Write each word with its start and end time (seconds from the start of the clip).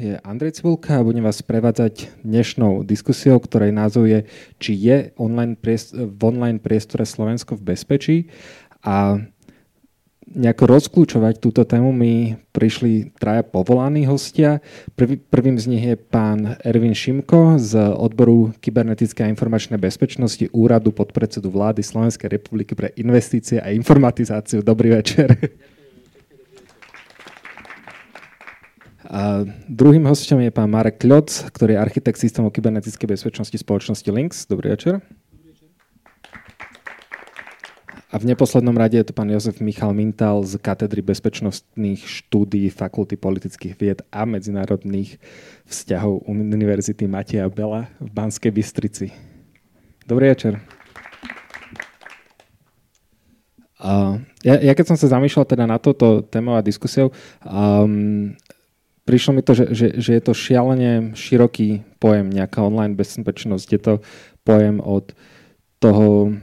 je 0.00 0.16
Andrej 0.24 0.56
Cibulka 0.56 0.96
a 0.96 1.04
budem 1.04 1.20
vás 1.20 1.44
prevádzať 1.44 2.24
dnešnou 2.24 2.88
diskusiou, 2.88 3.36
ktorej 3.36 3.68
názov 3.68 4.08
je, 4.08 4.24
či 4.56 4.72
je 4.72 5.12
online 5.20 5.60
priestor, 5.60 6.08
v 6.08 6.20
online 6.24 6.56
priestore 6.56 7.04
Slovensko 7.04 7.60
v 7.60 7.76
bezpečí. 7.76 8.16
A 8.80 9.20
nejako 10.24 10.64
rozklúčovať 10.72 11.44
túto 11.44 11.68
tému 11.68 11.92
mi 11.92 12.32
prišli 12.56 13.12
traja 13.20 13.44
povolaní 13.44 14.08
hostia. 14.08 14.64
Prvý, 14.96 15.20
prvým 15.20 15.60
z 15.60 15.68
nich 15.68 15.84
je 15.84 16.00
pán 16.00 16.56
Ervin 16.64 16.96
Šimko 16.96 17.60
z 17.60 17.76
odboru 17.92 18.56
kybernetické 18.56 19.28
a 19.28 19.32
informačnej 19.32 19.76
bezpečnosti 19.76 20.48
Úradu 20.56 20.96
podpredsedu 20.96 21.52
vlády 21.52 21.84
Slovenskej 21.84 22.40
republiky 22.40 22.72
pre 22.72 22.96
investície 22.96 23.60
a 23.60 23.68
informatizáciu. 23.68 24.64
Dobrý 24.64 24.96
večer. 24.96 25.36
A 29.10 29.42
druhým 29.66 30.06
hostom 30.06 30.38
je 30.38 30.54
pán 30.54 30.70
Marek 30.70 31.02
Kľoc, 31.02 31.50
ktorý 31.50 31.74
je 31.74 31.82
architekt 31.82 32.22
systému 32.22 32.54
kybernetickej 32.54 33.10
bezpečnosti 33.10 33.58
spoločnosti 33.58 34.06
Links. 34.06 34.46
Dobrý 34.46 34.70
večer. 34.70 35.02
A 38.10 38.18
v 38.22 38.26
neposlednom 38.30 38.74
rade 38.78 38.94
je 38.94 39.06
to 39.06 39.10
pán 39.10 39.26
Jozef 39.26 39.58
Michal 39.58 39.98
Mintal 39.98 40.46
z 40.46 40.62
katedry 40.62 41.02
bezpečnostných 41.02 42.06
štúdií 42.06 42.70
Fakulty 42.70 43.18
politických 43.18 43.74
vied 43.74 43.98
a 44.14 44.22
medzinárodných 44.22 45.18
vzťahov 45.66 46.30
Univerzity 46.30 47.10
Mateja 47.10 47.50
Bela 47.50 47.90
v 47.98 48.14
Banskej 48.14 48.54
Bystrici. 48.54 49.10
Dobrý 50.06 50.30
večer. 50.30 50.62
Uh, 53.80 54.22
ja, 54.46 54.54
ja 54.60 54.72
keď 54.76 54.94
som 54.94 54.98
sa 54.98 55.18
zamýšľal 55.18 55.50
teda 55.50 55.64
na 55.66 55.82
toto 55.82 56.22
tému 56.22 56.52
a 56.54 56.60
diskusiou, 56.60 57.10
um, 57.42 58.38
prišlo 59.04 59.38
mi 59.38 59.42
to, 59.42 59.52
že, 59.56 59.66
že, 59.72 59.86
že 59.98 60.10
je 60.16 60.22
to 60.22 60.32
šialene 60.36 61.16
široký 61.16 61.84
pojem, 62.02 62.30
nejaká 62.30 62.60
online 62.64 62.94
bezpečnosť. 62.94 63.68
Je 63.70 63.80
to 63.80 63.94
pojem 64.44 64.80
od 64.80 65.12
toho 65.80 66.36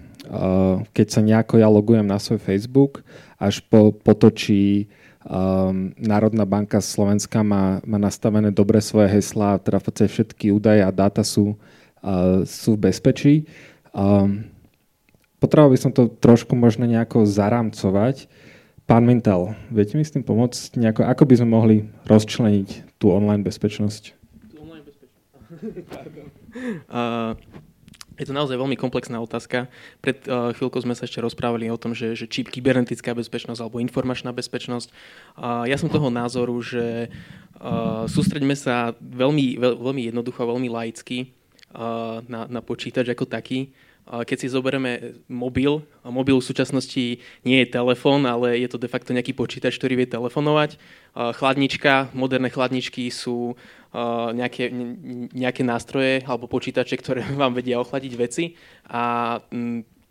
keď 0.93 1.07
sa 1.07 1.21
nejako 1.23 1.59
ja 1.59 1.69
logujem 1.71 2.07
na 2.07 2.19
svoj 2.19 2.39
Facebook, 2.41 3.03
až 3.39 3.63
po, 3.63 3.93
po 3.93 4.11
to, 4.17 4.33
či 4.33 4.89
um, 5.23 5.93
Národná 5.95 6.43
banka 6.43 6.81
Slovenska 6.83 7.45
má, 7.45 7.79
má 7.85 7.97
nastavené 8.01 8.51
dobre 8.51 8.83
svoje 8.83 9.13
heslá, 9.13 9.61
teda 9.61 9.79
v 9.79 9.87
všetky 10.09 10.51
údaje 10.51 10.81
a 10.83 10.91
dáta 10.91 11.23
sú, 11.23 11.55
uh, 12.01 12.43
sú 12.43 12.75
v 12.75 12.91
bezpečí. 12.91 13.35
Um, 13.93 14.49
potreboval 15.39 15.77
by 15.77 15.79
som 15.79 15.91
to 15.93 16.11
trošku 16.11 16.57
možno 16.57 16.89
nejako 16.89 17.23
zarámcovať. 17.23 18.27
Pán 18.87 19.03
Mintel, 19.03 19.51
viete 19.67 19.99
mi 19.99 20.03
s 20.07 20.15
tým 20.15 20.23
pomôcť? 20.23 20.79
Nejako, 20.79 21.03
ako 21.03 21.23
by 21.27 21.35
sme 21.35 21.49
mohli 21.51 21.77
rozčleniť 22.07 22.95
tú 22.95 23.11
online 23.11 23.43
bezpečnosť? 23.43 24.15
Tú 24.47 24.63
online 24.63 24.87
bezpečnosť. 24.87 25.27
uh, 26.95 27.35
Je 28.15 28.23
to 28.23 28.31
naozaj 28.31 28.55
veľmi 28.55 28.79
komplexná 28.79 29.19
otázka. 29.19 29.67
Pred 29.99 30.31
uh, 30.31 30.55
chvíľkou 30.55 30.79
sme 30.87 30.95
sa 30.95 31.03
ešte 31.03 31.19
rozprávali 31.19 31.67
o 31.67 31.75
tom, 31.75 31.91
že, 31.91 32.15
že 32.15 32.31
či 32.31 32.47
kybernetická 32.47 33.11
bezpečnosť 33.11 33.59
alebo 33.59 33.83
informačná 33.83 34.31
bezpečnosť. 34.31 34.87
Uh, 35.35 35.67
ja 35.67 35.75
som 35.75 35.91
toho 35.91 36.07
názoru, 36.07 36.55
že 36.63 37.11
uh, 37.59 38.07
sústreďme 38.07 38.55
sa 38.55 38.95
veľmi, 39.03 39.59
veľ, 39.59 39.83
veľmi 39.83 40.07
jednoducho, 40.15 40.47
veľmi 40.47 40.71
laicky 40.71 41.35
uh, 41.75 42.23
na, 42.23 42.47
na 42.47 42.63
počítač 42.63 43.11
ako 43.11 43.27
taký. 43.27 43.75
Keď 44.07 44.37
si 44.39 44.47
zoberieme 44.47 45.19
mobil, 45.27 45.83
a 45.99 46.07
mobil 46.07 46.39
v 46.39 46.47
súčasnosti 46.47 47.19
nie 47.43 47.57
je 47.63 47.67
telefón, 47.67 48.23
ale 48.23 48.55
je 48.63 48.71
to 48.71 48.79
de 48.79 48.87
facto 48.87 49.11
nejaký 49.11 49.35
počítač, 49.35 49.75
ktorý 49.75 49.99
vie 49.99 50.07
telefonovať. 50.07 50.79
Chladnička, 51.11 52.15
moderné 52.15 52.47
chladničky 52.47 53.11
sú 53.11 53.59
nejaké, 54.31 54.71
nejaké 55.35 55.61
nástroje 55.67 56.23
alebo 56.23 56.47
počítače, 56.47 56.95
ktoré 56.99 57.21
vám 57.41 57.51
vedia 57.51 57.83
ochladiť 57.83 58.13
veci 58.15 58.55
a 58.87 59.37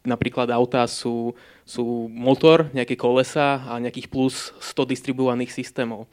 napríklad 0.06 0.46
autá 0.54 0.86
sú, 0.86 1.34
sú 1.66 2.06
motor, 2.08 2.70
nejaké 2.70 2.94
kolesa 2.94 3.66
a 3.66 3.82
nejakých 3.82 4.06
plus 4.06 4.54
100 4.62 4.92
distribuovaných 4.94 5.50
systémov. 5.50 6.06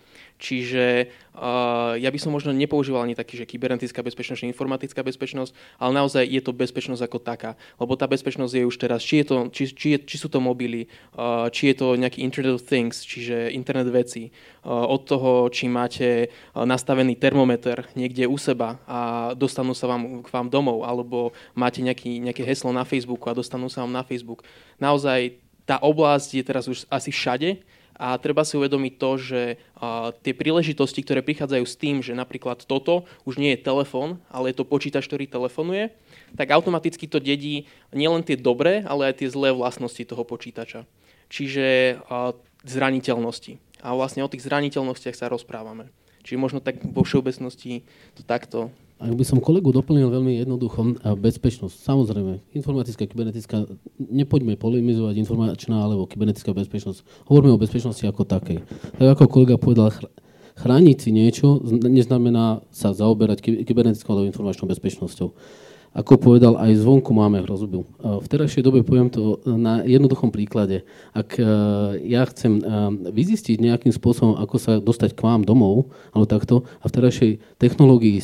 Čiže 0.43 1.07
uh, 1.31 1.95
ja 1.95 2.11
by 2.11 2.19
som 2.19 2.35
možno 2.35 2.51
nepoužíval 2.51 3.07
ani 3.07 3.15
taký, 3.15 3.39
že 3.39 3.47
kybernetická 3.47 4.03
bezpečnosť, 4.03 4.43
informatická 4.43 4.99
bezpečnosť, 4.99 5.55
ale 5.79 5.95
naozaj 5.95 6.27
je 6.27 6.43
to 6.43 6.51
bezpečnosť 6.51 6.99
ako 6.99 7.17
taká. 7.23 7.55
Lebo 7.79 7.95
tá 7.95 8.11
bezpečnosť 8.11 8.51
je 8.51 8.67
už 8.67 8.75
teraz, 8.75 8.99
či, 9.07 9.23
je 9.23 9.25
to, 9.31 9.35
či, 9.55 9.71
či, 9.71 9.87
je, 9.95 9.97
či 10.03 10.15
sú 10.19 10.27
to 10.27 10.43
mobily, 10.43 10.91
uh, 11.15 11.47
či 11.47 11.71
je 11.71 11.75
to 11.79 11.95
nejaký 11.95 12.27
Internet 12.27 12.59
of 12.59 12.67
Things, 12.67 13.07
čiže 13.07 13.55
internet 13.55 13.87
veci, 13.87 14.35
uh, 14.67 14.83
od 14.83 15.07
toho, 15.07 15.47
či 15.47 15.71
máte 15.71 16.27
nastavený 16.51 17.15
termometer 17.15 17.87
niekde 17.95 18.27
u 18.27 18.35
seba 18.35 18.83
a 18.83 19.31
dostanú 19.39 19.71
sa 19.71 19.87
vám 19.87 20.19
k 20.19 20.27
vám 20.27 20.51
domov, 20.51 20.83
alebo 20.83 21.31
máte 21.55 21.79
nejaký, 21.79 22.19
nejaké 22.19 22.43
heslo 22.43 22.75
na 22.75 22.83
Facebooku 22.83 23.31
a 23.31 23.37
dostanú 23.37 23.71
sa 23.71 23.87
vám 23.87 23.95
na 23.95 24.03
Facebook. 24.03 24.43
Naozaj 24.75 25.39
tá 25.63 25.79
oblasť 25.79 26.35
je 26.35 26.43
teraz 26.43 26.67
už 26.67 26.83
asi 26.91 27.15
všade 27.15 27.63
a 27.93 28.17
treba 28.17 28.41
si 28.41 28.57
uvedomiť 28.57 28.93
to, 28.97 29.11
že 29.21 29.41
tie 30.25 30.33
príležitosti, 30.33 31.05
ktoré 31.05 31.21
prichádzajú 31.21 31.65
s 31.65 31.77
tým, 31.77 32.01
že 32.01 32.17
napríklad 32.17 32.65
toto 32.65 33.05
už 33.23 33.37
nie 33.37 33.53
je 33.53 33.63
telefón, 33.63 34.17
ale 34.33 34.49
je 34.49 34.61
to 34.61 34.65
počítač, 34.65 35.05
ktorý 35.05 35.29
telefonuje, 35.29 35.93
tak 36.33 36.49
automaticky 36.49 37.05
to 37.05 37.21
dedí 37.21 37.69
nielen 37.93 38.25
tie 38.25 38.33
dobré, 38.33 38.81
ale 38.83 39.13
aj 39.13 39.21
tie 39.21 39.29
zlé 39.29 39.53
vlastnosti 39.53 40.01
toho 40.01 40.25
počítača. 40.25 40.89
Čiže 41.29 41.97
zraniteľnosti. 42.65 43.61
A 43.83 43.93
vlastne 43.97 44.23
o 44.23 44.31
tých 44.31 44.45
zraniteľnostiach 44.45 45.17
sa 45.17 45.27
rozprávame. 45.27 45.91
Čiže 46.23 46.39
možno 46.39 46.59
tak 46.63 46.79
vo 46.79 47.03
všeobecnosti 47.03 47.83
to 48.15 48.23
takto 48.23 48.71
ak 49.03 49.13
by 49.19 49.23
som 49.27 49.43
kolegu 49.43 49.75
doplnil 49.75 50.07
veľmi 50.07 50.39
jednoducho, 50.39 50.95
bezpečnosť. 51.19 51.75
Samozrejme, 51.75 52.39
informatická, 52.55 53.03
kybernetická, 53.03 53.67
nepoďme 53.99 54.55
polemizovať 54.55 55.19
informačná 55.19 55.83
alebo 55.83 56.07
kybernetická 56.07 56.55
bezpečnosť. 56.55 57.27
Hovoríme 57.27 57.53
o 57.53 57.59
bezpečnosti 57.59 58.03
ako 58.07 58.23
takej. 58.23 58.63
Tak 58.95 59.07
ako 59.19 59.27
kolega 59.27 59.59
povedal, 59.59 59.91
chrániť 60.55 60.97
si 60.97 61.09
niečo 61.11 61.59
neznamená 61.67 62.63
sa 62.71 62.95
zaoberať 62.95 63.43
kybernetickou 63.43 64.15
alebo 64.15 64.29
informačnou 64.31 64.71
bezpečnosťou. 64.71 65.35
Ako 65.93 66.17
povedal, 66.17 66.57
aj 66.57 66.81
zvonku 66.81 67.13
máme 67.13 67.45
hrozbu. 67.45 67.85
V 68.01 68.25
terajšej 68.25 68.65
dobe 68.65 68.81
poviem 68.81 69.13
to 69.13 69.37
na 69.45 69.85
jednoduchom 69.85 70.33
príklade. 70.33 70.81
Ak 71.13 71.37
e, 71.37 71.45
ja 72.09 72.25
chcem 72.33 72.57
e, 72.57 72.61
vyzistiť 73.13 73.61
nejakým 73.61 73.93
spôsobom, 73.93 74.41
ako 74.41 74.57
sa 74.57 74.81
dostať 74.81 75.13
k 75.13 75.21
vám 75.21 75.45
domov, 75.45 75.93
alebo 76.09 76.25
takto, 76.25 76.65
a 76.81 76.89
v 76.89 76.93
terajšej 76.97 77.31
technológii 77.61 78.17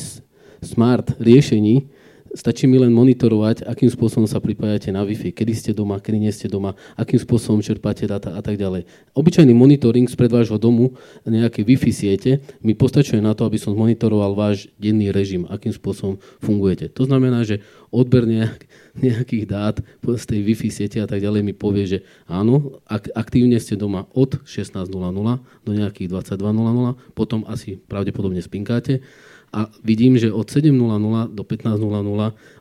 smart 0.62 1.16
riešení, 1.18 1.88
stačí 2.34 2.66
mi 2.70 2.78
len 2.78 2.94
monitorovať, 2.94 3.66
akým 3.66 3.90
spôsobom 3.90 4.26
sa 4.26 4.38
pripájate 4.38 4.94
na 4.94 5.02
Wi-Fi, 5.02 5.34
kedy 5.34 5.52
ste 5.54 5.70
doma, 5.74 5.98
kedy 5.98 6.18
nie 6.22 6.32
ste 6.32 6.46
doma, 6.46 6.78
akým 6.94 7.18
spôsobom 7.18 7.58
čerpáte 7.58 8.06
data 8.06 8.34
a 8.34 8.40
tak 8.42 8.54
ďalej. 8.54 8.86
Obyčajný 9.18 9.50
monitoring 9.50 10.06
spred 10.06 10.30
vášho 10.30 10.58
domu 10.58 10.94
nejaké 11.26 11.66
Wi-Fi 11.66 11.90
siete 11.90 12.30
mi 12.62 12.78
postačuje 12.78 13.18
na 13.18 13.34
to, 13.34 13.46
aby 13.46 13.58
som 13.58 13.74
monitoroval 13.74 14.38
váš 14.38 14.70
denný 14.78 15.10
režim, 15.10 15.46
akým 15.50 15.74
spôsobom 15.74 16.22
fungujete. 16.38 16.90
To 16.94 17.06
znamená, 17.06 17.42
že 17.42 17.62
odber 17.90 18.26
nejak, 18.26 18.62
nejakých 18.94 19.44
dát 19.50 19.76
z 20.02 20.24
tej 20.26 20.40
Wi-Fi 20.46 20.70
siete 20.70 20.98
a 21.02 21.06
tak 21.10 21.18
ďalej 21.18 21.42
mi 21.42 21.54
povie, 21.54 21.86
že 21.86 21.98
áno, 22.30 22.78
ak 22.86 23.10
aktívne 23.14 23.58
ste 23.58 23.74
doma 23.74 24.06
od 24.14 24.38
16.00 24.46 24.86
do 25.66 25.72
nejakých 25.74 26.08
22.00, 26.10 27.18
potom 27.18 27.42
asi 27.50 27.78
pravdepodobne 27.78 28.38
spinkáte 28.38 29.02
a 29.50 29.66
vidím, 29.82 30.14
že 30.14 30.30
od 30.30 30.46
7.00 30.46 30.70
do 31.34 31.42
15.00 31.42 31.82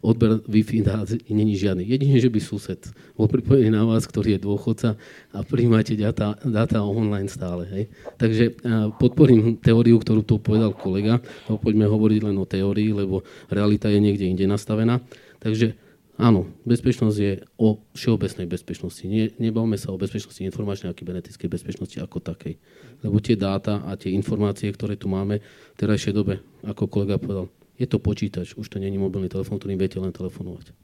odber 0.02 0.42
Wi-Fi 0.50 0.82
není 1.30 1.54
žiadny. 1.54 1.86
Jedine, 1.86 2.18
že 2.18 2.34
by 2.34 2.40
sused 2.42 2.82
bol 3.14 3.30
pripojený 3.30 3.70
na 3.70 3.86
vás, 3.86 4.10
ktorý 4.10 4.36
je 4.36 4.42
dôchodca 4.42 4.98
a 5.30 5.40
príjmate 5.46 5.94
data, 5.94 6.34
data 6.42 6.82
online 6.82 7.30
stále. 7.30 7.70
Hej. 7.70 7.84
Takže 8.18 8.58
podporím 8.98 9.62
teóriu, 9.62 10.02
ktorú 10.02 10.26
tu 10.26 10.42
povedal 10.42 10.74
kolega. 10.74 11.22
Poďme 11.46 11.86
hovoriť 11.86 12.20
len 12.26 12.36
o 12.42 12.50
teórii, 12.50 12.90
lebo 12.90 13.22
realita 13.54 13.86
je 13.86 14.02
niekde 14.02 14.26
inde 14.26 14.50
nastavená. 14.50 14.98
Takže 15.38 15.78
Áno, 16.20 16.52
bezpečnosť 16.68 17.18
je 17.18 17.34
o 17.56 17.80
všeobecnej 17.96 18.44
bezpečnosti. 18.44 19.08
Nie, 19.08 19.32
nebavme 19.40 19.80
sa 19.80 19.96
o 19.96 20.02
bezpečnosti 20.02 20.44
informačnej 20.44 20.92
a 20.92 20.98
kybernetickej 20.98 21.48
bezpečnosti 21.48 21.96
ako 21.96 22.20
takej. 22.20 22.60
Lebo 23.08 23.24
tie 23.24 23.40
dáta 23.40 23.88
a 23.88 23.96
tie 23.96 24.12
informácie, 24.12 24.68
ktoré 24.68 25.00
tu 25.00 25.08
máme 25.08 25.40
v 25.40 25.78
terajšej 25.80 26.12
dobe, 26.12 26.44
ako 26.68 26.92
kolega 26.92 27.16
povedal, 27.16 27.48
je 27.80 27.88
to 27.88 28.04
počítač, 28.04 28.52
už 28.60 28.68
to 28.68 28.84
není 28.84 29.00
mobilný 29.00 29.32
telefón, 29.32 29.64
ktorým 29.64 29.80
viete 29.80 29.96
len 29.96 30.12
telefonovať. 30.12 30.76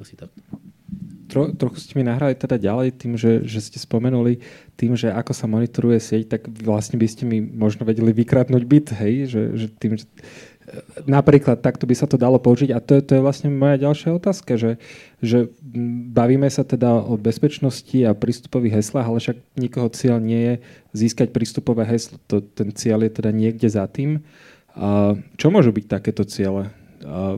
Asi 0.00 0.16
tak. 0.16 0.32
Tro, 1.28 1.52
trochu 1.52 1.76
ste 1.82 1.92
mi 2.00 2.08
nahrali 2.08 2.32
teda 2.32 2.56
ďalej 2.56 2.96
tým, 2.96 3.12
že, 3.20 3.44
že 3.44 3.60
ste 3.60 3.76
spomenuli 3.76 4.40
tým, 4.78 4.96
že 4.96 5.12
ako 5.12 5.32
sa 5.36 5.44
monitoruje 5.44 6.00
sieť, 6.00 6.38
tak 6.38 6.48
vlastne 6.64 6.96
by 6.96 7.04
ste 7.04 7.28
mi 7.28 7.44
možno 7.44 7.84
vedeli 7.84 8.14
vykradnúť 8.14 8.62
byt, 8.64 8.88
hej? 9.04 9.14
Že, 9.28 9.42
že 9.52 9.66
tým, 9.76 9.92
že 10.00 10.06
napríklad 11.06 11.62
takto 11.62 11.86
by 11.86 11.94
sa 11.94 12.10
to 12.10 12.18
dalo 12.18 12.42
použiť 12.42 12.70
a 12.74 12.82
to 12.82 12.98
to 12.98 13.18
je 13.18 13.22
vlastne 13.22 13.48
moja 13.54 13.78
ďalšia 13.78 14.18
otázka, 14.18 14.58
že, 14.58 14.82
že 15.22 15.50
bavíme 16.10 16.48
sa 16.50 16.66
teda 16.66 17.02
o 17.06 17.14
bezpečnosti 17.14 17.96
a 18.02 18.16
prístupových 18.16 18.82
heslách, 18.82 19.06
ale 19.06 19.18
však 19.22 19.38
nikoho 19.56 19.88
cieľ 19.94 20.18
nie 20.18 20.40
je 20.42 20.54
získať 20.96 21.30
prístupové 21.30 21.86
heslo. 21.86 22.18
To, 22.26 22.42
ten 22.42 22.74
cieľ 22.74 23.06
je 23.06 23.12
teda 23.22 23.30
niekde 23.30 23.68
za 23.70 23.86
tým. 23.86 24.26
Čo 25.40 25.46
môžu 25.48 25.72
byť 25.72 25.86
takéto 25.88 26.26
ciele? 26.26 26.74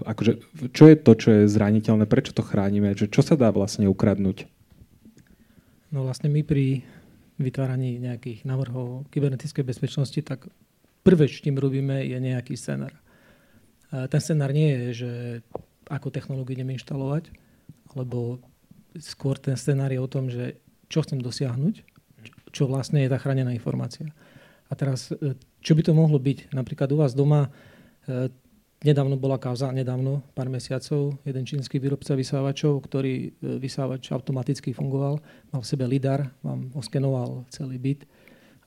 Akože, 0.08 0.40
čo 0.72 0.88
je 0.88 0.96
to, 0.96 1.12
čo 1.19 1.28
je 1.34 1.42
zraniteľné? 1.50 2.08
Prečo 2.08 2.32
to 2.32 2.42
chránime? 2.42 2.96
Čo 2.96 3.20
sa 3.20 3.36
dá 3.36 3.52
vlastne 3.52 3.86
ukradnúť? 3.90 4.48
No 5.92 6.04
vlastne 6.04 6.28
my 6.32 6.44
pri 6.44 6.84
vytváraní 7.38 8.02
nejakých 8.02 8.42
návrhov 8.44 9.06
kybernetickej 9.14 9.64
bezpečnosti, 9.64 10.20
tak 10.26 10.50
prvé, 11.06 11.31
čo 11.31 11.46
tým 11.46 11.56
robíme, 11.56 12.02
je 12.02 12.19
nejaký 12.19 12.58
scenár. 12.58 12.92
Ten 13.88 14.20
scenár 14.20 14.52
nie 14.52 14.69
je, 14.69 14.87
že 14.93 15.11
ako 15.88 16.12
technológiu 16.12 16.61
ideme 16.61 16.76
inštalovať, 16.76 17.32
lebo 17.96 18.38
skôr 19.00 19.40
ten 19.40 19.56
scenár 19.56 19.88
je 19.88 20.00
o 20.00 20.08
tom, 20.11 20.29
že 20.29 20.61
čo 20.93 21.00
chcem 21.05 21.20
dosiahnuť, 21.20 21.85
čo 22.52 22.69
vlastne 22.69 23.05
je 23.05 23.12
tá 23.12 23.17
chránená 23.20 23.52
informácia. 23.52 24.12
A 24.69 24.73
teraz, 24.76 25.08
e, 25.12 25.37
čo 25.64 25.73
by 25.73 25.82
to 25.85 25.96
mohlo 25.96 26.20
byť? 26.20 26.52
Napríklad 26.52 26.93
u 26.93 27.00
vás 27.00 27.17
doma 27.17 27.49
e, 28.05 28.29
nedávno 28.85 29.17
bola 29.17 29.40
kauza, 29.40 29.73
nedávno, 29.73 30.20
pár 30.37 30.52
mesiacov, 30.52 31.17
jeden 31.25 31.44
čínsky 31.49 31.81
výrobca 31.81 32.12
vysávačov, 32.12 32.84
ktorý 32.84 33.14
e, 33.17 33.56
vysávač 33.56 34.12
automaticky 34.12 34.76
fungoval, 34.76 35.20
mal 35.52 35.61
v 35.64 35.70
sebe 35.70 35.88
lidar, 35.88 36.29
vám 36.44 36.69
oskenoval 36.76 37.49
celý 37.49 37.81
byt 37.81 38.05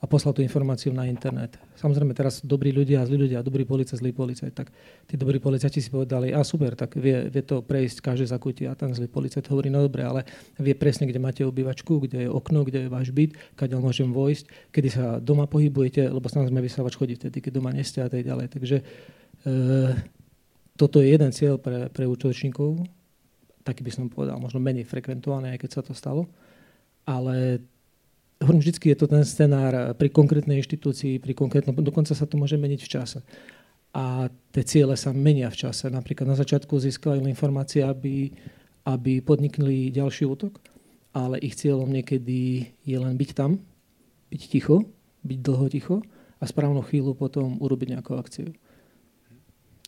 a 0.02 0.04
poslal 0.10 0.34
tú 0.34 0.42
informáciu 0.42 0.90
na 0.90 1.06
internet. 1.06 1.54
Samozrejme 1.78 2.10
teraz 2.10 2.42
dobrí 2.42 2.74
ľudia 2.74 3.00
a 3.00 3.06
zlí 3.06 3.22
ľudia, 3.22 3.38
dobrý 3.38 3.62
policajt, 3.62 4.02
zlý 4.02 4.10
policajt, 4.10 4.50
tak 4.50 4.74
tí 5.06 5.14
dobrí 5.14 5.38
policajti 5.38 5.78
si 5.78 5.94
povedali, 5.94 6.34
a 6.34 6.42
super, 6.42 6.74
tak 6.74 6.98
vie, 6.98 7.30
vie 7.30 7.42
to 7.46 7.62
prejsť 7.62 8.02
každé 8.02 8.26
zakutie 8.26 8.66
a 8.66 8.74
ten 8.74 8.90
zlý 8.90 9.06
policajt 9.06 9.46
hovorí, 9.46 9.70
no 9.70 9.78
dobre, 9.78 10.02
ale 10.02 10.26
vie 10.58 10.74
presne, 10.74 11.06
kde 11.06 11.22
máte 11.22 11.46
obývačku, 11.46 12.02
kde 12.02 12.26
je 12.26 12.28
okno, 12.28 12.66
kde 12.66 12.86
je 12.86 12.88
váš 12.90 13.14
byt, 13.14 13.38
kde 13.54 13.78
môžem 13.78 14.10
vojsť, 14.10 14.74
kedy 14.74 14.88
sa 14.90 15.04
doma 15.22 15.46
pohybujete, 15.46 16.10
lebo 16.10 16.26
samozrejme 16.26 16.58
vysávač 16.58 16.98
chodí 16.98 17.14
vtedy, 17.14 17.38
keď 17.38 17.62
doma 17.62 17.70
neste 17.70 18.02
a 18.02 18.10
tak 18.10 18.26
ďalej. 18.26 18.50
Takže 18.50 18.76
e, 18.82 19.54
toto 20.74 20.98
je 20.98 21.14
jeden 21.14 21.30
cieľ 21.30 21.62
pre, 21.62 21.86
pre 21.94 22.10
útočníkov, 22.10 22.82
taký 23.62 23.86
by 23.86 23.92
som 23.94 24.10
povedal, 24.10 24.42
možno 24.42 24.58
menej 24.58 24.82
frekventovaný, 24.82 25.54
aj 25.54 25.62
keď 25.62 25.70
sa 25.70 25.82
to 25.86 25.94
stalo, 25.94 26.26
ale 27.06 27.62
hovorím, 28.42 28.60
vždy 28.60 28.92
je 28.92 28.98
to 28.98 29.06
ten 29.06 29.24
scenár 29.24 29.94
pri 29.94 30.08
konkrétnej 30.10 30.60
inštitúcii, 30.60 31.22
pri 31.22 31.32
konkrétnom, 31.32 31.74
dokonca 31.78 32.12
sa 32.12 32.26
to 32.26 32.36
môže 32.36 32.58
meniť 32.58 32.80
v 32.82 32.92
čase. 32.92 33.18
A 33.92 34.32
tie 34.52 34.64
ciele 34.64 34.96
sa 34.96 35.12
menia 35.12 35.52
v 35.52 35.68
čase. 35.68 35.92
Napríklad 35.92 36.24
na 36.24 36.36
začiatku 36.36 36.80
získali 36.80 37.20
informácie, 37.28 37.84
aby, 37.84 38.32
aby 38.88 39.20
podnikli 39.20 39.92
ďalší 39.92 40.24
útok, 40.24 40.58
ale 41.12 41.36
ich 41.44 41.60
cieľom 41.60 41.92
niekedy 41.92 42.72
je 42.88 42.96
len 42.96 43.14
byť 43.20 43.30
tam, 43.36 43.60
byť 44.32 44.42
ticho, 44.48 44.88
byť 45.28 45.38
dlho 45.44 45.66
ticho 45.68 45.96
a 46.40 46.44
správnu 46.48 46.80
chvíľu 46.88 47.12
potom 47.12 47.60
urobiť 47.60 47.94
nejakú 47.94 48.16
akciu. 48.16 48.48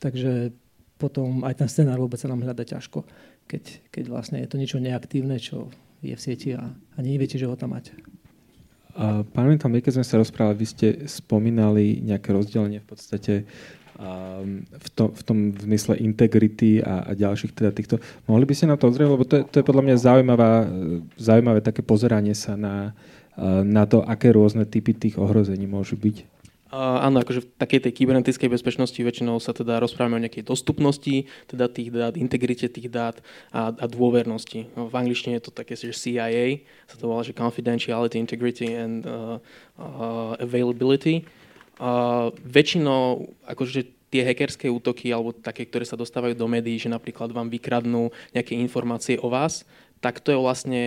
Takže 0.04 0.52
potom 1.00 1.42
aj 1.48 1.64
ten 1.64 1.68
scenár 1.72 1.96
vôbec 1.96 2.20
sa 2.20 2.28
nám 2.28 2.44
hľada 2.44 2.62
ťažko, 2.62 3.08
keď, 3.48 3.88
keď 3.88 4.04
vlastne 4.12 4.38
je 4.44 4.48
to 4.52 4.60
niečo 4.60 4.78
neaktívne, 4.78 5.40
čo 5.40 5.72
je 6.04 6.12
v 6.12 6.20
sieti 6.20 6.52
a, 6.52 6.68
a 6.70 6.98
neviete, 7.00 7.40
že 7.40 7.48
ho 7.48 7.56
tam 7.56 7.72
máte. 7.72 7.96
Uh, 8.94 9.26
pamätám, 9.34 9.74
keď 9.74 9.98
sme 9.98 10.06
sa 10.06 10.22
rozprávali, 10.22 10.62
vy 10.62 10.66
ste 10.70 10.88
spomínali 11.10 11.98
nejaké 11.98 12.30
rozdelenie 12.30 12.78
v 12.78 12.86
podstate 12.86 13.34
um, 13.98 14.62
v, 14.62 15.22
tom, 15.26 15.38
v 15.50 15.58
zmysle 15.66 15.98
integrity 15.98 16.78
a, 16.78 17.10
a 17.10 17.18
ďalších 17.18 17.58
teda 17.58 17.74
týchto. 17.74 17.98
Mohli 18.30 18.44
by 18.46 18.54
ste 18.54 18.70
na 18.70 18.78
to 18.78 18.86
odzrieť, 18.86 19.10
lebo 19.10 19.26
to 19.26 19.34
je, 19.40 19.44
to 19.50 19.56
je 19.58 19.66
podľa 19.66 19.82
mňa 19.82 19.96
zaujímavá, 19.98 20.50
zaujímavé 21.18 21.58
také 21.58 21.82
pozeranie 21.82 22.38
sa 22.38 22.54
na, 22.54 22.94
uh, 23.34 23.66
na 23.66 23.82
to, 23.82 24.06
aké 24.06 24.30
rôzne 24.30 24.62
typy 24.62 24.94
tých 24.94 25.18
ohrození 25.18 25.66
môžu 25.66 25.98
byť. 25.98 26.33
Áno, 26.74 27.22
akože 27.22 27.46
v 27.46 27.48
takej 27.54 27.80
tej 27.86 27.92
kybernetickej 28.02 28.50
bezpečnosti 28.50 28.98
väčšinou 28.98 29.38
sa 29.38 29.54
teda 29.54 29.78
rozprávame 29.78 30.18
o 30.18 30.24
nejakej 30.26 30.42
dostupnosti, 30.42 31.30
teda 31.46 31.70
tých 31.70 31.94
dát, 31.94 32.18
integrite 32.18 32.66
tých 32.66 32.90
dát 32.90 33.22
a, 33.54 33.70
a 33.70 33.86
dôvernosti. 33.86 34.66
V 34.74 34.94
angličtine 34.94 35.38
je 35.38 35.44
to 35.46 35.52
také, 35.54 35.78
že 35.78 35.94
CIA, 35.94 36.66
sa 36.90 36.98
to 36.98 37.06
volá, 37.06 37.22
že 37.22 37.30
Confidentiality, 37.30 38.18
Integrity 38.18 38.74
and 38.74 39.06
uh, 39.06 39.38
uh, 39.78 40.34
Availability. 40.42 41.22
Uh, 41.78 42.34
väčšinou, 42.42 43.30
akože 43.46 44.10
tie 44.10 44.26
hackerské 44.26 44.66
útoky 44.66 45.14
alebo 45.14 45.30
také, 45.30 45.66
ktoré 45.70 45.86
sa 45.86 45.98
dostávajú 45.98 46.34
do 46.34 46.50
médií, 46.50 46.78
že 46.78 46.90
napríklad 46.90 47.30
vám 47.30 47.50
vykradnú 47.50 48.10
nejaké 48.34 48.58
informácie 48.58 49.18
o 49.22 49.30
vás, 49.30 49.62
tak 50.02 50.18
to 50.18 50.34
je 50.34 50.38
vlastne, 50.38 50.82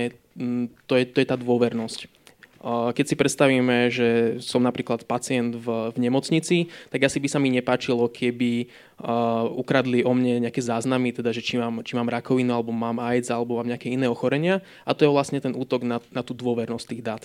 to 0.88 0.94
je, 1.00 1.04
to 1.08 1.18
je 1.24 1.28
tá 1.28 1.40
dôvernosť. 1.40 2.17
Keď 2.64 3.06
si 3.06 3.16
predstavíme, 3.16 3.94
že 3.94 4.40
som 4.42 4.66
napríklad 4.66 5.06
pacient 5.06 5.54
v, 5.54 5.94
v 5.94 5.98
nemocnici, 6.02 6.74
tak 6.90 7.06
asi 7.06 7.22
by 7.22 7.28
sa 7.30 7.38
mi 7.38 7.54
nepáčilo, 7.54 8.10
keby 8.10 8.66
uh, 9.02 9.46
ukradli 9.54 10.02
o 10.02 10.12
mne 10.18 10.50
nejaké 10.50 10.62
záznamy, 10.62 11.14
teda 11.14 11.30
že 11.30 11.46
či 11.46 11.62
mám, 11.62 11.86
či 11.86 11.94
mám 11.94 12.10
rakovinu, 12.10 12.50
alebo 12.50 12.74
mám 12.74 12.98
AIDS, 12.98 13.30
alebo 13.30 13.62
mám 13.62 13.70
nejaké 13.70 13.94
iné 13.94 14.10
ochorenia. 14.10 14.66
A 14.90 14.98
to 14.98 15.06
je 15.06 15.14
vlastne 15.14 15.38
ten 15.38 15.54
útok 15.54 15.86
na, 15.86 16.02
na 16.10 16.26
tú 16.26 16.34
dôvernosť 16.34 16.86
tých 16.90 17.06
dát. 17.06 17.24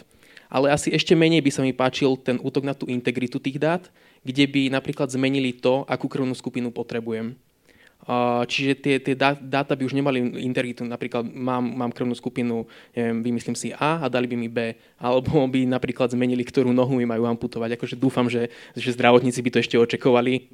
Ale 0.52 0.68
asi 0.68 0.92
ešte 0.92 1.16
menej 1.16 1.40
by 1.40 1.50
sa 1.50 1.64
mi 1.64 1.72
páčil 1.72 2.20
ten 2.20 2.36
útok 2.36 2.68
na 2.68 2.76
tú 2.76 2.84
integritu 2.84 3.40
tých 3.40 3.56
dát, 3.56 3.88
kde 4.20 4.44
by 4.44 4.68
napríklad 4.68 5.08
zmenili 5.08 5.56
to, 5.56 5.88
akú 5.88 6.12
krvnú 6.12 6.36
skupinu 6.36 6.68
potrebujem. 6.68 7.32
Čiže 8.50 8.72
tie, 8.82 8.94
tie 8.98 9.14
dáta 9.38 9.78
by 9.78 9.86
už 9.86 9.94
nemali 9.94 10.42
integritu. 10.42 10.82
Napríklad 10.82 11.22
mám, 11.22 11.62
mám 11.62 11.94
krvnú 11.94 12.18
skupinu, 12.18 12.66
neviem, 12.98 13.22
vymyslím 13.22 13.54
si 13.54 13.70
A 13.78 14.02
a 14.02 14.10
dali 14.10 14.26
by 14.26 14.34
mi 14.34 14.50
B. 14.50 14.74
Alebo 14.98 15.38
by 15.46 15.62
napríklad 15.70 16.10
zmenili, 16.10 16.42
ktorú 16.42 16.74
nohu 16.74 16.98
mi 16.98 17.06
majú 17.06 17.30
amputovať. 17.30 17.78
Akože 17.78 17.94
dúfam, 17.94 18.26
že, 18.26 18.50
že 18.74 18.90
zdravotníci 18.90 19.38
by 19.38 19.50
to 19.54 19.62
ešte 19.62 19.76
očakovali 19.78 20.50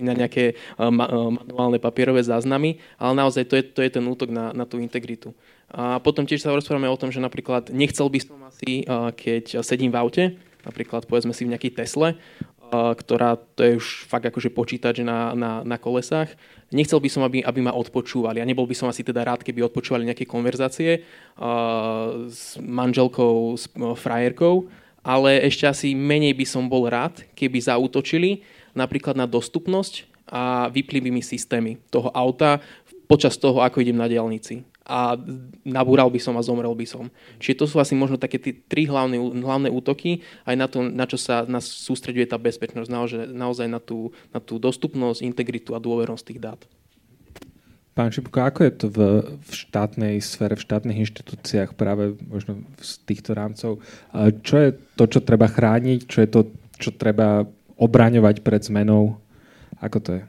na, 0.00 0.16
nejaké 0.16 0.56
manuálne 0.80 1.76
papierové 1.76 2.24
záznamy. 2.24 2.80
Ale 2.96 3.12
naozaj 3.12 3.44
to 3.44 3.60
je, 3.60 3.64
to 3.68 3.80
je 3.84 3.90
ten 3.92 4.04
útok 4.08 4.32
na, 4.32 4.56
na 4.56 4.64
tú 4.64 4.80
integritu. 4.80 5.36
A 5.68 6.00
potom 6.00 6.24
tiež 6.24 6.40
sa 6.40 6.54
rozprávame 6.54 6.88
o 6.88 6.96
tom, 6.96 7.12
že 7.12 7.20
napríklad 7.20 7.68
nechcel 7.74 8.08
by 8.08 8.20
som 8.24 8.40
asi, 8.48 8.88
keď 9.18 9.60
sedím 9.60 9.92
v 9.92 10.00
aute, 10.00 10.24
napríklad 10.64 11.04
povedzme 11.04 11.36
si 11.36 11.46
v 11.46 11.52
nejakej 11.52 11.76
Tesle, 11.76 12.18
ktorá 12.70 13.38
to 13.54 13.60
je 13.62 13.72
už 13.78 14.10
fakt 14.10 14.26
akože 14.26 14.50
počítač 14.50 15.02
na, 15.02 15.32
na, 15.32 15.62
na 15.62 15.76
kolesách. 15.78 16.34
Nechcel 16.74 16.98
by 16.98 17.08
som, 17.10 17.22
aby, 17.22 17.42
aby 17.42 17.60
ma 17.62 17.74
odpočúvali 17.74 18.42
a 18.42 18.48
nebol 18.48 18.66
by 18.66 18.74
som 18.74 18.90
asi 18.90 19.06
teda 19.06 19.22
rád, 19.22 19.46
keby 19.46 19.62
odpočúvali 19.66 20.06
nejaké 20.06 20.26
konverzácie 20.26 21.02
uh, 21.38 22.26
s 22.26 22.58
manželkou, 22.58 23.54
s 23.54 23.70
uh, 23.78 23.94
frajerkou, 23.94 24.66
ale 25.06 25.46
ešte 25.46 25.70
asi 25.70 25.94
menej 25.94 26.34
by 26.34 26.46
som 26.46 26.66
bol 26.66 26.90
rád, 26.90 27.22
keby 27.38 27.62
zautočili 27.62 28.42
napríklad 28.74 29.14
na 29.14 29.30
dostupnosť 29.30 30.10
a 30.26 30.66
vypli 30.66 30.98
by 30.98 31.10
mi 31.14 31.22
systémy 31.22 31.78
toho 31.88 32.10
auta 32.10 32.58
počas 33.06 33.38
toho, 33.38 33.62
ako 33.62 33.78
idem 33.78 33.94
na 33.94 34.10
diálnici 34.10 34.66
a 34.86 35.18
nabúral 35.66 36.06
by 36.06 36.22
som 36.22 36.38
a 36.38 36.46
zomrel 36.46 36.70
by 36.70 36.86
som. 36.86 37.10
Čiže 37.42 37.58
to 37.58 37.66
sú 37.66 37.76
asi 37.82 37.98
možno 37.98 38.16
také 38.16 38.38
tie 38.38 38.54
tri 38.54 38.86
hlavné, 38.86 39.18
hlavné 39.18 39.68
útoky, 39.68 40.22
aj 40.46 40.54
na 40.54 40.66
to, 40.70 40.86
na 40.86 41.10
čo 41.10 41.18
sa 41.18 41.42
nás 41.50 41.66
sústreďuje 41.66 42.30
tá 42.30 42.38
bezpečnosť, 42.38 42.88
naozaj, 42.88 43.22
naozaj 43.34 43.66
na, 43.66 43.82
tú, 43.82 44.14
na 44.30 44.38
tú 44.38 44.62
dostupnosť, 44.62 45.26
integritu 45.26 45.74
a 45.74 45.82
dôvernosť 45.82 46.24
tých 46.30 46.40
dát. 46.40 46.62
Pán 47.96 48.12
Šipko, 48.12 48.44
ako 48.44 48.60
je 48.60 48.72
to 48.76 48.86
v, 48.92 48.98
v 49.40 49.52
štátnej 49.56 50.14
sfére, 50.20 50.52
v 50.52 50.64
štátnych 50.68 51.00
inštitúciách 51.00 51.74
práve 51.74 52.12
možno 52.28 52.62
z 52.76 53.00
týchto 53.08 53.32
rámcov? 53.32 53.80
Čo 54.44 54.56
je 54.60 54.70
to, 55.00 55.08
čo 55.08 55.24
treba 55.24 55.48
chrániť? 55.48 56.04
Čo 56.04 56.18
je 56.20 56.28
to, 56.28 56.40
čo 56.76 56.92
treba 56.92 57.48
obraňovať 57.80 58.44
pred 58.44 58.60
zmenou? 58.60 59.16
Ako 59.80 59.98
to 60.04 60.10
je? 60.20 60.22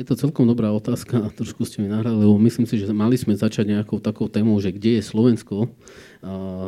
Je 0.00 0.08
to 0.08 0.16
celkom 0.16 0.48
dobrá 0.48 0.72
otázka, 0.72 1.28
trošku 1.36 1.68
ste 1.68 1.84
mi 1.84 1.92
nahrali, 1.92 2.24
lebo 2.24 2.40
myslím 2.40 2.64
si, 2.64 2.80
že 2.80 2.88
mali 2.88 3.20
sme 3.20 3.36
začať 3.36 3.68
nejakou 3.68 4.00
takou 4.00 4.32
témou, 4.32 4.56
že 4.56 4.72
kde 4.72 4.96
je 4.96 5.02
Slovensko 5.04 5.68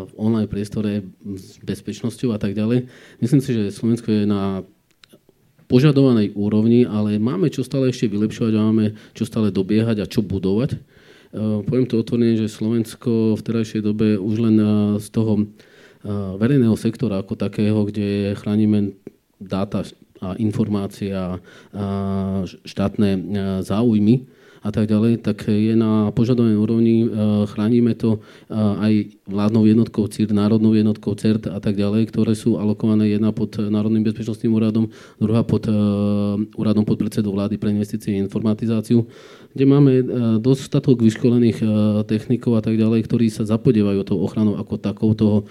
v 0.04 0.12
online 0.20 0.52
priestore 0.52 1.08
s 1.24 1.56
bezpečnosťou 1.64 2.36
a 2.36 2.38
tak 2.38 2.52
ďalej. 2.52 2.92
Myslím 3.24 3.40
si, 3.40 3.56
že 3.56 3.72
Slovensko 3.72 4.12
je 4.12 4.28
na 4.28 4.60
požadovanej 5.64 6.36
úrovni, 6.36 6.84
ale 6.84 7.16
máme 7.16 7.48
čo 7.48 7.64
stále 7.64 7.88
ešte 7.88 8.04
vylepšovať, 8.12 8.52
máme 8.52 9.00
čo 9.16 9.24
stále 9.24 9.48
dobiehať 9.48 10.04
a 10.04 10.10
čo 10.12 10.20
budovať. 10.20 10.76
Poviem 11.64 11.88
to 11.88 12.04
otvorene, 12.04 12.36
že 12.36 12.52
Slovensko 12.52 13.40
v 13.40 13.44
terajšej 13.48 13.80
dobe 13.80 14.20
už 14.20 14.44
len 14.44 14.56
z 15.00 15.08
toho 15.08 15.48
verejného 16.36 16.76
sektora 16.76 17.24
ako 17.24 17.40
takého, 17.40 17.80
kde 17.88 18.36
chránime 18.36 18.92
dáta 19.40 19.88
a 20.22 20.38
informácie 20.38 21.10
a, 21.10 21.42
štátne 22.46 23.10
záujmy 23.66 24.30
a 24.62 24.70
tak 24.70 24.86
ďalej, 24.86 25.26
tak 25.26 25.50
je 25.50 25.74
na 25.74 26.14
požadovanej 26.14 26.54
úrovni, 26.54 27.10
chránime 27.50 27.98
to 27.98 28.22
aj 28.54 29.10
vládnou 29.26 29.66
jednotkou 29.66 30.06
CIR, 30.06 30.30
národnou 30.30 30.70
jednotkou 30.78 31.18
CERT 31.18 31.50
a 31.50 31.58
tak 31.58 31.74
ďalej, 31.74 32.14
ktoré 32.14 32.38
sú 32.38 32.62
alokované 32.62 33.10
jedna 33.10 33.34
pod 33.34 33.58
Národným 33.58 34.06
bezpečnostným 34.06 34.54
úradom, 34.54 34.86
druhá 35.18 35.42
pod 35.42 35.66
úradom 36.54 36.86
pod 36.86 36.94
predsedou 36.94 37.34
vlády 37.34 37.58
pre 37.58 37.74
investície 37.74 38.14
a 38.14 38.22
informatizáciu, 38.22 39.02
kde 39.50 39.64
máme 39.66 39.92
dostatok 40.38 41.02
vyškolených 41.02 41.58
technikov 42.06 42.54
a 42.54 42.62
tak 42.62 42.78
ďalej, 42.78 43.02
ktorí 43.10 43.34
sa 43.34 43.42
zapodievajú 43.42 44.06
tou 44.06 44.22
ochranou 44.22 44.54
ako 44.62 44.78
takou 44.78 45.10
toho, 45.18 45.42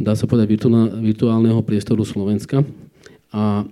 dá 0.00 0.16
sa 0.16 0.24
povedať, 0.24 0.56
virtuálneho 1.04 1.60
priestoru 1.60 2.08
Slovenska. 2.08 2.64
A, 3.34 3.66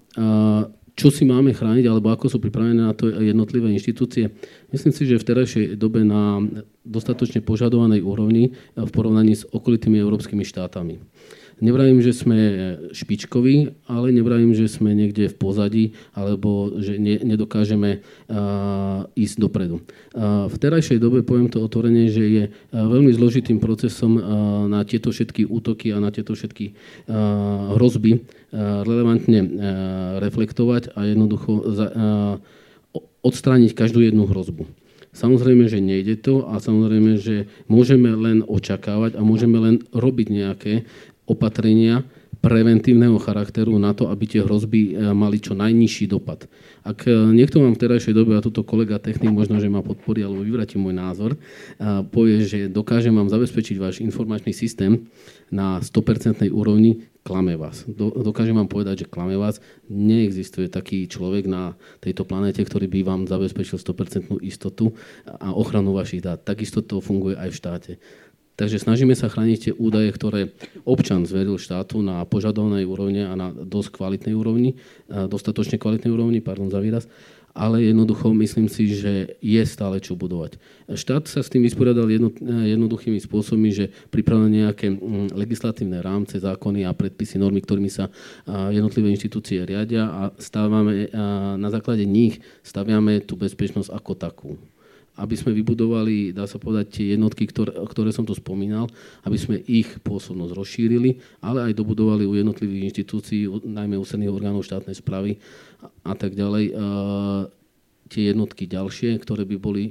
čo 0.95 1.11
si 1.11 1.27
máme 1.27 1.51
chrániť, 1.51 1.91
alebo 1.91 2.15
ako 2.15 2.31
sú 2.31 2.39
pripravené 2.39 2.87
na 2.87 2.95
to 2.95 3.11
jednotlivé 3.11 3.67
inštitúcie. 3.75 4.31
Myslím 4.71 4.95
si, 4.95 5.11
že 5.11 5.19
v 5.19 5.27
terajšej 5.27 5.65
dobe 5.75 6.07
na 6.07 6.39
dostatočne 6.87 7.43
požadovanej 7.43 7.99
úrovni 8.07 8.55
v 8.79 8.91
porovnaní 8.95 9.35
s 9.35 9.43
okolitými 9.43 9.99
európskymi 9.99 10.47
štátami. 10.47 11.03
Nevravím, 11.63 12.03
že 12.03 12.11
sme 12.11 12.39
špičkoví, 12.91 13.87
ale 13.87 14.11
nevravím, 14.11 14.55
že 14.55 14.67
sme 14.67 14.91
niekde 14.91 15.31
v 15.31 15.37
pozadí 15.39 15.85
alebo 16.11 16.75
že 16.83 16.99
ne, 16.99 17.23
nedokážeme 17.23 18.03
uh, 18.03 19.07
ísť 19.15 19.37
dopredu. 19.39 19.79
Uh, 20.15 20.51
v 20.51 20.57
terajšej 20.59 20.99
dobe, 20.99 21.23
poviem 21.23 21.47
to 21.47 21.63
otvorene, 21.63 22.11
že 22.11 22.25
je 22.27 22.45
uh, 22.49 22.55
veľmi 22.75 23.15
zložitým 23.15 23.63
procesom 23.63 24.19
uh, 24.19 24.23
na 24.67 24.83
tieto 24.83 25.15
všetky 25.15 25.47
útoky 25.47 25.95
a 25.95 26.03
na 26.03 26.11
tieto 26.11 26.35
všetky 26.35 26.75
uh, 26.75 27.79
hrozby 27.79 28.19
uh, 28.19 28.83
relevantne 28.83 29.41
uh, 29.41 29.49
reflektovať 30.19 30.91
a 30.99 31.07
jednoducho 31.07 31.71
za, 31.71 31.87
uh, 31.87 32.35
odstrániť 33.23 33.73
každú 33.79 34.03
jednu 34.03 34.27
hrozbu. 34.27 34.67
Samozrejme, 35.15 35.71
že 35.71 35.79
nejde 35.79 36.19
to 36.19 36.43
a 36.43 36.59
samozrejme, 36.59 37.23
že 37.23 37.47
môžeme 37.71 38.11
len 38.19 38.43
očakávať 38.43 39.15
a 39.15 39.23
môžeme 39.23 39.63
len 39.63 39.77
robiť 39.95 40.27
nejaké 40.27 40.73
opatrenia 41.25 42.05
preventívneho 42.45 43.17
charakteru 43.17 43.81
na 43.81 43.97
to, 43.97 44.13
aby 44.13 44.29
tie 44.29 44.45
hrozby 44.45 44.93
e, 44.93 45.17
mali 45.17 45.41
čo 45.41 45.57
najnižší 45.57 46.13
dopad. 46.13 46.45
Ak 46.85 47.09
e, 47.09 47.17
niekto 47.33 47.65
vám 47.65 47.73
v 47.73 47.81
terajšej 47.81 48.13
dobe, 48.13 48.37
a 48.37 48.45
tuto 48.45 48.61
kolega 48.61 49.01
technik 49.01 49.33
možno, 49.33 49.57
že 49.57 49.73
ma 49.73 49.81
podporí 49.81 50.21
alebo 50.21 50.45
vyvráti 50.45 50.77
môj 50.77 50.93
názor, 50.93 51.41
povie, 52.13 52.45
že 52.45 52.69
dokážem 52.69 53.17
vám 53.17 53.33
zabezpečiť 53.33 53.77
váš 53.81 54.05
informačný 54.05 54.53
systém 54.53 55.09
na 55.49 55.81
100% 55.81 56.45
úrovni, 56.53 57.09
klame 57.25 57.57
vás. 57.57 57.89
Dokážem 57.97 58.53
vám 58.53 58.69
povedať, 58.69 59.05
že 59.05 59.11
klame 59.11 59.41
vás. 59.41 59.65
Neexistuje 59.89 60.69
taký 60.69 61.09
človek 61.09 61.49
na 61.49 61.73
tejto 62.05 62.29
planete, 62.29 62.61
ktorý 62.61 62.87
by 62.93 63.01
vám 63.01 63.21
zabezpečil 63.25 63.81
100% 63.81 64.45
istotu 64.45 64.93
a 65.25 65.57
ochranu 65.57 65.97
vašich 65.97 66.21
dát. 66.21 66.45
Takisto 66.45 66.85
to 66.85 67.01
funguje 67.01 67.41
aj 67.41 67.49
v 67.49 67.57
štáte. 67.57 67.93
Takže 68.55 68.79
snažíme 68.79 69.19
sa 69.19 69.27
chrániť 69.27 69.59
tie 69.59 69.73
údaje, 69.75 70.15
ktoré 70.15 70.55
občan 70.87 71.27
zveril 71.27 71.59
štátu 71.59 72.07
na 72.07 72.23
požadovanej 72.23 72.87
úrovni 72.87 73.27
a 73.27 73.35
na 73.35 73.51
dosť 73.51 73.99
kvalitnej 73.99 74.31
úrovni, 74.31 74.79
dostatočne 75.11 75.75
kvalitnej 75.75 76.15
úrovni, 76.15 76.39
pardon 76.39 76.71
za 76.71 76.79
výraz, 76.79 77.11
ale 77.55 77.87
jednoducho 77.87 78.35
myslím 78.35 78.67
si, 78.67 78.91
že 78.95 79.39
je 79.39 79.63
stále 79.67 80.03
čo 80.03 80.19
budovať. 80.19 80.59
Štát 80.91 81.31
sa 81.31 81.43
s 81.43 81.51
tým 81.51 81.63
vysporiadal 81.63 82.11
jedno, 82.11 82.35
jednoduchými 82.43 83.23
spôsobmi, 83.23 83.71
že 83.71 83.95
pripravil 84.11 84.51
nejaké 84.51 84.91
mm, 84.91 85.35
legislatívne 85.35 86.03
rámce, 86.03 86.43
zákony 86.43 86.83
a 86.87 86.91
predpisy, 86.91 87.39
normy, 87.39 87.63
ktorými 87.63 87.91
sa 87.91 88.11
jednotlivé 88.47 89.11
inštitúcie 89.15 89.63
riadia 89.63 90.11
a 90.11 90.23
stávame, 90.39 91.11
na 91.59 91.69
základe 91.71 92.03
nich 92.07 92.43
staviame 92.67 93.23
tú 93.23 93.39
bezpečnosť 93.39 93.91
ako 93.91 94.13
takú 94.19 94.51
aby 95.15 95.35
sme 95.39 95.55
vybudovali, 95.55 96.35
dá 96.35 96.45
sa 96.51 96.59
povedať, 96.59 96.87
tie 97.01 97.07
jednotky, 97.15 97.47
ktoré, 97.47 97.71
ktoré 97.87 98.11
som 98.11 98.27
tu 98.27 98.35
spomínal, 98.35 98.91
aby 99.23 99.39
sme 99.39 99.63
ich 99.63 99.87
pôsobnosť 100.03 100.53
rozšírili, 100.59 101.23
ale 101.39 101.71
aj 101.71 101.79
dobudovali 101.79 102.27
u 102.27 102.35
jednotlivých 102.35 102.91
inštitúcií, 102.91 103.47
najmä 103.63 103.95
ústredných 103.95 104.35
orgánov 104.35 104.67
štátnej 104.67 104.99
správy 104.99 105.39
a, 105.79 106.11
a 106.11 106.15
tak 106.19 106.35
ďalej, 106.35 106.75
uh, 106.75 107.47
tie 108.11 108.35
jednotky 108.35 108.67
ďalšie, 108.67 109.17
ktoré 109.23 109.47
by 109.47 109.57
boli 109.57 109.85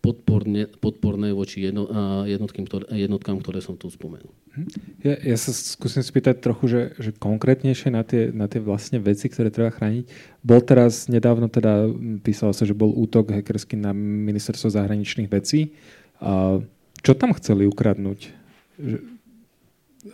podporne, 0.00 0.64
podporné 0.80 1.36
voči 1.36 1.68
jedno, 1.68 1.84
uh, 1.84 2.24
jednotkám, 2.24 3.38
ktoré, 3.40 3.60
som 3.60 3.76
tu 3.76 3.92
spomenul. 3.92 4.32
Mhm. 4.56 4.66
Ja, 5.04 5.14
ja 5.20 5.36
sa 5.36 5.52
skúsim 5.52 6.00
spýtať 6.00 6.40
trochu, 6.40 6.64
že, 6.72 6.82
že 6.96 7.10
konkrétnejšie 7.12 7.92
na 7.92 8.02
tie, 8.02 8.32
na 8.32 8.48
tie 8.48 8.64
vlastne 8.64 8.96
veci, 8.96 9.28
ktoré 9.28 9.52
treba 9.52 9.68
chrániť. 9.68 10.08
Bol 10.40 10.64
teraz 10.64 11.06
nedávno 11.06 11.52
teda, 11.52 11.86
písalo 12.24 12.56
sa, 12.56 12.64
že 12.64 12.72
bol 12.72 12.96
útok 12.96 13.30
hackerský 13.36 13.76
na 13.76 13.92
ministerstvo 13.94 14.72
zahraničných 14.72 15.28
vecí. 15.28 15.76
A 16.20 16.64
čo 17.00 17.12
tam 17.16 17.36
chceli 17.36 17.68
ukradnúť? 17.68 18.32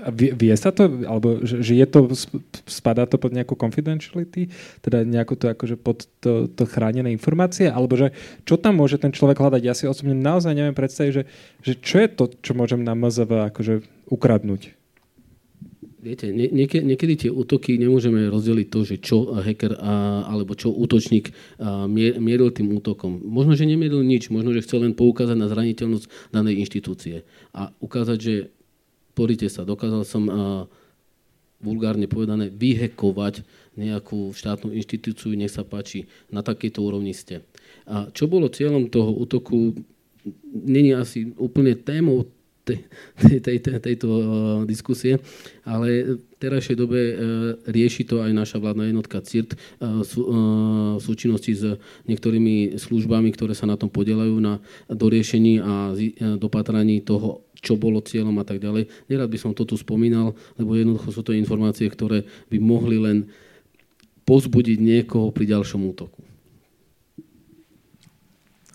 A 0.03 0.11
vie, 0.11 0.35
vie 0.35 0.51
sa 0.59 0.75
to, 0.75 1.07
alebo 1.07 1.47
že, 1.47 1.63
že 1.63 1.79
je 1.79 1.87
to, 1.87 2.11
spadá 2.67 3.07
to 3.07 3.23
pod 3.23 3.31
nejakú 3.31 3.55
confidentiality, 3.55 4.51
teda 4.83 5.07
nejako 5.07 5.39
to 5.39 5.47
akože 5.47 5.79
pod 5.79 6.11
to, 6.19 6.51
to 6.51 6.67
chránené 6.67 7.15
informácie, 7.15 7.71
alebo 7.71 7.95
že 7.95 8.11
čo 8.43 8.59
tam 8.59 8.83
môže 8.83 8.99
ten 8.99 9.15
človek 9.15 9.39
hľadať? 9.39 9.63
Ja 9.63 9.79
si 9.79 9.87
osobne 9.87 10.19
naozaj 10.19 10.59
neviem 10.59 10.75
predstaviť, 10.75 11.13
že, 11.15 11.23
že 11.63 11.73
čo 11.79 12.03
je 12.03 12.09
to, 12.11 12.25
čo 12.43 12.59
môžem 12.59 12.83
na 12.83 12.99
MZV 12.99 13.55
akože 13.55 13.87
ukradnúť. 14.11 14.75
Viete, 16.03 16.31
nie, 16.31 16.51
niekedy, 16.55 17.15
tie 17.19 17.31
útoky 17.31 17.79
nemôžeme 17.79 18.31
rozdeliť 18.31 18.67
to, 18.71 18.81
že 18.87 19.03
čo 19.03 19.39
hacker 19.39 19.75
alebo 19.79 20.55
čo 20.55 20.71
útočník 20.71 21.31
mieril 22.19 22.55
tým 22.55 22.75
útokom. 22.75 23.23
Možno, 23.23 23.59
že 23.59 23.67
nemieril 23.67 24.03
nič, 24.07 24.31
možno, 24.31 24.51
že 24.51 24.63
chcel 24.63 24.87
len 24.87 24.95
poukázať 24.95 25.35
na 25.35 25.51
zraniteľnosť 25.51 26.31
danej 26.31 26.63
inštitúcie 26.63 27.27
a 27.51 27.75
ukázať, 27.83 28.19
že 28.23 28.35
Porite 29.17 29.49
sa, 29.49 29.65
dokázal 29.65 30.05
som 30.05 30.25
uh, 30.29 30.37
vulgárne 31.65 32.05
povedané 32.05 32.53
vyhekovať 32.53 33.41
nejakú 33.81 34.37
štátnu 34.37 34.77
inštitúciu, 34.77 35.33
nech 35.33 35.53
sa 35.53 35.65
páči, 35.65 36.05
na 36.29 36.45
takejto 36.45 36.85
úrovni 36.85 37.17
ste. 37.17 37.41
A 37.89 38.13
čo 38.13 38.29
bolo 38.29 38.53
cieľom 38.53 38.93
toho 38.93 39.17
útoku, 39.17 39.73
není 40.53 40.93
asi 40.93 41.33
úplne 41.41 41.73
témou 41.73 42.29
tej, 42.67 42.83
tej, 43.15 43.39
tej, 43.41 43.57
tej, 43.63 43.77
tejto 43.79 44.09
uh, 44.11 44.25
diskusie, 44.67 45.23
ale 45.63 46.19
v 46.19 46.35
terajšej 46.43 46.77
dobe 46.77 46.99
uh, 46.99 47.15
rieši 47.71 48.03
to 48.05 48.21
aj 48.21 48.35
naša 48.35 48.59
vládna 48.59 48.91
jednotka 48.91 49.23
CIRT 49.23 49.55
uh, 49.55 50.03
sú, 50.03 50.21
uh, 50.27 50.35
v 50.99 51.03
súčinnosti 51.03 51.55
s 51.55 51.79
niektorými 52.11 52.75
službami, 52.75 53.31
ktoré 53.33 53.55
sa 53.55 53.71
na 53.71 53.79
tom 53.79 53.87
podielajú 53.87 54.35
na 54.43 54.59
doriešení 54.91 55.63
a 55.63 55.95
dopatraní 56.37 57.07
toho 57.07 57.46
čo 57.61 57.75
bolo 57.77 58.05
cieľom 58.05 58.37
a 58.41 58.45
tak 58.45 58.61
ďalej. 58.61 58.89
Nerad 59.09 59.33
by 59.33 59.39
som 59.41 59.53
to 59.57 59.65
tu 59.65 59.75
spomínal, 59.81 60.37
lebo 60.61 60.77
jednoducho 60.77 61.09
sú 61.13 61.23
to 61.25 61.33
informácie, 61.33 61.89
ktoré 61.89 62.29
by 62.53 62.59
mohli 62.61 63.01
len 63.01 63.19
pozbudiť 64.27 64.79
niekoho 64.83 65.31
pri 65.31 65.55
ďalšom 65.55 65.81
útoku. 65.87 66.21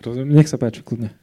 Rozumiem, 0.01 0.41
nech 0.41 0.49
sa 0.49 0.57
páči, 0.57 0.81
kľudne. 0.81 1.13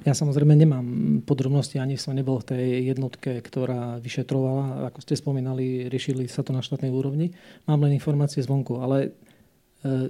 Ja 0.00 0.16
samozrejme 0.16 0.56
nemám 0.56 0.86
podrobnosti, 1.28 1.76
ani 1.76 2.00
som 2.00 2.16
nebol 2.16 2.40
v 2.40 2.56
tej 2.56 2.66
jednotke, 2.88 3.44
ktorá 3.44 4.00
vyšetrovala, 4.00 4.88
ako 4.88 4.98
ste 5.04 5.12
spomínali, 5.12 5.92
riešili 5.92 6.24
sa 6.24 6.40
to 6.40 6.56
na 6.56 6.64
štátnej 6.64 6.88
úrovni. 6.88 7.36
Mám 7.68 7.84
len 7.84 7.92
informácie 7.92 8.40
zvonku, 8.40 8.80
ale 8.80 9.12
e, 9.84 10.08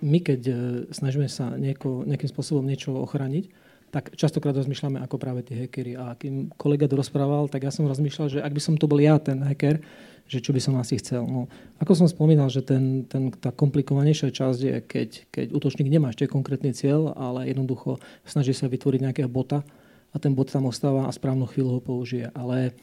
my 0.00 0.18
keď 0.24 0.40
e, 0.48 0.54
snažíme 0.96 1.28
sa 1.28 1.52
nieko, 1.60 2.08
nejakým 2.08 2.32
spôsobom 2.32 2.64
niečo 2.64 2.96
ochrániť, 2.96 3.52
tak 3.96 4.12
častokrát 4.12 4.52
rozmýšľame 4.52 5.00
ako 5.00 5.16
práve 5.16 5.40
tí 5.40 5.56
hackery. 5.56 5.96
A 5.96 6.12
kým 6.20 6.52
kolega 6.60 6.84
to 6.84 7.00
rozprával, 7.00 7.48
tak 7.48 7.64
ja 7.64 7.72
som 7.72 7.88
rozmýšľal, 7.88 8.28
že 8.28 8.38
ak 8.44 8.52
by 8.52 8.60
som 8.60 8.76
to 8.76 8.84
bol 8.84 9.00
ja, 9.00 9.16
ten 9.16 9.40
hacker, 9.40 9.80
že 10.28 10.44
čo 10.44 10.52
by 10.52 10.60
som 10.60 10.76
asi 10.76 11.00
chcel. 11.00 11.24
No, 11.24 11.48
ako 11.80 12.04
som 12.04 12.04
spomínal, 12.04 12.52
že 12.52 12.60
ten, 12.60 13.08
ten, 13.08 13.32
tá 13.32 13.48
komplikovanejšia 13.48 14.36
časť 14.36 14.60
je, 14.60 14.76
keď, 14.84 15.08
keď 15.32 15.46
útočník 15.56 15.88
nemá 15.88 16.12
ešte 16.12 16.28
konkrétny 16.28 16.76
cieľ, 16.76 17.16
ale 17.16 17.48
jednoducho 17.48 17.96
snaží 18.28 18.52
sa 18.52 18.68
vytvoriť 18.68 19.00
nejakého 19.00 19.32
bota 19.32 19.64
a 20.12 20.16
ten 20.20 20.36
bot 20.36 20.52
tam 20.52 20.68
ostáva 20.68 21.08
a 21.08 21.16
správnu 21.16 21.48
chvíľu 21.48 21.78
ho 21.78 21.80
použije. 21.80 22.28
Ale 22.36 22.76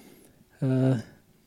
e, 0.65 0.97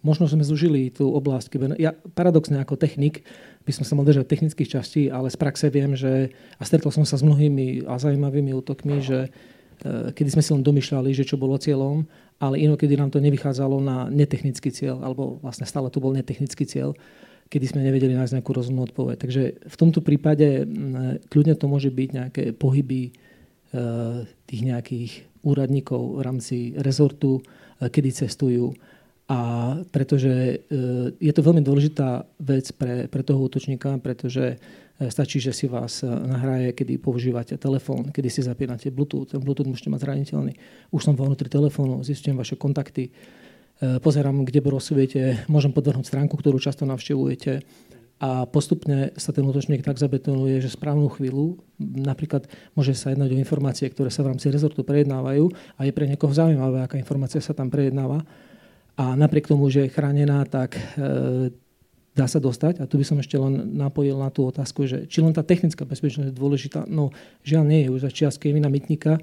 možno 0.06 0.30
sme 0.30 0.46
zužili 0.46 0.94
tú 0.94 1.10
oblasť. 1.10 1.50
Ja 1.82 1.90
paradoxne 2.14 2.62
ako 2.62 2.78
technik 2.78 3.26
by 3.66 3.74
som 3.74 3.82
sa 3.82 3.98
mal 3.98 4.06
držať 4.06 4.30
technických 4.30 4.78
častí, 4.78 5.10
ale 5.10 5.26
z 5.26 5.36
praxe 5.42 5.66
viem, 5.74 5.98
že 5.98 6.30
a 6.54 6.62
stretol 6.62 6.94
som 6.94 7.02
sa 7.02 7.18
s 7.18 7.26
mnohými 7.26 7.90
a 7.90 7.98
zaujímavými 7.98 8.54
útokmi, 8.54 9.02
že 9.02 9.34
kedy 9.84 10.28
sme 10.32 10.42
si 10.42 10.50
len 10.52 10.64
domýšľali, 10.64 11.10
že 11.12 11.28
čo 11.28 11.36
bolo 11.36 11.60
cieľom, 11.60 12.06
ale 12.36 12.60
inokedy 12.60 12.96
nám 12.96 13.12
to 13.12 13.20
nevychádzalo 13.20 13.80
na 13.80 14.12
netechnický 14.12 14.68
cieľ, 14.68 15.00
alebo 15.00 15.40
vlastne 15.40 15.64
stále 15.64 15.88
to 15.88 16.00
bol 16.02 16.12
netechnický 16.12 16.68
cieľ, 16.68 16.92
kedy 17.48 17.64
sme 17.72 17.86
nevedeli 17.86 18.12
nájsť 18.12 18.34
nejakú 18.36 18.52
rozumnú 18.52 18.84
odpoveď. 18.90 19.16
Takže 19.16 19.42
v 19.64 19.76
tomto 19.78 20.02
prípade 20.02 20.66
mm, 20.66 21.30
kľudne 21.30 21.54
to 21.56 21.66
môže 21.70 21.88
byť 21.88 22.08
nejaké 22.12 22.44
pohyby 22.52 23.08
eh, 23.08 24.26
tých 24.44 24.62
nejakých 24.66 25.12
úradníkov 25.46 26.18
v 26.18 26.24
rámci 26.26 26.56
rezortu, 26.76 27.40
eh, 27.40 27.88
kedy 27.88 28.26
cestujú. 28.26 28.74
A 29.26 29.74
pretože 29.90 30.62
je 31.18 31.32
to 31.34 31.42
veľmi 31.42 31.58
dôležitá 31.58 32.30
vec 32.38 32.70
pre, 32.78 33.10
pre 33.10 33.26
toho 33.26 33.42
útočníka, 33.42 33.98
pretože 33.98 34.54
stačí, 34.96 35.36
že 35.38 35.52
si 35.52 35.68
vás 35.68 36.00
e, 36.00 36.08
nahraje, 36.08 36.72
kedy 36.72 36.96
používate 36.96 37.60
telefón, 37.60 38.08
kedy 38.08 38.28
si 38.32 38.40
zapínate 38.40 38.88
Bluetooth. 38.88 39.28
Ten 39.28 39.44
Bluetooth 39.44 39.68
môžete 39.68 39.92
mať 39.92 40.08
zraniteľný. 40.08 40.56
Už 40.88 41.04
som 41.04 41.12
vo 41.12 41.28
vnútri 41.28 41.52
telefónu, 41.52 42.00
zistujem 42.00 42.32
vaše 42.32 42.56
kontakty, 42.56 43.12
e, 43.12 44.00
pozerám, 44.00 44.48
kde 44.48 44.64
brosujete, 44.64 45.20
môžem 45.52 45.76
podvrhnúť 45.76 46.08
stránku, 46.08 46.40
ktorú 46.40 46.56
často 46.56 46.88
navštevujete 46.88 47.60
a 48.16 48.48
postupne 48.48 49.12
sa 49.20 49.28
ten 49.28 49.44
útočník 49.44 49.84
tak 49.84 50.00
zabetonuje, 50.00 50.64
že 50.64 50.72
správnu 50.72 51.12
chvíľu, 51.12 51.60
napríklad 51.76 52.48
môže 52.72 52.96
sa 52.96 53.12
jednať 53.12 53.28
o 53.28 53.40
informácie, 53.40 53.92
ktoré 53.92 54.08
sa 54.08 54.24
v 54.24 54.32
rámci 54.32 54.48
rezortu 54.48 54.80
prejednávajú 54.80 55.52
a 55.76 55.84
je 55.84 55.92
pre 55.92 56.08
niekoho 56.08 56.32
zaujímavé, 56.32 56.80
aká 56.80 56.96
informácia 56.96 57.44
sa 57.44 57.52
tam 57.52 57.68
prejednáva. 57.68 58.24
A 58.96 59.12
napriek 59.12 59.44
tomu, 59.44 59.68
že 59.68 59.84
je 59.84 59.92
chránená, 59.92 60.40
tak 60.48 60.80
dá 62.16 62.24
sa 62.24 62.40
dostať. 62.40 62.80
A 62.80 62.88
tu 62.88 62.96
by 62.96 63.04
som 63.04 63.20
ešte 63.20 63.36
len 63.36 63.76
napojil 63.76 64.16
na 64.16 64.32
tú 64.32 64.48
otázku, 64.48 64.88
že 64.88 65.04
či 65.04 65.20
len 65.20 65.36
tá 65.36 65.44
technická 65.44 65.84
bezpečnosť 65.84 66.32
je 66.32 66.34
dôležitá. 66.34 66.88
No 66.88 67.12
žiaľ 67.44 67.68
nie 67.68 67.84
je. 67.84 67.92
Už 67.92 68.08
za 68.08 68.10
čias 68.10 68.40
Kevina 68.40 68.72
Mitnika, 68.72 69.20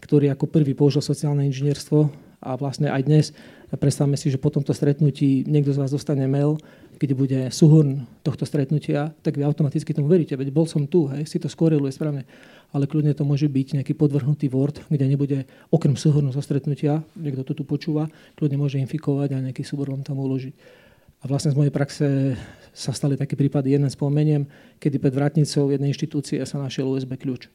ktorý 0.00 0.32
ako 0.32 0.48
prvý 0.48 0.72
použil 0.72 1.04
sociálne 1.04 1.44
inžinierstvo 1.46 2.08
a 2.42 2.58
vlastne 2.58 2.90
aj 2.90 3.02
dnes 3.06 3.26
predstavme 3.70 4.18
si, 4.18 4.28
že 4.28 4.40
po 4.40 4.50
tomto 4.50 4.74
stretnutí 4.74 5.46
niekto 5.46 5.70
z 5.72 5.78
vás 5.78 5.94
dostane 5.94 6.26
mail, 6.26 6.58
keď 6.98 7.10
bude 7.14 7.40
súhrn 7.54 8.04
tohto 8.20 8.44
stretnutia, 8.44 9.14
tak 9.24 9.38
vy 9.38 9.46
automaticky 9.46 9.94
tomu 9.94 10.10
veríte. 10.10 10.36
Veď 10.36 10.52
bol 10.52 10.66
som 10.68 10.84
tu, 10.84 11.08
hej, 11.08 11.24
si 11.24 11.38
to 11.40 11.48
skoreluje 11.48 11.94
správne. 11.94 12.26
Ale 12.72 12.88
kľudne 12.88 13.12
to 13.12 13.24
môže 13.24 13.48
byť 13.48 13.80
nejaký 13.80 13.92
podvrhnutý 13.96 14.48
Word, 14.48 14.84
kde 14.88 15.06
nebude 15.08 15.38
okrem 15.68 15.92
súhrnu 15.96 16.32
zo 16.32 16.40
stretnutia, 16.40 17.04
niekto 17.16 17.44
to 17.44 17.52
tu 17.52 17.64
počúva, 17.68 18.08
kľudne 18.36 18.60
môže 18.60 18.80
infikovať 18.80 19.28
a 19.36 19.44
nejaký 19.50 19.64
súbor 19.64 19.92
vám 19.92 20.04
tam 20.04 20.20
uložiť. 20.20 20.81
A 21.22 21.30
vlastne 21.30 21.54
z 21.54 21.58
mojej 21.58 21.70
praxe 21.70 22.34
sa 22.74 22.90
stali 22.90 23.14
také 23.14 23.38
prípady, 23.38 23.78
jeden 23.78 23.86
spomeniem, 23.86 24.42
kedy 24.82 24.98
pred 24.98 25.14
vrátnicou 25.14 25.70
jednej 25.70 25.94
inštitúcie 25.94 26.42
sa 26.42 26.58
našiel 26.58 26.90
USB 26.90 27.14
kľúč. 27.14 27.46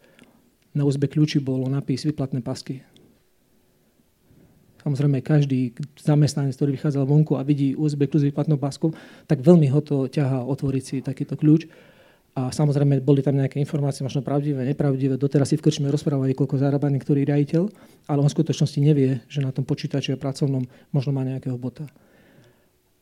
Na 0.71 0.87
USB 0.87 1.11
kľúči 1.11 1.43
bolo 1.43 1.67
napis 1.67 2.07
vyplatné 2.07 2.39
pasky. 2.39 2.79
Samozrejme, 4.87 5.19
každý 5.19 5.75
zamestnanec, 5.99 6.55
ktorý 6.55 6.79
vychádzal 6.79 7.03
vonku 7.03 7.35
a 7.35 7.43
vidí 7.43 7.75
USB 7.75 8.07
kľúč 8.07 8.23
s 8.23 8.29
vyplatnou 8.31 8.55
paskou, 8.55 8.95
tak 9.27 9.43
veľmi 9.43 9.67
ho 9.67 9.83
to 9.83 10.07
ťahá 10.07 10.47
otvoriť 10.47 10.83
si 10.87 10.95
takýto 11.03 11.35
kľúč. 11.35 11.67
A 12.39 12.53
samozrejme, 12.53 13.03
boli 13.03 13.19
tam 13.19 13.35
nejaké 13.35 13.59
informácie, 13.59 14.05
možno 14.05 14.23
pravdivé, 14.23 14.63
nepravdivé. 14.63 15.19
Doteraz 15.19 15.51
si 15.51 15.59
v 15.59 15.65
krčme 15.67 15.91
rozprávali, 15.91 16.37
koľko 16.37 16.55
zarába 16.55 16.87
niektorý 16.87 17.27
riaditeľ, 17.27 17.67
ale 18.07 18.19
on 18.23 18.29
v 18.31 18.35
skutočnosti 18.37 18.79
nevie, 18.79 19.25
že 19.27 19.43
na 19.43 19.51
tom 19.51 19.67
počítači 19.67 20.15
a 20.15 20.21
pracovnom 20.21 20.63
možno 20.95 21.11
má 21.11 21.27
nejakého 21.27 21.59
bota. 21.59 21.89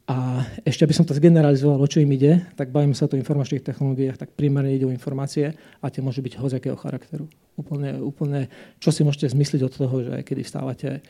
A 0.05 0.45
ešte, 0.62 0.85
aby 0.85 0.93
som 0.93 1.01
to 1.01 1.17
zgeneralizoval, 1.17 1.81
o 1.81 1.89
čo 1.89 1.97
im 1.97 2.13
ide, 2.13 2.45
tak 2.53 2.69
bavíme 2.69 2.93
sa 2.93 3.09
o 3.09 3.17
informačných 3.17 3.65
technológiách, 3.65 4.21
tak 4.21 4.38
primárne 4.38 4.77
ide 4.77 4.85
o 4.85 4.93
informácie 4.93 5.57
a 5.81 5.85
tie 5.89 6.05
môžu 6.05 6.21
byť 6.21 6.38
hociakého 6.38 6.77
charakteru. 6.77 7.25
Úplne, 7.57 8.05
úplne, 8.05 8.53
čo 8.77 8.93
si 8.93 9.01
môžete 9.01 9.33
zmysliť 9.33 9.62
od 9.65 9.74
toho, 9.74 9.95
že 10.05 10.13
kedy 10.21 10.45
vstávate 10.45 11.01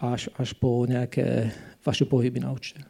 až, 0.00 0.32
až 0.40 0.56
po 0.56 0.88
nejaké 0.88 1.52
vaše 1.84 2.08
pohyby 2.08 2.40
na 2.40 2.56
účte. 2.56 2.80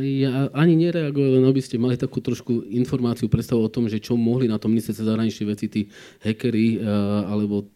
Ja 0.00 0.52
ani 0.52 0.76
nereagujem, 0.76 1.40
len 1.40 1.44
aby 1.48 1.60
ste 1.64 1.80
mali 1.80 1.96
takú 1.96 2.20
trošku 2.20 2.72
informáciu, 2.72 3.28
predstavu 3.28 3.64
o 3.64 3.72
tom, 3.72 3.88
že 3.88 4.00
čo 4.00 4.20
mohli 4.20 4.44
na 4.48 4.60
tom 4.60 4.72
ministerstve 4.72 5.08
zahraničných 5.08 5.48
veci 5.48 5.66
tí 5.68 5.80
hackery 6.24 6.76
eh, 6.76 6.84
alebo 7.28 7.68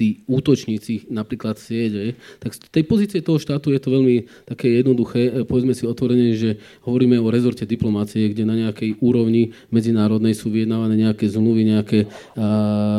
tí 0.00 0.24
útočníci 0.24 1.12
napríklad 1.12 1.60
siede, 1.60 2.16
tak 2.40 2.56
z 2.56 2.72
tej 2.72 2.88
pozície 2.88 3.20
toho 3.20 3.36
štátu 3.36 3.76
je 3.76 3.80
to 3.84 3.92
veľmi 3.92 4.48
také 4.48 4.80
jednoduché. 4.80 5.20
E, 5.28 5.30
povedzme 5.44 5.76
si 5.76 5.84
otvorene, 5.84 6.32
že 6.32 6.56
hovoríme 6.88 7.20
o 7.20 7.28
rezorte 7.28 7.68
diplomácie, 7.68 8.32
kde 8.32 8.48
na 8.48 8.56
nejakej 8.56 8.96
úrovni 9.04 9.52
medzinárodnej 9.68 10.32
sú 10.32 10.48
vyjednávané 10.48 10.96
nejaké 10.96 11.28
zmluvy, 11.28 11.62
nejaké 11.68 11.98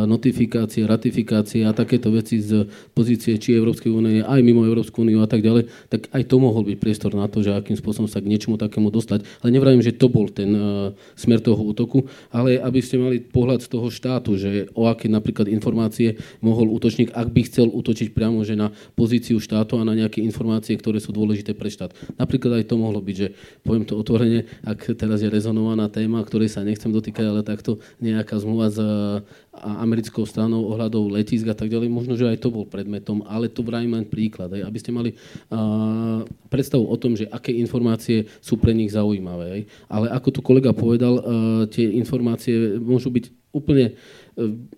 notifikácie, 0.06 0.86
ratifikácie 0.86 1.66
a 1.66 1.74
takéto 1.74 2.14
veci 2.14 2.38
z 2.38 2.70
pozície 2.94 3.40
či 3.42 3.58
Európskej 3.58 3.90
únie, 3.90 4.22
aj 4.22 4.40
mimo 4.46 4.62
Európsku 4.62 5.02
úniu 5.02 5.24
a 5.24 5.30
tak 5.30 5.42
ďalej, 5.42 5.72
tak 5.90 6.12
aj 6.14 6.24
to 6.28 6.36
mohol 6.38 6.62
byť 6.68 6.78
priestor 6.78 7.18
na 7.18 7.26
to, 7.26 7.42
že 7.42 7.56
akým 7.56 7.80
spôsobom 7.80 8.06
sa 8.06 8.22
k 8.22 8.30
niečomu 8.30 8.62
takému 8.62 8.94
dostať. 8.94 9.26
Ale 9.42 9.50
nevravím, 9.50 9.82
že 9.82 9.96
to 9.96 10.12
bol 10.12 10.30
ten 10.30 10.54
a, 10.54 10.94
smer 11.18 11.40
toho 11.42 11.64
útoku, 11.64 12.06
ale 12.30 12.60
aby 12.60 12.80
ste 12.84 13.02
mali 13.02 13.24
pohľad 13.24 13.64
z 13.64 13.68
toho 13.72 13.88
štátu, 13.90 14.36
že 14.36 14.70
o 14.76 14.86
aké 14.86 15.08
napríklad 15.08 15.48
informácie 15.48 16.20
mohol 16.44 16.70
útočiť 16.76 16.91
útočník, 16.92 17.16
ak 17.16 17.28
by 17.32 17.42
chcel 17.48 17.72
útočiť 17.72 18.12
priamo 18.12 18.44
že 18.44 18.60
na 18.60 18.76
pozíciu 19.00 19.40
štátu 19.40 19.80
a 19.80 19.88
na 19.88 19.96
nejaké 19.96 20.20
informácie, 20.20 20.76
ktoré 20.76 21.00
sú 21.00 21.16
dôležité 21.16 21.56
pre 21.56 21.72
štát. 21.72 21.96
Napríklad 22.20 22.60
aj 22.60 22.68
to 22.68 22.76
mohlo 22.76 23.00
byť, 23.00 23.16
že 23.16 23.28
poviem 23.64 23.88
to 23.88 23.96
otvorene, 23.96 24.44
ak 24.68 25.00
teraz 25.00 25.24
je 25.24 25.32
rezonovaná 25.32 25.88
téma, 25.88 26.20
ktorej 26.20 26.52
sa 26.52 26.68
nechcem 26.68 26.92
dotýkať, 26.92 27.32
ale 27.32 27.48
takto 27.48 27.80
nejaká 28.04 28.36
zmluva 28.44 28.68
s 28.68 28.80
americkou 29.52 30.24
stranou 30.24 30.64
ohľadov 30.72 31.12
letisk 31.12 31.52
a 31.52 31.56
tak 31.56 31.68
ďalej, 31.68 31.92
možno, 31.92 32.16
že 32.16 32.32
aj 32.32 32.40
to 32.40 32.50
bol 32.56 32.64
predmetom, 32.64 33.28
ale 33.28 33.52
to 33.52 33.60
vrajím 33.60 34.00
len 34.00 34.08
príklad, 34.08 34.48
aj, 34.56 34.64
aby 34.64 34.78
ste 34.80 34.96
mali 34.96 35.12
uh, 35.52 36.24
predstavu 36.48 36.88
o 36.88 36.96
tom, 36.96 37.20
že 37.20 37.28
aké 37.28 37.52
informácie 37.52 38.32
sú 38.40 38.56
pre 38.56 38.72
nich 38.72 38.96
zaujímavé. 38.96 39.46
Aj. 39.52 39.62
Ale 39.92 40.08
ako 40.08 40.30
tu 40.32 40.40
kolega 40.40 40.72
povedal, 40.72 41.20
uh, 41.20 41.24
tie 41.68 41.84
informácie 42.00 42.80
môžu 42.80 43.12
byť 43.12 43.26
úplne 43.52 44.00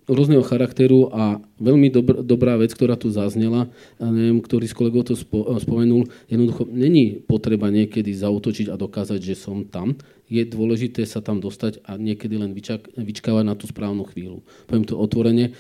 rôzneho 0.10 0.42
charakteru 0.42 1.14
a 1.14 1.38
veľmi 1.62 1.94
dobr, 1.94 2.26
dobrá 2.26 2.58
vec, 2.58 2.74
ktorá 2.74 2.98
tu 2.98 3.14
zaznela, 3.14 3.70
a 4.02 4.06
neviem, 4.10 4.42
ktorý 4.42 4.66
s 4.66 4.74
kolegou 4.74 5.06
to 5.06 5.14
spo, 5.14 5.46
spomenul, 5.62 6.10
jednoducho 6.26 6.66
není 6.68 7.22
potreba 7.22 7.70
niekedy 7.70 8.10
zautočiť 8.18 8.74
a 8.74 8.80
dokázať, 8.80 9.20
že 9.22 9.36
som 9.38 9.64
tam. 9.64 9.94
Je 10.34 10.42
dôležité 10.50 11.06
sa 11.06 11.22
tam 11.22 11.38
dostať 11.38 11.86
a 11.86 11.94
niekedy 11.94 12.42
len 12.42 12.58
vyčak, 12.58 12.90
vyčkávať 12.98 13.46
na 13.46 13.54
tú 13.54 13.70
správnu 13.70 14.02
chvíľu. 14.10 14.42
Poviem 14.66 14.82
to 14.82 14.98
otvorene, 14.98 15.54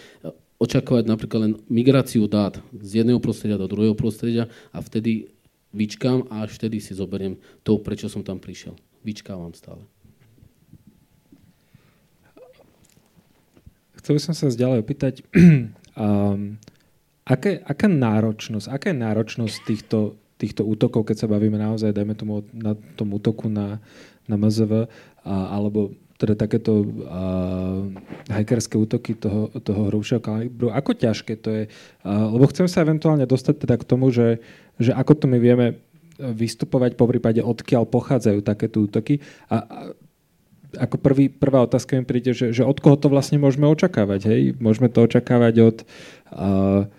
očakávať 0.58 1.06
napríklad 1.06 1.40
len 1.46 1.54
migráciu 1.70 2.26
dát 2.26 2.58
z 2.74 3.06
jedného 3.06 3.22
prostredia 3.22 3.62
do 3.62 3.70
druhého 3.70 3.94
prostredia 3.94 4.50
a 4.74 4.82
vtedy 4.82 5.30
vyčkám 5.78 6.26
a 6.34 6.50
až 6.50 6.58
vtedy 6.58 6.82
si 6.82 6.98
zoberiem 6.98 7.38
to, 7.62 7.78
prečo 7.78 8.10
som 8.10 8.26
tam 8.26 8.42
prišiel. 8.42 8.74
Vyčkávam 9.06 9.54
stále. 9.54 9.86
Chcel 14.02 14.18
by 14.18 14.22
som 14.26 14.34
sa 14.34 14.50
ďalej 14.50 14.80
opýtať, 14.84 15.14
um, 16.02 16.58
aké, 17.30 17.62
aká 17.62 17.88
náročnosť, 17.88 18.68
aká 18.74 18.92
je 18.92 18.98
náročnosť 19.00 19.56
týchto, 19.64 20.00
týchto 20.36 20.68
útokov, 20.68 21.08
keď 21.08 21.24
sa 21.24 21.32
bavíme 21.32 21.56
naozaj, 21.56 21.96
dajme 21.96 22.16
tomu 22.18 22.44
na 22.52 22.76
tom 23.00 23.16
útoku 23.16 23.48
na, 23.48 23.80
na 24.28 24.36
MZV, 24.40 24.88
a, 25.24 25.34
alebo 25.54 25.96
teda 26.14 26.40
takéto 26.40 26.88
uh, 26.88 27.84
hackerské 28.32 28.80
útoky 28.80 29.12
toho, 29.18 29.52
toho 29.60 29.92
hrubšieho 29.92 30.24
kalibru. 30.24 30.72
Ako 30.72 30.96
ťažké 30.96 31.36
to 31.42 31.50
je? 31.52 31.64
Uh, 32.06 32.32
lebo 32.32 32.48
chcem 32.48 32.70
sa 32.72 32.86
eventuálne 32.86 33.28
dostať 33.28 33.68
teda 33.68 33.76
k 33.76 33.84
tomu, 33.84 34.08
že, 34.08 34.40
že 34.80 34.96
ako 34.96 35.20
to 35.20 35.26
my 35.28 35.42
vieme 35.42 35.84
vystupovať 36.16 36.96
po 36.96 37.10
prípade, 37.10 37.42
odkiaľ 37.42 37.90
pochádzajú 37.90 38.40
takéto 38.46 38.86
útoky. 38.86 39.20
A, 39.50 39.58
a 39.58 39.78
ako 40.74 40.98
prvý, 40.98 41.30
prvá 41.30 41.62
otázka 41.62 41.98
mi 41.98 42.06
príde, 42.06 42.34
že, 42.34 42.50
že 42.50 42.66
od 42.66 42.78
koho 42.82 42.98
to 42.98 43.10
vlastne 43.10 43.38
môžeme 43.38 43.70
očakávať. 43.70 44.26
Hej? 44.26 44.42
Môžeme 44.58 44.90
to 44.90 45.06
očakávať 45.06 45.56
od 45.62 45.78
uh, 46.34 46.90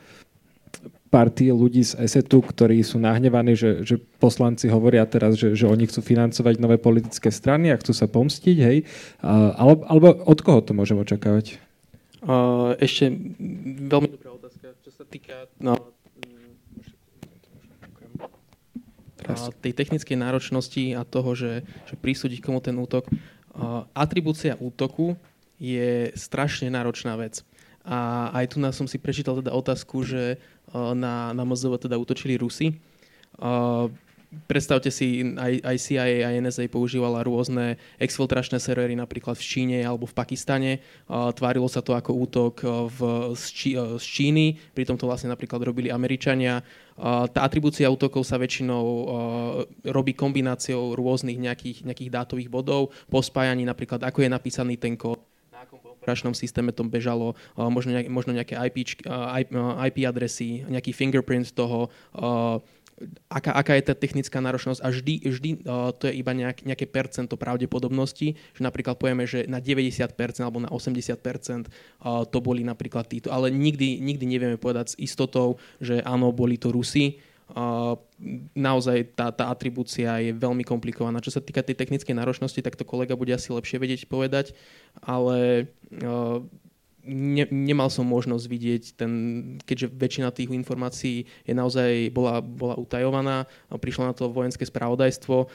partie 1.15 1.55
ľudí 1.55 1.87
z 1.87 1.95
ESETu, 2.03 2.43
ktorí 2.43 2.83
sú 2.83 2.99
nahnevaní, 2.99 3.55
že, 3.55 3.87
že 3.87 4.03
poslanci 4.19 4.67
hovoria 4.67 5.07
teraz, 5.07 5.39
že, 5.39 5.55
že 5.55 5.71
oni 5.71 5.87
chcú 5.87 6.03
financovať 6.03 6.59
nové 6.59 6.83
politické 6.83 7.31
strany 7.31 7.71
a 7.71 7.79
chcú 7.79 7.95
sa 7.95 8.11
pomstiť. 8.11 8.57
Hej? 8.59 8.83
Uh, 9.23 9.55
alebo, 9.55 9.87
alebo 9.87 10.07
od 10.27 10.39
koho 10.43 10.59
to 10.67 10.75
môžeme 10.75 11.07
očakávať? 11.07 11.63
Ešte 12.83 13.15
veľmi 13.87 14.09
dobrá 14.11 14.35
otázka, 14.35 14.75
čo 14.83 14.91
sa 14.91 15.05
týka 15.05 15.47
no, 15.61 15.77
a 19.25 19.33
tej 19.61 19.73
technickej 19.73 20.17
náročnosti 20.21 20.93
a 20.97 21.05
toho, 21.05 21.33
že, 21.33 21.65
že 21.89 21.95
prísúdiť 21.97 22.45
komu 22.45 22.61
ten 22.61 22.77
útok 22.77 23.09
atribúcia 23.95 24.59
útoku 24.59 25.15
je 25.57 26.11
strašne 26.19 26.69
náročná 26.69 27.15
vec. 27.15 27.47
A 27.85 28.33
aj 28.33 28.57
tu 28.57 28.59
nás 28.59 28.75
som 28.75 28.89
si 28.89 28.97
prečítal 28.97 29.39
teda 29.39 29.53
otázku, 29.53 30.03
že 30.03 30.41
na, 30.75 31.31
na 31.31 31.43
MZV 31.47 31.87
teda 31.87 31.95
útočili 31.95 32.35
Rusy. 32.35 32.75
Predstavte 34.35 34.91
si, 34.91 35.23
aj, 35.39 35.79
CIA 35.79 36.27
a 36.27 36.35
NSA 36.43 36.67
používala 36.67 37.23
rôzne 37.23 37.79
exfiltračné 38.03 38.59
servery 38.59 38.99
napríklad 38.99 39.39
v 39.39 39.47
Číne 39.47 39.79
alebo 39.87 40.11
v 40.11 40.17
Pakistane. 40.17 40.83
Tvárilo 41.07 41.71
sa 41.71 41.87
to 41.87 41.95
ako 41.95 42.11
útok 42.19 42.55
v, 42.91 42.99
z, 43.39 43.45
Čí, 43.55 43.71
z 43.79 44.03
Číny, 44.05 44.59
pritom 44.75 44.99
to 44.99 45.07
vlastne 45.07 45.31
napríklad 45.31 45.63
robili 45.63 45.87
Američania. 45.87 46.67
Tá 47.31 47.41
atribúcia 47.47 47.87
útokov 47.87 48.27
sa 48.27 48.35
väčšinou 48.35 48.85
robí 49.87 50.19
kombináciou 50.19 50.99
rôznych 50.99 51.39
nejakých, 51.39 51.87
nejakých 51.87 52.11
dátových 52.11 52.51
bodov, 52.51 52.91
po 53.07 53.23
spájaní 53.23 53.63
napríklad, 53.63 54.03
ako 54.03 54.27
je 54.27 54.31
napísaný 54.31 54.75
ten 54.83 54.99
kód, 54.99 55.23
na 55.65 55.67
akom 55.67 55.81
operačnom 55.81 56.37
systéme 56.37 56.77
to 56.77 56.85
bežalo, 56.85 57.33
možno, 57.57 57.97
nejak, 57.97 58.13
možno 58.13 58.37
nejaké 58.37 58.61
IP, 58.69 59.01
IP 59.89 59.97
adresy, 60.05 60.69
nejaký 60.69 60.93
fingerprint 60.93 61.57
toho, 61.57 61.89
aká, 63.27 63.53
aká 63.55 63.73
je 63.75 63.85
tá 63.91 63.95
technická 63.97 64.39
náročnosť 64.39 64.81
a 64.83 64.89
vždy, 64.91 65.15
vždy 65.27 65.51
to 65.99 66.05
je 66.07 66.15
iba 66.15 66.33
nejak, 66.35 66.63
nejaké 66.63 66.87
percento 66.87 67.35
pravdepodobnosti, 67.35 68.39
že 68.39 68.61
napríklad 68.63 68.95
povieme, 68.99 69.27
že 69.27 69.51
na 69.51 69.59
90% 69.59 70.15
alebo 70.45 70.63
na 70.63 70.71
80% 70.71 71.19
uh, 71.19 72.23
to 72.29 72.39
boli 72.39 72.63
napríklad 72.63 73.07
títo, 73.11 73.35
ale 73.35 73.51
nikdy, 73.51 73.99
nikdy 73.99 74.25
nevieme 74.29 74.59
povedať 74.61 74.95
s 74.95 74.99
istotou, 75.01 75.59
že 75.83 76.01
áno, 76.07 76.31
boli 76.31 76.55
to 76.55 76.71
Rusi. 76.71 77.19
Naozaj 78.57 79.13
tá, 79.13 79.29
tá 79.29 79.53
atribúcia 79.53 80.17
je 80.25 80.33
veľmi 80.33 80.65
komplikovaná. 80.65 81.21
Čo 81.21 81.37
sa 81.37 81.45
týka 81.45 81.61
tej 81.61 81.77
technickej 81.77 82.17
náročnosti, 82.17 82.57
tak 82.65 82.75
to 82.81 82.89
kolega 82.89 83.13
bude 83.21 83.37
asi 83.37 83.53
lepšie 83.53 83.77
vedieť 83.77 84.09
povedať, 84.09 84.57
ale 85.05 85.69
uh, 86.01 86.41
ne, 87.05 87.45
nemal 87.53 87.93
som 87.93 88.09
možnosť 88.09 88.45
vidieť 88.49 88.83
ten, 88.97 89.13
keďže 89.63 89.93
väčšina 89.93 90.29
tých 90.33 90.51
informácií 90.51 91.29
je 91.45 91.55
naozaj 91.55 92.11
bola, 92.11 92.41
bola 92.41 92.75
utajovaná, 92.81 93.45
prišlo 93.69 94.09
na 94.09 94.15
to 94.17 94.33
vojenské 94.33 94.65
spravodajstvo, 94.65 95.47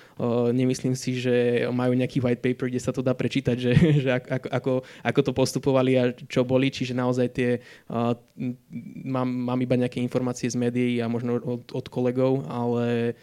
nemyslím 0.53 0.93
si, 0.93 1.17
že 1.17 1.65
majú 1.73 1.97
nejaký 1.97 2.21
white 2.21 2.41
paper, 2.45 2.69
kde 2.69 2.81
sa 2.81 2.93
to 2.93 3.01
dá 3.01 3.17
prečítať, 3.17 3.57
že, 3.57 3.73
že 4.05 4.09
ako, 4.13 4.47
ako, 4.49 4.71
ako 5.01 5.19
to 5.25 5.31
postupovali 5.33 5.91
a 5.97 6.13
čo 6.13 6.45
boli, 6.45 6.69
čiže 6.69 6.93
naozaj 6.93 7.27
tie, 7.33 7.59
mám, 9.03 9.27
mám 9.27 9.59
iba 9.59 9.75
nejaké 9.75 9.99
informácie 9.99 10.47
z 10.47 10.55
médií 10.55 11.01
a 11.01 11.09
možno 11.09 11.41
od, 11.41 11.63
od 11.73 11.85
kolegov, 11.89 12.45
ale 12.45 13.17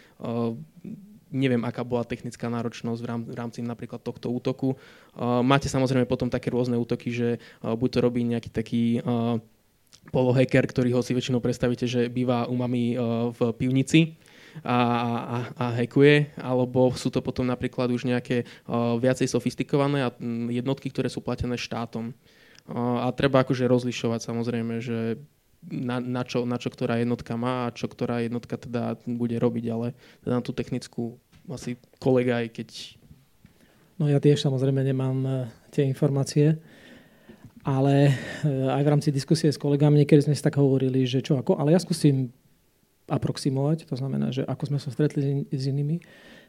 neviem, 1.37 1.61
aká 1.61 1.85
bola 1.85 2.01
technická 2.01 2.49
náročnosť 2.49 2.99
v 3.29 3.35
rámci 3.37 3.61
napríklad 3.61 4.01
tohto 4.01 4.33
útoku. 4.33 4.73
Máte 5.21 5.69
samozrejme 5.69 6.09
potom 6.09 6.33
také 6.33 6.49
rôzne 6.49 6.73
útoky, 6.81 7.13
že 7.13 7.37
buď 7.61 7.89
to 7.93 7.99
robí 8.01 8.25
nejaký 8.25 8.49
taký 8.49 8.83
polohacker, 10.09 10.65
ktorý 10.65 10.97
ho 10.97 11.05
si 11.05 11.13
väčšinou 11.13 11.37
predstavíte, 11.37 11.85
že 11.85 12.09
býva 12.09 12.49
u 12.49 12.57
mami 12.57 12.97
v 13.37 13.39
pivnici 13.53 14.17
a, 14.65 14.73
a, 14.73 15.37
a 15.53 15.65
hackuje, 15.77 16.33
alebo 16.41 16.89
sú 16.97 17.13
to 17.13 17.21
potom 17.21 17.45
napríklad 17.45 17.93
už 17.93 18.09
nejaké 18.09 18.47
viacej 18.97 19.29
sofistikované 19.29 20.09
jednotky, 20.49 20.89
ktoré 20.89 21.11
sú 21.11 21.21
platené 21.21 21.59
štátom. 21.59 22.15
A 22.73 23.07
treba 23.15 23.45
akože 23.45 23.63
rozlišovať 23.63 24.27
samozrejme, 24.27 24.83
že 24.83 25.21
na, 25.67 25.99
na, 25.99 26.23
čo, 26.23 26.47
na 26.47 26.55
čo 26.55 26.71
ktorá 26.71 27.01
jednotka 27.01 27.35
má 27.35 27.67
a 27.67 27.73
čo 27.75 27.91
ktorá 27.91 28.23
jednotka 28.23 28.55
teda 28.55 28.95
bude 29.03 29.35
robiť, 29.35 29.65
ale 29.67 29.87
teda 30.23 30.39
na 30.39 30.43
tú 30.43 30.55
technickú 30.55 31.19
asi 31.51 31.79
kolega, 31.99 32.43
aj 32.43 32.49
keď... 32.53 32.69
No 33.97 34.05
ja 34.05 34.21
tiež 34.21 34.43
samozrejme 34.43 34.85
nemám 34.85 35.17
e, 35.25 35.31
tie 35.73 35.87
informácie, 35.87 36.59
ale 37.65 38.13
e, 38.45 38.51
aj 38.69 38.81
v 38.85 38.91
rámci 38.91 39.09
diskusie 39.09 39.49
s 39.49 39.57
kolegami 39.57 40.03
niekedy 40.03 40.29
sme 40.29 40.37
si 40.37 40.45
tak 40.45 40.59
hovorili, 40.61 41.07
že 41.07 41.25
čo 41.25 41.39
ako, 41.39 41.57
ale 41.57 41.73
ja 41.73 41.79
skúsim 41.81 42.29
aproximovať, 43.07 43.87
to 43.87 43.95
znamená, 43.95 44.35
že 44.35 44.43
ako 44.43 44.63
sme 44.69 44.79
sa 44.83 44.91
stretli 44.91 45.47
s 45.47 45.63
inými. 45.65 46.03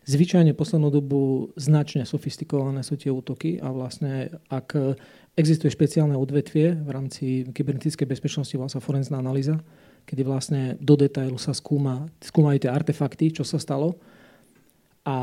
Zvyčajne 0.09 0.57
poslednú 0.59 0.91
dobu 0.91 1.53
značne 1.55 2.03
sofistikované 2.03 2.83
sú 2.83 2.99
tie 2.99 3.15
útoky 3.15 3.63
a 3.63 3.71
vlastne 3.71 4.35
ak 4.51 4.99
Existuje 5.39 5.71
špeciálne 5.71 6.19
odvetvie 6.19 6.75
v 6.75 6.91
rámci 6.91 7.47
kybernetickej 7.55 8.11
bezpečnosti, 8.11 8.59
volá 8.59 8.67
sa 8.67 8.83
forenzná 8.83 9.23
analýza, 9.23 9.55
kedy 10.03 10.27
vlastne 10.27 10.75
do 10.83 10.99
detailu 10.99 11.39
sa 11.39 11.55
skúma, 11.55 12.11
skúmajú 12.19 12.67
tie 12.67 12.75
artefakty, 12.75 13.31
čo 13.31 13.47
sa 13.47 13.63
stalo 13.63 14.03
a 15.07 15.17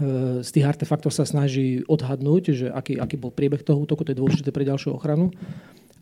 e, 0.00 0.42
z 0.42 0.48
tých 0.50 0.66
artefaktov 0.66 1.14
sa 1.14 1.24
snaží 1.24 1.82
odhadnúť, 1.86 2.44
že 2.54 2.66
aký, 2.68 2.98
aký 2.98 3.16
bol 3.16 3.30
priebeh 3.30 3.62
toho 3.62 3.82
útoku, 3.82 4.02
to 4.04 4.12
je 4.12 4.20
dôležité 4.20 4.50
pre 4.50 4.66
ďalšiu 4.66 4.96
ochranu 4.96 5.30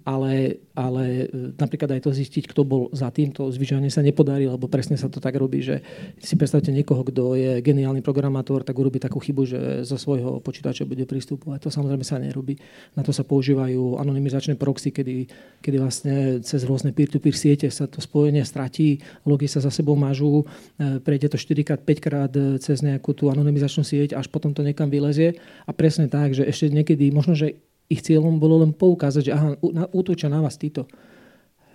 ale, 0.02 0.58
ale 0.74 1.04
e, 1.30 1.54
napríklad 1.54 1.98
aj 1.98 2.02
to 2.06 2.10
zistiť, 2.10 2.50
kto 2.50 2.62
bol 2.66 2.82
za 2.90 3.10
tým, 3.14 3.30
to 3.30 3.46
zvyčajne 3.50 3.86
sa 3.86 4.02
nepodarí, 4.02 4.50
lebo 4.50 4.66
presne 4.66 4.98
sa 4.98 5.06
to 5.06 5.22
tak 5.22 5.38
robí, 5.38 5.62
že 5.62 5.78
si 6.18 6.34
predstavte 6.34 6.74
niekoho, 6.74 7.06
kto 7.06 7.38
je 7.38 7.52
geniálny 7.62 8.02
programátor, 8.02 8.66
tak 8.66 8.74
urobí 8.74 8.98
takú 8.98 9.22
chybu, 9.22 9.42
že 9.46 9.60
zo 9.86 9.94
svojho 9.94 10.42
počítača 10.42 10.82
bude 10.86 11.06
pristupovať. 11.06 11.58
To 11.66 11.70
samozrejme 11.70 12.02
sa 12.02 12.18
nerobí. 12.18 12.58
Na 12.98 13.06
to 13.06 13.14
sa 13.14 13.22
používajú 13.22 13.98
anonymizačné 14.02 14.58
proxy, 14.58 14.90
kedy, 14.90 15.30
kedy 15.62 15.76
vlastne 15.78 16.14
cez 16.42 16.66
rôzne 16.66 16.90
peer-to-peer 16.90 17.34
siete 17.34 17.70
sa 17.70 17.86
to 17.86 18.02
spojenie 18.02 18.42
stratí, 18.42 18.98
logy 19.22 19.46
sa 19.46 19.62
za 19.62 19.70
sebou 19.70 19.94
mažú, 19.94 20.42
e, 20.78 20.98
prejde 20.98 21.30
to 21.32 21.38
4 21.38 21.78
5 21.78 22.02
krát 22.02 22.32
e, 22.34 22.58
cez 22.58 22.82
nejakú 22.82 23.14
tú 23.14 23.30
anonymizačnú 23.30 23.86
sieť, 23.86 24.18
až 24.18 24.26
potom 24.26 24.50
to 24.50 24.66
niekam 24.66 24.90
vylezie. 24.90 25.38
A 25.64 25.70
presne 25.70 26.10
tak, 26.10 26.34
že 26.34 26.42
ešte 26.42 26.68
niekedy, 26.74 27.14
možno, 27.14 27.38
že 27.38 27.62
ich 27.92 28.00
cieľom 28.00 28.40
bolo 28.40 28.64
len 28.64 28.72
poukázať, 28.72 29.22
že 29.28 29.32
aha, 29.36 29.60
útočia 29.92 30.32
na 30.32 30.40
vás 30.40 30.56
títo. 30.56 30.88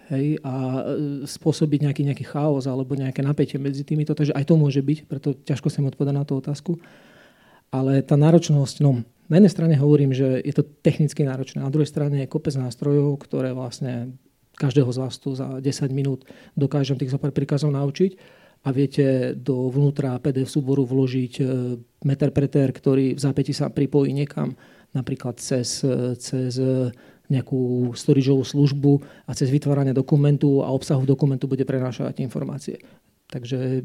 Hej, 0.07 0.39
a 0.41 0.53
e, 0.55 0.81
spôsobiť 1.27 1.83
nejaký, 1.83 2.01
nejaký 2.07 2.25
chaos 2.25 2.63
alebo 2.65 2.95
nejaké 2.95 3.19
napätie 3.21 3.59
medzi 3.59 3.83
týmito. 3.83 4.15
Takže 4.15 4.33
aj 4.33 4.47
to 4.47 4.55
môže 4.55 4.79
byť, 4.79 4.97
preto 5.05 5.35
ťažko 5.35 5.67
som 5.67 5.85
odpovedať 5.85 6.15
na 6.15 6.23
tú 6.23 6.39
otázku. 6.39 6.79
Ale 7.69 7.99
tá 8.01 8.15
náročnosť, 8.15 8.79
no, 8.79 9.03
na 9.27 9.35
jednej 9.37 9.51
strane 9.51 9.75
hovorím, 9.75 10.15
že 10.15 10.39
je 10.39 10.53
to 10.55 10.63
technicky 10.63 11.27
náročné, 11.27 11.59
na 11.59 11.67
druhej 11.67 11.91
strane 11.91 12.23
je 12.23 12.31
kopec 12.31 12.55
nástrojov, 12.55 13.19
ktoré 13.19 13.51
vlastne 13.51 14.15
každého 14.55 14.89
z 14.89 14.97
vás 15.03 15.19
tu 15.19 15.35
za 15.35 15.59
10 15.59 15.67
minút 15.91 16.23
dokážem 16.55 16.95
tých 16.95 17.11
zopár 17.11 17.35
príkazov 17.35 17.75
naučiť 17.75 18.17
a 18.65 18.73
viete 18.73 19.37
do 19.37 19.69
vnútra 19.69 20.17
PDF 20.17 20.49
súboru 20.49 20.87
vložiť 20.87 21.33
e, 21.37 21.43
meter 22.07 22.31
preter, 22.33 22.73
ktorý 22.73 23.13
v 23.13 23.21
zápäti 23.21 23.53
sa 23.53 23.69
pripojí 23.69 24.15
niekam 24.15 24.57
napríklad 24.97 25.37
cez, 25.37 25.85
cez 26.17 26.53
nejakú 27.27 27.91
storageovú 27.93 28.43
službu 28.43 28.91
a 29.27 29.35
cez 29.35 29.51
vytváranie 29.51 29.91
dokumentu 29.91 30.63
a 30.63 30.71
obsahu 30.71 31.03
dokumentu 31.03 31.45
bude 31.45 31.67
prenášať 31.67 32.23
informácie. 32.23 32.79
Takže 33.27 33.83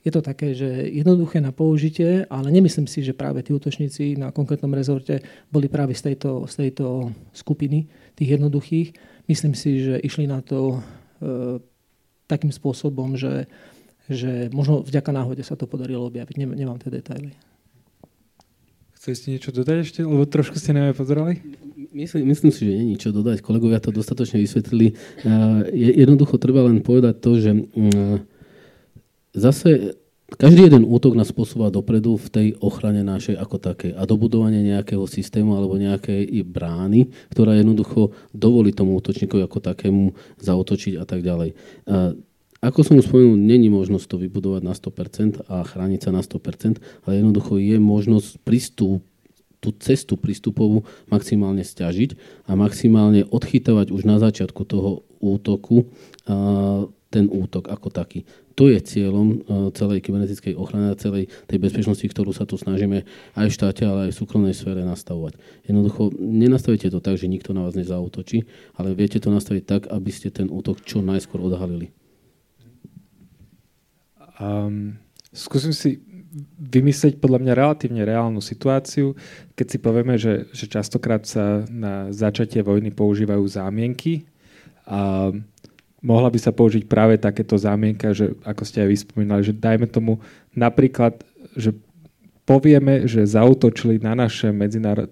je 0.00 0.10
to 0.10 0.24
také, 0.24 0.56
že 0.56 0.66
jednoduché 0.90 1.38
na 1.38 1.52
použitie, 1.52 2.24
ale 2.26 2.48
nemyslím 2.50 2.88
si, 2.88 3.04
že 3.04 3.14
práve 3.14 3.44
tí 3.44 3.54
útočníci 3.54 4.16
na 4.16 4.32
konkrétnom 4.32 4.72
rezorte 4.72 5.20
boli 5.52 5.68
práve 5.68 5.92
z 5.94 6.10
tejto, 6.10 6.48
z 6.48 6.66
tejto 6.66 7.14
skupiny 7.36 7.86
tých 8.16 8.40
jednoduchých. 8.40 8.88
Myslím 9.28 9.54
si, 9.54 9.84
že 9.84 10.00
išli 10.00 10.26
na 10.26 10.40
to 10.40 10.80
e, 11.22 11.60
takým 12.26 12.50
spôsobom, 12.50 13.14
že, 13.14 13.46
že 14.08 14.48
možno 14.50 14.80
vďaka 14.80 15.12
náhode 15.12 15.44
sa 15.44 15.54
to 15.54 15.68
podarilo 15.68 16.08
objaviť. 16.08 16.34
Nemám 16.48 16.80
tie 16.80 16.90
detaily. 16.90 17.36
Chcete 19.00 19.32
niečo 19.32 19.48
dodať 19.48 19.76
ešte? 19.80 20.00
Lebo 20.04 20.28
trošku 20.28 20.60
ste 20.60 20.76
na 20.76 20.92
pozerali? 20.92 21.40
Myslím, 21.96 22.36
myslím 22.36 22.52
si, 22.52 22.68
že 22.68 22.72
nie 22.76 23.00
čo 23.00 23.16
dodať. 23.16 23.40
Kolegovia 23.40 23.80
to 23.80 23.96
dostatočne 23.96 24.44
vysvetlili. 24.44 24.92
Jednoducho 25.72 26.36
treba 26.36 26.68
len 26.68 26.84
povedať 26.84 27.16
to, 27.16 27.40
že 27.40 27.50
mm, 27.56 28.28
zase 29.32 29.96
každý 30.36 30.68
jeden 30.68 30.84
útok 30.84 31.16
nás 31.16 31.32
posúva 31.32 31.72
dopredu 31.72 32.20
v 32.20 32.28
tej 32.28 32.48
ochrane 32.60 33.00
našej 33.00 33.40
ako 33.40 33.56
také 33.56 33.96
a 33.96 34.04
dobudovanie 34.04 34.60
nejakého 34.62 35.08
systému 35.08 35.56
alebo 35.56 35.80
nejakej 35.80 36.44
brány, 36.44 37.08
ktorá 37.32 37.56
jednoducho 37.56 38.12
dovolí 38.36 38.76
tomu 38.76 39.00
útočníkovi 39.00 39.48
ako 39.48 39.58
takému 39.64 40.12
zautočiť 40.44 41.00
a 41.00 41.08
tak 41.08 41.24
ďalej. 41.24 41.56
Ako 42.60 42.84
som 42.84 43.00
spomenul, 43.00 43.40
není 43.40 43.72
možnosť 43.72 44.04
to 44.04 44.16
vybudovať 44.20 44.62
na 44.64 44.76
100% 44.76 45.48
a 45.48 45.64
chrániť 45.64 46.00
sa 46.04 46.10
na 46.12 46.20
100%, 46.20 46.76
ale 47.08 47.12
jednoducho 47.16 47.56
je 47.56 47.80
možnosť 47.80 48.36
prístup, 48.44 49.00
tú 49.60 49.76
cestu 49.76 50.16
prístupovú 50.16 50.88
maximálne 51.12 51.60
stiažiť 51.60 52.16
a 52.48 52.56
maximálne 52.56 53.28
odchytávať 53.28 53.92
už 53.92 54.08
na 54.08 54.16
začiatku 54.16 54.64
toho 54.64 55.04
útoku 55.20 55.88
ten 57.10 57.26
útok 57.28 57.68
ako 57.68 57.92
taký. 57.92 58.24
To 58.56 58.68
je 58.72 58.80
cieľom 58.80 59.44
celej 59.72 60.04
kybernetickej 60.04 60.56
ochrany 60.56 60.92
a 60.92 61.00
celej 61.00 61.28
tej 61.48 61.58
bezpečnosti, 61.60 62.04
ktorú 62.04 62.32
sa 62.32 62.48
tu 62.48 62.56
snažíme 62.60 63.08
aj 63.36 63.46
v 63.48 63.56
štáte, 63.56 63.84
ale 63.84 64.08
aj 64.08 64.16
v 64.16 64.20
súkromnej 64.20 64.56
sfére 64.56 64.84
nastavovať. 64.84 65.36
Jednoducho 65.64 66.12
nenastavíte 66.16 66.88
to 66.92 67.04
tak, 67.04 67.20
že 67.20 67.28
nikto 67.28 67.52
na 67.52 67.64
vás 67.64 67.76
nezautočí, 67.76 68.48
ale 68.76 68.96
viete 68.96 69.20
to 69.20 69.32
nastaviť 69.32 69.64
tak, 69.64 69.82
aby 69.92 70.10
ste 70.12 70.32
ten 70.32 70.48
útok 70.48 70.80
čo 70.84 71.04
najskôr 71.04 71.40
odhalili. 71.40 71.92
Um, 74.40 74.96
skúsim 75.36 75.76
si 75.76 76.00
vymyslieť 76.58 77.18
podľa 77.18 77.42
mňa 77.42 77.52
relatívne 77.58 78.02
reálnu 78.06 78.38
situáciu, 78.38 79.18
keď 79.58 79.66
si 79.66 79.78
povieme, 79.82 80.14
že, 80.16 80.46
že 80.54 80.70
častokrát 80.70 81.26
sa 81.26 81.66
na 81.66 82.08
začatie 82.14 82.62
vojny 82.62 82.94
používajú 82.94 83.42
zámienky 83.50 84.24
a 84.86 85.34
mohla 86.00 86.28
by 86.30 86.38
sa 86.38 86.54
použiť 86.54 86.86
práve 86.86 87.18
takéto 87.18 87.58
zámienka, 87.58 88.14
že 88.14 88.32
ako 88.46 88.62
ste 88.62 88.86
aj 88.86 88.88
vyspomínali, 88.88 89.42
že 89.42 89.52
dajme 89.52 89.90
tomu 89.90 90.22
napríklad, 90.54 91.18
že 91.58 91.74
povieme, 92.46 93.06
že 93.06 93.26
zautočili 93.26 94.02
na 94.02 94.18
naše 94.18 94.50
medzinárod, 94.50 95.06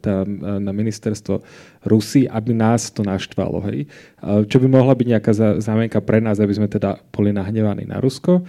na 0.58 0.72
ministerstvo 0.74 1.42
Rusy, 1.86 2.26
aby 2.26 2.50
nás 2.50 2.90
to 2.90 3.06
naštvalo. 3.06 3.62
Hej? 3.70 3.86
Čo 4.22 4.58
by 4.58 4.66
mohla 4.66 4.94
byť 4.94 5.06
nejaká 5.06 5.32
zámienka 5.62 6.02
pre 6.02 6.18
nás, 6.18 6.42
aby 6.42 6.50
sme 6.50 6.66
teda 6.66 6.98
boli 7.14 7.30
nahnevaní 7.30 7.86
na 7.86 8.02
Rusko 8.02 8.42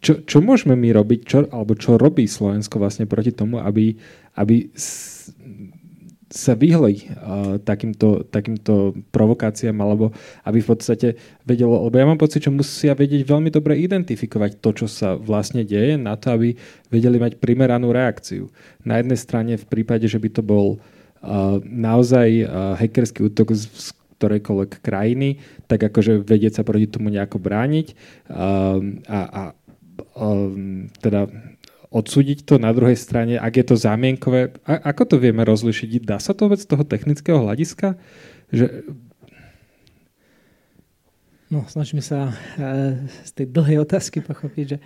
čo, 0.00 0.24
čo 0.24 0.38
môžeme 0.40 0.74
my 0.74 0.90
robiť, 0.94 1.20
čo, 1.26 1.38
alebo 1.50 1.76
čo 1.78 2.00
robí 2.00 2.26
Slovensko 2.26 2.80
vlastne 2.80 3.04
proti 3.04 3.30
tomu, 3.34 3.60
aby, 3.60 3.94
aby 4.38 4.70
sa 6.34 6.58
vyhli 6.58 7.06
uh, 7.14 7.62
takýmto, 7.62 8.26
takýmto 8.26 8.98
provokáciám, 9.14 9.78
alebo 9.78 10.10
aby 10.42 10.58
v 10.58 10.68
podstate 10.74 11.08
vedelo, 11.46 11.86
lebo 11.86 11.94
ja 11.94 12.10
mám 12.10 12.18
pocit, 12.18 12.42
že 12.42 12.50
musia 12.50 12.90
vedieť 12.98 13.22
veľmi 13.22 13.54
dobre 13.54 13.78
identifikovať 13.78 14.58
to, 14.58 14.70
čo 14.82 14.86
sa 14.90 15.14
vlastne 15.14 15.62
deje, 15.62 15.94
na 15.94 16.18
to, 16.18 16.34
aby 16.34 16.58
vedeli 16.90 17.22
mať 17.22 17.38
primeranú 17.38 17.94
reakciu. 17.94 18.50
Na 18.82 18.98
jednej 18.98 19.14
strane 19.14 19.54
v 19.54 19.66
prípade, 19.70 20.10
že 20.10 20.18
by 20.18 20.28
to 20.34 20.42
bol 20.42 20.66
uh, 20.74 21.62
naozaj 21.62 22.28
uh, 22.42 22.74
hackerský 22.82 23.30
útok 23.30 23.54
z, 23.54 23.70
z 23.70 23.86
ktorejkoľvek 24.18 24.82
krajiny, 24.82 25.38
tak 25.70 25.86
akože 25.86 26.26
vedieť 26.26 26.58
sa 26.58 26.62
proti 26.66 26.90
tomu 26.90 27.14
nejako 27.14 27.38
brániť 27.38 27.86
uh, 28.26 28.82
a, 29.06 29.20
a 29.22 29.42
um, 30.16 30.86
teda 31.00 31.28
odsúdiť 31.94 32.42
to 32.42 32.58
na 32.58 32.74
druhej 32.74 32.98
strane, 32.98 33.38
ak 33.38 33.54
je 33.54 33.64
to 33.70 33.76
zámienkové, 33.78 34.58
a, 34.66 34.90
ako 34.90 35.14
to 35.14 35.16
vieme 35.22 35.46
rozlišiť? 35.46 36.02
Dá 36.02 36.18
sa 36.18 36.34
to 36.34 36.50
vec 36.50 36.62
z 36.62 36.68
toho 36.70 36.82
technického 36.82 37.38
hľadiska? 37.38 37.94
že 38.54 38.86
No, 41.52 41.62
snažíme 41.70 42.02
sa 42.02 42.34
uh, 42.34 42.98
z 43.22 43.30
tej 43.30 43.46
dlhej 43.52 43.78
otázky 43.86 44.18
pochopiť, 44.24 44.74
že 44.74 44.78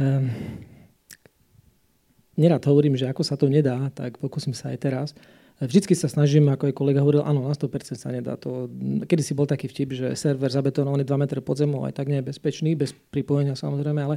um, 0.00 0.26
nerad 2.34 2.64
hovorím, 2.66 2.98
že 2.98 3.06
ako 3.06 3.22
sa 3.22 3.38
to 3.38 3.46
nedá, 3.46 3.86
tak 3.94 4.18
pokúsim 4.18 4.50
sa 4.56 4.74
aj 4.74 4.78
teraz. 4.80 5.08
Vždycky 5.58 5.98
sa 5.98 6.06
snažím, 6.06 6.46
ako 6.54 6.70
aj 6.70 6.74
kolega 6.78 7.02
hovoril, 7.02 7.26
áno, 7.26 7.50
na 7.50 7.54
100% 7.54 7.98
sa 7.98 8.14
nedá. 8.14 8.38
To, 8.38 8.70
kedy 9.10 9.22
si 9.26 9.34
bol 9.34 9.42
taký 9.42 9.66
vtip, 9.66 9.90
že 9.90 10.06
server 10.14 10.46
zabetonovaný 10.54 11.02
2 11.02 11.18
metre 11.18 11.42
pod 11.42 11.58
zemou 11.58 11.82
aj 11.82 11.98
tak 11.98 12.06
nie 12.06 12.22
je 12.22 12.30
bezpečný, 12.30 12.78
bez 12.78 12.94
pripojenia 12.94 13.58
samozrejme, 13.58 13.98
ale, 13.98 14.16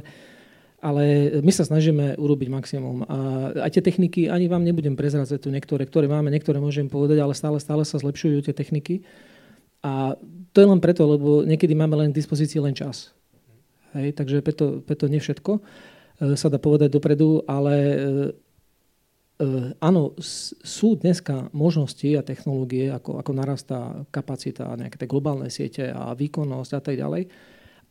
ale 0.78 1.02
my 1.42 1.50
sa 1.50 1.66
snažíme 1.66 2.14
urobiť 2.14 2.46
maximum. 2.46 3.02
A 3.10 3.18
aj 3.58 3.74
tie 3.74 3.82
techniky, 3.82 4.30
ani 4.30 4.46
vám 4.46 4.62
nebudem 4.62 4.94
prezradzať 4.94 5.42
tu 5.42 5.50
niektoré, 5.50 5.82
ktoré 5.82 6.06
máme, 6.06 6.30
niektoré 6.30 6.62
môžem 6.62 6.86
povedať, 6.86 7.18
ale 7.18 7.34
stále, 7.34 7.58
stále 7.58 7.82
sa 7.82 7.98
zlepšujú 7.98 8.46
tie 8.46 8.54
techniky. 8.54 9.02
A 9.82 10.14
to 10.54 10.62
je 10.62 10.70
len 10.70 10.78
preto, 10.78 11.02
lebo 11.10 11.42
niekedy 11.42 11.74
máme 11.74 11.98
len 11.98 12.14
k 12.14 12.22
dispozícii 12.22 12.62
len 12.62 12.78
čas. 12.78 13.10
Hej, 13.98 14.14
takže 14.14 14.46
preto, 14.46 14.78
preto 14.80 15.04
nie 15.10 15.18
všetko 15.20 15.58
e, 15.58 15.60
sa 16.38 16.48
dá 16.48 16.56
povedať 16.56 16.88
dopredu, 16.88 17.44
ale 17.44 17.74
e, 17.76 17.96
áno, 19.82 20.14
sú 20.62 20.94
dneska 20.98 21.50
možnosti 21.50 22.06
a 22.14 22.22
technológie, 22.22 22.92
ako, 22.92 23.18
ako 23.18 23.30
narastá 23.34 24.06
kapacita 24.14 24.72
nejaké 24.78 24.96
tie 25.00 25.10
globálne 25.10 25.48
siete 25.50 25.90
a 25.90 26.14
výkonnosť 26.14 26.72
a 26.76 26.80
tak 26.80 26.94
ďalej. 26.96 27.22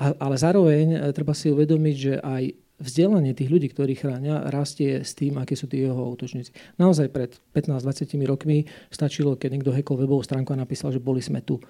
Ale 0.02 0.36
zároveň 0.36 1.14
treba 1.14 1.38
si 1.38 1.54
uvedomiť, 1.54 1.96
že 1.96 2.14
aj 2.18 2.44
vzdelanie 2.82 3.38
tých 3.38 3.54
ľudí, 3.54 3.70
ktorí 3.70 3.94
chránia, 3.94 4.50
rastie 4.50 5.06
s 5.06 5.14
tým, 5.14 5.38
aké 5.38 5.54
sú 5.54 5.70
tí 5.70 5.86
jeho 5.86 6.18
útočníci. 6.18 6.50
Naozaj 6.82 7.08
pred 7.14 7.32
15-20 7.54 8.18
rokmi 8.26 8.66
stačilo, 8.90 9.38
keď 9.38 9.50
niekto 9.54 9.72
hekol 9.72 10.02
webovú 10.02 10.26
stránku 10.26 10.50
a 10.58 10.62
napísal, 10.66 10.90
že 10.90 10.98
boli 10.98 11.22
sme 11.22 11.46
tu. 11.46 11.62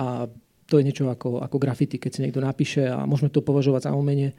A 0.00 0.24
to 0.66 0.80
je 0.80 0.86
niečo 0.88 1.06
ako, 1.06 1.44
ako 1.44 1.56
grafity, 1.60 2.00
keď 2.00 2.10
si 2.10 2.22
niekto 2.24 2.40
napíše 2.40 2.88
a 2.88 3.04
môžeme 3.04 3.28
to 3.28 3.44
považovať 3.44 3.86
za 3.86 3.94
umenie, 3.94 4.32
e, 4.32 4.34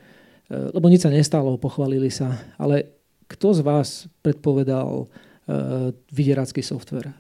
lebo 0.74 0.90
nič 0.90 1.06
sa 1.06 1.14
nestalo, 1.14 1.56
pochválili 1.62 2.10
sa. 2.10 2.36
Ale 2.58 2.97
kto 3.28 3.54
z 3.54 3.62
vás 3.62 3.90
predpovedal 4.24 5.06
uh, 5.06 5.08
vydierácky 6.12 6.64
software? 6.64 7.12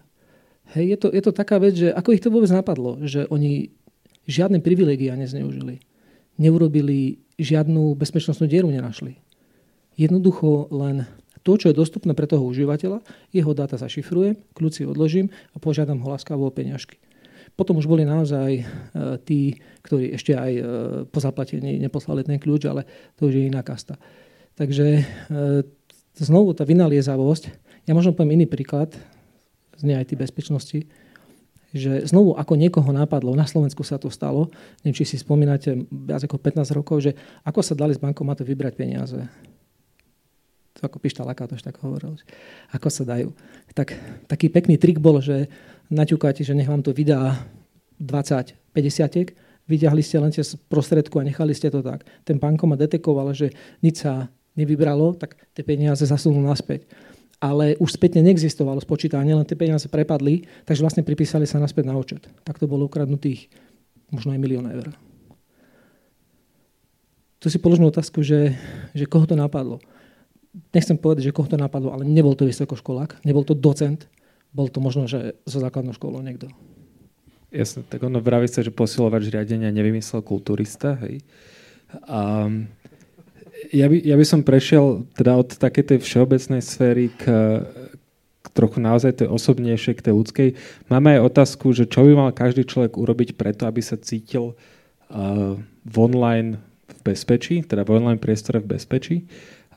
Hej, 0.75 0.85
je 0.95 0.97
to, 0.99 1.07
je 1.11 1.21
to 1.23 1.31
taká 1.31 1.59
vec, 1.59 1.79
že 1.79 1.91
ako 1.91 2.09
ich 2.11 2.23
to 2.23 2.31
vôbec 2.31 2.51
napadlo, 2.51 2.99
že 3.03 3.23
oni 3.31 3.71
žiadne 4.27 4.59
privilegia 4.59 5.15
nezneužili. 5.15 5.79
Neurobili 6.35 7.23
žiadnu 7.39 7.95
bezpečnostnú 7.95 8.51
dieru, 8.51 8.67
nenašli. 8.67 9.15
Jednoducho 9.95 10.67
len 10.69 11.07
to, 11.41 11.55
čo 11.55 11.71
je 11.71 11.79
dostupné 11.79 12.11
pre 12.11 12.27
toho 12.27 12.43
užívateľa, 12.43 12.99
jeho 13.31 13.51
dáta 13.55 13.79
zašifrujem, 13.79 14.35
kľúci 14.51 14.83
odložím 14.83 15.31
a 15.55 15.63
požiadam 15.63 16.03
ho 16.03 16.11
láskavo 16.11 16.43
o 16.43 16.51
peňažky. 16.51 16.99
Potom 17.55 17.79
už 17.79 17.87
boli 17.87 18.03
naozaj 18.03 18.51
e, 18.59 18.63
tí, 19.23 19.55
ktorí 19.81 20.13
ešte 20.13 20.35
aj 20.35 20.51
e, 20.51 20.61
po 21.07 21.17
zaplatení 21.23 21.79
neposlali 21.79 22.27
ten 22.27 22.37
kľúč, 22.37 22.67
ale 22.67 22.83
to 23.15 23.31
už 23.31 23.39
je 23.39 23.47
iná 23.47 23.63
kasta. 23.63 23.95
Takže 24.59 24.85
e, 24.99 25.03
znovu 26.23 26.53
tá 26.57 26.65
vynaliezavosť. 26.65 27.53
Ja 27.85 27.93
možno 27.93 28.13
poviem 28.13 28.41
iný 28.41 28.45
príklad 28.49 28.93
z 29.77 29.85
tej 29.85 30.17
bezpečnosti, 30.17 30.79
že 31.75 31.91
znovu 32.07 32.33
ako 32.33 32.57
niekoho 32.57 32.89
napadlo, 32.89 33.37
na 33.37 33.45
Slovensku 33.45 33.85
sa 33.85 34.01
to 34.01 34.09
stalo, 34.09 34.49
neviem, 34.81 34.97
či 34.97 35.05
si 35.05 35.17
spomínate 35.19 35.85
viac 35.91 36.23
ako 36.25 36.39
15 36.39 36.73
rokov, 36.73 37.05
že 37.05 37.11
ako 37.45 37.59
sa 37.61 37.77
dali 37.77 37.93
z 37.93 38.01
bankomatu 38.01 38.41
vybrať 38.41 38.73
peniaze. 38.73 39.19
To 40.77 40.81
ako 40.85 40.97
Pišta 41.01 41.25
Lakátoš 41.25 41.65
tak 41.65 41.77
hovoril. 41.81 42.17
Ako 42.73 42.89
sa 42.89 43.03
dajú. 43.05 43.33
Tak, 43.73 43.97
taký 44.29 44.49
pekný 44.49 44.77
trik 44.77 45.01
bol, 45.01 45.21
že 45.21 45.49
naťukáte, 45.89 46.45
že 46.45 46.53
nech 46.53 46.69
vám 46.69 46.85
to 46.85 46.93
vydá 46.93 47.45
20, 47.97 48.53
50 48.73 49.33
vyťahli 49.67 50.01
ste 50.01 50.17
len 50.17 50.31
cez 50.31 50.55
prostredku 50.55 51.19
a 51.19 51.27
nechali 51.27 51.51
ste 51.51 51.67
to 51.67 51.83
tak. 51.83 52.07
Ten 52.23 52.39
bankomat 52.39 52.79
detekoval, 52.87 53.35
že 53.35 53.51
nič 53.83 54.07
sa 54.07 54.31
nevybralo, 54.57 55.13
tak 55.13 55.37
tie 55.53 55.61
peniaze 55.61 56.03
zasunul 56.03 56.41
naspäť. 56.43 56.89
Ale 57.37 57.77
už 57.77 57.93
spätne 57.93 58.25
neexistovalo 58.25 58.81
spočítanie, 58.81 59.37
len 59.37 59.45
tie 59.45 59.53
peniaze 59.53 59.85
prepadli, 59.85 60.49
takže 60.65 60.81
vlastne 60.81 61.05
pripísali 61.05 61.45
sa 61.45 61.61
naspäť 61.61 61.85
na 61.85 61.93
účet. 61.93 62.25
Tak 62.41 62.57
to 62.57 62.65
bolo 62.65 62.89
ukradnutých 62.89 63.53
možno 64.09 64.33
aj 64.33 64.41
milión 64.41 64.65
eur. 64.65 64.89
Tu 67.37 67.53
si 67.53 67.61
položím 67.61 67.93
otázku, 67.93 68.25
že, 68.25 68.57
že 68.97 69.05
koho 69.05 69.29
to 69.29 69.37
napadlo. 69.37 69.77
Nechcem 70.73 70.97
povedať, 70.97 71.29
že 71.29 71.35
koho 71.35 71.45
to 71.45 71.61
napadlo, 71.61 71.93
ale 71.93 72.01
nebol 72.01 72.33
to 72.33 72.49
vysokoškolák, 72.49 73.21
nebol 73.21 73.45
to 73.45 73.53
docent, 73.53 74.09
bol 74.49 74.65
to 74.65 74.81
možno, 74.81 75.05
že 75.05 75.37
zo 75.45 75.61
základnou 75.61 75.93
školou 75.93 76.25
niekto. 76.25 76.49
Jasne, 77.53 77.85
tak 77.85 78.01
ono 78.01 78.17
vraví 78.17 78.49
sa, 78.49 78.65
že 78.65 78.73
posilovač 78.73 79.29
riadenia 79.29 79.69
nevymyslel 79.69 80.25
kulturista, 80.25 80.97
hej. 81.05 81.21
A 82.09 82.51
ja 83.73 83.87
by, 83.89 83.97
ja 84.01 84.15
by 84.15 84.25
som 84.25 84.45
prešiel 84.45 85.07
teda 85.17 85.37
od 85.37 85.49
takej 85.57 85.83
tej 85.93 85.97
všeobecnej 86.03 86.61
sféry 86.61 87.09
k, 87.13 87.23
k 88.43 88.47
trochu 88.53 88.77
naozaj 88.79 89.23
tej 89.23 89.27
osobnejšej, 89.29 89.93
k 89.97 90.05
tej 90.09 90.13
ľudskej. 90.13 90.49
Máme 90.87 91.17
aj 91.17 91.25
otázku, 91.33 91.73
že 91.73 91.89
čo 91.89 92.05
by 92.05 92.11
mal 92.13 92.31
každý 92.35 92.63
človek 92.63 92.95
urobiť 92.95 93.33
preto, 93.35 93.65
aby 93.65 93.81
sa 93.81 93.97
cítil 93.97 94.53
uh, 94.53 95.57
v 95.83 95.95
online 95.97 96.61
v 96.87 96.99
bezpečí, 97.03 97.65
teda 97.65 97.83
v 97.83 97.99
online 97.99 98.21
priestore 98.21 98.63
v 98.63 98.77
bezpečí. 98.77 99.27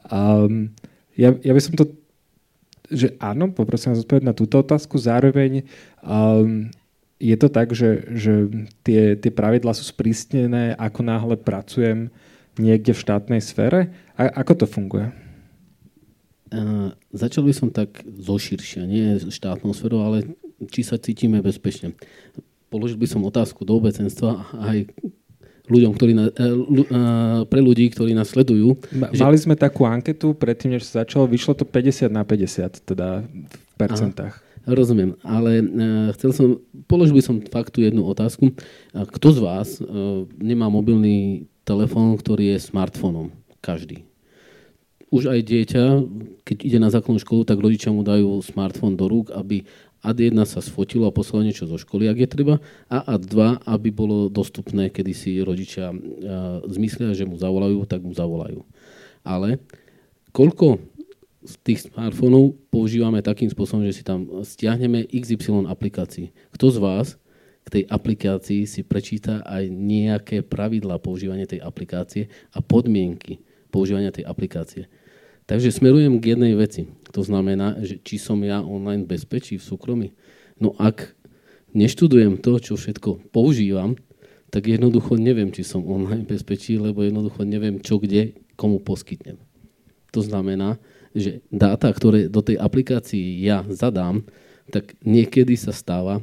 Um, 0.06 0.70
ja, 1.18 1.34
ja 1.42 1.52
by 1.52 1.60
som 1.60 1.74
to 1.74 2.00
že 2.90 3.14
áno, 3.22 3.54
poprosím 3.54 3.94
vás 3.94 4.02
odpovedať 4.02 4.26
na 4.26 4.34
túto 4.34 4.58
otázku. 4.58 4.98
Zároveň 4.98 5.62
um, 6.02 6.66
je 7.22 7.36
to 7.38 7.46
tak, 7.46 7.70
že, 7.70 8.02
že 8.18 8.50
tie, 8.82 9.14
tie 9.14 9.30
pravidlá 9.30 9.70
sú 9.78 9.86
sprísnené, 9.86 10.74
ako 10.74 11.00
náhle 11.06 11.38
pracujem 11.38 12.10
niekde 12.58 12.96
v 12.96 13.02
štátnej 13.02 13.40
sfére. 13.44 13.94
A, 14.18 14.26
ako 14.42 14.64
to 14.64 14.66
funguje? 14.66 15.12
Uh, 16.50 16.90
začal 17.14 17.46
by 17.46 17.54
som 17.54 17.70
tak 17.70 18.02
zoširšia, 18.02 18.82
nie 18.82 19.22
štátnou 19.22 19.70
sférou, 19.70 20.02
ale 20.02 20.34
či 20.66 20.82
sa 20.82 20.98
cítime 20.98 21.38
bezpečne. 21.38 21.94
Položil 22.66 22.98
by 22.98 23.06
som 23.06 23.22
otázku 23.22 23.62
do 23.62 23.78
obecenstva 23.78 24.50
aj 24.58 24.90
ľuďom, 25.70 25.92
ktorí 25.94 26.12
na, 26.18 26.26
uh, 26.26 26.34
uh, 26.34 27.40
pre 27.46 27.62
ľudí, 27.62 27.86
ktorí 27.94 28.18
nás 28.18 28.34
sledujú. 28.34 28.82
Ma, 28.90 29.14
že... 29.14 29.22
Mali 29.22 29.38
sme 29.38 29.54
takú 29.54 29.86
anketu 29.86 30.34
predtým, 30.34 30.74
než 30.74 30.90
sa 30.90 31.06
začalo, 31.06 31.30
vyšlo 31.30 31.54
to 31.54 31.62
50 31.62 32.10
na 32.10 32.26
50, 32.26 32.82
teda 32.82 33.22
v 33.30 33.74
percentách. 33.78 34.42
Aha. 34.42 34.74
Rozumiem, 34.74 35.14
ale 35.22 35.62
uh, 35.62 36.10
chcel 36.18 36.34
som, 36.34 36.46
položil 36.90 37.14
by 37.14 37.22
som 37.22 37.36
fakt 37.46 37.78
tú 37.78 37.86
jednu 37.86 38.02
otázku. 38.02 38.50
Kto 38.90 39.26
z 39.30 39.38
vás 39.38 39.78
nemá 40.42 40.66
mobilný 40.66 41.46
telefón, 41.70 42.18
ktorý 42.18 42.58
je 42.58 42.66
smartfónom? 42.66 43.30
Každý. 43.62 44.02
Už 45.10 45.30
aj 45.30 45.40
dieťa, 45.42 45.84
keď 46.42 46.58
ide 46.66 46.78
na 46.82 46.90
základnú 46.90 47.22
školu, 47.22 47.46
tak 47.46 47.62
rodičia 47.62 47.94
mu 47.94 48.02
dajú 48.02 48.42
smartfón 48.42 48.98
do 48.98 49.06
rúk, 49.06 49.30
aby 49.30 49.66
AD1 50.00 50.38
sa 50.48 50.64
sfotilo 50.64 51.06
a 51.06 51.14
poslalo 51.14 51.44
niečo 51.44 51.68
zo 51.68 51.76
školy, 51.76 52.08
ak 52.08 52.18
je 52.24 52.28
treba, 52.30 52.54
a 52.88 53.18
AD2, 53.18 53.68
aby 53.68 53.88
bolo 53.92 54.32
dostupné, 54.32 54.88
kedy 54.88 55.12
si 55.12 55.30
rodičia 55.44 55.92
uh, 55.92 56.64
zmyslia, 56.66 57.12
že 57.12 57.28
mu 57.28 57.36
zavolajú, 57.36 57.84
tak 57.84 58.00
mu 58.00 58.16
zavolajú. 58.16 58.64
Ale 59.26 59.60
koľko 60.32 60.80
z 61.44 61.54
tých 61.64 61.88
smartfónov 61.88 62.56
používame 62.68 63.20
takým 63.24 63.48
spôsobom, 63.48 63.84
že 63.88 64.00
si 64.00 64.02
tam 64.04 64.44
stiahneme 64.44 65.08
XY 65.08 65.68
aplikácií. 65.68 66.32
Kto 66.52 66.68
z 66.68 66.78
vás 66.80 67.06
k 67.64 67.68
tej 67.68 67.82
aplikácii 67.86 68.64
si 68.64 68.80
prečíta 68.82 69.44
aj 69.44 69.68
nejaké 69.68 70.42
pravidlá 70.42 70.98
používania 70.98 71.46
tej 71.46 71.60
aplikácie 71.60 72.32
a 72.56 72.64
podmienky 72.64 73.44
používania 73.70 74.10
tej 74.10 74.26
aplikácie. 74.26 74.90
Takže 75.46 75.74
smerujem 75.74 76.22
k 76.22 76.34
jednej 76.34 76.54
veci. 76.54 76.86
To 77.10 77.26
znamená, 77.26 77.82
že 77.82 77.98
či 77.98 78.22
som 78.22 78.38
ja 78.42 78.62
online 78.62 79.06
bezpečí 79.06 79.58
v 79.58 79.66
súkromí. 79.66 80.08
No 80.62 80.78
ak 80.78 81.14
neštudujem 81.74 82.38
to, 82.38 82.62
čo 82.62 82.78
všetko 82.78 83.34
používam, 83.34 83.98
tak 84.50 84.66
jednoducho 84.66 85.14
neviem, 85.18 85.54
či 85.54 85.62
som 85.62 85.86
online 85.86 86.26
bezpečí, 86.26 86.78
lebo 86.78 87.06
jednoducho 87.06 87.46
neviem, 87.46 87.78
čo 87.78 88.02
kde 88.02 88.34
komu 88.58 88.82
poskytnem. 88.82 89.38
To 90.10 90.20
znamená, 90.22 90.78
že 91.14 91.42
dáta, 91.50 91.90
ktoré 91.90 92.26
do 92.26 92.42
tej 92.42 92.58
aplikácii 92.58 93.42
ja 93.42 93.62
zadám, 93.70 94.26
tak 94.70 94.94
niekedy 95.02 95.58
sa 95.58 95.74
stáva 95.74 96.22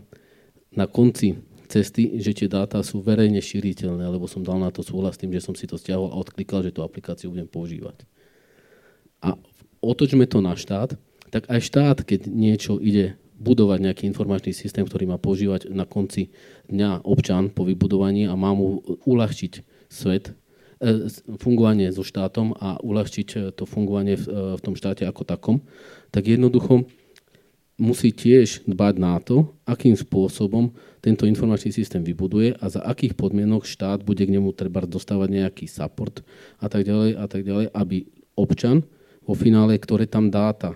na 0.78 0.86
konci 0.86 1.42
cesty, 1.68 2.22
že 2.22 2.32
tie 2.32 2.48
dáta 2.48 2.80
sú 2.86 3.04
verejne 3.04 3.44
šíriteľné, 3.44 4.08
lebo 4.08 4.30
som 4.30 4.46
dal 4.46 4.62
na 4.62 4.72
to 4.72 4.86
súhlas 4.86 5.20
tým, 5.20 5.34
že 5.36 5.44
som 5.44 5.58
si 5.58 5.68
to 5.68 5.76
stiahol 5.76 6.14
a 6.14 6.20
odklikal, 6.22 6.64
že 6.64 6.72
tú 6.72 6.86
aplikáciu 6.86 7.34
budem 7.34 7.50
používať. 7.50 8.08
A 9.20 9.36
otočme 9.84 10.30
to 10.30 10.40
na 10.40 10.56
štát, 10.56 10.96
tak 11.34 11.50
aj 11.52 11.60
štát, 11.60 11.98
keď 12.08 12.32
niečo 12.32 12.80
ide 12.80 13.20
budovať 13.38 13.80
nejaký 13.84 14.04
informačný 14.10 14.56
systém, 14.56 14.88
ktorý 14.88 15.06
má 15.06 15.22
používať 15.22 15.70
na 15.70 15.86
konci 15.86 16.34
dňa 16.72 17.06
občan 17.06 17.54
po 17.54 17.68
vybudovaní 17.68 18.26
a 18.26 18.34
má 18.34 18.56
mu 18.56 18.82
uľahčiť 19.06 19.62
svet, 19.92 20.34
e, 20.82 21.06
fungovanie 21.38 21.94
so 21.94 22.02
štátom 22.02 22.58
a 22.58 22.82
uľahčiť 22.82 23.54
to 23.54 23.64
fungovanie 23.70 24.18
e, 24.18 24.22
v 24.58 24.62
tom 24.64 24.74
štáte 24.74 25.06
ako 25.06 25.22
takom, 25.22 25.62
tak 26.10 26.26
jednoducho 26.26 26.90
musí 27.78 28.10
tiež 28.10 28.66
dbať 28.66 28.96
na 28.98 29.22
to, 29.22 29.54
akým 29.64 29.94
spôsobom 29.94 30.74
tento 30.98 31.30
informačný 31.30 31.70
systém 31.70 32.02
vybuduje 32.02 32.58
a 32.58 32.66
za 32.68 32.82
akých 32.82 33.14
podmienok 33.14 33.70
štát 33.70 34.02
bude 34.02 34.26
k 34.26 34.34
nemu 34.34 34.50
treba 34.58 34.84
dostávať 34.84 35.30
nejaký 35.30 35.66
support 35.70 36.26
a 36.58 36.68
tak 36.68 36.84
ďalej 36.84 37.12
a 37.16 37.26
tak 37.30 37.42
ďalej, 37.46 37.70
aby 37.72 38.10
občan 38.34 38.82
vo 39.24 39.38
finále, 39.38 39.78
ktoré 39.78 40.10
tam 40.10 40.34
dáta 40.34 40.74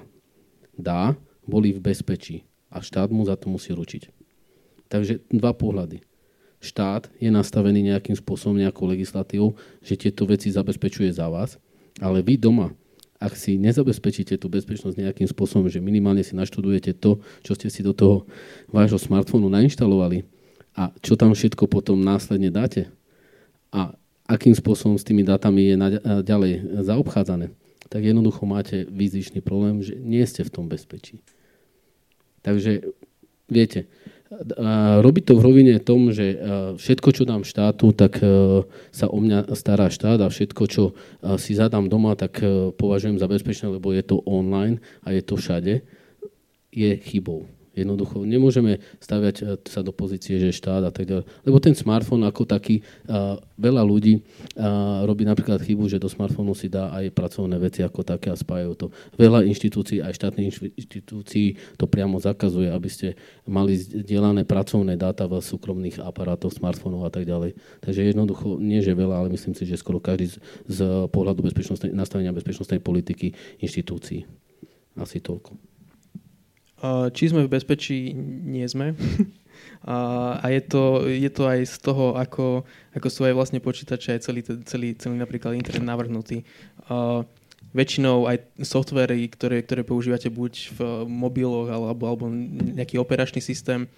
dá, 0.78 1.18
boli 1.44 1.74
v 1.74 1.82
bezpečí 1.82 2.46
a 2.70 2.80
štát 2.80 3.10
mu 3.10 3.26
za 3.26 3.36
to 3.36 3.50
musí 3.50 3.74
ručiť. 3.74 4.14
Takže 4.88 5.26
dva 5.34 5.58
pohľady. 5.58 6.06
Štát 6.62 7.10
je 7.18 7.34
nastavený 7.34 7.90
nejakým 7.90 8.14
spôsobom, 8.14 8.62
nejakou 8.62 8.86
legislatívou, 8.86 9.58
že 9.82 9.98
tieto 9.98 10.30
veci 10.30 10.54
zabezpečuje 10.54 11.10
za 11.10 11.26
vás, 11.26 11.58
ale 11.98 12.22
vy 12.22 12.38
doma 12.38 12.70
ak 13.22 13.38
si 13.38 13.62
nezabezpečíte 13.62 14.34
tú 14.42 14.50
bezpečnosť 14.50 14.98
nejakým 14.98 15.30
spôsobom, 15.30 15.70
že 15.70 15.78
minimálne 15.78 16.26
si 16.26 16.34
naštudujete 16.34 16.98
to, 16.98 17.22
čo 17.46 17.54
ste 17.54 17.70
si 17.70 17.86
do 17.86 17.94
toho 17.94 18.26
vášho 18.74 18.98
smartfónu 18.98 19.46
nainštalovali 19.46 20.26
a 20.74 20.90
čo 21.06 21.14
tam 21.14 21.38
všetko 21.38 21.70
potom 21.70 22.02
následne 22.02 22.50
dáte 22.50 22.90
a 23.70 23.94
akým 24.26 24.58
spôsobom 24.58 24.98
s 24.98 25.06
tými 25.06 25.22
dátami 25.22 25.62
je 25.70 25.76
ďalej 26.24 26.52
zaobchádzané, 26.88 27.52
tak 27.92 28.02
jednoducho 28.02 28.48
máte 28.48 28.88
výzišný 28.88 29.44
problém, 29.44 29.84
že 29.84 30.00
nie 30.00 30.24
ste 30.24 30.48
v 30.48 30.54
tom 30.54 30.66
bezpečí. 30.72 31.20
Takže 32.42 32.96
viete, 33.52 33.92
robiť 35.04 35.24
to 35.28 35.34
v 35.36 35.44
rovine 35.44 35.76
tom, 35.84 36.15
že 36.15 36.39
všetko, 36.80 37.10
čo 37.12 37.28
dám 37.28 37.44
štátu, 37.44 37.91
tak 37.91 38.24
sa 38.96 39.06
o 39.12 39.20
mňa 39.20 39.52
stará 39.60 39.91
štát 39.91 40.24
a 40.24 40.32
všetko, 40.32 40.63
čo 40.72 40.96
si 41.36 41.52
zadám 41.52 41.91
doma, 41.91 42.15
tak 42.15 42.39
považujem 42.80 43.20
za 43.20 43.28
bezpečné, 43.28 43.67
lebo 43.67 43.91
je 43.91 44.04
to 44.08 44.24
online 44.24 44.80
a 45.04 45.12
je 45.12 45.22
to 45.22 45.36
všade, 45.36 45.84
je 46.72 46.91
chybou. 47.04 47.44
Jednoducho 47.72 48.28
nemôžeme 48.28 48.84
staviať 49.00 49.36
e, 49.40 49.44
sa 49.64 49.80
do 49.80 49.96
pozície, 49.96 50.36
že 50.36 50.52
štát 50.52 50.84
a 50.84 50.92
tak 50.92 51.08
ďalej. 51.08 51.24
Lebo 51.48 51.58
ten 51.64 51.72
smartfón 51.72 52.20
ako 52.28 52.44
taký, 52.44 52.84
uh, 53.08 53.40
veľa 53.56 53.80
ľudí 53.88 54.20
uh, 54.20 55.08
robí 55.08 55.24
napríklad 55.24 55.64
chybu, 55.64 55.88
že 55.88 55.96
do 55.96 56.12
smartfónu 56.12 56.52
si 56.52 56.68
dá 56.68 56.92
aj 56.92 57.16
pracovné 57.16 57.56
veci 57.64 57.80
ako 57.80 58.04
také 58.04 58.28
a 58.28 58.36
spájajú 58.36 58.74
to. 58.76 58.86
Veľa 59.16 59.48
inštitúcií, 59.48 60.04
aj 60.04 60.20
štátnych 60.20 60.52
inštitúcií 60.76 61.56
to 61.80 61.88
priamo 61.88 62.20
zakazuje, 62.20 62.68
aby 62.68 62.90
ste 62.92 63.08
mali 63.48 63.80
zdieľané 63.80 64.44
pracovné 64.44 65.00
dáta 65.00 65.32
v 65.32 65.40
súkromných 65.40 66.04
aparátoch, 66.04 66.52
smartfónov 66.52 67.08
a 67.08 67.12
tak 67.14 67.24
ďalej. 67.24 67.56
Takže 67.80 68.04
jednoducho, 68.04 68.60
nie 68.60 68.84
že 68.84 68.92
veľa, 68.92 69.24
ale 69.24 69.32
myslím 69.32 69.56
si, 69.56 69.64
že 69.64 69.80
skoro 69.80 70.04
každý 70.04 70.28
z, 70.28 70.36
z 70.68 70.80
pohľadu 71.08 71.40
bezpečnostnej, 71.48 71.96
nastavenia 71.96 72.36
bezpečnostnej 72.36 72.84
politiky 72.84 73.32
inštitúcií. 73.64 74.28
Asi 75.00 75.24
toľko. 75.24 75.71
Či 77.13 77.30
sme 77.30 77.46
v 77.46 77.54
bezpečí, 77.54 78.13
nie 78.17 78.65
sme. 78.65 78.98
A, 79.86 80.46
je, 80.50 80.62
to, 80.62 81.10
je 81.10 81.30
to 81.30 81.50
aj 81.50 81.65
z 81.65 81.78
toho, 81.82 82.13
ako, 82.17 82.65
ako 82.94 83.08
sú 83.10 83.26
aj 83.26 83.34
vlastne 83.34 83.60
počítače, 83.62 84.17
aj 84.17 84.22
celý, 84.22 84.41
celý, 84.65 84.94
celý 84.94 85.17
napríklad 85.17 85.58
internet 85.58 85.86
navrhnutý. 85.86 86.46
Uh, 86.86 87.26
väčšinou 87.74 88.30
aj 88.30 88.62
softvery, 88.62 89.26
ktoré, 89.30 89.65
ktoré 89.65 89.82
používate 89.82 90.30
buď 90.30 90.54
v 90.78 90.80
mobiloch 91.10 91.70
alebo, 91.70 92.04
alebo 92.10 92.26
nejaký 92.78 93.02
operačný 93.02 93.41
systém, 93.41 93.89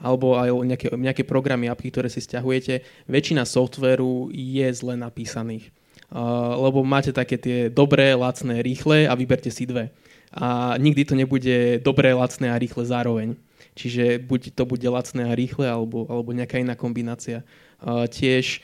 alebo 0.00 0.36
aj 0.36 0.52
nejaké, 0.64 0.88
nejaké 0.92 1.22
programy, 1.24 1.68
apky, 1.68 1.88
ktoré 1.88 2.08
si 2.12 2.20
stiahujete, 2.20 2.84
väčšina 3.08 3.44
softveru 3.44 4.28
je 4.32 4.68
zle 4.76 4.96
napísaných. 4.96 5.72
Uh, 6.10 6.52
lebo 6.68 6.84
máte 6.84 7.16
také 7.16 7.40
tie 7.40 7.72
dobré, 7.72 8.12
lacné, 8.12 8.60
rýchle 8.60 9.08
a 9.08 9.14
vyberte 9.16 9.48
si 9.48 9.64
dve 9.64 9.88
a 10.30 10.78
nikdy 10.78 11.02
to 11.04 11.14
nebude 11.18 11.82
dobré, 11.82 12.14
lacné 12.14 12.54
a 12.54 12.58
rýchle 12.58 12.86
zároveň. 12.86 13.34
Čiže 13.74 14.18
buď 14.22 14.54
to 14.54 14.66
bude 14.66 14.86
lacné 14.86 15.30
a 15.30 15.34
rýchle, 15.34 15.66
alebo, 15.66 16.06
alebo 16.10 16.34
nejaká 16.34 16.58
iná 16.58 16.74
kombinácia. 16.74 17.46
Uh, 17.80 18.04
tiež 18.04 18.60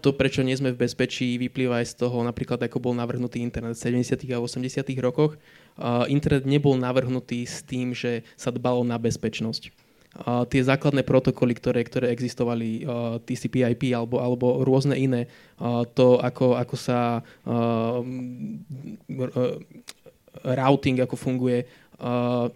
to, 0.00 0.10
prečo 0.16 0.40
nie 0.40 0.56
sme 0.56 0.72
v 0.72 0.80
bezpečí, 0.88 1.36
vyplýva 1.36 1.84
aj 1.84 1.92
z 1.92 1.94
toho, 2.00 2.24
napríklad 2.24 2.58
ako 2.64 2.80
bol 2.80 2.94
navrhnutý 2.96 3.44
internet 3.44 3.76
v 3.76 4.00
70. 4.00 4.16
a 4.32 4.38
80. 4.40 4.88
rokoch. 5.04 5.36
Uh, 5.76 6.08
internet 6.08 6.48
nebol 6.48 6.74
navrhnutý 6.80 7.44
s 7.44 7.60
tým, 7.60 7.92
že 7.92 8.24
sa 8.34 8.48
dbalo 8.48 8.80
na 8.82 8.96
bezpečnosť. 8.96 9.68
Uh, 10.16 10.48
tie 10.48 10.64
základné 10.64 11.04
protokoly, 11.04 11.52
ktoré, 11.52 11.84
ktoré 11.84 12.08
existovali, 12.08 12.88
uh, 12.88 13.20
TCP/IP 13.20 13.92
alebo, 13.92 14.16
alebo 14.16 14.64
rôzne 14.64 14.96
iné, 14.96 15.28
to 15.92 16.20
ako, 16.20 16.56
ako 16.56 16.76
sa 16.76 17.24
uh, 17.48 18.00
routing, 20.44 21.00
ako 21.00 21.16
funguje. 21.16 21.64
Uh, 21.96 22.52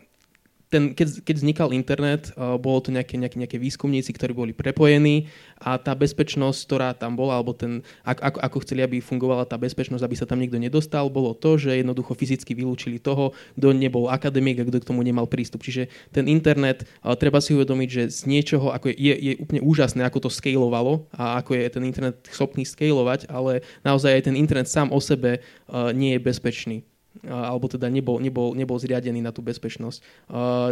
ten, 0.70 0.94
keď, 0.94 1.26
keď 1.26 1.34
vznikal 1.42 1.68
internet, 1.74 2.30
uh, 2.38 2.54
bolo 2.54 2.78
to 2.78 2.94
nejaké, 2.94 3.18
nejaké, 3.18 3.36
nejaké 3.42 3.58
výskumníci, 3.58 4.14
ktorí 4.14 4.30
boli 4.30 4.52
prepojení 4.54 5.26
a 5.58 5.76
tá 5.76 5.98
bezpečnosť, 5.98 6.58
ktorá 6.64 6.88
tam 6.94 7.18
bola, 7.18 7.42
alebo 7.42 7.50
ten, 7.50 7.82
ako, 8.06 8.38
ako, 8.38 8.56
chceli, 8.62 8.86
aby 8.86 9.02
fungovala 9.02 9.44
tá 9.50 9.58
bezpečnosť, 9.58 10.06
aby 10.06 10.16
sa 10.16 10.30
tam 10.30 10.38
nikto 10.38 10.62
nedostal, 10.62 11.10
bolo 11.10 11.34
to, 11.34 11.58
že 11.58 11.82
jednoducho 11.82 12.14
fyzicky 12.14 12.54
vylúčili 12.54 13.02
toho, 13.02 13.34
kto 13.58 13.74
nebol 13.74 14.06
akademik 14.06 14.62
a 14.62 14.64
kto 14.70 14.78
k 14.78 14.88
tomu 14.94 15.02
nemal 15.02 15.26
prístup. 15.26 15.66
Čiže 15.66 15.90
ten 16.14 16.30
internet, 16.30 16.86
uh, 17.02 17.18
treba 17.18 17.42
si 17.42 17.50
uvedomiť, 17.58 17.88
že 17.90 18.02
z 18.06 18.20
niečoho, 18.30 18.70
ako 18.70 18.94
je, 18.94 18.96
je, 18.96 19.14
je 19.18 19.32
úplne 19.42 19.60
úžasné, 19.66 20.06
ako 20.06 20.30
to 20.30 20.30
scalovalo 20.30 21.10
a 21.10 21.42
ako 21.42 21.58
je 21.58 21.66
ten 21.66 21.82
internet 21.82 22.22
schopný 22.30 22.62
scalovať, 22.62 23.26
ale 23.26 23.66
naozaj 23.82 24.22
aj 24.22 24.30
ten 24.30 24.38
internet 24.38 24.70
sám 24.70 24.94
o 24.94 25.02
sebe 25.02 25.42
nie 25.90 26.14
je 26.14 26.20
bezpečný 26.22 26.86
alebo 27.26 27.68
teda 27.68 27.90
nebol, 27.92 28.20
nebol, 28.22 28.56
nebol 28.56 28.78
zriadený 28.80 29.20
na 29.20 29.32
tú 29.34 29.44
bezpečnosť. 29.44 30.28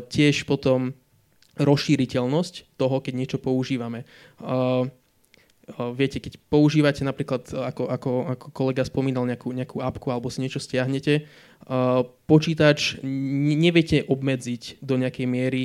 Tiež 0.08 0.48
potom 0.48 0.96
rozšíriteľnosť 1.58 2.78
toho, 2.78 2.96
keď 3.02 3.12
niečo 3.18 3.38
používame. 3.42 4.06
Viete, 5.92 6.16
keď 6.16 6.40
používate 6.48 7.04
napríklad, 7.04 7.52
ako, 7.52 7.92
ako, 7.92 8.10
ako 8.32 8.46
kolega 8.56 8.80
spomínal, 8.88 9.28
nejakú, 9.28 9.52
nejakú 9.52 9.84
apku 9.84 10.08
alebo 10.08 10.32
si 10.32 10.40
niečo 10.40 10.56
stiahnete, 10.56 11.28
počítač 12.24 13.04
neviete 13.04 14.00
obmedziť 14.08 14.80
do 14.80 14.96
nejakej 14.96 15.26
miery 15.28 15.62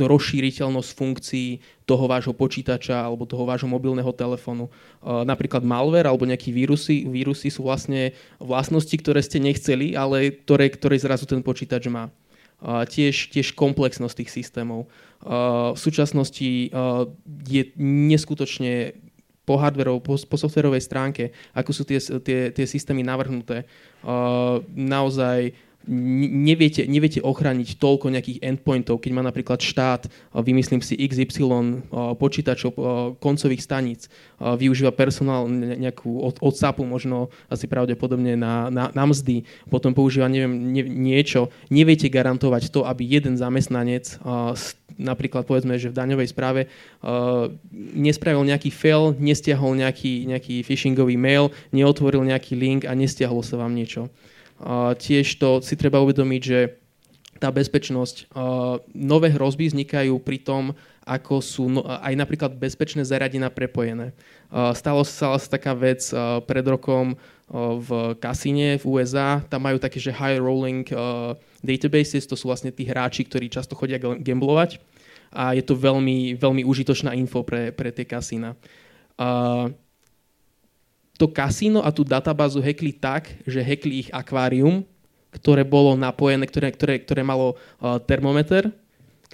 rozšíriteľnosť 0.00 0.90
funkcií 0.96 1.48
toho 1.84 2.08
vášho 2.08 2.32
počítača 2.32 3.04
alebo 3.04 3.28
toho 3.28 3.44
vášho 3.44 3.68
mobilného 3.68 4.08
telefónu. 4.16 4.72
Napríklad 5.04 5.60
malware 5.60 6.08
alebo 6.08 6.24
nejaké 6.24 6.48
vírusy, 6.48 7.04
vírusy 7.04 7.52
sú 7.52 7.68
vlastne 7.68 8.16
vlastnosti, 8.40 8.96
ktoré 8.96 9.20
ste 9.20 9.44
nechceli, 9.44 9.92
ale 9.92 10.32
ktoré, 10.32 10.72
ktoré 10.72 10.96
zrazu 10.96 11.28
ten 11.28 11.44
počítač 11.44 11.92
má. 11.92 12.08
Tiež, 12.64 13.28
tiež 13.28 13.52
komplexnosť 13.52 14.24
tých 14.24 14.30
systémov. 14.40 14.88
V 15.20 15.76
súčasnosti 15.76 16.72
je 17.44 17.62
neskutočne 17.76 18.96
po 19.44 19.60
hardverov, 19.60 20.00
po, 20.00 20.16
po 20.16 20.36
softverovej 20.40 20.82
stránke, 20.82 21.30
ako 21.52 21.70
sú 21.70 21.82
tie, 21.84 22.00
tie, 22.00 22.50
tie 22.50 22.66
systémy 22.66 23.04
navrhnuté. 23.04 23.68
Uh, 24.00 24.64
naozaj 24.72 25.52
neviete, 25.88 26.88
neviete 26.88 27.20
ochrániť 27.20 27.76
toľko 27.76 28.08
nejakých 28.12 28.42
endpointov, 28.42 29.00
keď 29.00 29.10
má 29.12 29.22
napríklad 29.24 29.60
štát, 29.60 30.08
vymyslím 30.32 30.80
si 30.80 30.96
XY 30.96 31.84
počítačov 32.16 32.70
koncových 33.20 33.62
staníc, 33.64 34.08
využíva 34.40 34.92
personál 34.96 35.48
nejakú 35.48 36.20
od, 36.24 36.40
od 36.40 36.54
SAPu, 36.56 36.88
možno 36.88 37.28
asi 37.52 37.68
pravdepodobne 37.68 38.36
na, 38.36 38.72
na, 38.72 38.88
na 38.92 39.04
mzdy, 39.04 39.44
potom 39.68 39.92
používa 39.92 40.28
neviem, 40.28 40.72
nie, 40.72 40.84
niečo, 40.84 41.52
neviete 41.68 42.08
garantovať 42.08 42.72
to, 42.72 42.88
aby 42.88 43.04
jeden 43.04 43.36
zamestnanec 43.36 44.20
napríklad 44.98 45.42
povedzme, 45.46 45.74
že 45.74 45.90
v 45.90 45.98
daňovej 45.98 46.28
správe 46.30 46.70
nespravil 47.74 48.46
nejaký 48.46 48.70
fail, 48.70 49.14
nestiahol 49.18 49.74
nejaký, 49.74 50.26
nejaký 50.30 50.62
phishingový 50.62 51.18
mail, 51.18 51.50
neotvoril 51.74 52.22
nejaký 52.22 52.54
link 52.54 52.82
a 52.86 52.94
nestiahlo 52.94 53.42
sa 53.42 53.58
vám 53.58 53.74
niečo. 53.74 54.06
Tiež 54.98 55.26
to 55.40 55.58
si 55.60 55.74
treba 55.74 55.98
uvedomiť, 56.02 56.42
že 56.42 56.78
tá 57.42 57.50
bezpečnosť, 57.50 58.30
nové 58.94 59.28
hrozby 59.34 59.68
vznikajú 59.68 60.16
pri 60.22 60.38
tom, 60.40 60.72
ako 61.04 61.34
sú 61.42 61.64
no, 61.68 61.84
aj 61.84 62.14
napríklad 62.16 62.56
bezpečné 62.56 63.04
zariadenia 63.04 63.52
prepojené. 63.52 64.14
Stalo 64.72 65.04
sa 65.04 65.36
taká 65.36 65.74
vec 65.76 66.00
pred 66.48 66.64
rokom 66.64 67.18
v 67.52 68.16
kasíne 68.22 68.80
v 68.80 68.84
USA, 68.86 69.42
tam 69.44 69.66
majú 69.66 69.76
také, 69.76 70.00
že 70.00 70.14
high 70.14 70.40
rolling 70.40 70.86
databases, 71.60 72.24
to 72.24 72.38
sú 72.38 72.48
vlastne 72.48 72.72
tí 72.72 72.86
hráči, 72.86 73.26
ktorí 73.26 73.52
často 73.52 73.76
chodia 73.76 74.00
gamblovať 74.00 74.80
a 75.34 75.52
je 75.52 75.66
to 75.66 75.74
veľmi, 75.74 76.38
veľmi 76.38 76.62
užitočná 76.62 77.12
info 77.18 77.42
pre, 77.42 77.74
pre 77.74 77.90
tie 77.90 78.06
kasína. 78.06 78.54
Uh, 79.18 79.74
to 81.14 81.30
kasíno 81.30 81.82
a 81.82 81.94
tú 81.94 82.02
databázu 82.02 82.58
hackli 82.58 82.90
tak, 82.90 83.30
že 83.46 83.62
hackli 83.62 84.06
ich 84.06 84.10
akvárium, 84.10 84.82
ktoré 85.34 85.66
bolo 85.66 85.98
napojené, 85.98 86.46
ktoré, 86.46 86.70
ktoré, 86.74 86.94
ktoré 87.02 87.22
malo 87.22 87.54
uh, 87.54 87.98
termometer, 88.02 88.70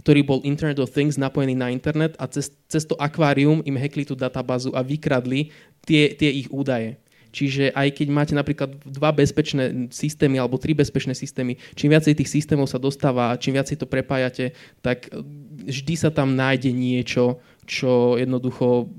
ktorý 0.01 0.25
bol 0.25 0.41
Internet 0.45 0.81
of 0.81 0.93
Things 0.93 1.21
napojený 1.21 1.53
na 1.53 1.69
internet 1.69 2.17
a 2.17 2.25
cez, 2.25 2.57
cez 2.73 2.89
to 2.89 2.97
akvárium 2.97 3.61
im 3.69 3.77
hackli 3.77 4.09
tú 4.09 4.17
databázu 4.17 4.73
a 4.73 4.81
vykradli 4.81 5.53
tie, 5.85 6.17
tie 6.17 6.33
ich 6.33 6.49
údaje. 6.49 6.97
Čiže 7.31 7.71
aj 7.71 7.95
keď 7.95 8.09
máte 8.11 8.35
napríklad 8.35 8.75
dva 8.83 9.15
bezpečné 9.15 9.93
systémy 9.95 10.43
alebo 10.43 10.59
tri 10.59 10.75
bezpečné 10.75 11.15
systémy, 11.15 11.55
čím 11.79 11.95
viacej 11.95 12.19
tých 12.19 12.33
systémov 12.33 12.67
sa 12.67 12.83
dostáva, 12.83 13.39
čím 13.39 13.55
viacej 13.55 13.79
to 13.79 13.87
prepájate, 13.87 14.51
tak 14.83 15.07
vždy 15.63 15.95
sa 15.95 16.11
tam 16.11 16.35
nájde 16.35 16.75
niečo, 16.75 17.39
čo 17.71 18.19
jednoducho 18.19 18.91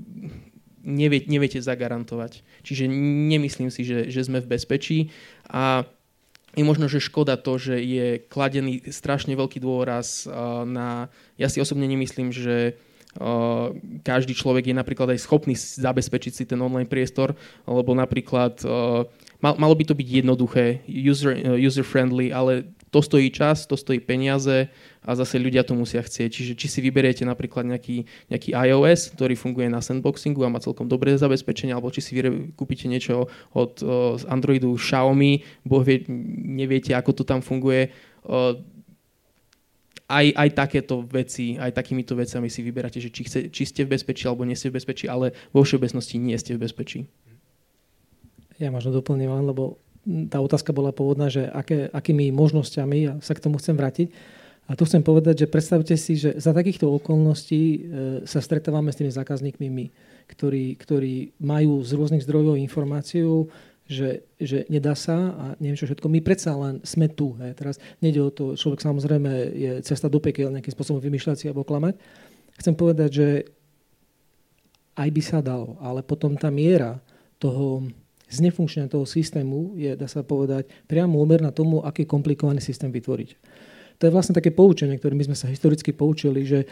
nevie, 0.82 1.24
neviete 1.30 1.62
zagarantovať. 1.62 2.42
Čiže 2.66 2.90
nemyslím 3.30 3.70
si, 3.70 3.86
že, 3.86 4.10
že 4.10 4.26
sme 4.26 4.42
v 4.42 4.50
bezpečí 4.50 4.98
a 5.48 5.86
je 6.52 6.64
možno, 6.68 6.84
že 6.84 7.00
škoda 7.00 7.40
to, 7.40 7.56
že 7.56 7.80
je 7.80 8.20
kladený 8.28 8.84
strašne 8.92 9.32
veľký 9.32 9.56
dôraz 9.56 10.28
na... 10.68 11.08
Ja 11.40 11.48
si 11.48 11.64
osobne 11.64 11.88
nemyslím, 11.88 12.28
že 12.28 12.76
každý 14.04 14.32
človek 14.36 14.72
je 14.72 14.76
napríklad 14.76 15.16
aj 15.16 15.24
schopný 15.24 15.56
zabezpečiť 15.56 16.32
si 16.32 16.44
ten 16.48 16.60
online 16.60 16.88
priestor, 16.88 17.36
lebo 17.64 17.92
napríklad 17.96 18.60
malo 19.40 19.74
by 19.76 19.84
to 19.84 19.96
byť 19.96 20.08
jednoduché, 20.24 20.84
user, 20.88 21.56
user 21.56 21.84
friendly, 21.84 22.32
ale 22.32 22.72
to 22.92 23.00
stojí 23.00 23.32
čas, 23.32 23.64
to 23.64 23.76
stojí 23.76 24.00
peniaze 24.00 24.68
a 25.02 25.18
zase 25.18 25.42
ľudia 25.42 25.66
to 25.66 25.74
musia 25.74 25.98
chcieť. 25.98 26.30
Čiže 26.30 26.52
či 26.54 26.66
si 26.70 26.78
vyberiete 26.78 27.26
napríklad 27.26 27.66
nejaký, 27.66 28.06
nejaký 28.30 28.54
iOS, 28.54 29.18
ktorý 29.18 29.34
funguje 29.34 29.66
na 29.66 29.82
sandboxingu 29.82 30.46
a 30.46 30.52
má 30.52 30.62
celkom 30.62 30.86
dobré 30.86 31.18
zabezpečenie, 31.18 31.74
alebo 31.74 31.90
či 31.90 32.00
si 32.02 32.14
kúpite 32.54 32.86
niečo 32.86 33.26
od 33.50 33.72
uh, 33.82 34.14
Androidu 34.30 34.78
Xiaomi, 34.78 35.42
boh 35.66 35.82
vie, 35.82 36.06
neviete, 36.46 36.94
ako 36.94 37.18
to 37.18 37.22
tam 37.26 37.42
funguje. 37.42 37.90
Uh, 38.22 38.54
aj, 40.06 40.26
aj 40.36 40.48
takéto 40.54 41.02
veci, 41.08 41.56
aj 41.56 41.72
takýmito 41.72 42.12
vecami 42.12 42.46
si 42.52 42.60
vyberáte, 42.60 43.00
že 43.00 43.08
či, 43.08 43.22
chce, 43.24 43.38
či 43.48 43.62
ste 43.64 43.82
v 43.88 43.96
bezpečí 43.96 44.28
alebo 44.28 44.44
nie 44.44 44.54
ste 44.54 44.68
v 44.68 44.76
bezpečí, 44.76 45.08
ale 45.08 45.32
vo 45.50 45.64
všeobecnosti 45.64 46.20
nie 46.20 46.36
ste 46.36 46.54
v 46.54 46.62
bezpečí. 46.68 47.00
Ja 48.60 48.68
možno 48.68 48.92
doplním 48.92 49.32
len, 49.32 49.48
lebo 49.48 49.80
tá 50.28 50.38
otázka 50.42 50.74
bola 50.74 50.92
pôvodná, 50.92 51.30
že 51.32 51.46
aké, 51.48 51.88
akými 51.90 52.34
možnosťami, 52.34 52.96
ja 53.00 53.14
sa 53.24 53.32
k 53.32 53.42
tomu 53.42 53.56
chcem 53.58 53.74
vrátiť. 53.74 54.08
A 54.70 54.78
tu 54.78 54.86
chcem 54.86 55.02
povedať, 55.02 55.44
že 55.44 55.50
predstavte 55.50 55.94
si, 55.98 56.14
že 56.14 56.38
za 56.38 56.54
takýchto 56.54 56.86
okolností 56.86 57.62
e, 57.62 57.78
sa 58.24 58.38
stretávame 58.38 58.94
s 58.94 58.98
tými 59.02 59.10
zákazníkmi 59.10 59.66
my, 59.68 59.86
ktorí, 60.30 60.78
ktorí 60.78 61.34
majú 61.42 61.82
z 61.82 61.90
rôznych 61.98 62.22
zdrojov 62.22 62.54
informáciu, 62.56 63.50
že, 63.90 64.24
že 64.38 64.64
nedá 64.70 64.94
sa 64.94 65.34
a 65.34 65.44
neviem 65.58 65.76
čo 65.76 65.90
všetko. 65.90 66.06
My 66.06 66.22
predsa 66.22 66.54
len 66.54 66.78
sme 66.86 67.10
tu. 67.10 67.34
He. 67.42 67.52
Teraz 67.52 67.82
nejde 67.98 68.22
o 68.22 68.30
to, 68.30 68.54
človek 68.54 68.80
samozrejme 68.80 69.30
je 69.52 69.72
cesta 69.82 70.06
do 70.06 70.22
pekel 70.22 70.54
nejakým 70.54 70.72
spôsobom 70.72 71.02
vymýšľať 71.02 71.36
si 71.36 71.44
alebo 71.50 71.66
klamať. 71.66 71.98
Chcem 72.56 72.74
povedať, 72.78 73.10
že 73.10 73.28
aj 74.94 75.08
by 75.08 75.22
sa 75.24 75.38
dalo, 75.42 75.80
ale 75.80 76.04
potom 76.04 76.36
tá 76.36 76.52
miera 76.52 77.00
toho 77.40 77.88
znefunkčenia 78.32 78.88
toho 78.88 79.04
systému 79.04 79.76
je, 79.76 79.92
dá 79.92 80.08
sa 80.08 80.24
povedať, 80.24 80.68
priamo 80.88 81.20
úmerná 81.20 81.52
tomu, 81.52 81.84
aký 81.84 82.08
komplikovaný 82.08 82.64
systém 82.64 82.88
vytvoriť. 82.88 83.36
To 83.98 84.08
je 84.08 84.14
vlastne 84.14 84.36
také 84.36 84.54
poučenie, 84.54 84.96
ktoré 84.96 85.16
my 85.16 85.32
sme 85.32 85.36
sa 85.36 85.50
historicky 85.50 85.92
poučili, 85.92 86.46
že 86.46 86.64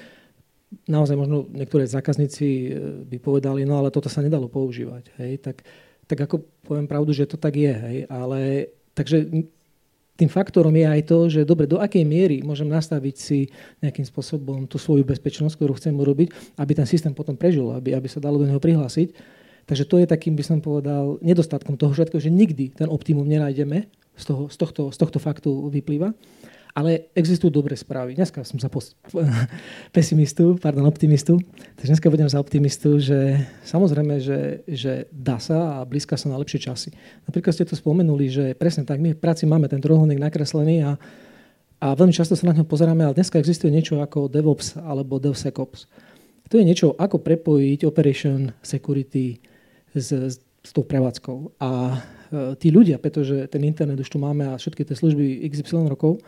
naozaj 0.86 1.18
možno 1.18 1.50
niektoré 1.50 1.84
zákazníci 1.88 2.46
e, 2.46 2.68
by 3.10 3.18
povedali, 3.18 3.66
no 3.66 3.82
ale 3.82 3.90
toto 3.90 4.06
sa 4.06 4.22
nedalo 4.22 4.46
používať. 4.46 5.10
Hej? 5.18 5.42
Tak, 5.42 5.56
tak 6.06 6.18
ako 6.30 6.46
poviem 6.62 6.86
pravdu, 6.86 7.10
že 7.10 7.26
to 7.26 7.34
tak 7.34 7.58
je. 7.58 7.74
Hej? 7.74 7.96
Ale, 8.06 8.70
takže 8.94 9.26
tým 10.14 10.30
faktorom 10.30 10.72
je 10.76 10.86
aj 10.86 11.02
to, 11.08 11.18
že 11.26 11.48
dobre, 11.48 11.66
do 11.66 11.82
akej 11.82 12.06
miery 12.06 12.44
môžem 12.44 12.70
nastaviť 12.70 13.16
si 13.18 13.50
nejakým 13.82 14.06
spôsobom 14.06 14.68
tú 14.70 14.78
svoju 14.78 15.02
bezpečnosť, 15.02 15.58
ktorú 15.58 15.74
chcem 15.80 15.96
urobiť, 15.96 16.54
aby 16.60 16.72
ten 16.76 16.86
systém 16.86 17.10
potom 17.10 17.34
prežil, 17.34 17.66
aby, 17.74 17.96
aby 17.96 18.06
sa 18.06 18.22
dalo 18.22 18.38
do 18.38 18.46
neho 18.46 18.62
prihlásiť 18.62 19.40
Takže 19.70 19.86
to 19.86 20.02
je 20.02 20.06
takým, 20.10 20.34
by 20.34 20.42
som 20.42 20.58
povedal, 20.58 21.22
nedostatkom 21.22 21.78
toho 21.78 21.94
všetkého, 21.94 22.18
že 22.18 22.26
nikdy 22.26 22.74
ten 22.74 22.90
optimum 22.90 23.22
nenájdeme, 23.22 23.86
z, 24.18 24.24
toho, 24.26 24.50
z, 24.50 24.56
tohto, 24.58 24.82
z 24.90 24.98
tohto 24.98 25.22
faktu 25.22 25.70
vyplýva. 25.70 26.10
Ale 26.80 27.12
existujú 27.12 27.52
dobré 27.52 27.76
správy. 27.76 28.16
Dneska 28.16 28.40
som 28.40 28.56
za 28.56 28.72
pos- 28.72 28.96
pesimistu, 29.96 30.56
pardon, 30.56 30.88
optimistu. 30.88 31.36
Takže 31.76 31.92
dneska 31.92 32.08
budem 32.08 32.24
za 32.32 32.40
optimistu, 32.40 32.96
že 32.96 33.44
samozrejme, 33.68 34.16
že, 34.16 34.64
že 34.64 35.04
dá 35.12 35.36
sa 35.36 35.76
a 35.76 35.84
blízka 35.84 36.16
sa 36.16 36.32
na 36.32 36.40
lepšie 36.40 36.64
časy. 36.64 36.88
Napríklad 37.28 37.52
ste 37.52 37.68
to 37.68 37.76
spomenuli, 37.76 38.32
že 38.32 38.44
presne 38.56 38.88
tak, 38.88 38.96
my 38.96 39.12
v 39.12 39.20
práci 39.20 39.44
máme 39.44 39.68
ten 39.68 39.84
trojuholník 39.84 40.16
nakreslený 40.16 40.88
a, 40.88 40.96
a 41.84 41.86
veľmi 41.92 42.16
často 42.16 42.32
sa 42.32 42.48
na 42.48 42.56
ňo 42.56 42.64
pozeráme, 42.64 43.04
ale 43.04 43.12
dneska 43.12 43.36
existuje 43.36 43.68
niečo 43.68 44.00
ako 44.00 44.32
DevOps 44.32 44.80
alebo 44.80 45.20
DevSecOps. 45.20 45.84
To 46.48 46.56
je 46.56 46.64
niečo, 46.64 46.96
ako 46.96 47.20
prepojiť 47.20 47.84
Operation 47.84 48.56
Security 48.64 49.36
s, 49.92 50.40
s 50.40 50.70
tou 50.72 50.82
prevádzkou. 50.82 51.60
A 51.60 51.70
e, 51.92 51.98
tí 52.56 52.72
ľudia, 52.72 52.96
pretože 52.96 53.46
ten 53.52 53.62
internet 53.68 54.00
už 54.00 54.08
tu 54.08 54.18
máme 54.18 54.48
a 54.48 54.58
všetky 54.58 54.82
tie 54.82 54.96
služby 54.96 55.44
XY 55.46 55.86
rokov, 55.86 56.18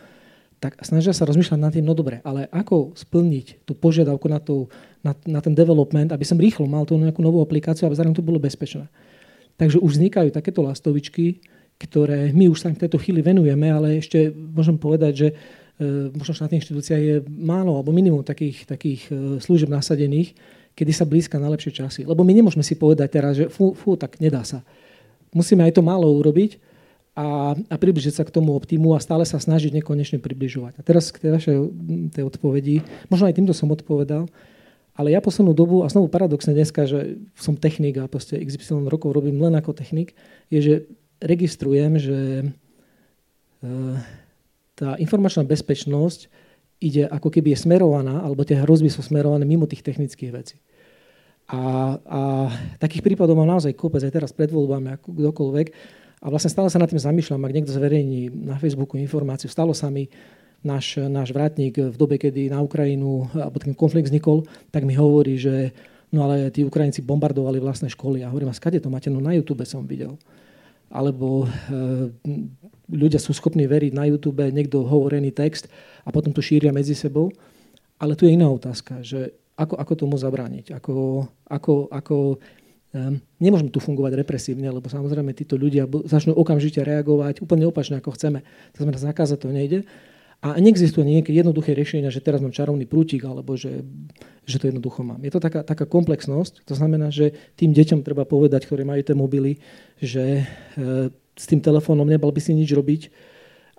tak 0.62 0.78
snažia 0.86 1.10
sa 1.10 1.26
rozmýšľať 1.26 1.58
nad 1.58 1.74
tým, 1.74 1.82
no 1.82 1.90
dobre, 1.90 2.22
ale 2.22 2.46
ako 2.54 2.94
splniť 2.94 3.66
tú 3.66 3.74
požiadavku 3.74 4.30
na, 4.30 4.38
tú, 4.38 4.70
na, 5.02 5.10
na 5.26 5.42
ten 5.42 5.58
development, 5.58 6.14
aby 6.14 6.22
som 6.22 6.38
rýchlo 6.38 6.70
mal 6.70 6.86
tú 6.86 6.94
nejakú 6.94 7.18
novú 7.18 7.42
aplikáciu, 7.42 7.90
aby 7.90 7.98
zároveň 7.98 8.14
to 8.14 8.22
bolo 8.22 8.38
bezpečné. 8.38 8.86
Takže 9.58 9.82
už 9.82 9.98
vznikajú 9.98 10.30
takéto 10.30 10.62
lastovičky, 10.62 11.42
ktoré 11.82 12.30
my 12.30 12.46
už 12.46 12.62
sa 12.62 12.70
v 12.70 12.78
tejto 12.78 13.02
chvíli 13.02 13.26
venujeme, 13.26 13.74
ale 13.74 13.98
ešte 13.98 14.30
môžem 14.30 14.78
povedať, 14.78 15.12
že 15.18 15.28
e, 15.34 15.34
možno 16.14 16.30
štátna 16.30 16.62
inštitúcia 16.62 16.94
je 16.94 17.26
málo 17.26 17.74
alebo 17.74 17.90
minimum 17.90 18.22
takých, 18.22 18.62
takých 18.62 19.10
e, 19.10 19.42
služieb 19.42 19.66
nasadených, 19.66 20.38
kedy 20.78 20.92
sa 20.94 21.02
blízka 21.02 21.42
na 21.42 21.50
lepšie 21.50 21.74
časy. 21.74 22.06
Lebo 22.06 22.22
my 22.22 22.30
nemôžeme 22.38 22.62
si 22.62 22.78
povedať 22.78 23.08
teraz, 23.10 23.34
že 23.34 23.50
fú, 23.50 23.74
fú 23.74 23.98
tak 23.98 24.22
nedá 24.22 24.46
sa. 24.46 24.62
Musíme 25.34 25.66
aj 25.66 25.74
to 25.74 25.82
málo 25.82 26.06
urobiť 26.06 26.71
a, 27.12 27.52
a 27.52 27.74
približiť 27.76 28.14
sa 28.16 28.24
k 28.24 28.32
tomu 28.32 28.56
optimu 28.56 28.96
a 28.96 29.04
stále 29.04 29.28
sa 29.28 29.36
snažiť 29.36 29.76
nekonečne 29.76 30.16
približovať. 30.16 30.80
A 30.80 30.82
teraz 30.84 31.12
k 31.12 31.28
tej 31.28 31.30
vašej 31.36 31.56
tej 32.16 32.24
odpovedi, 32.24 32.76
možno 33.12 33.28
aj 33.28 33.36
týmto 33.36 33.52
som 33.52 33.68
odpovedal, 33.68 34.32
ale 34.92 35.08
ja 35.12 35.24
poslednú 35.24 35.56
dobu, 35.56 35.84
a 35.84 35.92
znovu 35.92 36.12
paradoxne 36.12 36.52
dneska, 36.52 36.84
že 36.84 37.20
som 37.36 37.56
technik 37.56 37.96
a 38.00 38.08
proste 38.08 38.36
XY 38.36 38.88
rokov 38.88 39.16
robím 39.16 39.40
len 39.40 39.56
ako 39.56 39.72
technik, 39.72 40.12
je, 40.52 40.60
že 40.60 40.74
registrujem, 41.20 41.96
že 41.96 42.18
e, 42.44 42.46
tá 44.76 44.96
informačná 45.00 45.48
bezpečnosť 45.48 46.28
ide 46.82 47.08
ako 47.08 47.28
keby 47.32 47.56
je 47.56 47.62
smerovaná, 47.64 48.20
alebo 48.20 48.44
tie 48.44 48.58
hrozby 48.58 48.92
sú 48.92 49.00
smerované 49.00 49.48
mimo 49.48 49.64
tých 49.64 49.86
technických 49.86 50.32
vecí. 50.34 50.56
A, 51.48 51.60
a 52.04 52.20
takých 52.80 53.04
prípadov 53.04 53.36
mám 53.36 53.48
naozaj 53.48 53.76
kopec, 53.76 54.02
aj 54.02 54.12
teraz 54.12 54.32
pred 54.32 54.48
voľbami, 54.48 54.98
ako 54.98 55.08
kdokoľvek. 55.14 55.66
A 56.22 56.30
vlastne 56.30 56.54
stále 56.54 56.70
sa 56.70 56.78
nad 56.78 56.86
tým 56.86 57.02
zamýšľam, 57.02 57.42
ak 57.42 57.52
niekto 57.52 57.74
zverejní 57.74 58.30
na 58.30 58.54
Facebooku 58.54 58.94
informáciu. 58.94 59.50
Stalo 59.50 59.74
sa 59.74 59.90
mi, 59.90 60.06
náš, 60.62 61.02
náš 61.10 61.34
vrátnik 61.34 61.74
v 61.74 61.96
dobe, 61.98 62.16
kedy 62.16 62.46
na 62.46 62.62
Ukrajinu, 62.62 63.26
alebo 63.34 63.58
ten 63.58 63.74
konflikt 63.74 64.08
vznikol, 64.08 64.46
tak 64.70 64.86
mi 64.86 64.94
hovorí, 64.94 65.34
že 65.36 65.74
no 66.14 66.22
ale 66.22 66.54
tí 66.54 66.62
Ukrajinci 66.62 67.02
bombardovali 67.02 67.58
vlastné 67.58 67.90
školy. 67.90 68.22
A 68.22 68.30
hovorím, 68.30 68.54
a 68.54 68.56
skade 68.56 68.78
to 68.78 68.86
máte? 68.86 69.10
No 69.10 69.18
na 69.18 69.34
YouTube 69.34 69.66
som 69.66 69.82
videl. 69.82 70.14
Alebo 70.92 71.44
e, 71.44 71.46
ľudia 72.86 73.18
sú 73.18 73.34
schopní 73.34 73.66
veriť 73.66 73.90
na 73.90 74.06
YouTube 74.06 74.46
niekto 74.54 74.86
hovorený 74.86 75.34
text 75.34 75.66
a 76.06 76.14
potom 76.14 76.30
to 76.30 76.44
šíria 76.44 76.70
medzi 76.70 76.94
sebou. 76.94 77.34
Ale 77.98 78.14
tu 78.14 78.30
je 78.30 78.34
iná 78.38 78.46
otázka, 78.46 79.02
že 79.02 79.34
ako, 79.58 79.74
ako 79.78 79.92
tomu 79.94 80.16
zabrániť? 80.20 80.74
Ako, 80.74 81.26
ako, 81.48 81.88
ako, 81.90 82.16
nemôžeme 83.40 83.72
tu 83.72 83.80
fungovať 83.80 84.20
represívne, 84.20 84.68
lebo 84.68 84.84
samozrejme 84.84 85.32
títo 85.32 85.56
ľudia 85.56 85.88
začnú 85.88 86.36
okamžite 86.36 86.84
reagovať 86.84 87.40
úplne 87.40 87.64
opačne, 87.64 87.96
ako 87.96 88.12
chceme. 88.12 88.44
To 88.76 88.84
znamená, 88.84 88.98
zakázať 89.00 89.38
to 89.40 89.48
nejde. 89.48 89.78
A 90.42 90.58
neexistuje 90.58 91.06
nejaké 91.06 91.30
jednoduché 91.30 91.70
riešenia, 91.70 92.10
že 92.10 92.18
teraz 92.18 92.42
mám 92.42 92.50
čarovný 92.50 92.82
prútik, 92.82 93.22
alebo 93.22 93.54
že, 93.54 93.86
že 94.42 94.58
to 94.58 94.66
jednoducho 94.74 95.06
mám. 95.06 95.22
Je 95.22 95.30
to 95.30 95.38
taká, 95.38 95.62
taká 95.62 95.86
komplexnosť, 95.86 96.66
to 96.66 96.74
znamená, 96.74 97.14
že 97.14 97.30
tým 97.54 97.70
deťom 97.70 98.02
treba 98.02 98.26
povedať, 98.26 98.66
ktorí 98.66 98.82
majú 98.82 99.06
tie 99.06 99.14
mobily, 99.14 99.62
že 100.02 100.42
e, 100.42 101.14
s 101.14 101.44
tým 101.46 101.62
telefónom 101.62 102.10
nebal 102.10 102.34
by 102.34 102.42
si 102.42 102.58
nič 102.58 102.74
robiť 102.74 103.14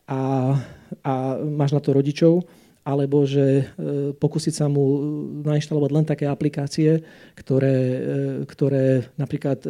a, 0.07 0.55
a 1.03 1.13
máš 1.43 1.75
na 1.75 1.83
to 1.83 1.91
rodičov, 1.91 2.47
alebo 2.83 3.23
že 3.23 3.63
e, 3.63 3.63
pokúsiť 4.11 4.53
sa 4.53 4.67
mu 4.67 4.83
nainštalovať 5.39 5.91
len 5.95 6.05
také 6.05 6.27
aplikácie, 6.27 6.99
ktoré, 7.31 7.75
e, 7.79 7.99
ktoré 8.43 9.07
napríklad 9.15 9.63
e, 9.63 9.67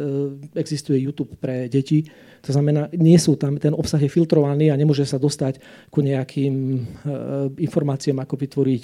existuje 0.58 0.98
YouTube 0.98 1.38
pre 1.38 1.70
deti. 1.70 2.10
To 2.42 2.50
znamená, 2.50 2.90
nie 2.98 3.14
sú 3.16 3.38
tam, 3.38 3.54
ten 3.56 3.70
obsah 3.70 4.02
je 4.02 4.10
filtrovaný 4.10 4.74
a 4.74 4.78
nemôže 4.78 5.06
sa 5.06 5.16
dostať 5.16 5.62
ku 5.88 6.04
nejakým 6.04 6.84
informáciám, 7.56 8.20
ako 8.20 8.34
vytvoriť 8.36 8.82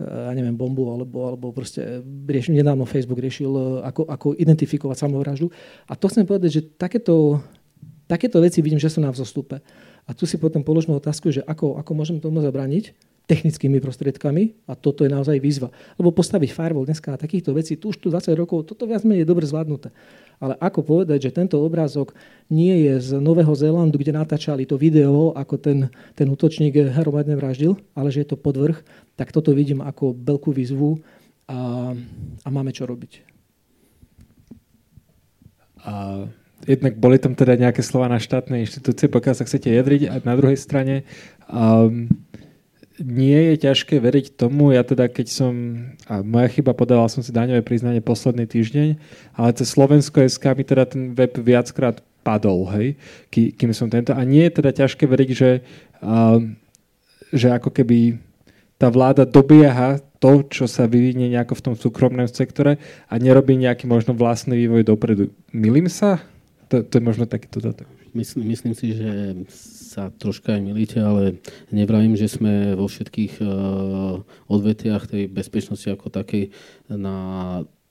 ja 0.00 0.32
neviem, 0.32 0.56
bombu, 0.56 0.96
alebo, 0.96 1.28
alebo 1.28 1.46
proste 1.52 2.00
riešil, 2.00 2.56
nedávno 2.56 2.88
Facebook 2.88 3.20
riešil, 3.20 3.84
ako, 3.84 4.08
ako 4.08 4.28
identifikovať 4.32 4.96
samovraždu. 4.96 5.52
A 5.84 5.92
to 5.92 6.08
chcem 6.08 6.24
povedať, 6.24 6.50
že 6.56 6.62
takéto 6.72 7.44
takéto 8.10 8.42
veci 8.42 8.58
vidím, 8.58 8.82
že 8.82 8.90
sú 8.90 8.98
na 8.98 9.14
vzostupe. 9.14 9.62
A 10.04 10.16
tu 10.16 10.24
si 10.24 10.40
potom 10.40 10.64
položme 10.64 10.96
otázku, 10.96 11.32
že 11.32 11.44
ako, 11.44 11.76
ako 11.80 11.90
môžeme 11.92 12.20
tomu 12.20 12.40
zabrániť 12.40 12.92
technickými 13.30 13.78
prostriedkami 13.78 14.66
a 14.66 14.74
toto 14.74 15.06
je 15.06 15.10
naozaj 15.14 15.38
výzva. 15.38 15.70
Lebo 15.94 16.10
postaviť 16.10 16.50
firewall 16.50 16.82
dneska 16.82 17.14
a 17.14 17.20
takýchto 17.20 17.54
vecí, 17.54 17.78
tu 17.78 17.94
už 17.94 18.02
tu 18.02 18.10
20 18.10 18.34
rokov, 18.34 18.66
toto 18.66 18.90
viac 18.90 19.06
menej 19.06 19.22
je 19.22 19.30
dobre 19.30 19.46
zvládnuté. 19.46 19.94
Ale 20.42 20.58
ako 20.58 20.82
povedať, 20.82 21.30
že 21.30 21.36
tento 21.38 21.62
obrázok 21.62 22.10
nie 22.50 22.90
je 22.90 22.98
z 22.98 23.10
Nového 23.22 23.54
Zélandu, 23.54 24.02
kde 24.02 24.18
natáčali 24.18 24.66
to 24.66 24.74
video, 24.74 25.30
ako 25.38 25.62
ten, 25.62 25.78
ten 26.18 26.26
útočník 26.26 26.74
hromadne 26.74 27.38
vraždil, 27.38 27.78
ale 27.94 28.10
že 28.10 28.26
je 28.26 28.34
to 28.34 28.40
podvrh, 28.40 28.82
tak 29.14 29.30
toto 29.30 29.54
vidím 29.54 29.78
ako 29.78 30.10
veľkú 30.10 30.50
výzvu 30.50 30.98
a, 31.46 31.94
a 32.42 32.48
máme 32.50 32.74
čo 32.74 32.82
robiť. 32.82 33.22
A 35.86 36.26
jednak 36.66 36.96
boli 37.00 37.16
tam 37.16 37.32
teda 37.32 37.56
nejaké 37.56 37.80
slova 37.80 38.10
na 38.10 38.20
štátne 38.20 38.60
inštitúcie, 38.60 39.08
pokiaľ 39.08 39.34
sa 39.36 39.46
chcete 39.48 39.72
jadriť. 39.72 40.02
A 40.12 40.14
na 40.24 40.34
druhej 40.36 40.60
strane 40.60 41.08
um, 41.48 42.08
nie 43.00 43.56
je 43.56 43.64
ťažké 43.64 43.96
veriť 43.96 44.36
tomu, 44.36 44.76
ja 44.76 44.84
teda 44.84 45.08
keď 45.08 45.26
som, 45.32 45.52
a 46.04 46.20
moja 46.20 46.52
chyba, 46.52 46.76
podával 46.76 47.08
som 47.08 47.24
si 47.24 47.32
daňové 47.32 47.64
priznanie 47.64 48.04
posledný 48.04 48.44
týždeň, 48.44 48.88
ale 49.40 49.56
cez 49.56 49.72
Slovensko 49.72 50.20
SK 50.20 50.52
mi 50.52 50.64
teda 50.68 50.84
ten 50.84 51.16
web 51.16 51.32
viackrát 51.40 52.04
padol, 52.20 52.68
hej, 52.76 53.00
kým 53.32 53.72
som 53.72 53.88
tento. 53.88 54.12
A 54.12 54.20
nie 54.28 54.44
je 54.44 54.60
teda 54.60 54.84
ťažké 54.84 55.08
veriť, 55.08 55.30
že, 55.32 55.50
um, 56.04 56.60
že 57.32 57.48
ako 57.48 57.72
keby 57.72 58.20
tá 58.76 58.92
vláda 58.92 59.24
dobieha 59.24 60.00
to, 60.20 60.44
čo 60.44 60.68
sa 60.68 60.84
vyvinie 60.84 61.32
nejako 61.32 61.56
v 61.56 61.64
tom 61.64 61.74
súkromnom 61.76 62.28
sektore 62.28 62.76
a 63.08 63.16
nerobí 63.16 63.56
nejaký 63.56 63.88
možno 63.88 64.12
vlastný 64.12 64.56
vývoj 64.68 64.84
dopredu. 64.84 65.32
Milím 65.52 65.88
sa? 65.88 66.20
To, 66.70 66.86
to 66.86 66.92
je 66.98 67.02
možno 67.02 67.26
takýto 67.26 67.58
dodatok. 67.58 67.90
Myslím, 68.14 68.54
myslím 68.54 68.74
si, 68.74 68.94
že 68.94 69.10
sa 69.90 70.10
troška 70.10 70.54
aj 70.54 70.62
milíte, 70.62 70.98
ale 71.02 71.42
nevravím, 71.74 72.14
že 72.14 72.30
sme 72.30 72.74
vo 72.78 72.86
všetkých 72.86 73.42
uh, 73.42 74.22
odvetiach 74.50 75.10
tej 75.10 75.26
bezpečnosti 75.30 75.86
ako 75.90 76.10
takej 76.10 76.54
na 76.90 77.16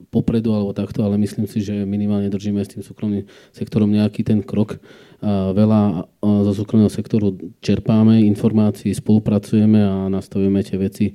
popredu 0.08 0.56
alebo 0.56 0.72
takto, 0.72 1.04
ale 1.04 1.20
myslím 1.20 1.44
si, 1.44 1.60
že 1.60 1.84
minimálne 1.84 2.32
držíme 2.32 2.60
s 2.64 2.72
tým 2.72 2.80
súkromným 2.80 3.28
sektorom 3.52 3.88
nejaký 3.88 4.24
ten 4.24 4.40
krok. 4.40 4.80
Uh, 5.20 5.52
veľa 5.52 6.08
uh, 6.20 6.40
zo 6.48 6.52
súkromného 6.64 6.92
sektoru 6.92 7.36
čerpáme 7.60 8.24
informácií, 8.24 8.96
spolupracujeme 8.96 9.80
a 9.80 10.08
nastavujeme 10.08 10.60
tie 10.64 10.76
veci 10.80 11.06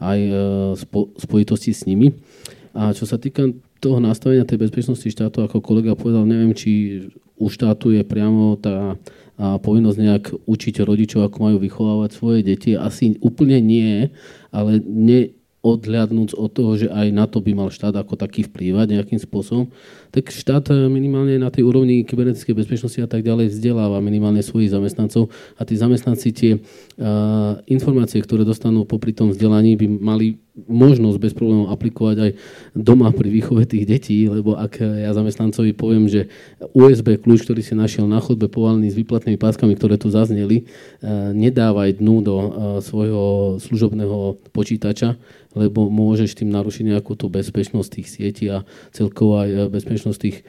aj 0.00 0.20
spo, 0.76 1.12
spojitosti 1.16 1.72
s 1.72 1.88
nimi. 1.88 2.12
A 2.76 2.92
čo 2.92 3.08
sa 3.08 3.16
týka 3.16 3.48
toho 3.84 4.00
nastavenia 4.00 4.48
tej 4.48 4.64
bezpečnosti 4.64 5.04
štátu, 5.04 5.44
ako 5.44 5.60
kolega 5.60 5.92
povedal, 5.92 6.24
neviem, 6.24 6.56
či 6.56 7.04
u 7.36 7.52
štátu 7.52 7.92
je 7.92 8.00
priamo 8.00 8.56
tá 8.56 8.96
a 9.34 9.58
povinnosť 9.58 9.98
nejak 9.98 10.24
učiť 10.46 10.86
rodičov, 10.86 11.26
ako 11.26 11.36
majú 11.42 11.56
vychovávať 11.58 12.10
svoje 12.14 12.46
deti. 12.46 12.78
Asi 12.78 13.18
úplne 13.18 13.58
nie, 13.58 14.14
ale 14.54 14.78
ne, 14.78 15.34
odhľadnúť 15.64 16.38
od 16.38 16.50
toho, 16.54 16.72
že 16.78 16.86
aj 16.92 17.08
na 17.10 17.26
to 17.26 17.42
by 17.42 17.56
mal 17.56 17.72
štát 17.72 17.96
ako 17.96 18.14
taký 18.14 18.46
vplývať 18.46 18.94
nejakým 18.94 19.18
spôsobom, 19.18 19.74
tak 20.14 20.30
štát 20.30 20.70
minimálne 20.86 21.42
na 21.42 21.50
tej 21.50 21.66
úrovni 21.66 22.06
kybernetickej 22.06 22.54
bezpečnosti 22.54 23.02
a 23.02 23.10
tak 23.10 23.26
ďalej 23.26 23.50
vzdeláva 23.50 23.98
minimálne 23.98 24.46
svojich 24.46 24.70
zamestnancov 24.70 25.34
a 25.58 25.66
tí 25.66 25.74
zamestnanci 25.74 26.28
tie 26.30 26.52
uh, 26.54 27.58
informácie, 27.66 28.22
ktoré 28.22 28.46
dostanú 28.46 28.86
popri 28.86 29.10
tom 29.10 29.34
vzdelaní, 29.34 29.74
by 29.74 29.86
mali 29.90 30.38
možnosť 30.54 31.18
bez 31.18 31.34
problémov 31.34 31.74
aplikovať 31.74 32.16
aj 32.22 32.30
doma 32.78 33.10
pri 33.10 33.26
výchove 33.26 33.66
tých 33.66 33.90
detí, 33.90 34.22
lebo 34.30 34.54
ak 34.54 34.78
ja 34.78 35.10
zamestnancovi 35.10 35.74
poviem, 35.74 36.06
že 36.06 36.30
USB 36.70 37.18
kľúč, 37.18 37.42
ktorý 37.42 37.58
si 37.58 37.74
našiel 37.74 38.06
na 38.06 38.22
chodbe 38.22 38.46
povalený 38.46 38.94
s 38.94 38.98
výplatnými 38.98 39.34
páskami, 39.34 39.74
ktoré 39.74 39.98
tu 39.98 40.14
zazneli, 40.14 40.70
nedávaj 41.34 41.98
dnu 41.98 42.22
do 42.22 42.36
svojho 42.86 43.58
služobného 43.58 44.38
počítača, 44.54 45.18
lebo 45.58 45.90
môžeš 45.90 46.38
tým 46.38 46.54
narušiť 46.54 46.84
nejakú 46.94 47.18
tú 47.18 47.26
bezpečnosť 47.30 47.88
tých 47.90 48.08
sietí 48.10 48.46
a 48.46 48.62
celkovo 48.94 49.42
aj 49.42 49.74
bezpečnosť 49.74 50.03
tých 50.12 50.44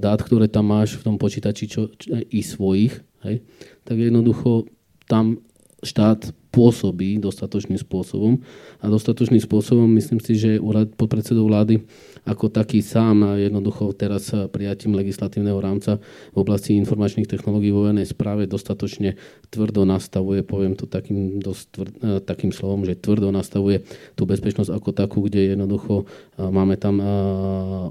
dát, 0.00 0.18
ktoré 0.18 0.50
tam 0.50 0.74
máš 0.74 0.98
v 0.98 1.06
tom 1.06 1.16
počítači 1.20 1.70
čo, 1.70 1.94
čo, 1.94 2.18
i 2.18 2.40
svojich. 2.42 2.98
Hej? 3.22 3.46
Tak 3.86 3.96
jednoducho 4.00 4.66
tam 5.06 5.38
štát 5.78 6.34
pôsobí 6.50 7.22
dostatočným 7.22 7.78
spôsobom. 7.78 8.42
A 8.82 8.90
dostatočným 8.90 9.38
spôsobom 9.38 9.86
myslím 9.94 10.18
si, 10.18 10.34
že 10.34 10.58
úrad 10.58 10.90
podpredsedov 10.98 11.46
vlády 11.46 11.86
ako 12.28 12.52
taký 12.52 12.84
sám 12.84 13.40
jednoducho 13.40 13.96
teraz 13.96 14.28
prijatím 14.52 14.92
legislatívneho 14.92 15.56
rámca 15.56 15.96
v 16.32 16.36
oblasti 16.36 16.76
informačných 16.76 17.24
technológií 17.24 17.72
vo 17.72 17.88
verejnej 17.88 18.04
správe 18.04 18.44
dostatočne 18.44 19.16
tvrdo 19.48 19.88
nastavuje, 19.88 20.44
poviem 20.44 20.76
to 20.76 20.84
takým, 20.84 21.40
dosť 21.40 21.64
tvrd, 21.72 21.92
e, 22.04 22.16
takým 22.20 22.52
slovom, 22.52 22.84
že 22.84 23.00
tvrdo 23.00 23.32
nastavuje 23.32 23.88
tú 24.12 24.28
bezpečnosť 24.28 24.68
ako 24.68 24.90
takú, 24.92 25.24
kde 25.24 25.56
jednoducho 25.56 26.04
e, 26.04 26.44
máme 26.44 26.76
tam 26.76 27.00
e, 27.00 27.06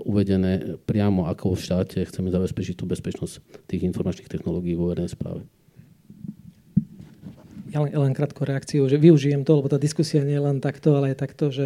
uvedené 0.05 0.77
priamo, 0.85 1.25
ako 1.25 1.57
v 1.57 1.63
štáte 1.65 1.97
chceme 2.05 2.29
zabezpečiť 2.29 2.77
tú 2.77 2.85
bezpečnosť 2.85 3.65
tých 3.65 3.81
informačných 3.89 4.29
technológií 4.29 4.77
vo 4.77 4.93
verejnej 4.93 5.09
správe. 5.09 5.41
Ja 7.73 7.83
len, 7.83 7.91
len 7.91 8.15
krátko 8.15 8.47
reakciu, 8.47 8.87
že 8.87 8.95
využijem 8.95 9.43
to, 9.43 9.59
lebo 9.59 9.67
tá 9.67 9.75
diskusia 9.75 10.23
nie 10.23 10.39
je 10.39 10.45
len 10.45 10.63
takto, 10.63 10.95
ale 10.95 11.11
je 11.11 11.17
takto, 11.19 11.45
že 11.51 11.65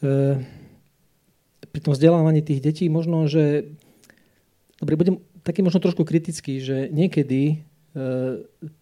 e, 0.00 0.40
pri 1.74 1.82
tom 1.82 1.90
vzdelávaní 1.90 2.38
tých 2.38 2.62
detí 2.62 2.86
možno, 2.86 3.26
že 3.26 3.74
dobre, 4.78 4.94
budem 4.94 5.18
taký 5.42 5.66
možno 5.66 5.82
trošku 5.82 6.06
kritický, 6.06 6.62
že 6.62 6.86
niekedy 6.94 7.42
e, 7.50 7.56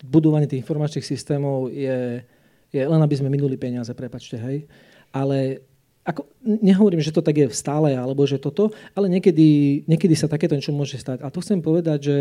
budovanie 0.05 0.45
tých 0.45 0.61
informačných 0.61 1.09
systémov 1.09 1.73
je, 1.73 2.21
je 2.69 2.83
len, 2.85 3.01
aby 3.01 3.15
sme 3.17 3.33
minuli 3.33 3.57
peniaze, 3.57 3.89
prepačte, 3.97 4.37
hej. 4.37 4.69
Ale 5.09 5.65
ako, 6.05 6.29
nehovorím, 6.45 7.01
že 7.01 7.17
to 7.17 7.25
tak 7.25 7.41
je 7.41 7.49
stále, 7.57 7.97
alebo 7.97 8.29
že 8.29 8.37
toto, 8.37 8.77
ale 8.93 9.09
niekedy, 9.09 9.83
niekedy 9.89 10.13
sa 10.13 10.29
takéto 10.29 10.53
niečo 10.53 10.77
môže 10.77 11.01
stať. 11.01 11.25
A 11.25 11.33
to 11.33 11.41
chcem 11.41 11.65
povedať, 11.65 11.99
že, 12.05 12.19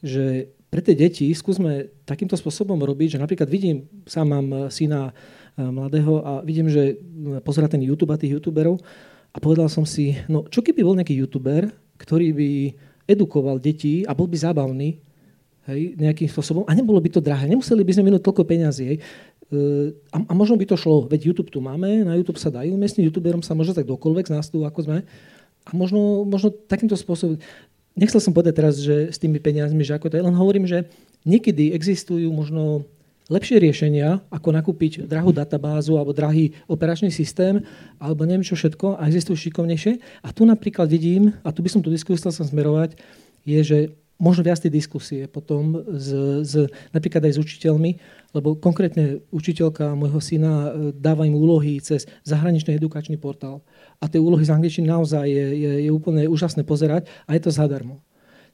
že 0.00 0.24
pre 0.72 0.80
tie 0.80 0.96
deti 0.96 1.28
skúsme 1.36 1.92
takýmto 2.08 2.40
spôsobom 2.40 2.80
robiť, 2.80 3.18
že 3.18 3.22
napríklad 3.22 3.52
vidím, 3.52 3.84
sám 4.08 4.32
mám 4.32 4.46
syna 4.72 5.12
e, 5.12 5.60
mladého 5.60 6.24
a 6.24 6.32
vidím, 6.40 6.72
že 6.72 6.96
pozera 7.44 7.68
ten 7.68 7.84
YouTube 7.84 8.16
a 8.16 8.20
tých 8.20 8.40
youtuberov 8.40 8.80
a 9.30 9.36
povedal 9.38 9.70
som 9.70 9.86
si, 9.86 10.18
no 10.26 10.46
čo 10.50 10.60
keby 10.60 10.82
bol 10.82 10.98
nejaký 10.98 11.14
youtuber, 11.14 11.70
ktorý 12.00 12.34
by 12.34 12.50
edukoval 13.06 13.58
deti 13.58 14.02
a 14.06 14.14
bol 14.14 14.26
by 14.26 14.36
zábavný, 14.38 14.98
hej, 15.70 15.80
nejakým 15.98 16.28
spôsobom 16.30 16.62
a 16.66 16.72
nebolo 16.74 16.98
by 16.98 17.10
to 17.10 17.20
drahé, 17.22 17.46
nemuseli 17.50 17.82
by 17.82 17.92
sme 17.94 18.10
minúť 18.10 18.22
toľko 18.26 18.42
peňazí, 18.46 18.84
hej. 18.86 18.98
E, 18.98 19.02
a, 20.14 20.16
a 20.22 20.32
možno 20.32 20.54
by 20.54 20.66
to 20.66 20.78
šlo, 20.78 21.06
veď 21.10 21.34
YouTube 21.34 21.50
tu 21.50 21.58
máme, 21.58 22.06
na 22.06 22.14
YouTube 22.14 22.38
sa 22.38 22.50
dajú, 22.50 22.74
miestnym 22.74 23.06
youtuberom 23.10 23.42
sa 23.42 23.54
môže 23.54 23.74
tak 23.74 23.86
dokoľvek 23.86 24.30
z 24.30 24.32
nás 24.34 24.46
tu, 24.50 24.62
ako 24.62 24.86
sme, 24.86 24.98
a 25.66 25.70
možno, 25.76 26.24
možno 26.24 26.50
takýmto 26.50 26.96
spôsobom, 26.96 27.36
nechcel 27.98 28.22
som 28.22 28.32
povedať 28.32 28.54
teraz, 28.56 28.78
že 28.80 29.10
s 29.10 29.18
tými 29.20 29.42
peniazmi, 29.42 29.84
že 29.84 29.94
ako 29.98 30.08
to 30.08 30.16
je, 30.18 30.26
len 30.26 30.34
hovorím, 30.34 30.64
že 30.64 30.86
niekedy 31.26 31.76
existujú 31.76 32.30
možno 32.32 32.88
lepšie 33.30 33.62
riešenia, 33.62 34.26
ako 34.28 34.48
nakúpiť 34.50 35.06
drahú 35.06 35.30
databázu 35.30 35.94
alebo 35.94 36.10
drahý 36.10 36.52
operačný 36.66 37.14
systém, 37.14 37.62
alebo 38.02 38.26
neviem 38.26 38.44
čo 38.44 38.58
všetko, 38.58 38.98
a 38.98 39.06
existujú 39.06 39.48
šikovnejšie. 39.48 40.02
A 40.26 40.28
tu 40.34 40.42
napríklad 40.42 40.90
vidím, 40.90 41.32
a 41.46 41.54
tu 41.54 41.62
by 41.62 41.70
som 41.70 41.80
tú 41.80 41.88
diskusiu 41.88 42.18
chcel 42.18 42.44
smerovať, 42.44 42.98
je, 43.46 43.60
že 43.62 43.78
možno 44.20 44.44
viac 44.44 44.60
tej 44.60 44.68
diskusie 44.68 45.24
potom 45.24 45.80
s, 45.96 46.12
s, 46.44 46.52
napríklad 46.92 47.24
aj 47.24 47.32
s 47.34 47.38
učiteľmi, 47.40 47.90
lebo 48.36 48.52
konkrétne 48.60 49.24
učiteľka 49.32 49.96
môjho 49.96 50.20
syna 50.20 50.52
e, 50.52 50.70
dáva 50.92 51.24
im 51.24 51.32
úlohy 51.32 51.80
cez 51.80 52.04
zahraničný 52.28 52.76
edukačný 52.76 53.16
portál. 53.16 53.64
A 53.96 54.12
tie 54.12 54.20
úlohy 54.20 54.44
z 54.44 54.52
angličtiny 54.52 54.92
naozaj 54.92 55.24
je, 55.24 55.46
je, 55.56 55.72
je 55.88 55.90
úplne 55.90 56.28
úžasné 56.28 56.68
pozerať 56.68 57.08
a 57.24 57.32
je 57.32 57.40
to 57.40 57.50
zadarmo. 57.50 58.04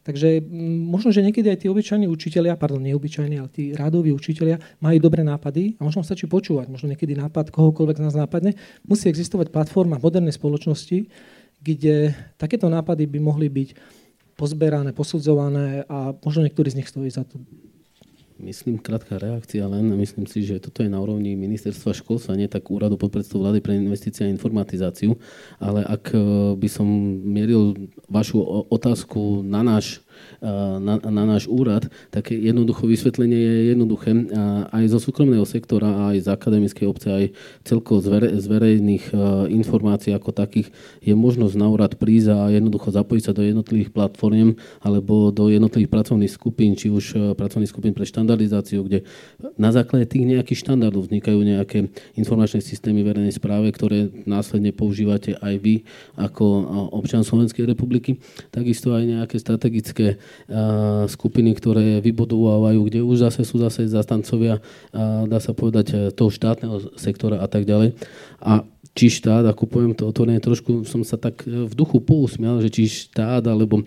Takže 0.07 0.39
možno, 0.87 1.11
že 1.11 1.19
niekedy 1.19 1.51
aj 1.51 1.59
tí 1.59 1.67
obyčajní 1.67 2.07
učiteľia, 2.07 2.55
pardon, 2.55 2.79
neobyčajní, 2.79 3.43
ale 3.43 3.51
tí 3.51 3.75
rádoví 3.75 4.15
učiteľia 4.15 4.63
majú 4.79 5.03
dobré 5.03 5.27
nápady 5.27 5.75
a 5.77 5.83
možno 5.83 6.07
stačí 6.07 6.31
počúvať. 6.31 6.71
Možno 6.71 6.95
niekedy 6.95 7.19
nápad 7.19 7.51
kohokoľvek 7.51 7.99
z 7.99 8.05
nás 8.07 8.15
nápadne. 8.15 8.55
Musí 8.87 9.11
existovať 9.11 9.51
platforma 9.51 9.99
modernej 9.99 10.31
spoločnosti, 10.31 11.11
kde 11.59 12.15
takéto 12.39 12.71
nápady 12.71 13.11
by 13.11 13.19
mohli 13.19 13.51
byť 13.51 13.69
pozberané, 14.39 14.95
posudzované 14.95 15.83
a 15.91 16.15
možno 16.23 16.47
niektorý 16.47 16.71
z 16.71 16.79
nich 16.79 16.87
stojí 16.87 17.11
za 17.11 17.27
to 17.27 17.43
Myslím, 18.37 18.77
krátka 18.77 19.17
reakcia 19.17 19.65
len. 19.65 19.97
Myslím 19.97 20.29
si, 20.29 20.45
že 20.45 20.61
toto 20.61 20.85
je 20.85 20.93
na 20.93 21.01
úrovni 21.01 21.33
ministerstva 21.33 21.97
školstva, 21.97 22.37
nie 22.37 22.53
tak 22.53 22.69
úradu 22.69 23.01
podpredstavu 23.01 23.41
vlády 23.41 23.65
pre 23.65 23.81
investície 23.81 24.29
a 24.29 24.33
informatizáciu. 24.33 25.17
Ale 25.57 25.81
ak 25.81 26.13
e, 26.13 26.21
by 26.61 26.69
som 26.69 26.85
mieril 27.25 27.73
vašu 28.13 28.45
otázku 28.69 29.41
na 29.41 29.65
náš 29.65 30.05
na, 30.79 30.95
na 31.01 31.23
náš 31.27 31.49
úrad, 31.49 31.89
tak 32.13 32.31
jednoducho 32.31 32.87
vysvetlenie 32.87 33.37
je 33.37 33.57
jednoduché. 33.75 34.11
Aj 34.71 34.85
zo 34.87 35.01
súkromného 35.03 35.45
sektora, 35.49 36.13
aj 36.13 36.25
z 36.25 36.29
akademickej 36.31 36.87
obce, 36.87 37.09
aj 37.11 37.25
celkovo 37.67 38.05
z, 38.05 38.39
z 38.39 38.47
verejných 38.47 39.05
informácií 39.51 40.15
ako 40.15 40.31
takých 40.31 40.71
je 41.03 41.15
možnosť 41.17 41.55
na 41.59 41.67
úrad 41.67 41.99
prísť 41.99 42.29
a 42.31 42.39
jednoducho 42.55 42.95
zapojiť 42.95 43.23
sa 43.27 43.33
do 43.35 43.43
jednotlivých 43.43 43.91
platform 43.91 44.55
alebo 44.85 45.35
do 45.35 45.51
jednotlivých 45.51 45.91
pracovných 45.91 46.33
skupín, 46.33 46.79
či 46.79 46.93
už 46.93 47.35
pracovných 47.35 47.71
skupín 47.71 47.93
pre 47.97 48.07
štandardizáciu, 48.07 48.87
kde 48.87 49.03
na 49.59 49.75
základe 49.75 50.07
tých 50.07 50.23
nejakých 50.23 50.63
štandardov 50.63 51.11
vznikajú 51.11 51.39
nejaké 51.43 51.91
informačné 52.15 52.63
systémy 52.63 53.03
verejnej 53.03 53.35
správe, 53.35 53.75
ktoré 53.75 54.15
následne 54.25 54.71
používate 54.71 55.35
aj 55.43 55.55
vy 55.59 55.75
ako 56.15 56.47
občan 56.95 57.27
Slovenskej 57.27 57.67
republiky. 57.67 58.23
Takisto 58.55 58.95
aj 58.95 59.03
nejaké 59.03 59.37
strategické 59.43 60.06
skupiny, 61.11 61.51
ktoré 61.57 61.99
vybudovávajú, 62.05 62.81
kde 62.87 63.01
už 63.03 63.27
zase 63.29 63.43
sú 63.43 63.59
zase 63.59 63.89
zastancovia, 63.91 64.63
dá 65.27 65.39
sa 65.43 65.53
povedať, 65.57 65.87
e, 65.93 65.97
toho 66.15 66.31
štátneho 66.31 66.95
sektora 66.95 67.43
a 67.43 67.49
tak 67.51 67.67
ďalej. 67.67 67.97
A 68.43 68.63
či 68.97 69.13
štát, 69.13 69.45
ako 69.45 69.69
poviem 69.69 69.93
to 69.93 70.09
otvorene, 70.09 70.41
trošku 70.41 70.89
som 70.89 71.05
sa 71.05 71.21
tak 71.21 71.45
e, 71.45 71.67
v 71.69 71.73
duchu 71.75 72.01
pousmial, 72.01 72.63
že 72.63 72.71
či 72.71 72.89
štát, 72.89 73.45
alebo 73.49 73.83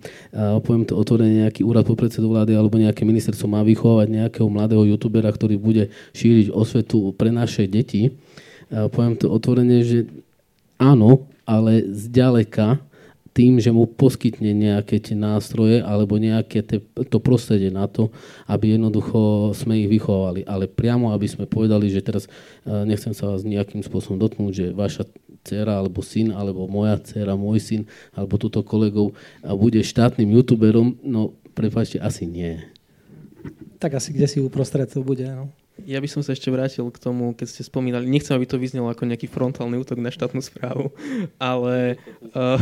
poviem 0.66 0.86
to 0.86 0.98
otvorene, 0.98 1.48
nejaký 1.48 1.66
úrad 1.66 1.86
po 1.88 1.98
predsedu 1.98 2.30
vlády 2.30 2.54
alebo 2.54 2.78
nejaké 2.78 3.08
ministerstvo 3.08 3.50
má 3.50 3.62
vychovávať 3.66 4.08
nejakého 4.10 4.48
mladého 4.50 4.86
youtubera, 4.96 5.30
ktorý 5.30 5.56
bude 5.58 5.90
šíriť 6.18 6.52
osvetu 6.54 7.14
pre 7.16 7.34
naše 7.34 7.66
deti. 7.66 8.14
Poviem 8.70 9.18
to 9.18 9.34
otvorene, 9.34 9.82
že 9.82 10.06
áno, 10.78 11.26
ale 11.50 11.82
zďaleka 11.90 12.78
tým, 13.32 13.62
že 13.62 13.70
mu 13.70 13.86
poskytne 13.86 14.52
nejaké 14.52 15.00
tie 15.00 15.16
nástroje 15.16 15.80
alebo 15.86 16.18
nejaké 16.18 16.66
te, 16.66 16.82
to 17.08 17.18
prostredie 17.22 17.70
na 17.70 17.86
to, 17.86 18.10
aby 18.50 18.76
jednoducho 18.76 19.52
sme 19.54 19.86
ich 19.86 19.90
vychovali. 19.90 20.44
Ale 20.46 20.66
priamo, 20.68 21.14
aby 21.14 21.30
sme 21.30 21.46
povedali, 21.46 21.90
že 21.90 22.04
teraz 22.04 22.26
uh, 22.66 22.84
nechcem 22.84 23.14
sa 23.14 23.30
vás 23.30 23.46
nejakým 23.46 23.86
spôsobom 23.86 24.18
dotknúť, 24.18 24.54
že 24.54 24.66
vaša 24.74 25.04
dcera 25.46 25.80
alebo 25.80 26.04
syn, 26.04 26.36
alebo 26.36 26.68
moja 26.68 27.00
dcera, 27.00 27.40
môj 27.40 27.60
syn, 27.62 27.82
alebo 28.12 28.36
túto 28.36 28.66
kolegov 28.66 29.14
uh, 29.14 29.54
bude 29.56 29.80
štátnym 29.80 30.28
youtuberom, 30.36 30.98
no 31.06 31.38
prepáčte, 31.54 32.00
asi 32.02 32.28
nie. 32.28 32.60
Tak 33.80 33.96
asi 33.96 34.12
kde 34.12 34.28
si 34.28 34.38
uprostred 34.44 34.92
to 34.92 35.00
bude, 35.00 35.24
no. 35.24 35.52
Ja 35.86 36.00
by 36.00 36.08
som 36.10 36.22
sa 36.26 36.36
ešte 36.36 36.52
vrátil 36.52 36.88
k 36.90 37.00
tomu, 37.00 37.32
keď 37.36 37.48
ste 37.48 37.64
spomínali, 37.64 38.08
nechcem, 38.10 38.36
aby 38.36 38.48
to 38.50 38.60
vyznelo 38.60 38.92
ako 38.92 39.08
nejaký 39.08 39.28
frontálny 39.30 39.80
útok 39.80 40.00
na 40.00 40.12
štátnu 40.12 40.44
správu, 40.44 40.92
ale 41.40 42.02
uh, 42.34 42.60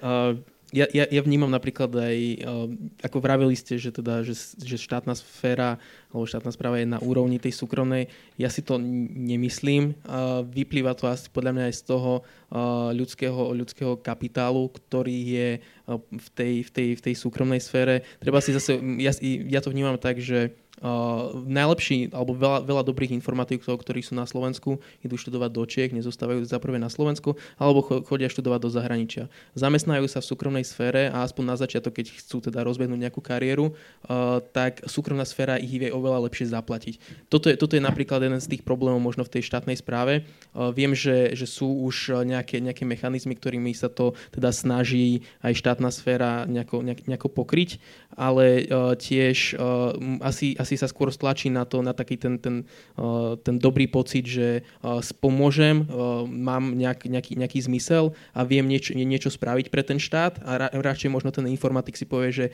uh, 0.00 0.32
ja, 0.72 0.88
ja, 0.88 1.04
ja 1.04 1.20
vnímam 1.20 1.52
napríklad 1.52 1.92
aj, 1.92 2.18
uh, 2.48 2.66
ako 3.04 3.16
vravili 3.20 3.52
ste, 3.52 3.76
že, 3.76 3.92
teda, 3.92 4.24
že, 4.24 4.32
že 4.56 4.80
štátna 4.80 5.12
sféra 5.12 5.76
alebo 6.08 6.24
štátna 6.24 6.48
správa 6.48 6.80
je 6.80 6.88
na 6.88 6.96
úrovni 7.04 7.36
tej 7.36 7.52
súkromnej. 7.52 8.08
Ja 8.40 8.48
si 8.48 8.64
to 8.64 8.80
nemyslím. 8.80 9.92
Uh, 10.08 10.40
vyplýva 10.48 10.96
to 10.96 11.12
asi 11.12 11.28
podľa 11.28 11.52
mňa 11.52 11.64
aj 11.68 11.74
z 11.76 11.82
toho 11.84 12.12
uh, 12.24 12.88
ľudského, 12.96 13.52
ľudského 13.52 14.00
kapitálu, 14.00 14.72
ktorý 14.72 15.16
je 15.36 15.48
uh, 15.60 16.00
v, 16.00 16.28
tej, 16.32 16.52
v, 16.64 16.70
tej, 16.72 16.88
v 16.96 17.00
tej 17.04 17.14
súkromnej 17.20 17.60
sfére. 17.60 18.08
Treba 18.16 18.40
si 18.40 18.56
zase, 18.56 18.80
ja, 18.96 19.12
ja 19.20 19.60
to 19.60 19.68
vnímam 19.68 20.00
tak, 20.00 20.24
že 20.24 20.56
Uh, 20.82 21.38
najlepší, 21.46 22.10
alebo 22.10 22.34
veľa, 22.34 22.66
veľa 22.66 22.82
dobrých 22.82 23.14
informatikov, 23.14 23.78
ktorí 23.86 24.02
sú 24.02 24.18
na 24.18 24.26
Slovensku, 24.26 24.82
idú 25.06 25.14
študovať 25.14 25.50
do 25.54 25.62
Čiech, 25.62 25.94
nezostávajú 25.94 26.42
za 26.42 26.58
prvé 26.58 26.82
na 26.82 26.90
Slovensku, 26.90 27.38
alebo 27.54 28.02
chodia 28.02 28.26
študovať 28.26 28.60
do 28.66 28.70
zahraničia. 28.74 29.30
Zamestnajú 29.54 30.10
sa 30.10 30.18
v 30.18 30.26
súkromnej 30.26 30.66
sfére 30.66 31.06
a 31.06 31.22
aspoň 31.22 31.54
na 31.54 31.54
začiatok, 31.54 32.02
keď 32.02 32.18
chcú 32.18 32.42
teda 32.42 32.66
rozbehnúť 32.66 32.98
nejakú 32.98 33.22
kariéru, 33.22 33.70
uh, 33.70 34.42
tak 34.50 34.82
súkromná 34.90 35.22
sféra 35.22 35.54
ich 35.54 35.70
vie 35.70 35.94
oveľa 35.94 36.26
lepšie 36.26 36.50
zaplatiť. 36.50 36.98
Toto 37.30 37.46
je, 37.46 37.54
toto 37.54 37.78
je 37.78 37.82
napríklad 37.86 38.18
jeden 38.18 38.42
z 38.42 38.50
tých 38.50 38.66
problémov 38.66 38.98
možno 38.98 39.22
v 39.22 39.38
tej 39.38 39.46
štátnej 39.46 39.78
správe. 39.78 40.26
Uh, 40.50 40.74
viem, 40.74 40.98
že, 40.98 41.30
že 41.38 41.46
sú 41.46 41.86
už 41.86 42.26
nejaké, 42.26 42.58
nejaké 42.58 42.82
mechanizmy, 42.82 43.38
ktorými 43.38 43.70
sa 43.70 43.86
to 43.86 44.18
teda 44.34 44.50
snaží 44.50 45.22
aj 45.46 45.54
štátna 45.54 45.94
sféra 45.94 46.42
nejako, 46.50 46.82
nejako 46.82 47.30
pokryť, 47.30 47.78
ale 48.18 48.66
tiež 48.98 49.54
uh, 49.54 49.94
asi, 50.26 50.58
asi 50.72 50.80
sa 50.80 50.88
skôr 50.88 51.12
stlačí 51.12 51.52
na 51.52 51.68
to, 51.68 51.84
na 51.84 51.92
taký 51.92 52.16
ten, 52.16 52.40
ten, 52.40 52.64
uh, 52.96 53.36
ten 53.36 53.60
dobrý 53.60 53.84
pocit, 53.84 54.24
že 54.24 54.64
uh, 54.80 55.04
spomôžem, 55.04 55.84
uh, 55.84 56.24
mám 56.24 56.72
nejak, 56.72 57.04
nejaký, 57.04 57.36
nejaký 57.36 57.60
zmysel 57.68 58.16
a 58.32 58.40
viem 58.48 58.64
niečo, 58.64 58.96
niečo 58.96 59.28
spraviť 59.28 59.68
pre 59.68 59.84
ten 59.84 60.00
štát 60.00 60.40
a 60.40 60.50
ra, 60.56 60.68
radšej 60.72 61.12
možno 61.12 61.28
ten 61.28 61.44
informatik 61.44 62.00
si 62.00 62.08
povie, 62.08 62.32
že 62.32 62.46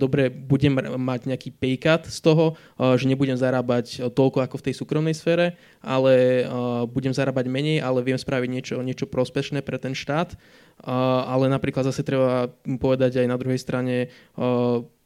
dobre, 0.00 0.32
budem 0.32 0.72
mať 0.96 1.28
nejaký 1.28 1.52
paycut 1.52 2.08
z 2.08 2.18
toho, 2.24 2.56
že 2.78 3.04
nebudem 3.04 3.36
zarábať 3.36 4.08
toľko 4.16 4.40
ako 4.46 4.56
v 4.56 4.64
tej 4.70 4.74
súkromnej 4.80 5.12
sfére, 5.12 5.58
ale 5.84 6.46
budem 6.88 7.12
zarábať 7.12 7.50
menej, 7.50 7.82
ale 7.82 8.06
viem 8.06 8.16
spraviť 8.16 8.48
niečo, 8.48 8.74
niečo 8.80 9.10
prospešné 9.10 9.60
pre 9.60 9.76
ten 9.76 9.92
štát. 9.92 10.38
Ale 11.26 11.50
napríklad 11.50 11.84
zase 11.84 12.06
treba 12.06 12.48
povedať 12.80 13.20
aj 13.20 13.26
na 13.26 13.36
druhej 13.36 13.60
strane, 13.60 14.08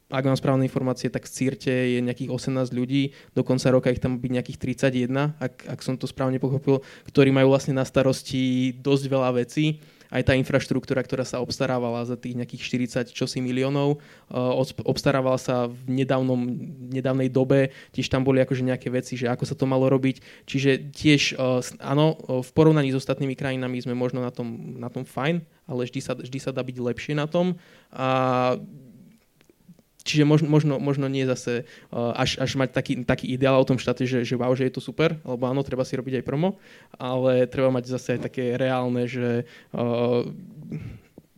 ak 0.05 0.23
mám 0.25 0.37
správne 0.37 0.69
informácie, 0.69 1.09
tak 1.09 1.25
v 1.25 1.33
Círte 1.33 1.73
je 1.73 1.97
nejakých 1.97 2.29
18 2.29 2.69
ľudí, 2.77 3.17
do 3.33 3.41
konca 3.41 3.73
roka 3.73 3.89
ich 3.89 3.97
tam 3.97 4.21
byť 4.21 4.31
nejakých 4.37 4.57
31, 4.85 5.33
ak, 5.41 5.53
ak 5.65 5.79
som 5.81 5.97
to 5.97 6.05
správne 6.05 6.37
pochopil, 6.37 6.85
ktorí 7.09 7.33
majú 7.33 7.49
vlastne 7.49 7.73
na 7.73 7.81
starosti 7.81 8.73
dosť 8.77 9.03
veľa 9.09 9.29
vecí. 9.33 9.81
Aj 10.13 10.21
tá 10.21 10.37
infraštruktúra, 10.37 11.01
ktorá 11.01 11.25
sa 11.25 11.41
obstarávala 11.41 12.05
za 12.05 12.13
tých 12.13 12.37
nejakých 12.37 12.61
40 13.09 13.09
čosi 13.09 13.41
miliónov, 13.41 13.97
obstarávala 14.85 15.41
sa 15.41 15.65
v 15.65 16.05
nedávnom, 16.05 16.45
nedávnej 16.93 17.27
dobe, 17.33 17.73
tiež 17.89 18.13
tam 18.13 18.21
boli 18.21 18.37
akože 18.39 18.61
nejaké 18.61 18.93
veci, 18.93 19.17
že 19.17 19.25
ako 19.25 19.43
sa 19.49 19.57
to 19.57 19.65
malo 19.65 19.89
robiť. 19.89 20.45
Čiže 20.45 20.93
tiež, 20.93 21.41
áno, 21.81 22.15
v 22.21 22.49
porovnaní 22.53 22.93
s 22.93 23.01
ostatnými 23.01 23.33
krajinami 23.33 23.81
sme 23.81 23.97
možno 23.97 24.21
na 24.21 24.29
tom, 24.29 24.77
na 24.77 24.93
tom 24.93 25.03
fajn, 25.09 25.41
ale 25.65 25.89
vždy 25.89 25.99
sa, 25.99 26.13
vždy 26.13 26.37
sa 26.37 26.53
dá 26.53 26.61
byť 26.61 26.77
lepšie 26.77 27.17
na 27.17 27.25
tom. 27.25 27.57
A 27.89 28.61
Čiže 30.05 30.21
možno, 30.21 30.47
možno, 30.47 30.77
možno 30.77 31.09
nie 31.09 31.25
zase 31.25 31.65
uh, 31.89 32.13
až, 32.13 32.37
až 32.37 32.61
mať 32.61 32.69
taký, 32.77 32.93
taký 33.01 33.25
ideál 33.33 33.57
o 33.57 33.65
tom 33.65 33.81
štáte, 33.81 34.05
že, 34.05 34.21
že 34.21 34.37
wow, 34.37 34.53
že 34.53 34.69
je 34.69 34.77
to 34.77 34.81
super, 34.85 35.17
lebo 35.25 35.49
áno, 35.49 35.65
treba 35.65 35.81
si 35.81 35.97
robiť 35.97 36.21
aj 36.21 36.27
promo, 36.29 36.61
ale 37.01 37.49
treba 37.49 37.73
mať 37.73 37.89
zase 37.89 38.07
aj 38.15 38.29
také 38.29 38.53
reálne, 38.53 39.09
že 39.09 39.49
uh, 39.73 40.21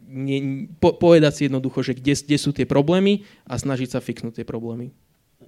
nie, 0.08 0.68
po, 0.84 1.00
povedať 1.00 1.32
si 1.32 1.42
jednoducho, 1.48 1.80
že 1.80 1.96
kde, 1.96 2.14
kde 2.16 2.38
sú 2.40 2.52
tie 2.52 2.68
problémy 2.68 3.24
a 3.48 3.56
snažiť 3.56 3.96
sa 3.96 4.04
fixnúť 4.04 4.44
tie 4.44 4.46
problémy. 4.48 4.92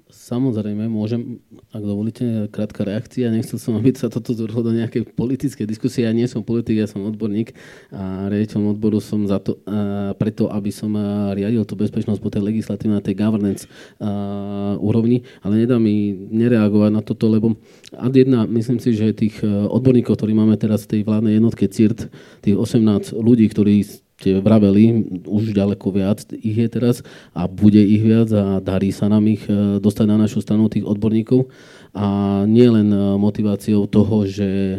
Samozrejme, 0.10 0.90
môžem, 0.90 1.38
ak 1.70 1.86
dovolíte, 1.86 2.50
krátka 2.50 2.82
reakcia. 2.82 3.30
Nechcel 3.30 3.62
som, 3.62 3.78
aby 3.78 3.94
sa 3.94 4.10
toto 4.10 4.34
zvrhlo 4.34 4.66
do 4.66 4.74
nejakej 4.74 5.06
politickej 5.14 5.70
diskusie. 5.70 6.02
Ja 6.02 6.10
nie 6.10 6.26
som 6.26 6.42
politik, 6.42 6.82
ja 6.82 6.90
som 6.90 7.06
odborník 7.06 7.54
a 7.94 8.26
riaditeľom 8.26 8.74
odboru 8.74 8.98
som 9.06 9.30
za 9.30 9.38
to, 9.38 9.62
a 9.70 10.18
preto, 10.18 10.50
aby 10.50 10.74
som 10.74 10.98
riadil 11.38 11.62
tú 11.62 11.78
bezpečnosť 11.78 12.26
po 12.26 12.34
tej 12.34 12.42
legislatívnej, 12.42 13.06
tej 13.06 13.22
governance 13.22 13.70
a, 14.02 14.82
úrovni, 14.82 15.30
ale 15.46 15.62
nedá 15.62 15.78
mi 15.78 16.10
nereagovať 16.34 16.90
na 16.90 17.06
toto, 17.06 17.30
lebo 17.30 17.62
ad 17.94 18.18
jedna, 18.18 18.50
myslím 18.50 18.82
si, 18.82 18.98
že 18.98 19.14
tých 19.14 19.46
odborníkov, 19.46 20.18
ktorí 20.18 20.34
máme 20.34 20.58
teraz 20.58 20.90
v 20.90 20.98
tej 20.98 21.02
vládnej 21.06 21.38
jednotke 21.38 21.70
CIRT, 21.70 22.10
tých 22.42 22.58
18 22.58 23.14
ľudí, 23.14 23.46
ktorí 23.46 23.86
ste 24.20 24.44
vraveli, 24.44 25.08
už 25.24 25.56
ďaleko 25.56 25.88
viac 25.96 26.28
ich 26.36 26.60
je 26.60 26.68
teraz 26.68 27.08
a 27.32 27.48
bude 27.48 27.80
ich 27.80 28.04
viac 28.04 28.28
a 28.36 28.60
darí 28.60 28.92
sa 28.92 29.08
nám 29.08 29.24
ich 29.32 29.48
e, 29.48 29.80
dostať 29.80 30.06
na 30.12 30.20
našu 30.20 30.44
stranu 30.44 30.68
tých 30.68 30.84
odborníkov. 30.84 31.48
A 31.96 32.44
nie 32.44 32.68
len 32.68 32.92
e, 32.92 33.00
motiváciou 33.16 33.88
toho, 33.88 34.28
že 34.28 34.44
e, 34.46 34.78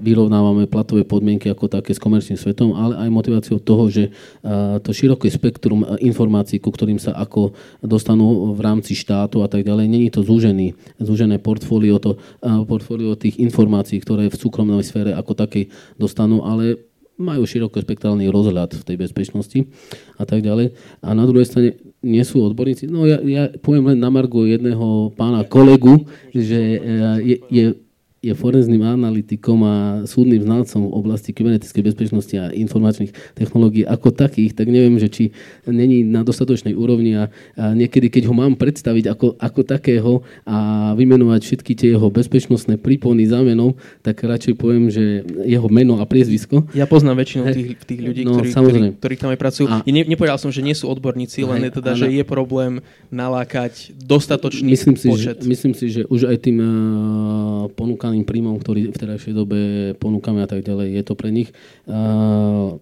vyrovnávame 0.00 0.64
platové 0.64 1.04
podmienky 1.04 1.52
ako 1.52 1.68
také 1.68 1.92
s 1.92 2.00
komerčným 2.00 2.40
svetom, 2.40 2.72
ale 2.72 2.96
aj 3.04 3.08
motiváciou 3.12 3.60
toho, 3.60 3.92
že 3.92 4.08
to 4.80 4.90
široké 4.96 5.28
spektrum 5.28 5.84
informácií, 6.00 6.56
ku 6.56 6.72
ktorým 6.72 6.96
sa 6.96 7.12
ako 7.12 7.52
dostanú 7.84 8.56
v 8.56 8.60
rámci 8.64 8.96
štátu 8.96 9.44
a 9.44 9.48
tak 9.50 9.66
ďalej, 9.66 9.86
není 9.90 10.08
to 10.08 10.24
zúžený, 10.24 10.72
zúžené 10.96 11.36
portfólio, 11.36 12.00
to, 12.00 12.16
portfólio 12.40 13.18
tých 13.18 13.36
informácií, 13.42 14.00
ktoré 14.00 14.32
v 14.32 14.40
súkromnej 14.40 14.86
sfére 14.86 15.12
ako 15.12 15.32
takej 15.36 15.68
dostanú, 16.00 16.42
ale 16.46 16.89
majú 17.20 17.44
širokospektrálny 17.44 18.26
rozhľad 18.32 18.80
v 18.80 18.86
tej 18.88 18.96
bezpečnosti 18.96 19.68
a 20.16 20.24
tak 20.24 20.40
ďalej. 20.40 20.72
A 21.04 21.12
na 21.12 21.28
druhej 21.28 21.46
strane 21.46 21.76
nie 22.00 22.24
sú 22.24 22.40
odborníci. 22.40 22.88
No 22.88 23.04
ja, 23.04 23.20
ja 23.20 23.52
poviem 23.60 23.92
len 23.92 24.00
na 24.00 24.08
Margo 24.08 24.48
jedného 24.48 25.12
pána 25.14 25.44
kolegu, 25.44 26.08
že 26.32 26.58
e, 26.58 26.78
je, 27.20 27.36
je 27.52 27.64
je 28.20 28.36
forenzným 28.36 28.84
analytikom 28.84 29.58
a 29.64 29.76
súdnym 30.04 30.44
znalcom 30.44 30.92
v 30.92 30.92
oblasti 30.92 31.32
kybernetickej 31.32 31.82
bezpečnosti 31.88 32.34
a 32.36 32.52
informačných 32.52 33.16
technológií 33.32 33.88
ako 33.88 34.12
takých, 34.12 34.52
tak 34.52 34.68
neviem, 34.68 35.00
že 35.00 35.08
či 35.08 35.24
není 35.64 36.04
na 36.04 36.20
dostatočnej 36.20 36.76
úrovni 36.76 37.16
a, 37.16 37.32
a 37.56 37.72
niekedy, 37.72 38.12
keď 38.12 38.28
ho 38.28 38.36
mám 38.36 38.60
predstaviť 38.60 39.16
ako, 39.16 39.40
ako 39.40 39.60
takého 39.64 40.12
a 40.44 40.92
vymenovať 41.00 41.40
všetky 41.48 41.72
tie 41.72 41.96
jeho 41.96 42.12
bezpečnostné 42.12 42.76
prípony 42.76 43.24
za 43.24 43.40
menou, 43.40 43.80
tak 44.04 44.20
radšej 44.20 44.52
poviem, 44.60 44.92
že 44.92 45.24
jeho 45.48 45.72
meno 45.72 45.96
a 45.96 46.04
priezvisko. 46.04 46.68
Ja 46.76 46.84
poznám 46.84 47.24
väčšinu 47.24 47.42
tých, 47.56 47.80
tých 47.88 48.00
ľudí, 48.04 48.28
no, 48.28 48.36
ktorí, 48.36 48.52
ktorí, 48.52 48.80
ktorí 49.00 49.14
tam 49.16 49.32
aj 49.32 49.40
pracujú. 49.40 49.66
A, 49.72 49.80
ne, 49.88 50.04
nepovedal 50.04 50.36
som, 50.36 50.52
že 50.52 50.60
nie 50.60 50.76
sú 50.76 50.92
odborníci, 50.92 51.40
len 51.48 51.72
je 51.72 51.72
teda, 51.72 51.96
že 51.96 52.12
je 52.12 52.24
problém 52.28 52.84
nalákať 53.08 53.96
dostatočný 53.96 54.76
myslím 54.76 55.00
si, 55.00 55.08
počet. 55.08 55.40
Že, 55.40 55.48
myslím 55.48 55.72
si, 55.72 55.86
že 55.88 56.02
už 56.04 56.28
aj 56.28 56.36
tým 56.44 56.60
uh, 56.60 57.72
ponúkaným 58.10 58.26
príjmom, 58.26 58.58
ktorý 58.58 58.90
v 58.90 58.98
terajšej 58.98 59.34
dobe 59.38 59.58
ponúkame 60.02 60.42
a 60.42 60.50
tak 60.50 60.66
ďalej, 60.66 60.98
je 60.98 61.02
to 61.06 61.14
pre 61.14 61.30
nich 61.30 61.54
uh, 61.86 62.74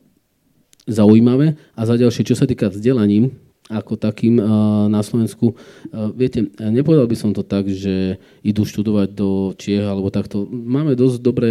zaujímavé. 0.88 1.60
A 1.76 1.84
za 1.84 2.00
ďalšie, 2.00 2.24
čo 2.24 2.32
sa 2.32 2.48
týka 2.48 2.72
vzdelaním, 2.72 3.36
ako 3.68 4.00
takým 4.00 4.40
uh, 4.40 4.88
na 4.88 5.04
Slovensku. 5.04 5.52
Uh, 5.52 6.08
viete, 6.16 6.48
nepovedal 6.56 7.04
by 7.04 7.16
som 7.20 7.36
to 7.36 7.44
tak, 7.44 7.68
že 7.68 8.16
idú 8.40 8.64
študovať 8.64 9.08
do 9.12 9.52
Čiech 9.52 9.84
alebo 9.84 10.08
takto. 10.08 10.48
Máme 10.48 10.96
dosť 10.96 11.16
dobré 11.20 11.50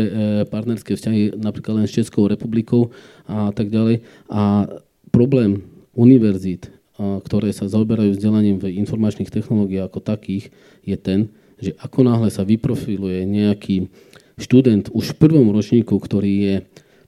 partnerské 0.50 0.98
vzťahy 0.98 1.38
napríklad 1.38 1.86
len 1.86 1.86
s 1.86 1.94
Českou 1.94 2.26
republikou 2.26 2.90
a 3.30 3.54
tak 3.54 3.70
ďalej. 3.70 4.02
A 4.34 4.66
problém 5.14 5.62
univerzít, 5.94 6.74
ktoré 6.98 7.54
sa 7.54 7.70
zaoberajú 7.70 8.18
vzdelaním 8.18 8.58
v 8.58 8.74
informačných 8.82 9.30
technológiách 9.30 9.86
ako 9.86 10.02
takých, 10.02 10.50
je 10.82 10.98
ten, 10.98 11.30
že 11.58 11.74
ako 11.82 12.06
náhle 12.06 12.30
sa 12.30 12.46
vyprofiluje 12.46 13.26
nejaký 13.26 13.90
študent 14.38 14.94
už 14.94 15.18
v 15.18 15.20
prvom 15.20 15.50
ročníku, 15.50 15.98
ktorý 15.98 16.34
je, 16.46 16.56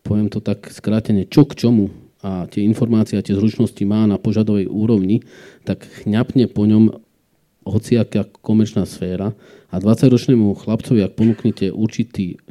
poviem 0.02 0.28
to 0.34 0.42
tak 0.42 0.70
skrátene, 0.74 1.30
čo 1.30 1.46
k 1.46 1.54
čomu 1.54 1.94
a 2.20 2.50
tie 2.50 2.66
informácie 2.66 3.16
a 3.16 3.24
tie 3.24 3.38
zručnosti 3.38 3.80
má 3.88 4.04
na 4.10 4.20
požadovej 4.20 4.68
úrovni, 4.68 5.24
tak 5.64 5.88
chňapne 6.04 6.52
po 6.52 6.68
ňom 6.68 7.00
hociaká 7.64 8.28
komerčná 8.42 8.84
sféra 8.90 9.38
a 9.70 9.76
20-ročnému 9.78 10.58
chlapcovi, 10.58 11.06
ak 11.06 11.16
ponúknete 11.16 11.70
určitý 11.70 12.42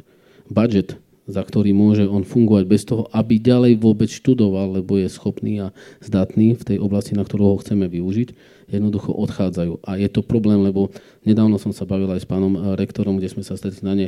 budget, 0.47 0.97
za 1.29 1.45
ktorý 1.45 1.69
môže 1.77 2.09
on 2.09 2.25
fungovať 2.25 2.65
bez 2.65 2.81
toho, 2.89 3.05
aby 3.13 3.37
ďalej 3.37 3.77
vôbec 3.77 4.09
študoval, 4.09 4.81
lebo 4.81 4.97
je 4.97 5.05
schopný 5.05 5.61
a 5.61 5.67
zdatný 6.01 6.57
v 6.57 6.63
tej 6.65 6.77
oblasti, 6.81 7.13
na 7.13 7.21
ktorú 7.21 7.53
ho 7.53 7.61
chceme 7.61 7.85
využiť, 7.85 8.33
jednoducho 8.73 9.13
odchádzajú. 9.13 9.85
A 9.85 10.01
je 10.01 10.09
to 10.09 10.25
problém, 10.25 10.65
lebo 10.65 10.89
nedávno 11.21 11.61
som 11.61 11.69
sa 11.69 11.85
bavil 11.85 12.09
aj 12.09 12.25
s 12.25 12.27
pánom 12.29 12.53
eh, 12.57 12.59
rektorom, 12.73 13.21
kde 13.21 13.29
sme 13.29 13.45
sa 13.45 13.53
stretli 13.53 13.85
na, 13.85 13.93
ne, 13.93 14.07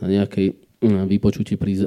na 0.00 0.06
nejakej 0.08 0.56
vypočutí 0.82 1.54
pri 1.54 1.78
uh, 1.78 1.86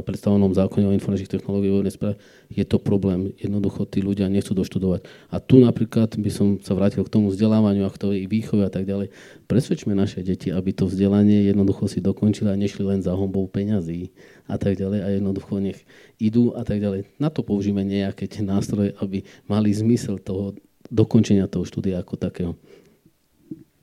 predstavenom 0.00 0.56
zákone 0.56 0.88
o 0.88 0.96
informačných 0.96 1.28
technológiách 1.28 1.92
správe, 1.92 2.16
je 2.48 2.64
to 2.64 2.80
problém. 2.80 3.36
Jednoducho 3.36 3.84
tí 3.84 4.00
ľudia 4.00 4.32
nechcú 4.32 4.56
doštudovať. 4.56 5.04
A 5.28 5.36
tu 5.44 5.60
napríklad 5.60 6.16
by 6.16 6.30
som 6.32 6.56
sa 6.64 6.72
vrátil 6.72 7.04
k 7.04 7.12
tomu 7.12 7.28
vzdelávaniu 7.28 7.84
a 7.84 7.92
k 7.92 8.00
tej 8.00 8.24
výchove 8.32 8.64
a 8.64 8.72
tak 8.72 8.88
ďalej. 8.88 9.12
Presvedčme 9.44 9.92
naše 9.92 10.24
deti, 10.24 10.48
aby 10.48 10.72
to 10.72 10.88
vzdelanie 10.88 11.44
jednoducho 11.44 11.84
si 11.84 12.00
dokončili 12.00 12.48
a 12.48 12.56
nešli 12.56 12.80
len 12.80 13.04
za 13.04 13.12
hombou 13.12 13.44
peňazí 13.44 14.08
a 14.48 14.56
tak 14.56 14.80
ďalej 14.80 15.00
a 15.04 15.08
jednoducho 15.12 15.60
nech 15.60 15.84
idú 16.16 16.56
a 16.56 16.64
tak 16.64 16.80
ďalej. 16.80 17.12
Na 17.20 17.28
to 17.28 17.44
použijeme 17.44 17.84
nejaké 17.84 18.24
tie 18.24 18.40
nástroje, 18.40 18.96
aby 19.04 19.20
mali 19.44 19.68
zmysel 19.68 20.16
toho 20.16 20.56
dokončenia 20.88 21.44
toho 21.44 21.68
štúdia 21.68 22.00
ako 22.00 22.16
takého. 22.16 22.52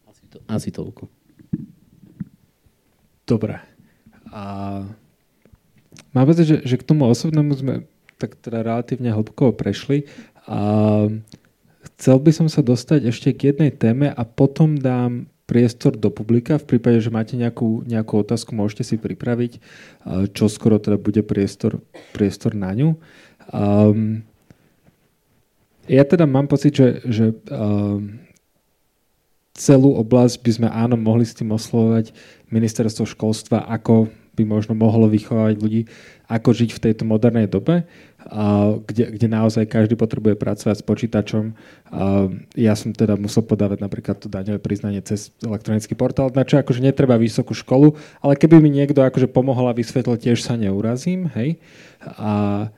Asi, 0.10 0.24
to, 0.26 0.38
asi 0.50 0.70
toľko. 0.74 1.06
Dobre. 3.30 3.69
A 4.40 4.46
mám 6.16 6.26
pocit, 6.32 6.48
že, 6.48 6.58
že 6.64 6.80
k 6.80 6.88
tomu 6.88 7.04
osobnému 7.12 7.52
sme 7.60 7.74
tak 8.16 8.40
teda 8.40 8.64
relatívne 8.64 9.12
hlboko 9.12 9.52
prešli. 9.52 10.08
A 10.48 11.08
chcel 11.96 12.18
by 12.24 12.32
som 12.32 12.48
sa 12.48 12.64
dostať 12.64 13.12
ešte 13.12 13.36
k 13.36 13.52
jednej 13.52 13.72
téme 13.76 14.08
a 14.08 14.22
potom 14.24 14.80
dám 14.80 15.28
priestor 15.50 15.98
do 15.98 16.14
publika. 16.14 16.62
V 16.62 16.78
prípade, 16.78 17.02
že 17.02 17.10
máte 17.10 17.34
nejakú, 17.34 17.82
nejakú 17.84 18.22
otázku, 18.22 18.54
môžete 18.54 18.86
si 18.86 18.96
pripraviť, 19.02 19.58
čo 20.32 20.46
skoro 20.46 20.78
teda 20.78 21.02
bude 21.02 21.26
priestor, 21.26 21.82
priestor 22.14 22.54
na 22.54 22.70
ňu. 22.70 22.94
Um, 23.50 24.22
ja 25.90 26.06
teda 26.06 26.30
mám 26.30 26.46
pocit, 26.46 26.78
že, 26.78 27.02
že 27.02 27.34
uh, 27.50 27.98
celú 29.58 29.98
oblasť 29.98 30.38
by 30.46 30.52
sme 30.54 30.70
áno 30.70 30.94
mohli 31.02 31.26
s 31.26 31.34
tým 31.34 31.50
oslovať 31.50 32.14
ministerstvo 32.54 33.10
školstva, 33.10 33.66
ako 33.66 34.14
by 34.40 34.48
možno 34.48 34.74
mohlo 34.80 35.12
vychovávať 35.12 35.60
ľudí, 35.60 35.82
ako 36.32 36.56
žiť 36.56 36.70
v 36.72 36.84
tejto 36.88 37.04
modernej 37.04 37.52
dobe, 37.52 37.84
kde, 38.86 39.18
kde 39.18 39.28
naozaj 39.28 39.66
každý 39.68 39.98
potrebuje 40.00 40.40
pracovať 40.40 40.80
s 40.80 40.86
počítačom. 40.86 41.58
Ja 42.54 42.74
som 42.80 42.96
teda 42.96 43.20
musel 43.20 43.44
podávať 43.44 43.84
napríklad 43.84 44.22
to 44.22 44.32
daňové 44.32 44.62
priznanie 44.64 45.02
cez 45.02 45.34
elektronický 45.42 45.98
portál, 45.98 46.32
na 46.32 46.46
čo 46.46 46.62
akože 46.62 46.80
netreba 46.86 47.18
vysokú 47.18 47.58
školu, 47.58 47.98
ale 48.24 48.40
keby 48.40 48.62
mi 48.62 48.72
niekto 48.72 49.04
akože 49.04 49.28
pomohol 49.28 49.68
a 49.68 49.76
vysvetlil, 49.76 50.22
tiež 50.22 50.40
sa 50.46 50.56
neurazím, 50.56 51.28
hej. 51.34 51.58
A, 52.06 52.70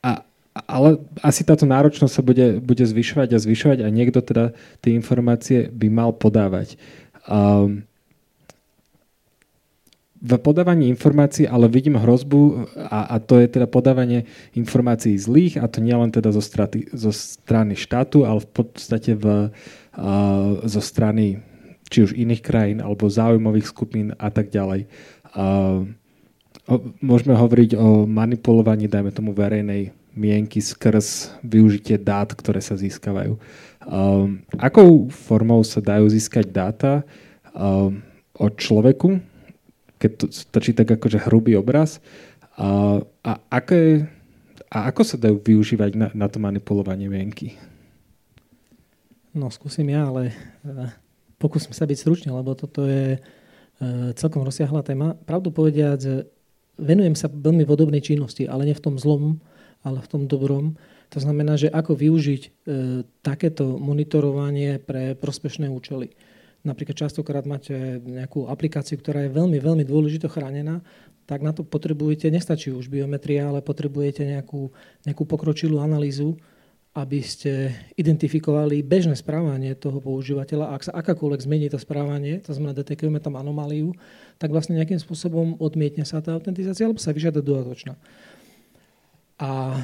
a, 0.00 0.10
ale 0.56 0.96
asi 1.20 1.44
táto 1.44 1.68
náročnosť 1.68 2.14
sa 2.16 2.22
bude, 2.24 2.64
bude 2.64 2.84
zvyšovať 2.86 3.28
a 3.36 3.42
zvyšovať 3.42 3.78
a 3.84 3.92
niekto 3.92 4.24
teda 4.24 4.56
tie 4.80 4.96
informácie 4.96 5.68
by 5.68 5.86
mal 5.92 6.10
podávať. 6.16 6.80
Um, 7.28 7.84
v 10.16 10.32
podávaní 10.40 10.88
informácií 10.88 11.44
ale 11.44 11.68
vidím 11.68 12.00
hrozbu 12.00 12.68
a, 12.88 13.14
a 13.14 13.16
to 13.20 13.36
je 13.36 13.48
teda 13.52 13.68
podávanie 13.68 14.24
informácií 14.56 15.20
zlých 15.20 15.60
a 15.60 15.68
to 15.68 15.84
nielen 15.84 16.08
teda 16.08 16.32
zo, 16.32 16.40
straty, 16.40 16.88
zo 16.96 17.12
strany 17.12 17.76
štátu, 17.76 18.24
ale 18.24 18.40
v 18.40 18.48
podstate 18.48 19.12
v, 19.12 19.52
a, 19.92 20.10
zo 20.64 20.80
strany 20.80 21.44
či 21.86 22.02
už 22.02 22.18
iných 22.18 22.42
krajín 22.42 22.78
alebo 22.82 23.06
záujmových 23.06 23.66
skupín 23.70 24.06
a 24.18 24.28
tak 24.32 24.50
ďalej. 24.50 24.90
O, 25.36 25.94
môžeme 26.98 27.36
hovoriť 27.38 27.78
o 27.78 28.08
manipulovaní, 28.10 28.90
dajme 28.90 29.14
tomu 29.14 29.30
verejnej 29.30 29.94
mienky 30.16 30.58
skrz 30.64 31.36
využitie 31.44 32.00
dát, 32.00 32.32
ktoré 32.32 32.58
sa 32.64 32.74
získavajú. 32.74 33.36
Um, 33.86 34.42
akou 34.58 35.06
formou 35.12 35.62
sa 35.62 35.78
dajú 35.78 36.10
získať 36.10 36.50
dáta 36.50 36.92
um, 37.54 38.02
o 38.34 38.50
človeku, 38.50 39.22
keď 39.96 40.10
to 40.16 40.24
stačí 40.32 40.76
tak 40.76 40.88
akože 40.90 41.26
hrubý 41.28 41.56
obraz, 41.56 42.00
a, 42.56 43.00
a, 43.20 43.32
aké, 43.52 44.08
a 44.72 44.88
ako 44.88 45.02
sa 45.04 45.16
dajú 45.20 45.40
využívať 45.40 45.92
na, 45.96 46.08
na 46.16 46.26
to 46.28 46.40
manipulovanie 46.40 47.08
mienky? 47.08 47.56
No, 49.36 49.52
skúsim 49.52 49.84
ja, 49.92 50.08
ale 50.08 50.32
uh, 50.64 50.88
pokúsim 51.36 51.76
sa 51.76 51.84
byť 51.84 51.98
stručný, 52.00 52.32
lebo 52.32 52.56
toto 52.56 52.88
je 52.88 53.20
uh, 53.20 54.10
celkom 54.16 54.40
rozsiahla 54.40 54.80
téma. 54.80 55.12
Pravdu 55.28 55.52
povediať, 55.52 56.24
venujem 56.80 57.16
sa 57.16 57.28
veľmi 57.28 57.68
podobnej 57.68 58.00
činnosti, 58.00 58.48
ale 58.48 58.68
nie 58.68 58.76
v 58.76 58.84
tom 58.84 58.96
zlom, 58.96 59.40
ale 59.84 60.00
v 60.00 60.08
tom 60.08 60.22
dobrom. 60.24 60.76
To 61.14 61.18
znamená, 61.22 61.54
že 61.54 61.70
ako 61.70 61.94
využiť 61.94 62.42
e, 62.42 62.50
takéto 63.22 63.78
monitorovanie 63.78 64.82
pre 64.82 65.14
prospešné 65.14 65.70
účely. 65.70 66.10
Napríklad 66.66 66.98
častokrát 66.98 67.46
máte 67.46 68.02
nejakú 68.02 68.50
aplikáciu, 68.50 68.98
ktorá 68.98 69.22
je 69.22 69.30
veľmi, 69.30 69.62
veľmi 69.62 69.84
dôležito 69.86 70.26
chránená, 70.26 70.82
tak 71.30 71.42
na 71.46 71.54
to 71.54 71.62
potrebujete, 71.62 72.26
nestačí 72.26 72.74
už 72.74 72.90
biometria, 72.90 73.46
ale 73.46 73.62
potrebujete 73.62 74.26
nejakú, 74.26 74.74
nejakú 75.06 75.22
pokročilú 75.22 75.78
analýzu, 75.78 76.34
aby 76.96 77.20
ste 77.20 77.76
identifikovali 78.00 78.80
bežné 78.80 79.14
správanie 79.20 79.76
toho 79.76 80.00
používateľa. 80.00 80.72
Ak 80.72 80.82
sa 80.88 80.96
akákoľvek 80.96 81.44
zmení 81.44 81.68
to 81.68 81.76
správanie, 81.76 82.40
to 82.40 82.56
znamená, 82.56 82.72
detekujeme 82.72 83.20
tam 83.20 83.36
anomáliu, 83.36 83.92
tak 84.40 84.48
vlastne 84.48 84.80
nejakým 84.80 84.96
spôsobom 84.96 85.60
odmietne 85.60 86.08
sa 86.08 86.24
tá 86.24 86.32
autentizácia, 86.32 86.88
alebo 86.88 86.96
sa 86.96 87.12
vyžiada 87.12 87.44
dodatočná. 87.44 88.00
A 89.36 89.76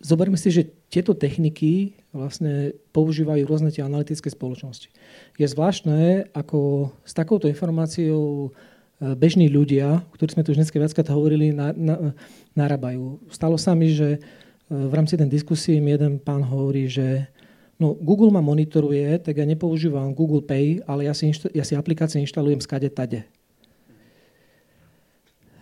zoberme 0.00 0.40
si, 0.40 0.48
že 0.48 0.72
tieto 0.88 1.12
techniky 1.12 1.99
vlastne 2.10 2.74
používajú 2.90 3.46
rôzne 3.46 3.70
tie 3.70 3.86
analytické 3.86 4.26
spoločnosti. 4.30 4.90
Je 5.38 5.46
zvláštne, 5.46 6.30
ako 6.34 6.90
s 7.06 7.12
takouto 7.14 7.46
informáciou 7.46 8.50
e, 8.50 9.14
bežní 9.14 9.46
ľudia, 9.46 10.02
ktorí 10.18 10.34
sme 10.34 10.42
tu 10.42 10.50
už 10.50 10.58
dnes 10.58 10.70
viackrát 10.74 11.06
hovorili, 11.14 11.54
na, 11.54 11.70
na, 11.70 12.14
narábajú. 12.58 13.22
Stalo 13.30 13.54
sa 13.54 13.78
mi, 13.78 13.94
že 13.94 14.18
e, 14.18 14.20
v 14.74 14.90
rámci 14.90 15.14
ten 15.14 15.30
diskusie 15.30 15.78
mi 15.78 15.94
jeden 15.94 16.18
pán 16.18 16.42
hovorí, 16.42 16.90
že 16.90 17.30
no, 17.78 17.94
Google 17.94 18.34
ma 18.34 18.42
monitoruje, 18.42 19.22
tak 19.22 19.38
ja 19.38 19.46
nepoužívam 19.46 20.10
Google 20.10 20.42
Pay, 20.42 20.82
ale 20.90 21.06
ja 21.06 21.14
si, 21.14 21.30
inšta- 21.30 21.54
ja 21.54 21.62
si 21.62 21.78
aplikácie 21.78 22.18
inštalujem 22.18 22.58
skade 22.58 22.90
tade. 22.90 23.22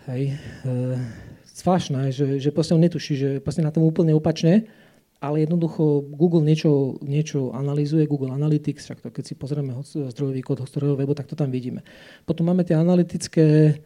Hej. 0.09 0.33
E, 0.65 0.77
zvláštne, 1.61 2.09
že, 2.09 2.41
že 2.41 2.49
proste 2.49 2.73
on 2.73 2.81
netuší, 2.81 3.13
že 3.21 3.29
proste 3.45 3.61
na 3.61 3.69
tom 3.69 3.85
úplne 3.85 4.17
opačne 4.17 4.65
ale 5.19 5.43
jednoducho 5.43 6.07
Google 6.15 6.47
niečo, 6.47 6.95
niečo 7.03 7.51
analýzuje, 7.51 8.07
Google 8.07 8.39
Analytics, 8.39 8.87
však 8.87 8.99
to 9.03 9.09
keď 9.11 9.25
si 9.27 9.35
pozrieme 9.35 9.75
zdrojový 9.83 10.43
kód 10.47 10.63
zdrojového 10.63 11.03
webu, 11.03 11.15
tak 11.19 11.27
to 11.27 11.35
tam 11.35 11.51
vidíme. 11.51 11.83
Potom 12.23 12.47
máme 12.47 12.63
tie 12.63 12.79
analytické, 12.79 13.79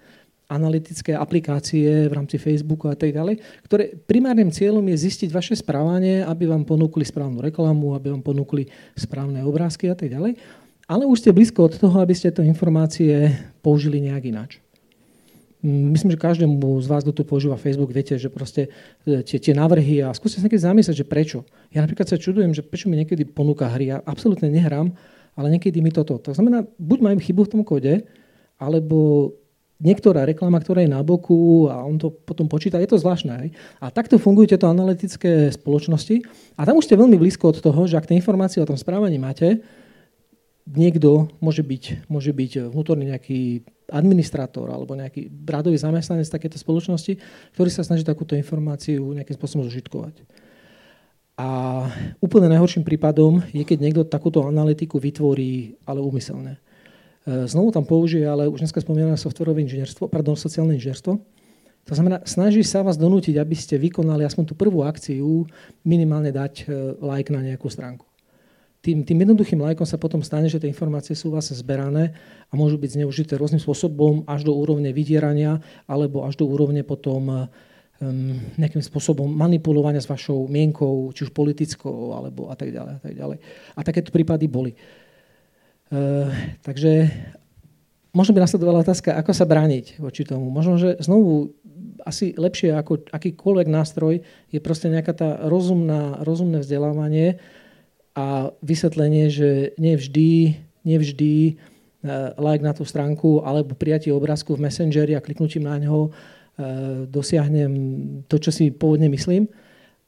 analytické 0.52 1.16
aplikácie 1.16 2.08
v 2.08 2.12
rámci 2.12 2.36
Facebooku 2.36 2.92
a 2.92 2.96
tak 2.96 3.16
ďalej, 3.16 3.40
ktoré 3.64 3.96
primárnym 4.04 4.52
cieľom 4.52 4.84
je 4.92 4.96
zistiť 5.08 5.32
vaše 5.32 5.56
správanie, 5.56 6.20
aby 6.20 6.44
vám 6.44 6.68
ponúkli 6.68 7.08
správnu 7.08 7.40
reklamu, 7.40 7.96
aby 7.96 8.12
vám 8.12 8.20
ponúkli 8.20 8.68
správne 8.92 9.40
obrázky 9.40 9.88
a 9.88 9.96
tak 9.96 10.12
ďalej. 10.12 10.36
Ale 10.84 11.08
už 11.08 11.24
ste 11.24 11.32
blízko 11.32 11.72
od 11.72 11.80
toho, 11.80 11.96
aby 12.04 12.12
ste 12.12 12.28
to 12.28 12.44
informácie 12.44 13.32
použili 13.64 14.04
nejak 14.04 14.28
ináč. 14.28 14.60
Myslím, 15.62 16.10
že 16.10 16.18
každému 16.18 16.58
z 16.82 16.86
vás, 16.90 17.06
kto 17.06 17.14
tu 17.14 17.22
používa 17.22 17.54
Facebook, 17.54 17.94
viete, 17.94 18.18
že 18.18 18.26
proste 18.26 18.66
e, 19.06 19.22
tie, 19.22 19.38
tie 19.38 19.54
návrhy 19.54 20.02
a 20.02 20.10
skúste 20.10 20.42
sa 20.42 20.50
niekedy 20.50 20.58
zamyslieť, 20.58 20.96
že 21.00 21.06
prečo. 21.06 21.46
Ja 21.70 21.86
napríklad 21.86 22.10
sa 22.10 22.18
čudujem, 22.18 22.50
že 22.50 22.66
prečo 22.66 22.90
mi 22.90 22.98
niekedy 22.98 23.22
ponúka 23.30 23.70
hry. 23.70 23.94
Ja 23.94 24.02
absolútne 24.02 24.50
nehrám, 24.50 24.90
ale 25.38 25.46
niekedy 25.54 25.78
mi 25.78 25.94
toto. 25.94 26.18
To 26.18 26.34
znamená, 26.34 26.66
buď 26.82 26.98
majú 26.98 27.16
chybu 27.22 27.46
v 27.46 27.52
tom 27.54 27.62
kode, 27.62 28.02
alebo 28.58 29.30
niektorá 29.82 30.22
reklama, 30.22 30.62
ktorá 30.62 30.86
je 30.86 30.90
na 30.90 31.02
boku 31.02 31.66
a 31.66 31.82
on 31.82 31.98
to 31.98 32.14
potom 32.14 32.46
počíta, 32.46 32.78
je 32.78 32.90
to 32.90 33.02
zvláštne. 33.02 33.30
Aj? 33.30 33.48
A 33.82 33.90
takto 33.90 34.18
fungujú 34.18 34.54
tieto 34.54 34.70
analytické 34.70 35.50
spoločnosti 35.50 36.22
a 36.54 36.62
tam 36.62 36.78
už 36.78 36.86
ste 36.86 36.94
veľmi 36.94 37.18
blízko 37.18 37.50
od 37.50 37.58
toho, 37.58 37.80
že 37.90 37.98
ak 37.98 38.06
tie 38.06 38.18
informácie 38.18 38.62
o 38.62 38.68
tom 38.68 38.78
správaní 38.78 39.18
máte, 39.18 39.58
niekto 40.66 41.30
môže 41.42 41.66
byť, 41.66 42.06
môže 42.06 42.30
byť 42.30 42.70
vnútorný 42.70 43.10
nejaký 43.10 43.66
administrátor 43.90 44.70
alebo 44.70 44.96
nejaký 44.96 45.28
radový 45.44 45.76
zamestnanec 45.76 46.24
takéto 46.30 46.56
spoločnosti, 46.56 47.18
ktorý 47.52 47.68
sa 47.68 47.84
snaží 47.84 48.06
takúto 48.06 48.38
informáciu 48.38 49.12
nejakým 49.12 49.36
spôsobom 49.36 49.66
zužitkovať. 49.68 50.22
A 51.36 51.48
úplne 52.22 52.46
najhorším 52.52 52.86
prípadom 52.86 53.42
je, 53.50 53.64
keď 53.66 53.78
niekto 53.80 54.02
takúto 54.06 54.44
analytiku 54.46 55.00
vytvorí, 55.00 55.80
ale 55.88 55.98
úmyselne. 55.98 56.60
E, 57.24 57.48
znovu 57.48 57.72
tam 57.72 57.88
použije, 57.88 58.28
ale 58.28 58.46
už 58.46 58.62
dneska 58.62 58.84
spomínané 58.84 59.16
softwarové 59.16 59.64
inžinierstvo, 59.64 60.06
pardon, 60.12 60.36
sociálne 60.38 60.76
inžinierstvo. 60.76 61.12
To 61.82 61.92
znamená, 61.98 62.22
snaží 62.22 62.62
sa 62.62 62.86
vás 62.86 62.94
donútiť, 62.94 63.42
aby 63.42 63.56
ste 63.58 63.74
vykonali 63.74 64.22
aspoň 64.22 64.44
tú 64.44 64.54
prvú 64.54 64.86
akciu, 64.86 65.48
minimálne 65.82 66.30
dať 66.30 66.54
e, 66.62 66.64
like 67.00 67.32
na 67.32 67.42
nejakú 67.42 67.66
stránku 67.66 68.11
tým, 68.82 69.06
tým 69.06 69.22
jednoduchým 69.22 69.62
lajkom 69.62 69.86
sa 69.86 69.94
potom 69.94 70.26
stane, 70.26 70.50
že 70.50 70.58
tie 70.58 70.66
informácie 70.66 71.14
sú 71.14 71.30
vlastne 71.30 71.54
zberané 71.54 72.18
a 72.50 72.58
môžu 72.58 72.82
byť 72.82 72.98
zneužité 72.98 73.38
rôznym 73.38 73.62
spôsobom 73.62 74.26
až 74.26 74.42
do 74.42 74.52
úrovne 74.58 74.90
vydierania 74.90 75.62
alebo 75.86 76.26
až 76.26 76.42
do 76.42 76.50
úrovne 76.50 76.82
potom 76.82 77.46
um, 77.46 78.34
nejakým 78.58 78.82
spôsobom 78.82 79.30
manipulovania 79.30 80.02
s 80.02 80.10
vašou 80.10 80.50
mienkou, 80.50 81.14
či 81.14 81.30
už 81.30 81.30
politickou, 81.30 82.10
alebo 82.18 82.50
a 82.50 82.58
tak 82.58 82.74
ďalej. 82.74 82.92
A, 82.92 82.98
tak 82.98 83.14
ďalej. 83.14 83.38
a 83.78 83.80
takéto 83.86 84.10
prípady 84.10 84.50
boli. 84.50 84.74
Uh, 85.94 86.26
takže 86.66 87.06
možno 88.10 88.34
by 88.34 88.42
nasledovala 88.42 88.82
otázka, 88.82 89.14
ako 89.14 89.30
sa 89.30 89.46
brániť 89.46 90.02
voči 90.02 90.26
tomu. 90.26 90.50
Možno, 90.50 90.74
že 90.74 90.98
znovu 90.98 91.54
asi 92.02 92.34
lepšie 92.34 92.74
ako 92.74 93.06
akýkoľvek 93.14 93.68
nástroj 93.70 94.26
je 94.50 94.58
proste 94.58 94.90
nejaká 94.90 95.14
tá 95.14 95.28
rozumná, 95.46 96.18
rozumné 96.26 96.66
vzdelávanie, 96.66 97.38
a 98.12 98.52
vysvetlenie, 98.60 99.32
že 99.32 99.72
nevždy, 99.80 100.60
nevždy 100.84 101.34
e, 101.48 101.52
like 102.36 102.60
na 102.60 102.76
tú 102.76 102.84
stránku 102.84 103.40
alebo 103.40 103.72
prijatie 103.72 104.12
obrázku 104.12 104.52
v 104.56 104.68
Messengeri 104.68 105.16
a 105.16 105.24
kliknutím 105.24 105.64
na 105.64 105.80
ňo 105.80 106.08
e, 106.08 106.10
dosiahnem 107.08 107.72
to, 108.28 108.36
čo 108.36 108.52
si 108.52 108.68
pôvodne 108.68 109.08
myslím. 109.08 109.48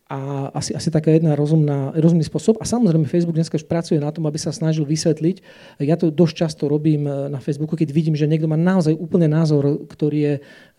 A 0.04 0.52
asi, 0.52 0.76
asi 0.76 0.92
taká 0.92 1.16
jedna 1.16 1.32
rozumná, 1.32 1.96
rozumný 1.96 2.28
spôsob. 2.28 2.60
A 2.60 2.68
samozrejme 2.68 3.08
Facebook 3.08 3.40
dneska 3.40 3.56
už 3.56 3.64
pracuje 3.64 3.96
na 3.96 4.12
tom, 4.12 4.28
aby 4.28 4.36
sa 4.36 4.52
snažil 4.52 4.84
vysvetliť. 4.84 5.40
Ja 5.80 5.96
to 5.96 6.12
dosť 6.12 6.34
často 6.44 6.68
robím 6.68 7.08
e, 7.08 7.32
na 7.32 7.40
Facebooku, 7.40 7.72
keď 7.72 7.88
vidím, 7.88 8.12
že 8.12 8.28
niekto 8.28 8.44
má 8.44 8.60
naozaj 8.60 8.92
úplne 8.92 9.32
názor, 9.32 9.88
ktorý 9.88 10.18
je 10.20 10.34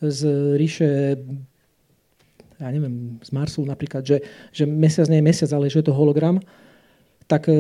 z 0.05 0.19
ríše 0.61 0.89
ja 2.55 2.71
neviem, 2.71 3.19
z 3.19 3.36
Marsu 3.36 3.67
napríklad, 3.67 4.07
že, 4.07 4.23
že 4.55 4.63
mesiac 4.63 5.11
nie 5.11 5.19
je 5.19 5.28
mesiac, 5.28 5.51
ale 5.51 5.67
že 5.67 5.84
je 5.84 5.91
to 5.91 5.97
hologram 5.97 6.39
tak 7.26 7.49
e, 7.49 7.53
e, 7.53 7.57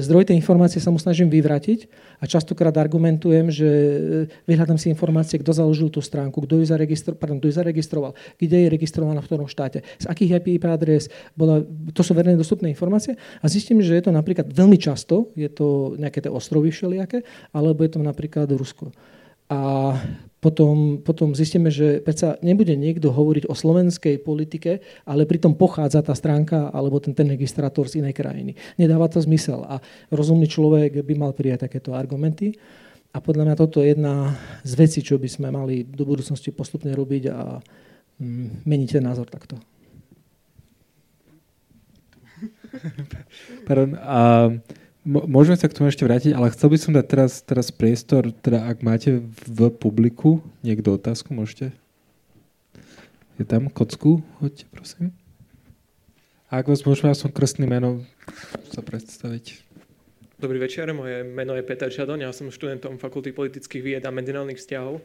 zdroj 0.00 0.24
tej 0.24 0.40
informácie 0.40 0.80
sa 0.80 0.88
mu 0.88 0.96
snažím 0.96 1.28
vyvratiť 1.28 1.84
a 2.16 2.24
častokrát 2.24 2.72
argumentujem, 2.80 3.52
že 3.52 3.68
e, 3.68 3.94
vyhľadám 4.48 4.80
si 4.80 4.88
informácie, 4.88 5.36
kto 5.36 5.52
založil 5.52 5.92
tú 5.92 6.00
stránku, 6.00 6.40
kto 6.40 6.60
ju, 6.60 6.64
zaregistro, 6.64 7.12
pardon, 7.12 7.36
kto 7.44 7.52
ju 7.52 7.54
zaregistroval, 7.60 8.16
kde 8.40 8.64
je 8.64 8.68
registrovaná 8.72 9.20
v 9.20 9.28
ktorom 9.28 9.48
štáte, 9.52 9.84
z 10.00 10.06
akých 10.08 10.40
IP 10.40 10.64
adres, 10.64 11.12
bola, 11.36 11.60
to 11.92 12.00
sú 12.00 12.16
verejne 12.16 12.40
dostupné 12.40 12.72
informácie 12.72 13.20
a 13.44 13.46
zistím, 13.52 13.84
že 13.84 14.00
je 14.00 14.08
to 14.08 14.12
napríklad 14.16 14.48
veľmi 14.48 14.80
často, 14.80 15.28
je 15.36 15.52
to 15.52 16.00
nejaké 16.00 16.24
tie 16.24 16.32
ostrovy 16.32 16.72
všelijaké, 16.72 17.20
alebo 17.52 17.84
je 17.84 17.90
to 17.92 18.00
napríklad 18.00 18.48
Rusko. 18.48 18.96
A 19.52 19.92
potom, 20.44 21.00
potom 21.00 21.32
zistíme, 21.32 21.72
že 21.72 22.04
predsa 22.04 22.36
nebude 22.44 22.76
niekto 22.76 23.08
hovoriť 23.08 23.48
o 23.48 23.56
slovenskej 23.56 24.20
politike, 24.20 24.84
ale 25.08 25.24
pritom 25.24 25.56
pochádza 25.56 26.04
tá 26.04 26.12
stránka 26.12 26.68
alebo 26.68 27.00
ten, 27.00 27.16
ten 27.16 27.32
registrátor 27.32 27.88
z 27.88 28.04
inej 28.04 28.12
krajiny. 28.12 28.52
Nedáva 28.76 29.08
to 29.08 29.24
zmysel 29.24 29.64
a 29.64 29.80
rozumný 30.12 30.44
človek 30.44 31.00
by 31.00 31.14
mal 31.16 31.32
prijať 31.32 31.64
takéto 31.64 31.96
argumenty. 31.96 32.52
A 33.16 33.24
podľa 33.24 33.48
mňa 33.48 33.56
toto 33.56 33.80
je 33.80 33.96
jedna 33.96 34.36
z 34.60 34.72
vecí, 34.76 35.00
čo 35.00 35.16
by 35.16 35.32
sme 35.32 35.48
mali 35.48 35.80
do 35.88 36.04
budúcnosti 36.04 36.52
postupne 36.52 36.92
robiť 36.92 37.24
a 37.32 37.64
mm, 38.20 38.68
meniť 38.68 39.00
ten 39.00 39.04
názor 39.06 39.32
takto. 39.32 39.56
Pardon, 43.70 43.96
uh, 43.96 44.50
Môžeme 45.04 45.60
sa 45.60 45.68
k 45.68 45.76
tomu 45.76 45.92
ešte 45.92 46.08
vrátiť, 46.08 46.32
ale 46.32 46.48
chcel 46.48 46.72
by 46.72 46.78
som 46.80 46.96
dať 46.96 47.04
teraz, 47.04 47.44
teraz 47.44 47.68
priestor, 47.68 48.32
teda 48.40 48.64
ak 48.72 48.80
máte 48.80 49.20
v 49.20 49.68
publiku 49.68 50.40
niekto 50.64 50.96
otázku, 50.96 51.36
môžete? 51.36 51.76
Je 53.36 53.44
tam 53.44 53.68
kocku? 53.68 54.24
Hoďte, 54.40 54.64
prosím. 54.72 55.12
A 56.48 56.64
ak 56.64 56.72
vás 56.72 56.88
môžeme 56.88 57.12
som 57.12 57.28
krstný 57.28 57.68
meno 57.68 58.00
sa 58.72 58.80
predstaviť. 58.80 59.60
Dobrý 60.40 60.56
večer, 60.56 60.88
moje 60.96 61.20
meno 61.20 61.52
je 61.52 61.68
Peter 61.68 61.92
Šadoň, 61.92 62.24
ja 62.24 62.32
som 62.32 62.48
študentom 62.48 62.96
Fakulty 62.96 63.36
politických 63.36 63.84
vied 63.84 64.02
a 64.08 64.10
medzinárodných 64.14 64.56
vzťahov. 64.56 65.04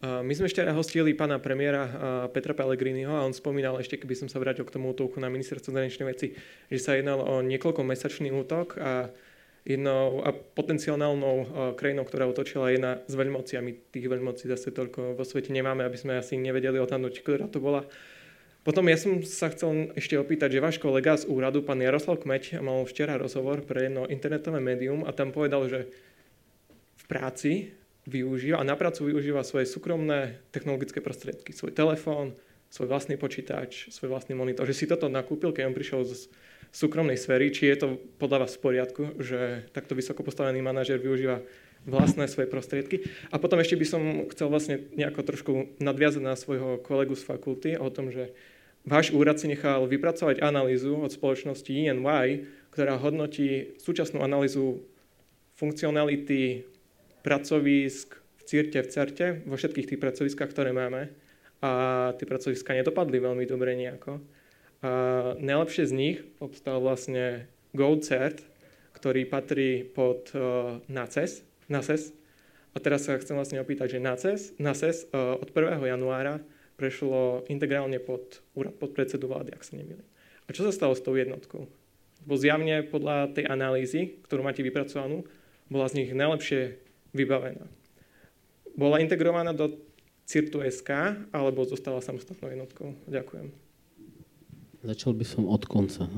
My 0.00 0.30
sme 0.30 0.46
ešte 0.46 0.62
hostili 0.70 1.12
pána 1.12 1.42
premiéra 1.42 1.90
Petra 2.30 2.54
Pellegriniho 2.54 3.12
a 3.12 3.26
on 3.26 3.34
spomínal 3.34 3.82
ešte, 3.82 3.98
keby 3.98 4.14
som 4.14 4.28
sa 4.30 4.38
vrátil 4.38 4.62
k 4.62 4.78
tomu 4.78 4.94
útoku 4.94 5.18
na 5.18 5.26
ministerstvo 5.26 5.74
zahraničnej 5.74 6.06
veci, 6.06 6.38
že 6.70 6.78
sa 6.78 6.94
jednalo 6.94 7.26
o 7.26 7.42
niekoľko 7.42 7.82
mesačný 7.82 8.30
útok 8.30 8.78
a 8.78 9.10
jednou 9.64 10.24
a 10.24 10.32
potenciálnou 10.32 11.12
uh, 11.20 11.36
krajinou, 11.76 12.08
ktorá 12.08 12.24
otočila 12.26 12.72
jedna 12.72 13.04
s 13.04 13.14
veľmociami. 13.14 13.92
Tých 13.92 14.06
veľmocí 14.08 14.48
zase 14.48 14.72
toľko 14.72 15.16
vo 15.16 15.24
svete 15.24 15.52
nemáme, 15.52 15.84
aby 15.84 15.96
sme 16.00 16.16
asi 16.16 16.40
nevedeli 16.40 16.80
odhadnúť, 16.80 17.20
ktorá 17.20 17.46
to 17.48 17.60
bola. 17.60 17.84
Potom 18.60 18.84
ja 18.92 18.96
som 19.00 19.24
sa 19.24 19.48
chcel 19.48 19.88
ešte 19.96 20.20
opýtať, 20.20 20.52
že 20.52 20.64
váš 20.64 20.76
kolega 20.76 21.16
z 21.16 21.24
úradu, 21.32 21.64
pán 21.64 21.80
Jaroslav 21.80 22.20
Kmeď, 22.20 22.60
mal 22.60 22.84
včera 22.84 23.16
rozhovor 23.16 23.64
pre 23.64 23.88
jedno 23.88 24.04
internetové 24.04 24.60
médium 24.60 25.08
a 25.08 25.16
tam 25.16 25.32
povedal, 25.32 25.64
že 25.64 25.88
v 27.00 27.04
práci 27.08 27.72
využíva 28.04 28.60
a 28.60 28.68
na 28.68 28.76
prácu 28.76 29.08
využíva 29.08 29.48
svoje 29.48 29.64
súkromné 29.64 30.44
technologické 30.52 31.00
prostriedky, 31.00 31.56
svoj 31.56 31.72
telefón, 31.72 32.36
svoj 32.68 32.92
vlastný 32.92 33.16
počítač, 33.16 33.88
svoj 33.88 34.12
vlastný 34.12 34.36
monitor, 34.36 34.68
že 34.68 34.76
si 34.76 34.84
toto 34.84 35.08
nakúpil, 35.08 35.56
keď 35.56 35.64
on 35.64 35.76
prišiel 35.76 36.00
z 36.04 36.28
súkromnej 36.70 37.18
sféry, 37.18 37.50
či 37.50 37.70
je 37.70 37.76
to 37.76 37.88
podľa 38.18 38.46
vás 38.46 38.54
v 38.56 38.62
poriadku, 38.62 39.02
že 39.18 39.66
takto 39.74 39.98
vysoko 39.98 40.22
postavený 40.22 40.62
manažer 40.62 41.02
využíva 41.02 41.42
vlastné 41.88 42.28
svoje 42.28 42.46
prostriedky. 42.46 43.08
A 43.32 43.40
potom 43.40 43.58
ešte 43.58 43.78
by 43.78 43.86
som 43.88 44.02
chcel 44.30 44.52
vlastne 44.52 44.76
nejako 44.94 45.20
trošku 45.24 45.52
nadviazať 45.80 46.22
na 46.22 46.36
svojho 46.36 46.78
kolegu 46.84 47.16
z 47.16 47.24
fakulty 47.24 47.70
o 47.80 47.88
tom, 47.88 48.12
že 48.12 48.36
váš 48.84 49.10
úrad 49.10 49.40
si 49.40 49.48
nechal 49.48 49.88
vypracovať 49.88 50.44
analýzu 50.44 51.00
od 51.00 51.10
spoločnosti 51.10 51.68
ENY, 51.68 52.46
ktorá 52.70 53.00
hodnotí 53.00 53.74
súčasnú 53.80 54.22
analýzu 54.22 54.84
funkcionality 55.58 56.64
pracovisk 57.20 58.16
v 58.16 58.42
CIRTE, 58.44 58.78
v 58.80 58.88
CERTE, 58.88 59.26
vo 59.44 59.56
všetkých 59.56 59.88
tých 59.94 60.00
pracoviskách, 60.00 60.50
ktoré 60.52 60.72
máme. 60.72 61.12
A 61.60 61.70
tie 62.16 62.24
pracoviska 62.24 62.72
nedopadli 62.72 63.20
veľmi 63.20 63.44
dobre 63.44 63.76
nejako. 63.76 64.39
A 64.80 64.90
najlepšie 65.36 65.84
z 65.88 65.92
nich 65.92 66.18
obstal 66.40 66.80
vlastne 66.80 67.44
GoCert, 67.76 68.40
ktorý 68.96 69.28
patrí 69.28 69.84
pod 69.84 70.32
uh, 70.32 70.80
NACES, 70.88 71.44
NACES. 71.68 72.16
A 72.72 72.76
teraz 72.80 73.04
sa 73.04 73.18
chcem 73.20 73.36
vlastne 73.36 73.60
opýtať, 73.60 73.96
že 73.96 74.04
NACES, 74.04 74.40
NACES 74.56 75.12
uh, 75.12 75.36
od 75.36 75.52
1. 75.52 75.84
januára 75.84 76.40
prešlo 76.80 77.44
integrálne 77.52 78.00
pod 78.00 78.40
úrad 78.56 78.72
pod 78.80 78.96
predsedu 78.96 79.28
vlády, 79.28 79.52
ak 79.52 79.64
sa 79.64 79.76
nemýlim. 79.76 80.04
A 80.48 80.56
čo 80.56 80.64
sa 80.64 80.72
stalo 80.72 80.96
s 80.96 81.04
tou 81.04 81.12
jednotkou? 81.12 81.68
Bo 82.24 82.34
zjavne 82.40 82.80
podľa 82.84 83.36
tej 83.36 83.44
analýzy, 83.52 84.16
ktorú 84.24 84.44
máte 84.44 84.64
vypracovanú, 84.64 85.28
bola 85.68 85.86
z 85.92 86.04
nich 86.04 86.10
najlepšie 86.16 86.80
vybavená. 87.12 87.68
Bola 88.74 89.04
integrovaná 89.04 89.52
do 89.52 89.76
CIRTU 90.24 90.64
SK 90.64 90.90
alebo 91.36 91.68
zostala 91.68 92.00
samostatnou 92.00 92.48
jednotkou? 92.48 92.96
Ďakujem. 93.06 93.69
Začal 94.80 95.12
by 95.12 95.24
som 95.28 95.44
od 95.44 95.68
konca. 95.68 96.08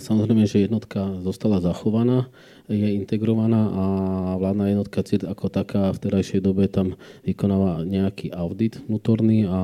Samozrejme, 0.00 0.48
že 0.48 0.64
jednotka 0.64 1.20
zostala 1.20 1.60
zachovaná, 1.60 2.32
je 2.64 2.96
integrovaná 2.96 3.68
a 3.68 3.84
vládna 4.40 4.72
jednotka 4.72 5.04
CIRT 5.04 5.28
ako 5.28 5.52
taká 5.52 5.92
v 5.92 6.00
terajšej 6.00 6.40
dobe 6.40 6.64
tam 6.64 6.96
vykonáva 7.28 7.84
nejaký 7.84 8.32
audit 8.32 8.80
vnútorný 8.88 9.44
a 9.44 9.60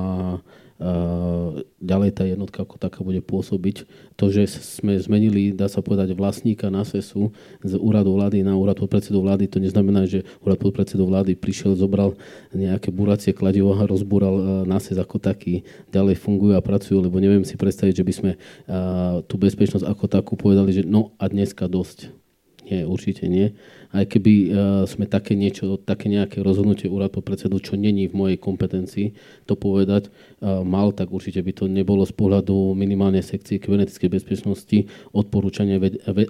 ďalej 1.79 2.09
tá 2.11 2.23
jednotka 2.27 2.67
ako 2.67 2.75
taká 2.75 2.99
bude 3.01 3.23
pôsobiť. 3.23 3.87
To, 4.19 4.27
že 4.27 4.51
sme 4.51 4.99
zmenili, 4.99 5.55
dá 5.55 5.71
sa 5.71 5.79
povedať, 5.79 6.11
vlastníka 6.11 6.67
na 6.67 6.83
SESu 6.83 7.31
z 7.63 7.73
úradu 7.79 8.13
vlády 8.13 8.43
na 8.43 8.59
úrad 8.59 8.75
podpredsedu 8.75 9.23
vlády, 9.23 9.47
to 9.47 9.63
neznamená, 9.63 10.03
že 10.03 10.27
úrad 10.43 10.59
podpredsedu 10.59 11.07
vlády 11.07 11.39
prišiel, 11.39 11.79
zobral 11.79 12.19
nejaké 12.51 12.91
buracie 12.91 13.31
kladivo 13.31 13.71
a 13.73 13.87
rozbúral 13.87 14.35
e, 14.35 14.43
na 14.67 14.77
SES 14.77 14.99
ako 14.99 15.23
taký. 15.23 15.63
Ďalej 15.89 16.19
fungujú 16.19 16.53
a 16.59 16.65
pracujú, 16.65 16.99
lebo 16.99 17.23
neviem 17.23 17.47
si 17.47 17.55
predstaviť, 17.55 18.03
že 18.03 18.07
by 18.07 18.13
sme 18.13 18.31
tú 19.27 19.35
bezpečnosť 19.39 19.85
ako 19.85 20.05
takú 20.09 20.33
povedali, 20.35 20.73
že 20.75 20.83
no 20.83 21.15
a 21.17 21.29
dneska 21.29 21.69
dosť. 21.69 22.11
Nie, 22.63 22.87
určite 22.87 23.27
nie 23.27 23.51
aj 23.93 24.05
keby 24.09 24.33
uh, 24.33 24.49
sme 24.89 25.05
také 25.05 25.37
niečo, 25.37 25.77
také 25.77 26.09
nejaké 26.09 26.41
rozhodnutie 26.41 26.89
úrad 26.89 27.13
po 27.13 27.21
predsedu, 27.21 27.61
čo 27.61 27.77
není 27.77 28.09
v 28.09 28.17
mojej 28.17 28.37
kompetencii 28.41 29.13
to 29.45 29.53
povedať, 29.53 30.09
uh, 30.41 30.65
mal, 30.65 30.89
tak 30.89 31.13
určite 31.13 31.45
by 31.45 31.53
to 31.53 31.69
nebolo 31.69 32.01
z 32.01 32.13
pohľadu 32.17 32.73
minimálne 32.73 33.21
sekcie 33.21 33.61
kybernetickej 33.61 34.09
bezpečnosti 34.09 34.77
odporúčané, 35.13 35.77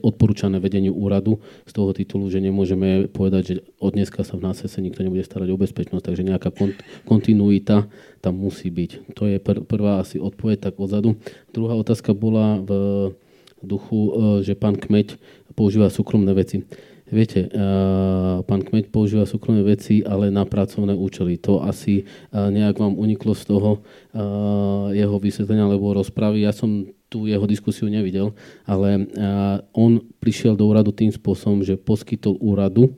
odporúčané 0.04 0.60
vedeniu 0.60 0.92
úradu 0.92 1.40
z 1.64 1.72
toho 1.72 1.96
titulu, 1.96 2.28
že 2.28 2.44
nemôžeme 2.44 3.08
povedať, 3.08 3.42
že 3.48 3.56
od 3.80 3.96
dneska 3.96 4.28
sa 4.28 4.36
v 4.36 4.44
nás 4.44 4.60
sa 4.60 4.80
nikto 4.84 5.00
nebude 5.00 5.24
starať 5.24 5.48
o 5.48 5.58
bezpečnosť, 5.58 6.04
takže 6.04 6.28
nejaká 6.28 6.52
kont- 6.52 6.84
kontinuita 7.08 7.88
tam 8.20 8.44
musí 8.44 8.68
byť. 8.68 9.16
To 9.16 9.24
je 9.32 9.40
pr- 9.40 9.64
prvá 9.64 10.04
asi 10.04 10.20
odpoveď 10.20 10.68
tak 10.68 10.76
odzadu. 10.84 11.16
Druhá 11.56 11.80
otázka 11.80 12.12
bola 12.12 12.60
v 12.60 12.72
duchu, 13.64 13.96
uh, 13.96 14.12
že 14.44 14.60
pán 14.60 14.76
Kmeď 14.76 15.16
používa 15.56 15.88
súkromné 15.88 16.36
veci. 16.36 16.68
Viete, 17.14 17.46
uh, 17.46 18.42
pán 18.42 18.66
Kmeď 18.66 18.90
používa 18.90 19.30
súkromné 19.30 19.62
veci, 19.62 20.02
ale 20.02 20.34
na 20.34 20.50
pracovné 20.50 20.98
účely. 20.98 21.38
To 21.46 21.62
asi 21.62 22.10
uh, 22.10 22.50
nejak 22.50 22.82
vám 22.82 22.98
uniklo 22.98 23.38
z 23.38 23.54
toho 23.54 23.86
uh, 23.86 24.90
jeho 24.90 25.22
vysvetlenia 25.22 25.70
alebo 25.70 25.94
rozpravy. 25.94 26.42
Ja 26.42 26.50
som 26.50 26.90
tú 27.14 27.30
jeho 27.30 27.46
diskusiu 27.46 27.86
nevidel, 27.94 28.34
ale 28.66 29.06
on 29.78 30.02
prišiel 30.18 30.58
do 30.58 30.66
úradu 30.66 30.90
tým 30.90 31.14
spôsobom, 31.14 31.62
že 31.62 31.78
poskytol 31.78 32.42
úradu 32.42 32.98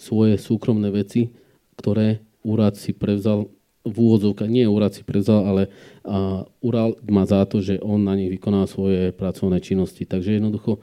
svoje 0.00 0.40
súkromné 0.40 0.88
veci, 0.88 1.28
ktoré 1.76 2.24
úrad 2.40 2.80
si 2.80 2.96
prevzal 2.96 3.52
v 3.84 3.96
úvodzovkách, 4.00 4.48
nie 4.48 4.64
úrad 4.64 4.96
si 4.96 5.04
prevzal, 5.04 5.44
ale 5.44 5.62
uh, 6.04 6.46
úrad 6.60 6.96
má 7.08 7.24
za 7.26 7.44
to, 7.44 7.60
že 7.60 7.80
on 7.80 8.04
na 8.04 8.16
nich 8.16 8.30
vykoná 8.32 8.64
svoje 8.66 9.12
pracovné 9.12 9.60
činnosti. 9.60 10.04
Takže 10.04 10.40
jednoducho 10.40 10.78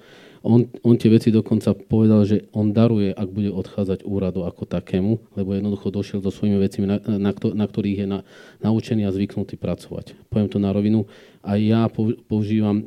on, 0.47 0.69
on 0.85 0.95
tie 0.95 1.11
veci 1.11 1.33
dokonca 1.33 1.75
povedal, 1.75 2.23
že 2.23 2.47
on 2.55 2.71
daruje, 2.71 3.11
ak 3.11 3.27
bude 3.27 3.51
odchádzať 3.51 4.07
úradu 4.07 4.47
ako 4.47 4.63
takému, 4.63 5.35
lebo 5.35 5.51
jednoducho 5.51 5.91
došiel 5.91 6.23
so 6.23 6.31
svojimi 6.31 6.55
vecami, 6.61 6.85
na, 6.87 6.97
na, 7.03 7.31
na 7.33 7.65
ktorých 7.67 8.05
je 8.05 8.07
na, 8.07 8.19
naučený 8.63 9.03
a 9.03 9.11
zvyknutý 9.11 9.59
pracovať. 9.59 10.15
Poviem 10.31 10.47
to 10.47 10.61
na 10.61 10.71
rovinu 10.71 11.09
a 11.47 11.55
ja 11.55 11.87
používam 12.27 12.83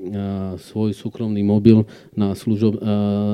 svoj 0.60 0.92
súkromný 0.92 1.40
mobil 1.40 1.88
na, 2.12 2.36
služob, 2.36 2.76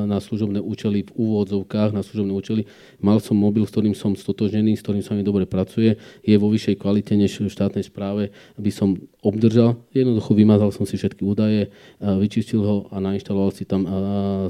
na 0.06 0.22
služobné 0.22 0.62
účely 0.62 1.02
v 1.02 1.10
úvodzovkách, 1.18 1.90
na 1.90 2.06
služobné 2.06 2.30
účely. 2.30 2.62
Mal 3.02 3.18
som 3.18 3.34
mobil, 3.34 3.66
s 3.66 3.74
ktorým 3.74 3.90
som 3.98 4.14
stotožený, 4.14 4.78
s 4.78 4.86
ktorým 4.86 5.02
sa 5.02 5.18
mi 5.18 5.26
dobre 5.26 5.42
pracuje, 5.42 5.98
je 6.22 6.36
vo 6.38 6.46
vyššej 6.46 6.78
kvalite 6.78 7.18
než 7.18 7.42
v 7.42 7.50
štátnej 7.50 7.82
správe, 7.82 8.30
by 8.54 8.70
som 8.70 8.85
obdržal. 9.24 9.80
Jednoducho 9.90 10.36
vymazal 10.36 10.70
som 10.70 10.86
si 10.86 10.94
všetky 10.94 11.26
údaje, 11.26 11.74
vyčistil 11.98 12.62
ho 12.62 12.76
a 12.94 13.02
nainštaloval 13.02 13.50
si 13.50 13.66
tam 13.66 13.82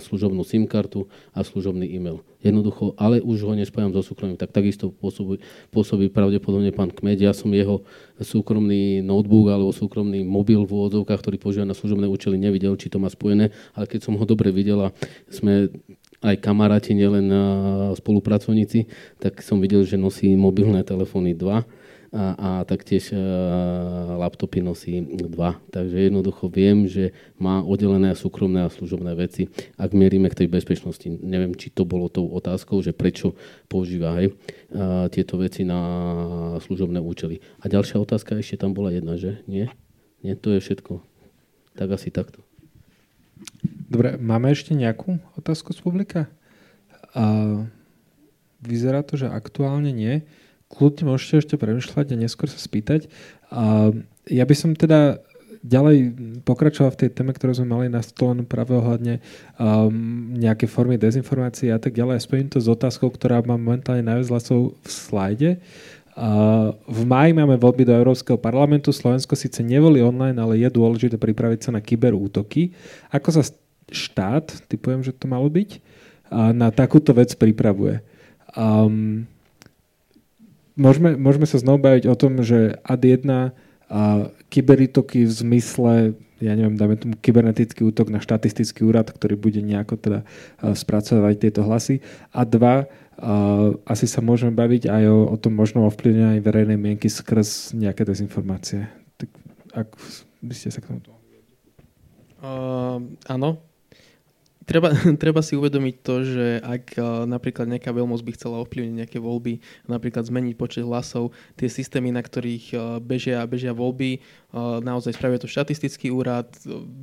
služobnú 0.03 0.45
SIM 0.45 0.69
kartu 0.69 1.09
a 1.33 1.41
služobný 1.41 1.89
e-mail 1.89 2.21
jednoducho, 2.45 2.95
ale 2.95 3.19
už 3.19 3.43
ho 3.43 3.59
nespájam 3.59 3.91
so 3.91 4.07
súkromným, 4.07 4.39
tak 4.39 4.55
takisto 4.55 4.95
pôsobí, 4.95 5.43
pôsobí 5.75 6.07
pravdepodobne 6.15 6.71
pán 6.71 6.95
Kmeď. 6.95 7.27
Ja 7.27 7.33
som 7.35 7.51
jeho 7.51 7.83
súkromný 8.23 9.03
notebook 9.03 9.51
alebo 9.51 9.75
súkromný 9.75 10.23
mobil 10.23 10.63
v 10.63 10.71
úvodzovkách, 10.71 11.27
ktorý 11.27 11.43
používa 11.43 11.67
na 11.67 11.75
služobné 11.75 12.07
účely, 12.07 12.39
nevidel, 12.39 12.79
či 12.79 12.87
to 12.87 13.03
má 13.03 13.11
spojené, 13.11 13.51
ale 13.75 13.91
keď 13.91 14.07
som 14.07 14.15
ho 14.15 14.23
dobre 14.23 14.55
videl 14.55 14.79
a 14.79 14.95
sme 15.27 15.75
aj 16.23 16.39
kamaráti, 16.39 16.95
nielen 16.95 17.29
spolupracovníci, 17.99 18.87
tak 19.19 19.43
som 19.43 19.59
videl, 19.59 19.83
že 19.83 19.99
nosí 19.99 20.31
mobilné 20.39 20.87
telefóny 20.87 21.35
2 21.35 21.67
a, 22.17 22.25
a 22.33 22.51
taktiež 22.65 23.13
a, 23.13 23.21
laptopy 24.17 24.65
nosí 24.65 25.05
dva. 25.05 25.61
Takže 25.69 26.09
jednoducho 26.09 26.49
viem, 26.49 26.89
že 26.89 27.13
má 27.37 27.61
oddelené 27.61 28.17
súkromné 28.17 28.65
a 28.65 28.73
služobné 28.73 29.13
veci. 29.13 29.53
Ak 29.77 29.93
mierime 29.93 30.33
k 30.33 30.45
tej 30.45 30.49
bezpečnosti, 30.49 31.05
neviem, 31.05 31.53
či 31.53 31.69
to 31.69 31.85
bolo 31.85 32.09
tou 32.09 32.25
otázkou, 32.33 32.81
že 32.81 32.97
prečo 32.97 33.37
používa 33.69 34.17
hej, 34.17 34.33
a, 34.73 35.13
tieto 35.13 35.37
veci 35.37 35.69
na 35.69 35.81
služobné 36.65 37.05
účely. 37.05 37.45
A 37.61 37.69
ďalšia 37.69 38.01
otázka 38.01 38.41
ešte 38.41 38.65
tam 38.65 38.73
bola 38.73 38.89
jedna, 38.89 39.21
že? 39.21 39.45
Nie? 39.45 39.69
Nie, 40.25 40.33
to 40.41 40.57
je 40.57 40.65
všetko. 40.65 41.05
Tak 41.77 41.93
asi 41.93 42.09
takto. 42.09 42.41
Dobre, 43.93 44.17
máme 44.17 44.49
ešte 44.51 44.73
nejakú 44.73 45.21
otázku 45.37 45.77
z 45.77 45.81
publika? 45.85 46.21
A 47.13 47.25
vyzerá 48.65 49.05
to, 49.05 49.21
že 49.21 49.29
aktuálne 49.29 49.93
nie 49.93 50.25
kľudne 50.73 51.15
môžete 51.15 51.47
ešte 51.47 51.55
premyšľať 51.61 52.07
a 52.13 52.21
neskôr 52.21 52.51
sa 52.51 52.59
spýtať. 52.59 53.07
A 53.55 53.95
ja 54.27 54.45
by 54.45 54.55
som 54.59 54.75
teda 54.75 55.23
ďalej 55.67 55.97
pokračoval 56.47 56.95
v 56.95 57.01
tej 57.07 57.11
téme, 57.11 57.35
ktorú 57.35 57.59
sme 57.59 57.67
mali 57.67 57.87
na 57.91 57.99
stôl 58.03 58.39
práve 58.47 58.75
ohľadne 58.75 59.19
um, 59.59 60.31
nejaké 60.39 60.71
formy 60.71 60.95
dezinformácií 60.95 61.75
a 61.75 61.83
tak 61.83 61.95
ďalej. 61.99 62.23
Spojím 62.23 62.47
to 62.47 62.63
s 62.63 62.71
otázkou, 62.71 63.11
ktorá 63.11 63.43
má 63.43 63.59
momentálne 63.59 64.07
najviac 64.07 64.31
hlasov 64.31 64.79
v 64.79 64.89
slajde. 64.89 65.51
Uh, 66.17 66.73
v 66.89 67.03
máji 67.05 67.37
máme 67.37 67.61
voľby 67.61 67.85
do 67.85 67.93
Európskeho 67.93 68.41
parlamentu. 68.41 68.95
Slovensko 68.95 69.37
síce 69.37 69.61
nevolí 69.61 70.01
online, 70.01 70.39
ale 70.39 70.63
je 70.63 70.71
dôležité 70.73 71.21
pripraviť 71.21 71.69
sa 71.69 71.71
na 71.75 71.83
kyberútoky. 71.83 72.73
Ako 73.13 73.37
sa 73.37 73.43
štát, 73.91 74.65
typujem, 74.71 75.05
že 75.05 75.13
to 75.13 75.29
malo 75.29 75.51
byť, 75.51 75.71
uh, 75.77 76.55
na 76.57 76.73
takúto 76.73 77.13
vec 77.13 77.35
pripravuje? 77.37 78.01
Um, 78.57 79.29
môžeme, 80.77 81.17
môžeme 81.17 81.49
sa 81.49 81.59
znovu 81.59 81.83
baviť 81.83 82.05
o 82.07 82.15
tom, 82.15 82.45
že 82.45 82.79
AD1 82.85 83.57
a 83.87 84.01
kyberitoky 84.51 85.25
v 85.25 85.33
zmysle, 85.33 85.93
ja 86.43 86.53
neviem, 86.53 86.77
dáme 86.77 86.99
tomu 86.99 87.15
kybernetický 87.17 87.87
útok 87.87 88.13
na 88.13 88.21
štatistický 88.21 88.85
úrad, 88.85 89.09
ktorý 89.09 89.39
bude 89.39 89.63
nejako 89.65 89.97
teda 89.97 90.21
spracovať 90.61 91.35
tieto 91.39 91.65
hlasy. 91.65 92.03
A 92.35 92.43
dva, 92.45 92.91
asi 93.87 94.07
sa 94.11 94.21
môžeme 94.21 94.53
baviť 94.53 94.91
aj 94.91 95.05
o, 95.09 95.19
o 95.33 95.37
tom 95.41 95.57
možnom 95.57 95.89
ovplyvňovaní 95.89 96.43
verejnej 96.45 96.77
mienky 96.77 97.09
skrz 97.09 97.73
nejaké 97.79 98.05
dezinformácie. 98.05 98.91
Tak 99.17 99.29
ak 99.73 99.89
by 100.45 100.55
ste 100.55 100.69
sa 100.75 100.85
k 100.85 100.93
tomu... 100.93 101.01
Uh, 102.37 103.01
áno, 103.27 103.65
Treba, 104.67 104.91
treba 105.23 105.41
si 105.47 105.55
uvedomiť 105.55 105.95
to, 106.03 106.15
že 106.27 106.47
ak 106.59 106.85
uh, 106.99 107.23
napríklad 107.25 107.71
nejaká 107.71 107.95
veľmoc 107.95 108.19
by 108.27 108.35
chcela 108.35 108.61
ovplyvniť 108.67 108.95
nejaké 108.99 109.19
voľby, 109.23 109.63
napríklad 109.87 110.27
zmeniť 110.27 110.55
počet 110.59 110.83
hlasov, 110.83 111.31
tie 111.55 111.71
systémy, 111.71 112.11
na 112.11 112.21
ktorých 112.21 112.67
uh, 112.75 112.99
bežia, 112.99 113.47
bežia 113.47 113.71
voľby, 113.71 114.19
uh, 114.19 114.83
naozaj 114.83 115.15
spravia 115.15 115.39
to 115.39 115.47
štatistický 115.47 116.11
úrad, 116.11 116.51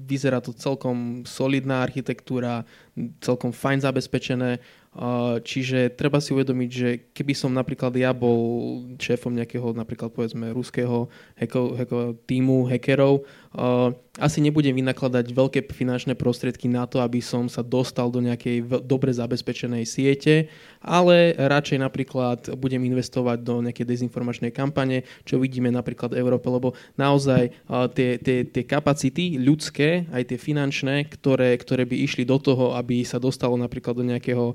vyzerá 0.03 0.43
to 0.43 0.51
celkom 0.51 1.23
solidná 1.23 1.79
architektúra, 1.79 2.67
celkom 3.23 3.55
fajn 3.55 3.87
zabezpečené, 3.87 4.59
Čiže 5.41 5.97
treba 5.97 6.21
si 6.21 6.37
uvedomiť, 6.37 6.69
že 6.69 6.89
keby 7.17 7.33
som 7.33 7.49
napríklad 7.49 7.89
ja 7.97 8.13
bol 8.13 8.37
šéfom 9.01 9.33
nejakého 9.33 9.73
napríklad 9.73 10.13
povedzme 10.13 10.53
ruského 10.53 11.09
heko, 11.33 11.73
heko, 11.81 11.97
týmu 12.29 12.69
hackerov, 12.69 13.25
asi 14.13 14.41
nebudem 14.41 14.73
vynakladať 14.77 15.25
veľké 15.29 15.59
finančné 15.73 16.13
prostriedky 16.17 16.69
na 16.69 16.85
to, 16.85 17.01
aby 17.01 17.21
som 17.21 17.45
sa 17.49 17.65
dostal 17.65 18.09
do 18.09 18.21
nejakej 18.21 18.85
dobre 18.85 19.13
zabezpečenej 19.13 19.89
siete, 19.89 20.53
ale 20.81 21.33
radšej 21.37 21.77
napríklad 21.81 22.39
budem 22.57 22.81
investovať 22.85 23.41
do 23.41 23.61
nejakej 23.65 23.89
dezinformačnej 23.89 24.53
kampane, 24.53 25.05
čo 25.25 25.41
vidíme 25.41 25.69
napríklad 25.69 26.13
v 26.13 26.21
Európe, 26.21 26.45
lebo 26.49 26.77
naozaj 26.97 27.53
tie, 27.97 28.21
tie, 28.21 28.45
tie 28.45 28.63
kapacity 28.65 29.41
ľudské, 29.41 30.05
aj 30.09 30.33
tie 30.33 30.37
finančné, 30.37 31.09
ktoré, 31.09 31.57
ktoré 31.57 31.85
by 31.85 31.97
išli 32.05 32.25
do 32.25 32.37
toho, 32.37 32.73
aby 32.77 33.01
sa 33.05 33.17
dostalo 33.17 33.57
napríklad 33.57 33.97
do 33.97 34.05
nejakého 34.05 34.53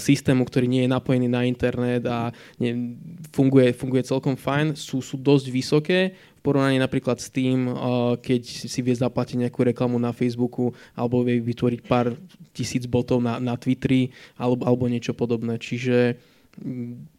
systému, 0.00 0.48
ktorý 0.48 0.68
nie 0.68 0.84
je 0.84 0.92
napojený 0.92 1.28
na 1.28 1.44
internet 1.44 2.04
a 2.08 2.32
nie, 2.56 2.96
funguje, 3.32 3.72
funguje 3.72 4.04
celkom 4.04 4.36
fajn, 4.36 4.76
sú, 4.76 5.04
sú 5.04 5.16
dosť 5.20 5.46
vysoké 5.48 6.00
porovnaní 6.44 6.76
napríklad 6.76 7.16
s 7.16 7.32
tým, 7.32 7.72
keď 8.20 8.68
si 8.68 8.80
vie 8.84 8.92
zaplatiť 8.92 9.48
nejakú 9.48 9.64
reklamu 9.64 9.96
na 9.96 10.12
Facebooku 10.12 10.76
alebo 10.92 11.24
vie 11.24 11.40
vytvoriť 11.40 11.80
pár 11.88 12.12
tisíc 12.52 12.84
botov 12.84 13.24
na, 13.24 13.40
na 13.40 13.56
Twitteri 13.56 14.12
alebo, 14.36 14.68
alebo 14.68 14.84
niečo 14.84 15.16
podobné. 15.16 15.56
Čiže 15.56 16.20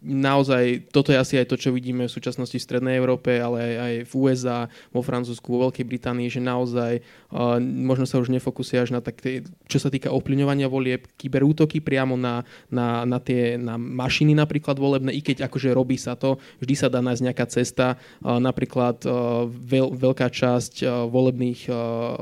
naozaj, 0.06 0.92
toto 0.92 1.12
je 1.12 1.20
asi 1.20 1.36
aj 1.36 1.52
to, 1.52 1.60
čo 1.60 1.76
vidíme 1.76 2.08
v 2.08 2.12
súčasnosti 2.12 2.56
v 2.56 2.64
Strednej 2.64 2.96
Európe, 2.96 3.36
ale 3.36 3.60
aj, 3.76 3.94
v 4.08 4.14
USA, 4.16 4.72
vo 4.96 5.04
Francúzsku, 5.04 5.48
vo 5.52 5.68
Veľkej 5.68 5.86
Británii, 5.86 6.32
že 6.32 6.40
naozaj 6.40 7.04
uh, 7.32 7.60
možno 7.60 8.08
sa 8.08 8.22
už 8.22 8.32
nefokusia 8.32 8.86
až 8.86 8.96
na 8.96 9.04
tak, 9.04 9.20
čo 9.68 9.78
sa 9.82 9.92
týka 9.92 10.14
ovplyvňovania 10.14 10.72
volieb, 10.72 11.10
kyberútoky 11.20 11.84
priamo 11.84 12.16
na, 12.16 12.48
na, 12.72 13.04
na 13.04 13.20
tie 13.20 13.60
na 13.60 13.76
mašiny 13.76 14.38
napríklad 14.38 14.78
volebné, 14.80 15.12
i 15.12 15.20
keď 15.20 15.50
akože 15.52 15.74
robí 15.76 16.00
sa 16.00 16.16
to, 16.16 16.40
vždy 16.64 16.76
sa 16.78 16.88
dá 16.88 17.04
nájsť 17.04 17.24
nejaká 17.26 17.46
cesta, 17.50 17.88
uh, 17.98 18.40
napríklad 18.40 19.04
uh, 19.04 19.50
veľ, 19.50 20.00
veľká 20.00 20.32
časť 20.32 20.74
uh, 20.86 21.10
volebných 21.12 21.68
uh, 21.68 21.76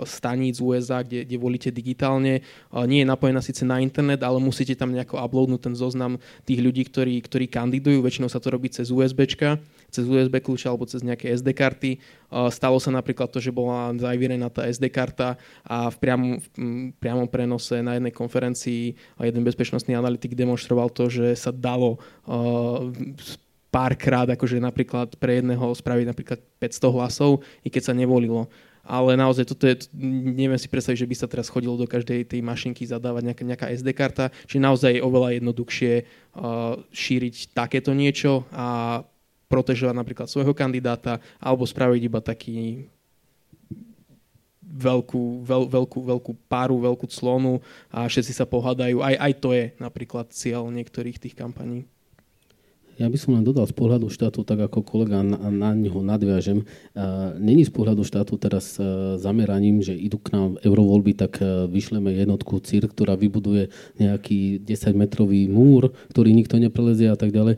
staníc 0.07 0.57
USA, 0.63 1.05
kde, 1.05 1.27
kde 1.27 1.37
volíte 1.37 1.69
digitálne, 1.69 2.41
uh, 2.73 2.87
nie 2.89 3.05
je 3.05 3.11
napojená 3.11 3.43
síce 3.43 3.61
na 3.67 3.77
internet, 3.83 4.25
ale 4.25 4.41
musíte 4.41 4.73
tam 4.73 4.95
nejako 4.95 5.19
uploadnúť 5.19 5.61
ten 5.69 5.75
zoznam 5.75 6.17
tých 6.47 6.63
ľudí, 6.63 6.87
ktorí, 6.87 7.02
ktorí 7.19 7.49
kandidujú. 7.49 7.99
Väčšinou 7.99 8.29
sa 8.29 8.39
to 8.39 8.53
robí 8.53 8.69
cez 8.71 8.93
USB, 8.93 9.27
cez 9.89 10.05
USB 10.07 10.39
kľúče 10.39 10.69
alebo 10.69 10.87
cez 10.87 11.03
nejaké 11.03 11.33
SD 11.33 11.51
karty. 11.57 11.91
Stalo 12.53 12.77
sa 12.79 12.93
napríklad 12.93 13.27
to, 13.33 13.41
že 13.43 13.51
bola 13.51 13.91
zavírená 13.97 14.47
tá 14.53 14.63
SD 14.69 14.87
karta 14.93 15.35
a 15.67 15.91
v 15.91 15.97
priamom, 15.99 16.33
v 16.39 16.95
priamom 17.01 17.27
prenose 17.27 17.81
na 17.83 17.99
jednej 17.99 18.13
konferencii 18.15 18.95
jeden 19.19 19.43
bezpečnostný 19.43 19.97
analytik 19.97 20.37
demonstroval 20.37 20.87
to, 20.93 21.11
že 21.11 21.35
sa 21.35 21.51
dalo 21.51 21.99
párkrát, 23.73 24.29
akože 24.29 24.61
napríklad 24.61 25.17
pre 25.17 25.41
jedného 25.41 25.73
spraviť 25.73 26.05
napríklad 26.05 26.39
500 26.61 26.93
hlasov, 26.93 27.41
i 27.65 27.73
keď 27.73 27.89
sa 27.89 27.93
nevolilo 27.97 28.45
ale 28.83 29.15
naozaj 29.15 29.47
toto 29.47 29.63
je, 29.63 29.87
neviem 29.95 30.59
si 30.59 30.67
predstaviť, 30.67 31.07
že 31.07 31.09
by 31.09 31.15
sa 31.15 31.27
teraz 31.31 31.47
chodilo 31.47 31.79
do 31.79 31.87
každej 31.87 32.27
tej 32.27 32.43
mašinky 32.43 32.83
zadávať 32.83 33.31
nejaká, 33.31 33.43
nejaká 33.47 33.67
SD 33.71 33.95
karta, 33.95 34.27
čiže 34.43 34.59
naozaj 34.59 34.99
je 34.99 35.01
oveľa 35.01 35.39
jednoduchšie 35.39 35.93
uh, 36.03 36.75
šíriť 36.91 37.55
takéto 37.55 37.95
niečo 37.95 38.43
a 38.51 38.99
protežovať 39.47 39.95
napríklad 39.95 40.27
svojho 40.27 40.51
kandidáta 40.51 41.23
alebo 41.39 41.63
spraviť 41.63 42.01
iba 42.03 42.19
taký 42.19 42.89
veľkú, 44.73 45.45
veľ, 45.45 45.63
veľkú, 45.69 45.99
veľkú 46.01 46.31
páru, 46.49 46.81
veľkú 46.81 47.05
clonu 47.07 47.61
a 47.93 48.09
všetci 48.09 48.33
sa 48.33 48.49
pohľadajú. 48.49 49.05
Aj, 49.05 49.15
aj 49.15 49.33
to 49.37 49.53
je 49.53 49.71
napríklad 49.77 50.33
cieľ 50.33 50.67
niektorých 50.73 51.21
tých 51.21 51.37
kampaní. 51.37 51.85
Ja 53.01 53.09
by 53.09 53.17
som 53.17 53.33
len 53.33 53.41
dodal 53.41 53.65
z 53.65 53.73
pohľadu 53.73 54.05
štátu, 54.13 54.45
tak 54.45 54.61
ako 54.69 54.85
kolega 54.85 55.25
na, 55.25 55.49
na 55.49 55.73
neho 55.73 56.05
nadviažem. 56.05 56.61
Uh, 56.93 57.33
Není 57.41 57.65
z 57.65 57.73
pohľadu 57.73 58.05
štátu 58.05 58.37
teraz 58.37 58.77
uh, 58.77 59.17
zameraním, 59.17 59.81
že 59.81 59.97
idú 59.97 60.21
k 60.21 60.37
nám 60.37 60.61
eurovoľby, 60.61 61.17
tak 61.17 61.41
uh, 61.41 61.65
vyšleme 61.65 62.13
jednotku 62.13 62.61
CIR, 62.61 62.85
ktorá 62.85 63.17
vybuduje 63.17 63.73
nejaký 63.97 64.61
10-metrový 64.61 65.49
múr, 65.49 65.89
ktorý 66.13 66.37
nikto 66.37 66.61
neprelezie 66.61 67.09
a 67.09 67.17
tak 67.17 67.33
ďalej. 67.33 67.57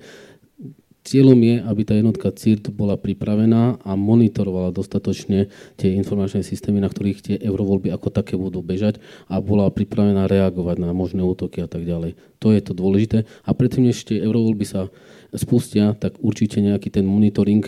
Cieľom 1.05 1.37
je, 1.37 1.61
aby 1.61 1.81
tá 1.85 1.93
jednotka 1.93 2.33
CIRT 2.33 2.73
bola 2.73 2.97
pripravená 2.97 3.77
a 3.85 3.93
monitorovala 3.93 4.73
dostatočne 4.73 5.53
tie 5.77 5.93
informačné 5.93 6.41
systémy, 6.41 6.81
na 6.81 6.89
ktorých 6.89 7.19
tie 7.21 7.35
eurovoľby 7.45 7.93
ako 7.93 8.09
také 8.09 8.33
budú 8.33 8.65
bežať 8.65 8.97
a 9.29 9.37
bola 9.37 9.69
pripravená 9.69 10.25
reagovať 10.25 10.81
na 10.81 10.97
možné 10.97 11.21
útoky 11.21 11.61
a 11.61 11.69
tak 11.69 11.85
ďalej. 11.85 12.17
To 12.41 12.49
je 12.49 12.61
to 12.65 12.73
dôležité. 12.73 13.29
A 13.45 13.53
predtým, 13.53 13.85
než 13.85 14.01
tie 14.01 14.17
sa 14.65 14.89
spustia, 15.35 15.93
tak 15.95 16.17
určite 16.23 16.63
nejaký 16.63 16.89
ten 16.89 17.03
monitoring 17.03 17.63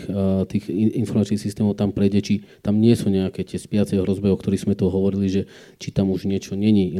tých 0.48 0.68
informačných 0.72 1.40
systémov 1.40 1.76
tam 1.76 1.92
prejde, 1.92 2.20
či 2.24 2.34
tam 2.64 2.80
nie 2.80 2.96
sú 2.96 3.12
nejaké 3.12 3.44
tie 3.44 3.60
spiace 3.60 4.00
hrozby, 4.00 4.32
o 4.32 4.36
ktorých 4.40 4.64
sme 4.64 4.74
to 4.74 4.88
hovorili, 4.88 5.28
že 5.28 5.42
či 5.76 5.92
tam 5.92 6.10
už 6.10 6.24
niečo 6.24 6.56
není 6.56 6.96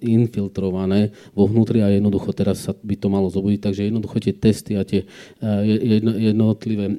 infiltrované 0.00 1.10
vo 1.34 1.44
vnútri 1.50 1.82
a 1.82 1.90
jednoducho 1.90 2.30
teraz 2.32 2.64
sa 2.64 2.72
by 2.72 2.94
to 2.94 3.10
malo 3.10 3.26
zobudiť. 3.28 3.60
Takže 3.60 3.86
jednoducho 3.90 4.16
tie 4.22 4.34
testy 4.34 4.78
a 4.78 4.86
tie 4.86 5.04
jednotlivé 5.42 6.94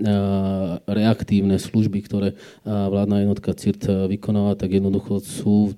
reaktívne 0.86 1.56
služby, 1.58 2.00
ktoré 2.04 2.36
vládna 2.68 3.26
jednotka 3.26 3.56
CIRT 3.56 4.12
vykonáva, 4.12 4.60
tak 4.60 4.76
jednoducho 4.76 5.24
sú 5.24 5.74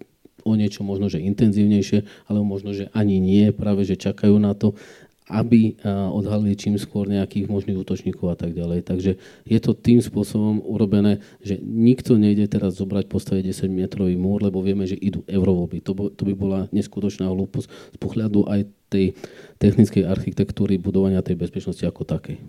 o 0.47 0.55
niečo 0.55 0.79
možno, 0.79 1.11
že 1.11 1.19
intenzívnejšie, 1.19 2.07
alebo 2.31 2.47
možno, 2.47 2.71
že 2.71 2.88
ani 2.95 3.19
nie, 3.19 3.51
práve 3.51 3.83
že 3.83 3.99
čakajú 3.99 4.39
na 4.39 4.55
to 4.55 4.79
aby 5.28 5.75
odhalili 6.15 6.55
čím 6.55 6.80
skôr 6.80 7.03
nejakých 7.07 7.51
možných 7.51 7.75
útočníkov 7.84 8.32
a 8.32 8.38
tak 8.39 8.55
ďalej. 8.55 8.88
Takže 8.88 9.11
je 9.43 9.59
to 9.59 9.75
tým 9.75 9.99
spôsobom 9.99 10.63
urobené, 10.63 11.19
že 11.43 11.59
nikto 11.59 12.15
nejde 12.15 12.47
teraz 12.47 12.80
zobrať 12.80 13.11
postaviť 13.11 13.51
10 13.51 13.67
metrový 13.67 14.15
múr, 14.15 14.47
lebo 14.47 14.63
vieme, 14.63 14.88
že 14.88 14.95
idú 14.95 15.28
eurovoľby. 15.28 15.84
To, 15.84 15.91
to 16.15 16.23
by 16.23 16.34
bola 16.34 16.59
neskutočná 16.71 17.28
hlúposť 17.28 17.67
z 17.67 17.97
pohľadu 17.99 18.47
aj 18.47 18.71
tej 18.88 19.19
technickej 19.59 20.07
architektúry 20.07 20.80
budovania 20.80 21.19
tej 21.19 21.36
bezpečnosti 21.36 21.84
ako 21.84 22.07
takej. 22.07 22.39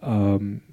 Um, 0.00 0.64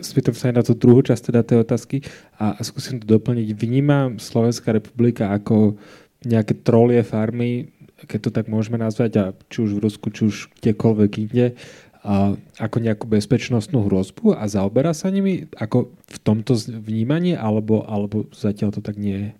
spýtam 0.00 0.32
sa 0.32 0.48
aj 0.48 0.54
na 0.56 0.64
tú 0.64 0.72
druhú 0.72 1.04
časť 1.04 1.28
teda 1.28 1.44
tej 1.44 1.58
otázky 1.60 2.00
a, 2.40 2.56
a 2.56 2.60
skúsim 2.64 2.96
to 2.96 3.04
doplniť. 3.04 3.52
Vníma 3.52 4.16
Slovenská 4.16 4.72
republika 4.72 5.36
ako 5.36 5.76
nejaké 6.24 6.64
trolie 6.64 7.00
farmy 7.00 7.72
keď 8.06 8.18
to 8.28 8.30
tak 8.30 8.46
môžeme 8.48 8.80
nazvať, 8.80 9.10
a 9.18 9.24
či 9.52 9.66
už 9.66 9.76
v 9.76 9.82
Rusku, 9.84 10.12
či 10.12 10.28
už 10.28 10.36
kdekoľvek 10.60 11.12
inde, 11.20 11.46
a 12.00 12.32
ako 12.56 12.76
nejakú 12.80 13.04
bezpečnostnú 13.04 13.84
hrozbu 13.84 14.32
a 14.32 14.48
zaoberá 14.48 14.96
sa 14.96 15.12
nimi 15.12 15.52
ako 15.52 15.92
v 16.08 16.16
tomto 16.24 16.56
vnímaní, 16.56 17.36
alebo, 17.36 17.84
alebo 17.84 18.24
zatiaľ 18.32 18.72
to 18.72 18.80
tak 18.80 18.96
nie 18.96 19.16
je? 19.16 19.30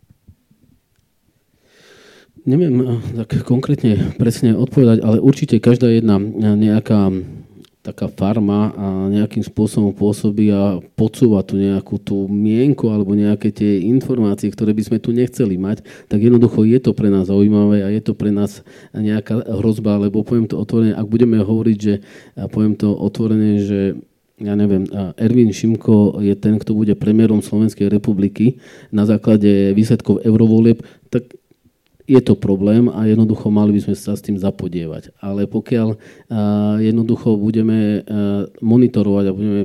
Neviem 2.44 2.74
eh, 2.84 3.24
tak 3.24 3.48
konkrétne 3.48 4.12
presne 4.20 4.52
odpovedať, 4.56 5.00
ale 5.00 5.24
určite 5.24 5.56
každá 5.61 5.88
jedna 5.88 6.20
nejaká 6.56 7.12
taká 7.91 8.07
farma 8.07 8.70
a 8.78 8.86
nejakým 9.11 9.43
spôsobom 9.43 9.91
pôsobí 9.91 10.55
a 10.55 10.78
podsúva 10.95 11.43
tu 11.43 11.59
nejakú 11.59 11.99
tú 11.99 12.30
mienku 12.30 12.86
alebo 12.86 13.18
nejaké 13.18 13.51
tie 13.51 13.82
informácie, 13.91 14.47
ktoré 14.49 14.70
by 14.70 14.82
sme 14.86 14.99
tu 15.03 15.11
nechceli 15.11 15.59
mať, 15.59 15.82
tak 16.07 16.22
jednoducho 16.22 16.62
je 16.62 16.78
to 16.78 16.95
pre 16.95 17.11
nás 17.11 17.26
zaujímavé 17.26 17.82
a 17.82 17.91
je 17.91 17.99
to 17.99 18.14
pre 18.14 18.30
nás 18.30 18.62
nejaká 18.95 19.43
hrozba, 19.59 19.99
lebo 19.99 20.22
poviem 20.22 20.47
to 20.47 20.57
otvorene, 20.57 20.95
ak 20.95 21.07
budeme 21.11 21.43
hovoriť, 21.43 21.78
že 21.78 21.95
poviem 22.55 22.78
to 22.78 22.95
otvorene, 22.95 23.59
že 23.59 23.99
ja 24.41 24.57
neviem, 24.57 24.88
Ervin 25.20 25.53
Šimko 25.53 26.16
je 26.24 26.32
ten, 26.32 26.57
kto 26.57 26.72
bude 26.72 26.97
premiérom 26.97 27.45
Slovenskej 27.45 27.93
republiky 27.93 28.57
na 28.88 29.05
základe 29.05 29.76
výsledkov 29.76 30.24
eurovolieb, 30.24 30.80
tak 31.12 31.28
je 32.11 32.18
to 32.18 32.34
problém 32.34 32.90
a 32.90 33.06
jednoducho 33.06 33.54
mali 33.54 33.78
by 33.78 33.86
sme 33.86 33.94
sa 33.94 34.18
s 34.18 34.24
tým 34.26 34.34
zapodievať. 34.34 35.14
Ale 35.22 35.46
pokiaľ 35.46 35.94
jednoducho 36.82 37.38
budeme 37.38 38.02
monitorovať 38.58 39.24
a 39.30 39.36
budeme 39.36 39.62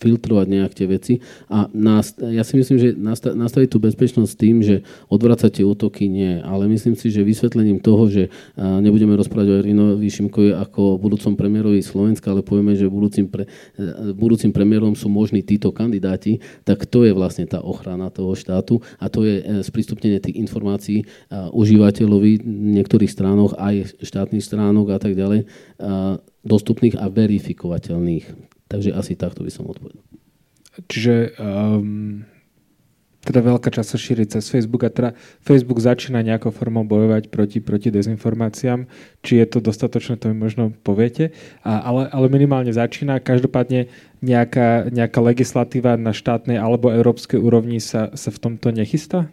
filtrovať 0.00 0.46
nejak 0.48 0.72
tie 0.72 0.86
veci. 0.88 1.14
A 1.52 1.68
nás, 1.76 2.16
ja 2.16 2.40
si 2.40 2.56
myslím, 2.56 2.78
že 2.80 2.88
nastaviť 3.36 3.68
tú 3.68 3.78
bezpečnosť 3.78 4.32
tým, 4.34 4.64
že 4.64 4.82
odvracať 5.12 5.60
tie 5.60 5.64
útoky 5.68 6.08
nie. 6.08 6.40
Ale 6.40 6.66
myslím 6.72 6.96
si, 6.96 7.12
že 7.12 7.20
vysvetlením 7.20 7.84
toho, 7.84 8.08
že 8.08 8.32
nebudeme 8.56 9.12
rozprávať 9.14 9.46
o 9.52 9.58
Erinovi 9.60 10.08
Šimkovi 10.08 10.56
ako 10.56 10.96
budúcom 10.96 11.36
premiérovi 11.36 11.84
Slovenska, 11.84 12.32
ale 12.32 12.40
povieme, 12.40 12.72
že 12.72 12.88
budúcim, 12.88 13.28
pre, 13.28 13.44
budúcim 14.16 14.50
premiérom 14.50 14.96
sú 14.96 15.12
možní 15.12 15.44
títo 15.44 15.70
kandidáti, 15.70 16.40
tak 16.64 16.88
to 16.88 17.04
je 17.04 17.12
vlastne 17.12 17.44
tá 17.44 17.60
ochrana 17.60 18.08
toho 18.08 18.32
štátu 18.32 18.80
a 18.96 19.12
to 19.12 19.28
je 19.28 19.36
e, 19.38 19.44
sprístupnenie 19.60 20.18
tých 20.18 20.40
informácií 20.40 21.04
užívateľovi 21.30 22.40
niektorých 22.80 23.12
stránok, 23.12 23.60
aj 23.60 24.00
štátnych 24.00 24.40
stránok 24.40 24.96
a 24.96 24.98
tak 24.98 25.12
ďalej, 25.12 25.44
dostupných 26.44 26.96
a 26.96 27.12
verifikovateľných. 27.12 28.49
Takže 28.70 28.94
asi 28.94 29.18
takto 29.18 29.42
by 29.42 29.50
som 29.50 29.66
odpovedal. 29.66 30.00
Čiže 30.86 31.34
um, 31.42 32.22
teda 33.20 33.44
veľká 33.44 33.68
časť 33.68 33.88
sa 33.90 33.98
šíri 34.00 34.24
cez 34.24 34.48
Facebook 34.48 34.86
a 34.86 34.94
teda 34.94 35.10
Facebook 35.44 35.82
začína 35.82 36.24
nejakou 36.24 36.54
formou 36.54 36.88
bojovať 36.88 37.28
proti, 37.28 37.58
proti 37.60 37.92
dezinformáciám. 37.92 38.88
Či 39.20 39.44
je 39.44 39.46
to 39.50 39.58
dostatočné, 39.60 40.16
to 40.16 40.32
mi 40.32 40.36
možno 40.38 40.72
poviete. 40.86 41.36
A, 41.60 41.84
ale, 41.84 42.08
ale 42.08 42.26
minimálne 42.32 42.72
začína. 42.72 43.20
Každopádne 43.20 43.92
nejaká, 44.24 44.88
nejaká 44.88 45.20
legislatíva 45.20 46.00
na 46.00 46.16
štátnej 46.16 46.56
alebo 46.56 46.88
európskej 46.94 47.36
úrovni 47.36 47.82
sa, 47.82 48.08
sa 48.16 48.32
v 48.32 48.38
tomto 48.38 48.72
nechystá? 48.72 49.28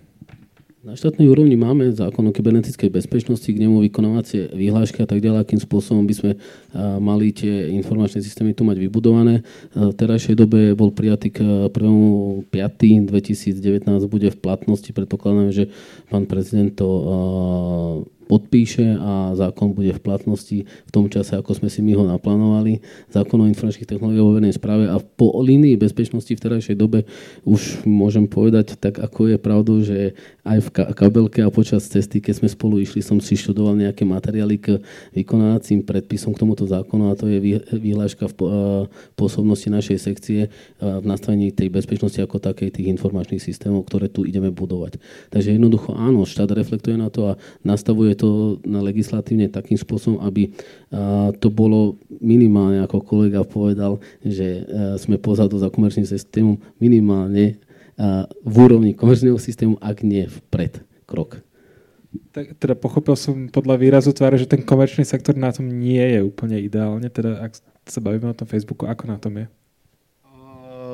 Na 0.87 0.95
štátnej 0.95 1.27
úrovni 1.27 1.59
máme 1.59 1.91
zákon 1.91 2.23
o 2.23 2.31
kybernetickej 2.31 2.87
bezpečnosti, 2.87 3.43
k 3.43 3.59
nemu 3.59 3.83
vykonávacie 3.91 4.55
vyhlášky 4.55 5.03
a 5.03 5.07
tak 5.11 5.19
ďalej, 5.19 5.43
akým 5.43 5.59
spôsobom 5.59 6.07
by 6.07 6.15
sme 6.15 6.39
mali 7.03 7.35
tie 7.35 7.75
informačné 7.75 8.23
systémy 8.23 8.55
tu 8.55 8.63
mať 8.63 8.79
vybudované. 8.79 9.43
V 9.75 9.91
terajšej 9.91 10.39
dobe 10.39 10.71
bol 10.79 10.95
prijatý 10.95 11.35
k 11.35 11.67
1.5.2019, 11.75 13.83
bude 14.07 14.31
v 14.31 14.39
platnosti, 14.39 14.87
predpokladám, 14.95 15.51
že 15.51 15.67
pán 16.07 16.23
prezident 16.23 16.71
to 16.71 16.87
podpíše 18.27 18.99
a 18.99 19.31
zákon 19.39 19.71
bude 19.71 19.95
v 19.95 20.03
platnosti 20.03 20.67
v 20.67 20.91
tom 20.91 21.07
čase, 21.07 21.39
ako 21.39 21.63
sme 21.63 21.71
si 21.71 21.79
my 21.79 21.95
ho 21.95 22.03
naplánovali. 22.03 22.83
Zákon 23.07 23.39
o 23.39 23.47
informačných 23.47 23.87
technológiách 23.87 24.27
vo 24.27 24.35
verejnej 24.35 24.59
správe 24.59 24.91
a 24.91 24.99
po 24.99 25.39
línii 25.39 25.79
bezpečnosti 25.79 26.35
v 26.35 26.35
terajšej 26.35 26.75
dobe 26.75 27.07
už 27.47 27.87
môžem 27.87 28.27
povedať 28.27 28.75
tak, 28.75 28.99
ako 28.99 29.31
je 29.31 29.39
pravdou, 29.39 29.79
že 29.79 30.19
aj 30.47 30.59
v 30.63 30.69
kabelke 30.95 31.43
a 31.43 31.51
počas 31.51 31.83
cesty, 31.91 32.23
keď 32.23 32.39
sme 32.39 32.47
spolu 32.47 32.79
išli, 32.79 33.03
som 33.03 33.19
si 33.19 33.35
študoval 33.35 33.75
nejaké 33.75 34.07
materiály 34.07 34.55
k 34.55 34.79
vykonávacím 35.11 35.83
predpisom 35.83 36.31
k 36.31 36.39
tomuto 36.39 36.63
zákonu 36.63 37.11
a 37.11 37.19
to 37.19 37.27
je 37.27 37.59
výhľaška 37.75 38.31
v 38.31 38.35
pôsobnosti 39.19 39.67
našej 39.67 39.97
sekcie 39.99 40.47
v 40.79 41.03
nastavení 41.03 41.51
tej 41.51 41.67
bezpečnosti 41.67 42.23
ako 42.23 42.39
takej 42.39 42.71
tých 42.71 42.87
informačných 42.95 43.43
systémov, 43.43 43.83
ktoré 43.91 44.07
tu 44.07 44.23
ideme 44.23 44.47
budovať. 44.47 45.03
Takže 45.35 45.59
jednoducho 45.59 45.91
áno, 45.91 46.23
štát 46.23 46.55
reflektuje 46.55 46.95
na 46.95 47.11
to 47.11 47.35
a 47.35 47.37
nastavuje 47.67 48.15
to 48.15 48.63
na 48.63 48.79
legislatívne 48.79 49.51
takým 49.51 49.75
spôsobom, 49.75 50.23
aby 50.23 50.55
to 51.43 51.51
bolo 51.51 51.99
minimálne, 52.23 52.79
ako 52.79 53.03
kolega 53.03 53.43
povedal, 53.43 53.99
že 54.23 54.63
sme 54.95 55.19
pozadu 55.19 55.59
za 55.59 55.67
komerčným 55.67 56.07
systémom 56.07 56.55
minimálne 56.79 57.59
v 58.45 58.55
úrovni 58.55 58.93
komerčného 58.93 59.41
systému, 59.41 59.81
ak 59.81 60.05
nie 60.05 60.29
vpred 60.29 60.85
krok. 61.09 61.41
Tak, 62.31 62.57
teda 62.61 62.73
pochopil 62.77 63.17
som 63.17 63.49
podľa 63.49 63.75
výrazu 63.77 64.13
tváre, 64.13 64.37
že 64.37 64.47
ten 64.49 64.61
komerčný 64.61 65.03
sektor 65.03 65.33
na 65.33 65.49
tom 65.49 65.65
nie 65.65 66.01
je 66.01 66.21
úplne 66.21 66.61
ideálne. 66.61 67.09
Teda 67.09 67.41
ak 67.41 67.57
sa 67.89 67.99
bavíme 67.99 68.29
o 68.29 68.37
tom 68.37 68.45
Facebooku, 68.47 68.85
ako 68.85 69.03
na 69.09 69.17
tom 69.17 69.33
je? 69.37 69.45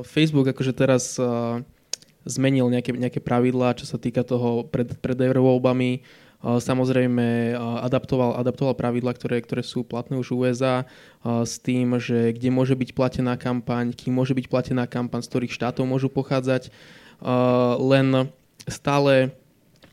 Facebook 0.03 0.49
akože 0.49 0.73
teraz 0.73 1.15
uh, 1.21 1.61
zmenil 2.25 2.67
nejaké, 2.71 2.91
nejaké 2.95 3.19
pravidlá, 3.21 3.77
čo 3.77 3.85
sa 3.87 4.01
týka 4.01 4.23
toho 4.25 4.65
pred, 4.67 4.89
pred 4.99 5.15
eurovoľbami. 5.15 6.01
Samozrejme 6.43 7.55
adaptoval, 7.55 8.35
adaptoval 8.35 8.75
pravidla, 8.75 9.15
ktoré, 9.15 9.39
ktoré 9.39 9.63
sú 9.63 9.87
platné 9.87 10.19
už 10.19 10.35
v 10.35 10.37
USA 10.43 10.83
s 11.23 11.55
tým, 11.55 11.95
že 12.03 12.35
kde 12.35 12.51
môže 12.51 12.75
byť 12.75 12.91
platená 12.91 13.39
kampaň, 13.39 13.95
kým 13.95 14.11
môže 14.11 14.35
byť 14.35 14.51
platená 14.51 14.83
kampaň, 14.83 15.23
z 15.23 15.31
ktorých 15.31 15.55
štátov 15.55 15.87
môžu 15.87 16.11
pochádzať. 16.11 16.67
Len 17.79 18.07
stále 18.67 19.31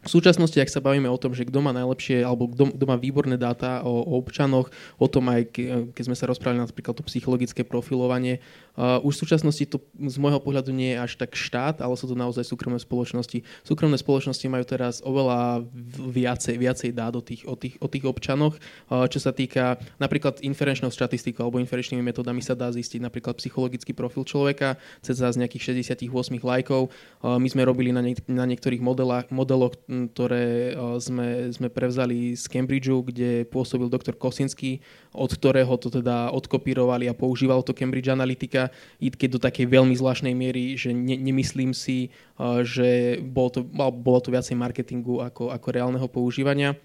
v 0.01 0.09
súčasnosti, 0.09 0.57
ak 0.57 0.73
sa 0.73 0.81
bavíme 0.81 1.13
o 1.13 1.21
tom, 1.21 1.37
že 1.37 1.45
kto 1.45 1.61
má 1.61 1.77
najlepšie, 1.77 2.25
alebo 2.25 2.49
kto, 2.49 2.73
má 2.89 2.97
výborné 2.97 3.37
dáta 3.37 3.85
o, 3.85 4.01
o 4.01 4.17
občanoch, 4.17 4.73
o 4.97 5.07
tom 5.13 5.29
aj, 5.29 5.53
keď 5.93 6.03
sme 6.09 6.17
sa 6.17 6.25
rozprávali 6.25 6.65
napríklad 6.65 6.97
to 6.97 7.05
psychologické 7.05 7.69
profilovanie, 7.69 8.41
uh, 8.81 8.97
už 9.05 9.21
v 9.21 9.23
súčasnosti 9.29 9.61
to 9.69 9.77
z 10.01 10.17
môjho 10.17 10.41
pohľadu 10.41 10.73
nie 10.73 10.97
je 10.97 10.99
až 11.05 11.13
tak 11.21 11.37
štát, 11.37 11.85
ale 11.85 11.93
sú 12.01 12.09
to 12.09 12.17
naozaj 12.17 12.49
súkromné 12.49 12.81
spoločnosti. 12.81 13.45
Súkromné 13.61 14.01
spoločnosti 14.01 14.47
majú 14.49 14.65
teraz 14.65 15.05
oveľa 15.05 15.69
viacej, 16.01 16.57
viacej 16.57 16.91
dát 16.97 17.13
o 17.13 17.21
tých, 17.21 17.45
o 17.45 17.53
tých, 17.53 17.77
o 17.77 17.85
tých 17.85 18.05
občanoch, 18.09 18.57
uh, 18.57 19.05
čo 19.05 19.21
sa 19.21 19.37
týka 19.37 19.77
napríklad 20.01 20.41
inferenčnou 20.41 20.89
štatistikou 20.89 21.45
alebo 21.45 21.61
inferenčnými 21.61 22.01
metodami 22.01 22.41
sa 22.41 22.57
dá 22.57 22.73
zistiť 22.73 23.05
napríklad 23.05 23.37
psychologický 23.37 23.93
profil 23.93 24.25
človeka 24.25 24.81
cez 25.05 25.21
z 25.21 25.37
nejakých 25.37 25.85
68 25.85 26.09
lajkov. 26.41 26.89
Uh, 27.21 27.37
my 27.37 27.49
sme 27.53 27.69
robili 27.69 27.93
na, 27.93 28.01
niek- 28.01 28.25
na 28.25 28.49
niektorých 28.49 28.81
modelách, 28.81 29.29
modeloch 29.29 29.77
ktoré 29.91 30.79
sme, 31.03 31.51
sme 31.51 31.67
prevzali 31.67 32.39
z 32.39 32.47
Cambridgeu, 32.47 33.03
kde 33.03 33.43
pôsobil 33.51 33.91
doktor 33.91 34.15
Kosinský, 34.15 34.79
od 35.11 35.35
ktorého 35.35 35.75
to 35.83 35.91
teda 35.91 36.31
odkopírovali 36.31 37.11
a 37.11 37.19
používal 37.19 37.67
to 37.67 37.75
Cambridge 37.75 38.07
Analytica, 38.07 38.71
i 39.03 39.11
keď 39.11 39.29
do 39.35 39.41
takej 39.43 39.67
veľmi 39.67 39.99
zvláštnej 39.99 40.31
miery, 40.31 40.79
že 40.79 40.95
ne, 40.95 41.19
nemyslím 41.19 41.75
si, 41.75 42.15
že 42.63 43.19
bolo 43.19 43.51
to, 43.51 43.61
bolo 43.91 44.19
to 44.23 44.31
viacej 44.31 44.55
marketingu 44.55 45.19
ako, 45.27 45.51
ako 45.51 45.69
reálneho 45.75 46.07
používania. 46.07 46.79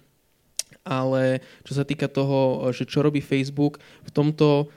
Ale 0.82 1.42
čo 1.62 1.78
sa 1.78 1.86
týka 1.86 2.10
toho, 2.10 2.70
že 2.74 2.86
čo 2.86 3.02
robí 3.02 3.22
Facebook, 3.22 3.78
v 4.06 4.10
tomto 4.10 4.70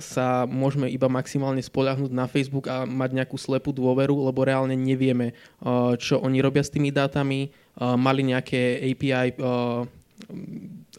sa 0.00 0.48
môžeme 0.48 0.88
iba 0.88 1.12
maximálne 1.12 1.60
spoľahnúť 1.60 2.08
na 2.08 2.24
Facebook 2.24 2.72
a 2.72 2.88
mať 2.88 3.20
nejakú 3.20 3.36
slepú 3.36 3.68
dôveru, 3.68 4.16
lebo 4.24 4.40
reálne 4.48 4.72
nevieme, 4.72 5.36
uh, 5.60 5.92
čo 6.00 6.16
oni 6.24 6.40
robia 6.40 6.64
s 6.64 6.72
tými 6.72 6.88
dátami. 6.88 7.52
Uh, 7.76 8.00
mali 8.00 8.24
nejaké 8.24 8.80
API 8.80 9.36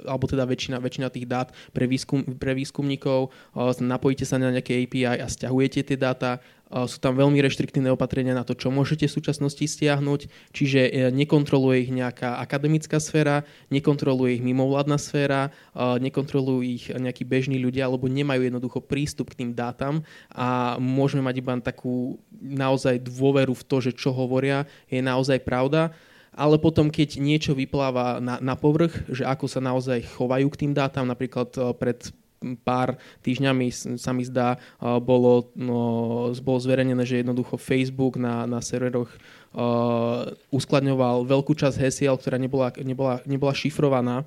alebo 0.06 0.30
teda 0.30 0.46
väčšina, 0.46 0.78
väčšina 0.78 1.10
tých 1.10 1.26
dát 1.26 1.50
pre, 1.74 1.90
výskum, 1.90 2.22
pre 2.38 2.54
výskumníkov, 2.54 3.34
napojíte 3.82 4.30
sa 4.30 4.38
na 4.38 4.54
nejaké 4.54 4.86
API 4.86 5.18
a 5.18 5.26
stiahujete 5.26 5.82
tie 5.82 5.98
dáta, 5.98 6.38
sú 6.68 6.98
tam 7.00 7.16
veľmi 7.16 7.40
reštriktívne 7.40 7.92
opatrenia 7.96 8.36
na 8.36 8.44
to, 8.44 8.52
čo 8.52 8.68
môžete 8.68 9.08
v 9.08 9.16
súčasnosti 9.16 9.64
stiahnuť, 9.64 10.52
čiže 10.52 10.82
e, 10.84 10.92
nekontroluje 11.16 11.88
ich 11.88 11.92
nejaká 11.96 12.44
akademická 12.44 13.00
sféra, 13.00 13.48
nekontroluje 13.72 14.40
ich 14.40 14.44
mimovládna 14.44 15.00
sféra, 15.00 15.50
nekontrolujú 15.78 16.62
ich 16.66 16.86
nejakí 16.92 17.24
bežní 17.24 17.62
ľudia, 17.62 17.88
alebo 17.88 18.12
nemajú 18.12 18.44
jednoducho 18.44 18.84
prístup 18.84 19.32
k 19.32 19.44
tým 19.44 19.52
dátam. 19.56 20.04
A 20.34 20.76
môžeme 20.82 21.24
mať 21.24 21.36
iba 21.40 21.54
takú 21.64 22.20
naozaj 22.36 23.00
dôveru 23.00 23.56
v 23.56 23.64
to, 23.66 23.78
že 23.80 23.92
čo 23.96 24.12
hovoria 24.12 24.68
je 24.92 25.00
naozaj 25.00 25.42
pravda. 25.48 25.96
Ale 26.38 26.62
potom, 26.62 26.94
keď 26.94 27.18
niečo 27.18 27.58
vypláva 27.58 28.22
na, 28.22 28.38
na 28.38 28.54
povrch, 28.54 28.94
že 29.10 29.26
ako 29.26 29.50
sa 29.50 29.58
naozaj 29.58 30.06
chovajú 30.06 30.46
k 30.54 30.60
tým 30.66 30.72
dátam, 30.76 31.10
napríklad 31.10 31.50
e, 31.58 31.74
pred 31.74 32.14
pár 32.62 33.02
týždňami 33.26 33.98
sa 33.98 34.12
mi 34.14 34.24
zdá, 34.26 34.62
bolo, 34.82 35.50
no, 35.58 36.30
bolo 36.42 36.60
zverejnené, 36.62 37.04
že 37.04 37.22
jednoducho 37.26 37.58
Facebook 37.58 38.22
na, 38.22 38.46
na 38.46 38.62
serveroch 38.62 39.10
uh, 39.58 40.30
uskladňoval 40.54 41.26
veľkú 41.26 41.58
časť 41.58 41.82
hesiel, 41.82 42.16
ktorá 42.18 42.38
nebola, 42.38 42.70
nebola, 42.78 43.20
nebola 43.26 43.54
šifrovaná 43.58 44.24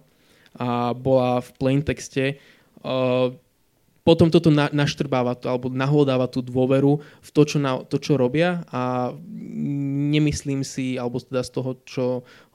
a 0.59 0.91
bola 0.91 1.39
v 1.39 1.51
plain 1.59 1.81
texte. 1.87 2.43
Uh, 2.83 3.39
potom 4.01 4.33
toto 4.33 4.49
na, 4.49 4.73
naštrbáva 4.73 5.37
to, 5.37 5.47
alebo 5.47 5.69
nahlodáva 5.69 6.27
tú 6.27 6.41
dôveru 6.41 6.99
v 6.99 7.31
to 7.31 7.43
čo, 7.45 7.59
na, 7.61 7.85
to, 7.85 8.01
čo 8.01 8.17
robia 8.17 8.65
a 8.73 9.13
nemyslím 10.11 10.65
si, 10.65 10.97
alebo 10.97 11.21
teda 11.21 11.45
z 11.45 11.51
toho, 11.53 11.71
čo 11.85 12.05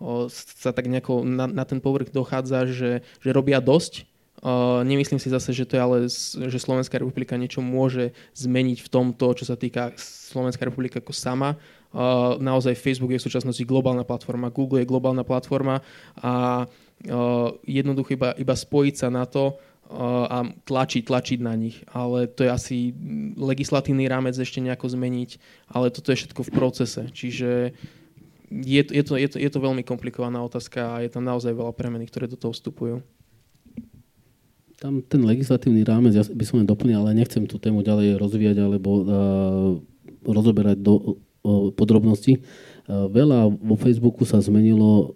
o, 0.02 0.26
sa 0.28 0.74
tak 0.74 0.90
nejako 0.90 1.22
na, 1.22 1.46
na 1.46 1.64
ten 1.64 1.78
povrch 1.78 2.10
dochádza, 2.10 2.66
že, 2.68 2.92
že 3.22 3.30
robia 3.30 3.62
dosť, 3.62 4.10
nemyslím 4.86 5.18
si 5.18 5.34
zase, 5.34 5.50
že 5.58 5.66
to 5.66 5.74
je 5.74 5.82
ale, 5.82 5.98
že 6.54 6.60
Slovenská 6.62 7.02
republika 7.02 7.34
niečo 7.34 7.66
môže 7.66 8.14
zmeniť 8.38 8.78
v 8.86 8.92
tomto, 8.92 9.34
čo 9.34 9.46
sa 9.50 9.58
týka 9.58 9.98
Slovenská 9.98 10.70
republika 10.70 11.02
ako 11.02 11.14
sama. 11.18 11.58
Naozaj 12.38 12.78
Facebook 12.78 13.16
je 13.16 13.22
v 13.24 13.26
súčasnosti 13.26 13.64
globálna 13.66 14.06
platforma, 14.06 14.54
Google 14.54 14.84
je 14.84 14.92
globálna 14.92 15.26
platforma 15.26 15.82
a 16.20 16.66
jednoducho 17.66 18.14
iba, 18.14 18.38
iba 18.38 18.56
spojiť 18.56 18.96
sa 18.96 19.08
na 19.10 19.26
to 19.26 19.58
a 19.90 20.46
tlačiť, 20.66 21.06
tlačiť 21.06 21.40
na 21.42 21.54
nich. 21.58 21.82
Ale 21.90 22.30
to 22.30 22.46
je 22.46 22.52
asi 22.52 22.78
legislatívny 23.38 24.06
rámec 24.06 24.38
ešte 24.38 24.62
nejako 24.62 24.94
zmeniť, 24.94 25.42
ale 25.74 25.90
toto 25.90 26.14
je 26.14 26.22
všetko 26.22 26.42
v 26.46 26.54
procese. 26.54 27.02
Čiže 27.10 27.74
je, 28.52 28.82
je, 28.82 29.04
to, 29.06 29.18
je, 29.18 29.28
to, 29.30 29.38
je 29.42 29.50
to 29.50 29.60
veľmi 29.62 29.82
komplikovaná 29.82 30.38
otázka 30.42 31.00
a 31.00 31.02
je 31.02 31.10
tam 31.10 31.26
naozaj 31.26 31.54
veľa 31.54 31.74
premeny, 31.74 32.06
ktoré 32.06 32.30
do 32.30 32.38
toho 32.38 32.54
vstupujú 32.54 33.02
tam 34.76 35.00
ten 35.02 35.24
legislatívny 35.24 35.88
rámec, 35.88 36.14
ja 36.16 36.24
by 36.24 36.44
som 36.44 36.60
len 36.60 36.68
doplnil, 36.68 37.00
ale 37.00 37.16
nechcem 37.16 37.48
tú 37.48 37.56
tému 37.56 37.82
ďalej 37.82 38.20
rozvíjať 38.20 38.58
alebo 38.60 38.90
uh, 38.92 39.04
rozoberať 40.28 40.78
do 40.84 40.94
uh, 41.00 41.16
podrobností. 41.72 42.44
Uh, 42.86 43.08
veľa 43.08 43.48
vo 43.50 43.76
Facebooku 43.80 44.28
sa 44.28 44.44
zmenilo 44.44 45.16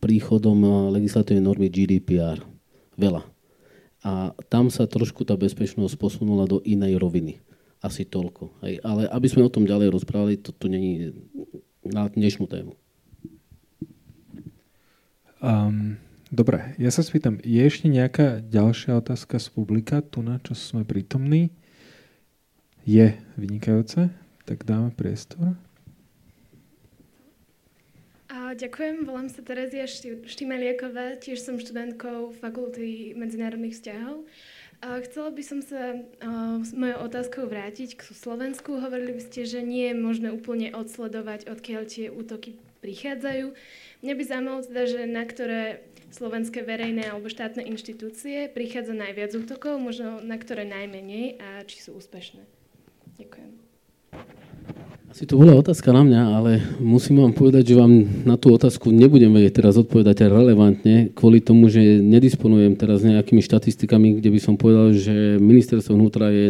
príchodom 0.00 0.58
uh, 0.64 0.74
legislatívnej 0.92 1.44
normy 1.44 1.68
GDPR. 1.68 2.40
Veľa. 2.96 3.22
A 4.04 4.36
tam 4.52 4.68
sa 4.68 4.84
trošku 4.84 5.24
tá 5.24 5.32
bezpečnosť 5.32 5.96
posunula 5.96 6.44
do 6.44 6.60
inej 6.64 7.00
roviny. 7.00 7.40
Asi 7.80 8.04
toľko. 8.04 8.60
Hej. 8.64 8.80
Ale 8.84 9.08
aby 9.08 9.28
sme 9.28 9.44
o 9.44 9.52
tom 9.52 9.64
ďalej 9.68 9.92
rozprávali, 9.92 10.40
to 10.40 10.52
tu 10.52 10.68
není 10.72 11.12
na 11.84 12.08
dnešnú 12.08 12.48
tému. 12.48 12.72
Um, 15.44 16.00
Dobre, 16.34 16.74
ja 16.82 16.90
sa 16.90 17.06
spýtam, 17.06 17.38
je 17.46 17.62
ešte 17.62 17.86
nejaká 17.86 18.42
ďalšia 18.42 18.98
otázka 18.98 19.38
z 19.38 19.54
publika, 19.54 20.02
tu 20.02 20.18
na 20.18 20.42
čo 20.42 20.58
sme 20.58 20.82
prítomní? 20.82 21.54
Je 22.82 23.14
vynikajúce, 23.38 24.10
tak 24.42 24.66
dáme 24.66 24.90
priestor. 24.90 25.54
Ďakujem, 28.34 29.06
volám 29.06 29.30
sa 29.30 29.46
Terezia 29.46 29.86
Štimeliaková, 30.26 31.22
tiež 31.22 31.38
som 31.38 31.54
študentkou 31.54 32.34
Fakulty 32.34 33.14
medzinárodných 33.14 33.78
vzťahov. 33.78 34.26
Chcela 35.06 35.30
by 35.30 35.42
som 35.46 35.62
sa 35.62 36.02
s 36.66 36.74
mojou 36.74 36.98
otázkou 37.14 37.46
vrátiť 37.46 37.94
k 37.94 38.02
Slovensku. 38.10 38.82
Hovorili 38.82 39.14
by 39.14 39.22
ste, 39.22 39.46
že 39.46 39.62
nie 39.62 39.86
je 39.86 40.02
možné 40.02 40.34
úplne 40.34 40.74
odsledovať, 40.74 41.46
odkiaľ 41.46 41.82
tie 41.86 42.10
útoky 42.10 42.58
prichádzajú. 42.82 43.54
Mňa 44.04 44.20
by 44.20 44.24
zaujímalo 44.28 44.60
teda, 44.68 44.82
že 44.84 45.00
na 45.08 45.24
ktoré 45.24 45.80
slovenské 46.12 46.60
verejné 46.60 47.08
alebo 47.08 47.32
štátne 47.32 47.64
inštitúcie 47.64 48.52
prichádza 48.52 48.92
najviac 48.92 49.32
útokov, 49.32 49.80
možno 49.80 50.20
na 50.20 50.36
ktoré 50.36 50.68
najmenej 50.68 51.40
a 51.40 51.64
či 51.64 51.80
sú 51.80 51.96
úspešné. 51.96 52.44
Ďakujem. 53.16 53.50
Asi 55.08 55.24
to 55.24 55.40
bola 55.40 55.56
otázka 55.56 55.88
na 55.96 56.04
mňa, 56.04 56.22
ale 56.36 56.60
musím 56.84 57.24
vám 57.24 57.32
povedať, 57.32 57.72
že 57.72 57.80
vám 57.80 58.04
na 58.28 58.36
tú 58.36 58.52
otázku 58.52 58.92
nebudem 58.92 59.32
vedieť 59.32 59.64
teraz 59.64 59.80
odpovedať 59.80 60.28
relevantne, 60.28 61.08
kvôli 61.16 61.40
tomu, 61.40 61.72
že 61.72 61.80
nedisponujem 62.04 62.76
teraz 62.76 63.00
nejakými 63.00 63.40
štatistikami, 63.40 64.20
kde 64.20 64.28
by 64.28 64.40
som 64.42 64.60
povedal, 64.60 64.92
že 64.92 65.40
ministerstvo 65.40 65.96
vnútra 65.96 66.28
je 66.28 66.46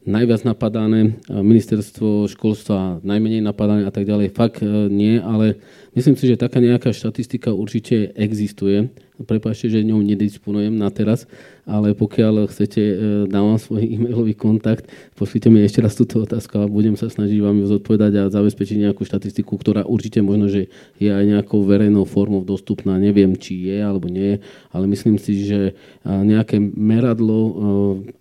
najviac 0.00 0.48
napadané, 0.48 1.20
ministerstvo 1.28 2.24
školstva 2.32 3.04
najmenej 3.04 3.44
napadané 3.44 3.84
a 3.84 3.92
tak 3.92 4.08
ďalej. 4.08 4.32
Fakt 4.32 4.64
nie, 4.88 5.20
ale 5.20 5.60
myslím 5.92 6.16
si, 6.16 6.24
že 6.24 6.40
taká 6.40 6.56
nejaká 6.56 6.88
štatistika 6.96 7.52
určite 7.52 8.08
existuje. 8.16 8.88
Prepašte, 9.20 9.68
že 9.68 9.84
ňou 9.84 10.00
nedisponujem 10.00 10.72
na 10.72 10.88
teraz, 10.88 11.28
ale 11.70 11.94
pokiaľ 11.94 12.50
chcete, 12.50 12.82
dávam 13.30 13.54
svoj 13.54 13.86
e-mailový 13.86 14.34
kontakt, 14.34 14.90
pošlite 15.14 15.46
mi 15.46 15.62
ešte 15.62 15.78
raz 15.78 15.94
túto 15.94 16.26
otázku 16.26 16.58
a 16.58 16.66
budem 16.66 16.98
sa 16.98 17.06
snažiť 17.06 17.38
vám 17.38 17.62
ju 17.62 17.70
zodpovedať 17.70 18.12
a 18.18 18.32
zabezpečiť 18.34 18.90
nejakú 18.90 19.06
štatistiku, 19.06 19.54
ktorá 19.54 19.86
určite 19.86 20.18
možno, 20.18 20.50
že 20.50 20.66
je 20.98 21.14
aj 21.14 21.22
nejakou 21.22 21.62
verejnou 21.62 22.02
formou 22.02 22.42
dostupná. 22.42 22.98
Neviem, 22.98 23.38
či 23.38 23.70
je 23.70 23.78
alebo 23.78 24.10
nie 24.10 24.42
ale 24.70 24.86
myslím 24.86 25.18
si, 25.18 25.46
že 25.46 25.74
nejaké 26.06 26.62
meradlo 26.62 27.38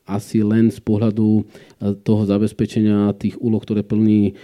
asi 0.09 0.41
len 0.41 0.73
z 0.73 0.81
pohľadu 0.81 1.45
toho 2.03 2.23
zabezpečenia 2.25 3.13
tých 3.15 3.37
úloh, 3.39 3.61
ktoré 3.61 3.85
plní 3.85 4.35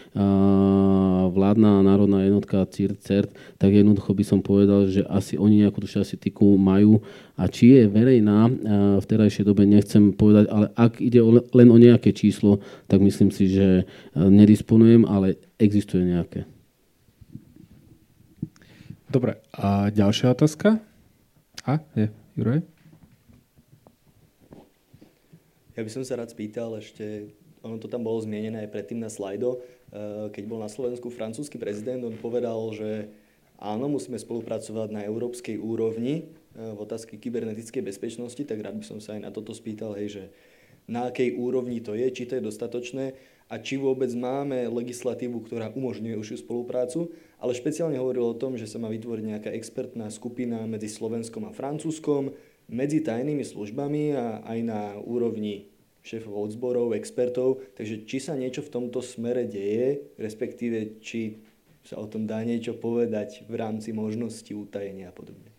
vládna 1.34 1.82
národná 1.84 2.24
jednotka 2.24 2.64
CIRCERT, 2.64 3.34
tak 3.60 3.70
jednoducho 3.74 4.14
by 4.16 4.24
som 4.24 4.40
povedal, 4.40 4.88
že 4.88 5.04
asi 5.10 5.36
oni 5.36 5.66
nejakú 5.66 5.84
tú 5.84 5.88
štatistiku 5.90 6.56
majú 6.56 7.02
a 7.36 7.52
či 7.52 7.76
je 7.76 7.84
verejná 7.92 8.48
v 9.00 9.06
terajšej 9.06 9.44
dobe 9.44 9.68
nechcem 9.68 10.16
povedať, 10.16 10.48
ale 10.48 10.72
ak 10.72 11.04
ide 11.04 11.20
len 11.52 11.68
o 11.68 11.76
nejaké 11.76 12.16
číslo, 12.16 12.64
tak 12.88 13.04
myslím 13.04 13.28
si, 13.28 13.52
že 13.52 13.84
nedisponujem, 14.16 15.04
ale 15.04 15.36
existuje 15.60 16.08
nejaké. 16.08 16.48
Dobre, 19.12 19.40
a 19.56 19.92
ďalšia 19.92 20.36
otázka? 20.36 20.80
A, 21.64 21.80
je, 21.96 22.12
Juraj? 22.36 22.64
Ja 25.76 25.84
by 25.84 25.92
som 25.92 26.04
sa 26.08 26.16
rád 26.16 26.32
spýtal 26.32 26.72
ešte, 26.80 27.36
ono 27.60 27.76
to 27.80 27.92
tam 27.92 28.04
bolo 28.04 28.24
zmienené 28.24 28.64
aj 28.64 28.72
predtým 28.72 29.00
na 29.00 29.12
slajdo, 29.12 29.60
eh, 29.60 30.32
keď 30.32 30.44
bol 30.48 30.60
na 30.64 30.72
Slovensku 30.72 31.12
francúzsky 31.12 31.60
prezident, 31.60 32.04
on 32.04 32.16
povedal, 32.16 32.60
že 32.72 33.12
áno, 33.60 33.92
musíme 33.92 34.16
spolupracovať 34.16 34.90
na 34.92 35.02
európskej 35.04 35.60
úrovni 35.60 36.32
v 36.56 36.80
otázke 36.80 37.20
kybernetickej 37.20 37.84
bezpečnosti, 37.84 38.40
tak 38.48 38.64
rád 38.64 38.80
by 38.80 38.86
som 38.88 39.00
sa 39.04 39.20
aj 39.20 39.28
na 39.28 39.32
toto 39.32 39.52
spýtal, 39.52 39.94
hej, 40.00 40.08
že 40.08 40.24
na 40.88 41.12
akej 41.12 41.36
úrovni 41.36 41.84
to 41.84 41.98
je, 41.98 42.08
či 42.14 42.24
to 42.30 42.40
je 42.40 42.48
dostatočné 42.48 43.18
a 43.50 43.62
či 43.62 43.78
vôbec 43.78 44.10
máme 44.16 44.66
legislatívu, 44.70 45.46
ktorá 45.46 45.70
umožňuje 45.74 46.18
užšiu 46.18 46.46
spoluprácu, 46.46 47.14
ale 47.38 47.58
špeciálne 47.58 47.98
hovoril 47.98 48.26
o 48.26 48.38
tom, 48.38 48.58
že 48.58 48.66
sa 48.66 48.82
má 48.82 48.90
vytvoriť 48.90 49.26
nejaká 49.26 49.50
expertná 49.54 50.10
skupina 50.10 50.66
medzi 50.66 50.90
Slovenskom 50.90 51.46
a 51.46 51.54
Francúzskom, 51.54 52.34
medzi 52.66 53.02
tajnými 53.06 53.46
službami 53.46 54.18
a 54.18 54.42
aj 54.42 54.60
na 54.66 54.82
úrovni 54.98 55.70
šéfov 56.02 56.50
odzborov, 56.50 56.98
expertov. 56.98 57.62
Takže 57.78 58.06
či 58.06 58.18
sa 58.22 58.38
niečo 58.38 58.66
v 58.66 58.74
tomto 58.74 59.02
smere 59.06 59.46
deje, 59.46 60.14
respektíve 60.18 61.02
či 61.02 61.42
sa 61.86 62.02
o 62.02 62.10
tom 62.10 62.26
dá 62.26 62.42
niečo 62.42 62.74
povedať 62.74 63.46
v 63.46 63.54
rámci 63.58 63.94
možnosti 63.94 64.50
utajenia 64.50 65.10
a 65.10 65.14
podobne. 65.14 65.55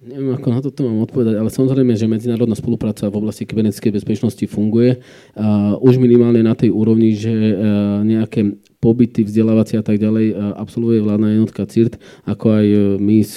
Neviem, 0.00 0.32
ako 0.32 0.48
na 0.48 0.64
toto 0.64 0.80
mám 0.88 1.04
odpovedať, 1.04 1.36
ale 1.36 1.52
samozrejme, 1.52 1.92
že 1.92 2.08
medzinárodná 2.08 2.56
spolupráca 2.56 3.12
v 3.12 3.20
oblasti 3.20 3.44
kybernetickej 3.44 4.00
bezpečnosti 4.00 4.44
funguje. 4.48 5.04
Uh, 5.36 5.76
už 5.84 6.00
minimálne 6.00 6.40
na 6.40 6.56
tej 6.56 6.72
úrovni, 6.72 7.12
že 7.12 7.28
uh, 7.28 8.00
nejaké 8.00 8.56
pobyty 8.80 9.28
vzdelávacie 9.28 9.76
a 9.76 9.84
tak 9.84 10.00
ďalej 10.00 10.32
uh, 10.32 10.56
absolvuje 10.56 11.04
vládna 11.04 11.36
jednotka 11.36 11.68
CIRT, 11.68 12.00
ako 12.24 12.46
aj 12.48 12.66
uh, 12.72 12.80
my 12.96 13.16
z 13.20 13.34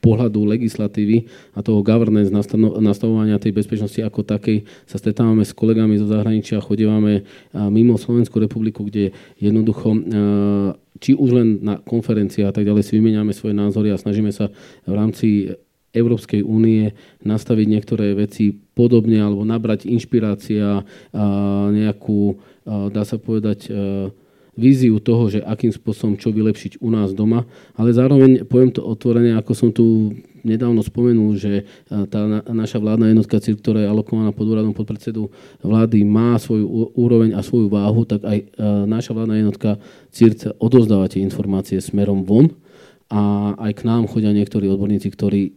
pohľadu 0.00 0.48
legislatívy 0.48 1.28
a 1.56 1.64
toho 1.64 1.80
governance, 1.80 2.28
nastavovania 2.80 3.40
tej 3.40 3.56
bezpečnosti 3.56 4.00
ako 4.04 4.20
takej 4.20 4.68
sa 4.84 5.00
stretávame 5.00 5.48
s 5.48 5.56
kolegami 5.56 5.96
zo 5.96 6.04
zahraničia, 6.04 6.60
chodívame 6.60 7.24
mimo 7.72 7.96
Slovenskú 7.96 8.36
republiku, 8.36 8.84
kde 8.84 9.16
jednoducho 9.40 9.96
či 11.02 11.14
už 11.14 11.30
len 11.34 11.48
na 11.62 11.82
konferencii 11.82 12.46
a 12.46 12.54
tak 12.54 12.66
ďalej 12.66 12.84
si 12.86 12.92
vymeniame 12.98 13.34
svoje 13.34 13.54
názory 13.54 13.90
a 13.90 14.00
snažíme 14.00 14.30
sa 14.30 14.50
v 14.86 14.94
rámci 14.94 15.28
Európskej 15.94 16.42
únie 16.42 16.90
nastaviť 17.22 17.66
niektoré 17.70 18.18
veci 18.18 18.50
podobne 18.50 19.22
alebo 19.22 19.46
nabrať 19.46 19.86
inšpirácia 19.86 20.82
a 20.82 21.24
nejakú, 21.70 22.42
dá 22.66 23.02
sa 23.06 23.16
povedať, 23.16 23.70
víziu 24.54 24.98
toho, 25.02 25.30
že 25.30 25.42
akým 25.42 25.74
spôsobom 25.74 26.14
čo 26.18 26.30
vylepšiť 26.30 26.78
u 26.78 26.88
nás 26.90 27.10
doma, 27.12 27.46
ale 27.74 27.90
zároveň 27.90 28.46
poviem 28.46 28.70
to 28.70 28.82
otvorene, 28.82 29.34
ako 29.34 29.52
som 29.54 29.68
tu 29.74 30.14
nedávno 30.44 30.84
spomenul, 30.84 31.40
že 31.40 31.64
tá 31.88 32.44
naša 32.52 32.76
vládna 32.76 33.16
jednotka 33.16 33.40
ktorá 33.40 33.80
je 33.80 33.88
alokovaná 33.88 34.28
pod 34.30 34.44
úradom 34.44 34.76
podpredsedu 34.76 35.32
vlády, 35.64 36.04
má 36.04 36.36
svoju 36.36 36.92
úroveň 36.92 37.32
a 37.32 37.40
svoju 37.40 37.72
váhu, 37.72 38.04
tak 38.04 38.22
aj 38.22 38.52
naša 38.84 39.16
vládna 39.16 39.40
jednotka 39.40 39.80
CIRC 40.12 40.60
odozdáva 40.60 41.08
tie 41.08 41.24
informácie 41.24 41.80
smerom 41.80 42.28
von 42.28 42.52
a 43.08 43.54
aj 43.56 43.72
k 43.80 43.86
nám 43.88 44.04
chodia 44.04 44.36
niektorí 44.36 44.68
odborníci, 44.68 45.08
ktorí 45.08 45.56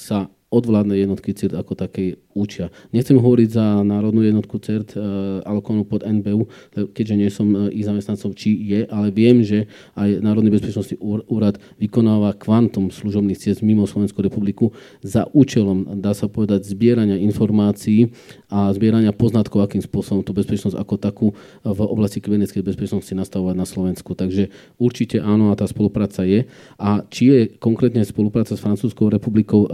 sa 0.00 0.32
od 0.50 0.66
vládnej 0.66 1.06
jednotky 1.06 1.30
CIRT 1.30 1.54
ako 1.54 1.78
takej 1.78 2.18
učia. 2.34 2.74
Nechcem 2.90 3.18
hovoriť 3.18 3.48
za 3.50 3.86
národnú 3.86 4.22
jednotku 4.22 4.58
CERT, 4.58 4.94
uh, 4.94 5.42
alokovanú 5.46 5.86
pod 5.86 6.02
NBU, 6.02 6.46
keďže 6.94 7.14
nie 7.14 7.30
som 7.30 7.46
uh, 7.54 7.70
ich 7.70 7.86
zamestnancom, 7.86 8.34
či 8.34 8.54
je, 8.54 8.80
ale 8.90 9.14
viem, 9.14 9.42
že 9.46 9.70
aj 9.94 10.22
Národný 10.22 10.50
bezpečnostný 10.54 10.98
úrad 11.30 11.62
vykonáva 11.78 12.34
kvantum 12.34 12.90
služobných 12.90 13.38
ciest 13.38 13.62
mimo 13.62 13.86
Slovenskú 13.86 14.22
republiku 14.22 14.74
za 15.02 15.26
účelom, 15.30 16.02
dá 16.02 16.14
sa 16.14 16.26
povedať, 16.26 16.66
zbierania 16.66 17.18
informácií 17.18 18.10
a 18.50 18.70
zbierania 18.74 19.14
poznatkov, 19.14 19.62
akým 19.66 19.82
spôsobom 19.82 20.26
tú 20.26 20.34
bezpečnosť 20.34 20.74
ako 20.74 20.94
takú 20.98 21.26
v 21.62 21.80
oblasti 21.86 22.18
kybernetickej 22.18 22.66
bezpečnosti 22.66 23.14
nastavovať 23.14 23.54
na 23.54 23.66
Slovensku. 23.66 24.18
Takže 24.18 24.50
určite 24.82 25.22
áno 25.22 25.54
a 25.54 25.58
tá 25.58 25.66
spolupráca 25.70 26.26
je. 26.26 26.50
A 26.78 27.06
či 27.06 27.22
je 27.30 27.40
konkrétne 27.58 28.02
spolupráca 28.02 28.54
s 28.54 28.62
Francúzskou 28.62 29.10
republikou 29.10 29.66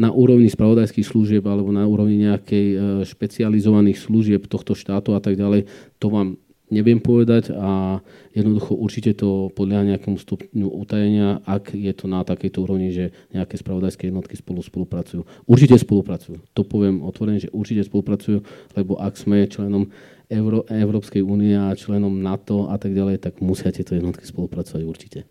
na 0.00 0.08
úrovni 0.08 0.48
spravodajských 0.48 1.04
služieb 1.04 1.44
alebo 1.44 1.68
na 1.68 1.84
úrovni 1.84 2.24
nejakej 2.24 2.66
e, 2.72 2.76
špecializovaných 3.04 4.00
služieb 4.00 4.48
tohto 4.48 4.72
štátu 4.72 5.12
a 5.12 5.20
tak 5.20 5.36
ďalej, 5.36 5.68
to 6.00 6.08
vám 6.08 6.40
neviem 6.70 7.02
povedať 7.02 7.50
a 7.52 7.98
jednoducho 8.32 8.78
určite 8.78 9.12
to 9.18 9.50
podľa 9.52 9.94
nejakému 9.94 10.16
stupňu 10.16 10.70
utajenia, 10.70 11.42
ak 11.44 11.74
je 11.74 11.92
to 11.92 12.06
na 12.06 12.22
takejto 12.22 12.62
úrovni, 12.62 12.94
že 12.94 13.10
nejaké 13.34 13.58
spravodajské 13.58 14.08
jednotky 14.08 14.38
spolu 14.38 14.62
spolupracujú. 14.62 15.26
Určite 15.50 15.76
spolupracujú. 15.76 16.38
To 16.54 16.62
poviem 16.62 17.02
otvorene, 17.02 17.42
že 17.42 17.52
určite 17.52 17.84
spolupracujú, 17.84 18.40
lebo 18.78 18.96
ak 18.96 19.18
sme 19.18 19.50
členom 19.50 19.90
Euró- 20.30 20.64
Európskej 20.70 21.26
únie 21.26 21.58
a 21.58 21.74
členom 21.74 22.22
NATO 22.22 22.70
a 22.70 22.78
tak 22.78 22.94
ďalej, 22.94 23.18
tak 23.18 23.42
musia 23.42 23.74
tieto 23.74 23.98
jednotky 23.98 24.22
spolupracovať 24.22 24.82
určite. 24.86 25.26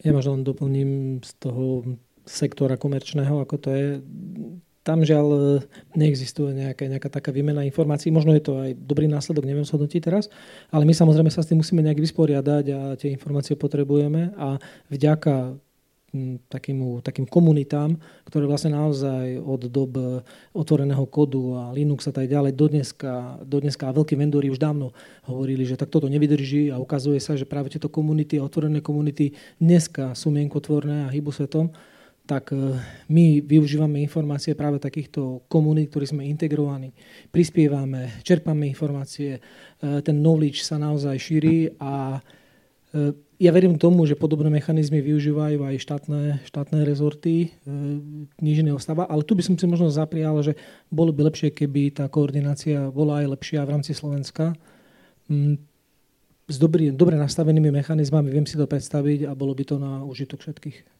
Ja 0.00 0.16
možno 0.16 0.40
len 0.40 0.48
doplním 0.48 1.20
z 1.20 1.30
toho 1.36 1.84
sektora 2.26 2.74
komerčného, 2.74 3.38
ako 3.40 3.56
to 3.56 3.68
je, 3.70 3.86
tam 4.82 5.02
žiaľ 5.02 5.26
e, 5.30 5.38
neexistuje 5.98 6.54
nejaká, 6.54 6.86
nejaká 6.86 7.08
taká 7.10 7.30
výmena 7.30 7.62
informácií. 7.66 8.10
Možno 8.10 8.34
je 8.34 8.42
to 8.42 8.52
aj 8.58 8.70
dobrý 8.78 9.06
následok, 9.06 9.46
neviem 9.46 9.66
shodnotiť 9.66 10.02
teraz, 10.02 10.30
ale 10.70 10.86
my 10.86 10.94
samozrejme 10.94 11.30
sa 11.30 11.42
s 11.42 11.50
tým 11.50 11.62
musíme 11.62 11.82
nejak 11.82 12.02
vysporiadať 12.02 12.64
a 12.74 12.80
tie 12.94 13.14
informácie 13.14 13.54
potrebujeme 13.54 14.34
a 14.34 14.58
vďaka 14.90 15.58
takým, 16.48 17.02
takým 17.02 17.26
komunitám, 17.26 17.98
ktoré 18.28 18.46
vlastne 18.46 18.74
naozaj 18.74 19.42
od 19.42 19.68
dob 19.68 19.92
e, 19.98 20.22
otvoreného 20.54 21.04
kodu 21.10 21.42
a 21.58 21.62
Linux 21.74 22.06
a 22.08 22.14
tak 22.14 22.30
ďalej 22.30 22.52
do 22.54 22.66
dneska, 22.70 23.42
do 23.42 23.58
dneska 23.60 23.90
veľkí 23.90 24.14
vendori 24.14 24.48
už 24.48 24.62
dávno 24.62 24.94
hovorili, 25.26 25.66
že 25.66 25.76
tak 25.76 25.90
toto 25.92 26.06
nevydrží 26.06 26.70
a 26.72 26.80
ukazuje 26.80 27.20
sa, 27.20 27.36
že 27.36 27.48
práve 27.48 27.72
tieto 27.72 27.90
komunity 27.90 28.38
a 28.38 28.46
otvorené 28.46 28.80
komunity 28.80 29.34
dneska 29.60 30.14
sú 30.14 30.32
mienkotvorné 30.32 31.06
a 31.06 31.12
hýbu 31.12 31.34
svetom 31.34 31.74
tak 32.26 32.50
e, 32.50 32.58
my 33.06 33.40
využívame 33.40 34.02
informácie 34.02 34.58
práve 34.58 34.82
takýchto 34.82 35.46
komunít, 35.46 35.94
ktorí 35.94 36.10
sme 36.10 36.26
integrovaní. 36.26 36.90
Prispievame, 37.30 38.18
čerpame 38.26 38.66
informácie, 38.66 39.38
e, 39.38 39.40
ten 40.02 40.18
knowledge 40.18 40.66
sa 40.66 40.76
naozaj 40.76 41.14
šíri 41.22 41.70
a 41.78 42.18
e, 42.18 43.14
ja 43.38 43.50
verím 43.52 43.78
tomu, 43.78 44.02
že 44.08 44.18
podobné 44.18 44.50
mechanizmy 44.50 44.98
využívajú 44.98 45.60
aj 45.62 45.76
štátne, 45.76 46.20
štátne 46.48 46.88
rezorty 46.88 47.52
knižného 48.40 48.80
stava, 48.80 49.04
ale 49.04 49.28
tu 49.28 49.36
by 49.36 49.44
som 49.44 49.60
si 49.60 49.68
možno 49.68 49.92
zaprial, 49.92 50.40
že 50.40 50.56
bolo 50.88 51.12
by 51.12 51.28
lepšie, 51.28 51.52
keby 51.52 51.92
tá 51.92 52.08
koordinácia 52.08 52.88
bola 52.88 53.20
aj 53.20 53.36
lepšia 53.36 53.60
v 53.68 53.72
rámci 53.76 53.92
Slovenska. 53.92 54.56
Mm, 55.28 55.60
s 56.48 56.56
dobrý, 56.56 56.88
dobre 56.96 57.20
nastavenými 57.20 57.68
mechanizmami 57.68 58.32
viem 58.32 58.48
si 58.48 58.56
to 58.56 58.64
predstaviť 58.64 59.28
a 59.28 59.36
bolo 59.36 59.52
by 59.52 59.64
to 59.68 59.76
na 59.76 60.00
užitok 60.00 60.40
všetkých. 60.40 60.95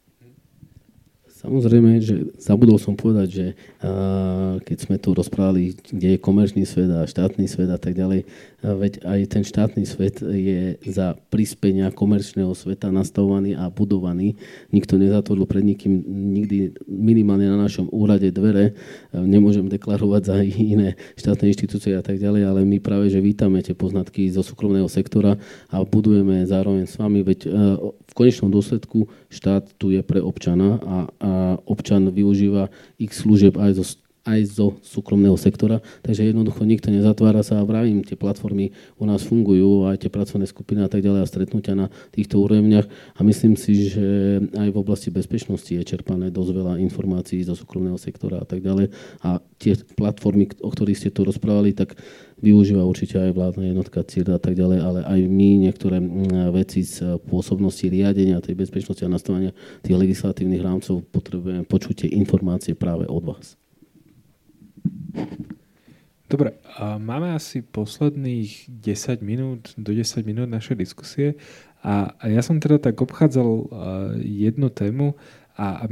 Samozrejme, 1.46 2.02
že 2.02 2.34
zabudol 2.42 2.74
som 2.82 2.98
povedať, 2.98 3.28
že 3.30 3.46
a, 3.78 4.58
keď 4.58 4.78
sme 4.82 4.98
tu 4.98 5.14
rozprávali, 5.14 5.78
kde 5.78 6.18
je 6.18 6.18
komerčný 6.18 6.66
svet 6.66 6.90
a 6.90 7.06
štátny 7.06 7.46
svet 7.46 7.70
a 7.70 7.78
tak 7.78 7.94
ďalej, 7.94 8.26
a 8.66 8.74
veď 8.74 9.06
aj 9.06 9.20
ten 9.30 9.44
štátny 9.46 9.86
svet 9.86 10.18
je 10.26 10.74
za 10.90 11.14
prispenia 11.30 11.94
komerčného 11.94 12.50
sveta 12.50 12.90
nastavovaný 12.90 13.54
a 13.54 13.70
budovaný. 13.70 14.34
Nikto 14.74 14.98
nezatvoril 14.98 15.46
pred 15.46 15.62
nikým 15.62 16.02
nikdy 16.34 16.74
minimálne 16.90 17.46
na 17.46 17.62
našom 17.62 17.86
úrade 17.94 18.26
dvere. 18.34 18.74
Nemôžem 19.14 19.70
deklarovať 19.70 20.22
za 20.26 20.36
iné 20.42 20.98
štátne 21.14 21.46
inštitúcie 21.46 21.94
a 21.94 22.02
tak 22.02 22.18
ďalej, 22.18 22.42
ale 22.42 22.60
my 22.66 22.82
práve, 22.82 23.06
že 23.06 23.22
vítame 23.22 23.62
tie 23.62 23.76
poznatky 23.76 24.26
zo 24.34 24.42
súkromného 24.42 24.90
sektora 24.90 25.38
a 25.70 25.76
budujeme 25.86 26.42
zároveň 26.42 26.90
s 26.90 26.98
vami, 26.98 27.22
veď 27.22 27.46
v 27.86 28.12
konečnom 28.16 28.50
dôsledku 28.50 29.06
štát 29.30 29.78
tu 29.78 29.94
je 29.94 30.02
pre 30.02 30.18
občana 30.18 30.80
a, 30.82 30.96
a 31.22 31.32
občan 31.64 32.10
využíva 32.10 32.72
ich 32.96 33.12
služieb 33.12 33.56
aj 33.58 33.70
zo 33.76 33.84
aj 34.26 34.40
zo 34.50 34.66
súkromného 34.82 35.38
sektora, 35.38 35.78
takže 36.02 36.26
jednoducho 36.26 36.66
nikto 36.66 36.90
nezatvára 36.90 37.46
sa 37.46 37.62
a 37.62 37.64
vravím, 37.64 38.02
tie 38.02 38.18
platformy 38.18 38.74
u 38.98 39.06
nás 39.06 39.22
fungujú, 39.22 39.86
aj 39.86 40.02
tie 40.02 40.10
pracovné 40.10 40.50
skupiny 40.50 40.82
a 40.82 40.90
tak 40.90 41.06
ďalej 41.06 41.22
a 41.22 41.30
stretnutia 41.30 41.78
na 41.78 41.86
týchto 42.10 42.42
úrovniach. 42.42 42.90
A 43.16 43.20
myslím 43.22 43.54
si, 43.54 43.86
že 43.86 44.06
aj 44.58 44.68
v 44.74 44.80
oblasti 44.82 45.14
bezpečnosti 45.14 45.70
je 45.70 45.80
čerpané 45.86 46.34
dosť 46.34 46.50
veľa 46.50 46.74
informácií 46.82 47.46
zo 47.46 47.54
súkromného 47.54 47.96
sektora 47.96 48.42
a 48.42 48.46
tak 48.46 48.66
ďalej. 48.66 48.90
A 49.22 49.38
tie 49.62 49.78
platformy, 49.94 50.50
o 50.58 50.68
ktorých 50.68 50.98
ste 50.98 51.14
tu 51.14 51.22
rozprávali, 51.22 51.70
tak 51.72 51.94
využíva 52.36 52.84
určite 52.84 53.16
aj 53.16 53.32
vládna 53.32 53.72
jednotka 53.72 54.04
CIRD 54.04 54.36
a 54.36 54.40
tak 54.42 54.58
ďalej, 54.58 54.78
ale 54.84 55.00
aj 55.08 55.20
my 55.24 55.50
niektoré 55.64 55.96
veci 56.52 56.84
z 56.84 57.16
pôsobnosti 57.24 57.88
riadenia 57.88 58.44
tej 58.44 58.60
bezpečnosti 58.60 59.00
a 59.00 59.08
nastavenia 59.08 59.56
tých 59.80 59.96
legislatívnych 59.96 60.60
rámcov 60.60 61.00
potrebujeme 61.08 61.64
počuť 61.64 62.04
tie 62.04 62.10
informácie 62.12 62.76
práve 62.76 63.08
od 63.08 63.24
vás. 63.24 63.56
Dobre, 66.26 66.58
máme 66.98 67.38
asi 67.38 67.62
posledných 67.62 68.66
10 68.66 69.22
minút, 69.22 69.70
do 69.78 69.94
10 69.94 70.26
minút 70.26 70.50
našej 70.50 70.74
diskusie 70.74 71.38
a, 71.86 72.18
ja 72.26 72.42
som 72.42 72.58
teda 72.58 72.82
tak 72.82 72.98
obchádzal 72.98 73.46
uh, 73.46 73.66
jednu 74.18 74.66
tému 74.74 75.14
a, 75.54 75.86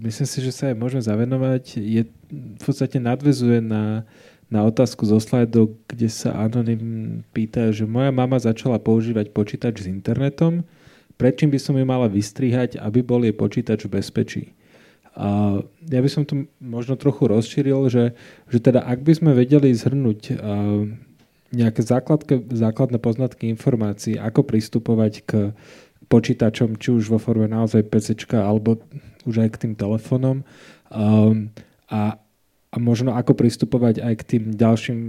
myslím 0.00 0.28
si, 0.30 0.38
že 0.40 0.52
sa 0.54 0.72
aj 0.72 0.76
môžeme 0.78 1.02
zavenovať. 1.04 1.76
Je, 1.76 2.02
v 2.30 2.62
podstate 2.62 2.96
nadvezuje 2.96 3.60
na, 3.60 4.08
na 4.48 4.64
otázku 4.64 5.04
zo 5.04 5.20
slajdu, 5.20 5.76
kde 5.90 6.08
sa 6.08 6.32
Anonym 6.38 7.20
pýta, 7.36 7.68
že 7.74 7.84
moja 7.84 8.08
mama 8.14 8.40
začala 8.40 8.80
používať 8.80 9.34
počítač 9.34 9.84
s 9.84 9.90
internetom, 9.90 10.64
prečím 11.20 11.52
by 11.52 11.58
som 11.60 11.74
ju 11.76 11.84
mala 11.84 12.08
vystrihať, 12.08 12.80
aby 12.80 13.04
bol 13.04 13.20
jej 13.26 13.34
počítač 13.36 13.84
v 13.84 14.00
bezpečí. 14.00 14.44
A 15.14 15.62
ja 15.86 16.00
by 16.02 16.10
som 16.10 16.26
to 16.26 16.50
možno 16.58 16.98
trochu 16.98 17.30
rozšíril, 17.30 17.86
že, 17.86 18.18
že 18.50 18.58
teda 18.58 18.82
ak 18.82 19.06
by 19.06 19.12
sme 19.14 19.30
vedeli 19.30 19.70
zhrnúť 19.70 20.42
nejaké 21.54 21.80
základke, 21.86 22.42
základné 22.50 22.98
poznatky 22.98 23.46
informácií, 23.46 24.18
ako 24.18 24.42
pristupovať 24.42 25.12
k 25.22 25.32
počítačom, 26.10 26.76
či 26.76 26.92
už 26.92 27.08
vo 27.08 27.22
forme 27.22 27.46
naozaj 27.46 27.86
PC, 27.86 28.26
alebo 28.34 28.82
už 29.24 29.46
aj 29.46 29.48
k 29.56 29.60
tým 29.66 29.74
telefónom 29.78 30.44
um, 30.92 31.48
a, 31.88 32.20
a 32.70 32.76
možno 32.76 33.16
ako 33.16 33.32
pristupovať 33.32 34.04
aj 34.04 34.14
k 34.20 34.26
tým 34.36 34.44
ďalším 34.52 35.00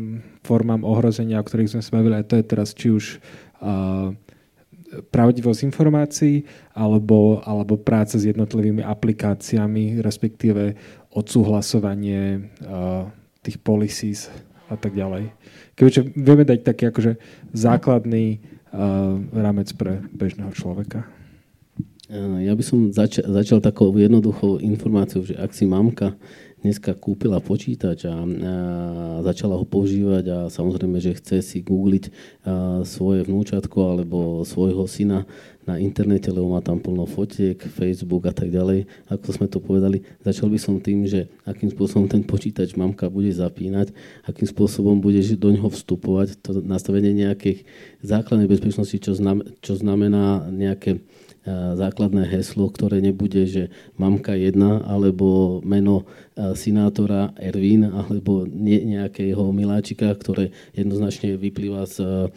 formám 0.45 0.87
ohrozenia, 0.87 1.41
o 1.41 1.45
ktorých 1.45 1.75
sme 1.75 1.81
sa 1.83 1.91
bavili, 1.99 2.15
a 2.15 2.23
to 2.23 2.39
je 2.39 2.45
teraz 2.47 2.71
či 2.71 2.95
už 2.95 3.19
uh, 3.59 4.15
pravdivosť 5.11 5.65
informácií 5.65 6.45
alebo, 6.75 7.41
alebo 7.43 7.79
práca 7.79 8.19
s 8.19 8.27
jednotlivými 8.27 8.85
aplikáciami, 8.85 9.99
respektíve 9.99 10.75
odsúhlasovanie 11.11 12.51
uh, 12.63 13.07
tých 13.41 13.57
policies 13.61 14.27
a 14.67 14.75
tak 14.75 14.97
ďalej. 14.97 15.31
Keďže 15.77 16.01
vieme 16.15 16.43
dať 16.47 16.59
taký 16.65 16.83
akože 16.89 17.17
základný 17.53 18.39
uh, 18.39 19.19
rámec 19.33 19.69
pre 19.75 20.03
bežného 20.13 20.51
človeka. 20.55 21.05
Ja 22.45 22.53
by 22.53 22.61
som 22.61 22.93
začal, 22.93 23.25
začal 23.41 23.65
takou 23.65 23.89
jednoduchou 23.89 24.61
informáciou, 24.61 25.25
že 25.25 25.33
ak 25.41 25.57
si 25.57 25.65
mamka 25.65 26.13
dneska 26.65 26.97
kúpila 26.97 27.37
počítač 27.37 28.09
a, 28.09 28.17
a 28.17 28.53
začala 29.21 29.53
ho 29.53 29.65
používať 29.69 30.25
a 30.33 30.37
samozrejme, 30.49 30.97
že 30.97 31.13
chce 31.21 31.45
si 31.45 31.61
googliť 31.61 32.05
a, 32.09 32.11
svoje 32.81 33.21
vnúčatko 33.21 33.77
alebo 33.77 34.41
svojho 34.41 34.89
syna 34.89 35.29
na 35.65 35.81
internete, 35.81 36.29
lebo 36.29 36.53
má 36.53 36.61
tam 36.61 36.77
plno 36.77 37.09
fotiek, 37.09 37.57
Facebook 37.57 38.29
a 38.29 38.33
tak 38.33 38.53
ďalej. 38.53 38.85
Ako 39.09 39.33
sme 39.33 39.49
to 39.49 39.57
povedali, 39.57 40.05
začal 40.21 40.49
by 40.49 40.59
som 40.61 40.77
tým, 40.77 41.09
že 41.09 41.25
akým 41.45 41.73
spôsobom 41.73 42.05
ten 42.05 42.21
počítač 42.21 42.77
mamka 42.77 43.09
bude 43.09 43.33
zapínať, 43.33 43.89
akým 44.29 44.45
spôsobom 44.45 45.01
bude 45.01 45.21
do 45.37 45.49
ňoho 45.53 45.73
vstupovať, 45.73 46.37
to 46.41 46.61
nastavenie 46.61 47.13
nejakých 47.13 47.65
základnej 48.05 48.45
bezpečnosti, 48.45 48.97
čo, 49.01 49.17
znam, 49.17 49.41
čo 49.65 49.73
znamená 49.73 50.45
nejaké 50.53 51.01
základné 51.77 52.25
heslo, 52.25 52.67
ktoré 52.73 52.99
nebude, 52.99 53.45
že 53.45 53.69
mamka 53.95 54.33
jedna, 54.33 54.81
alebo 54.83 55.61
meno 55.61 56.09
sinátora 56.35 57.37
Ervin, 57.37 57.85
alebo 57.85 58.49
nejakého 58.49 59.53
miláčika, 59.53 60.09
ktoré 60.17 60.51
jednoznačne 60.73 61.37
vyplýva 61.37 61.85
z 61.85 62.27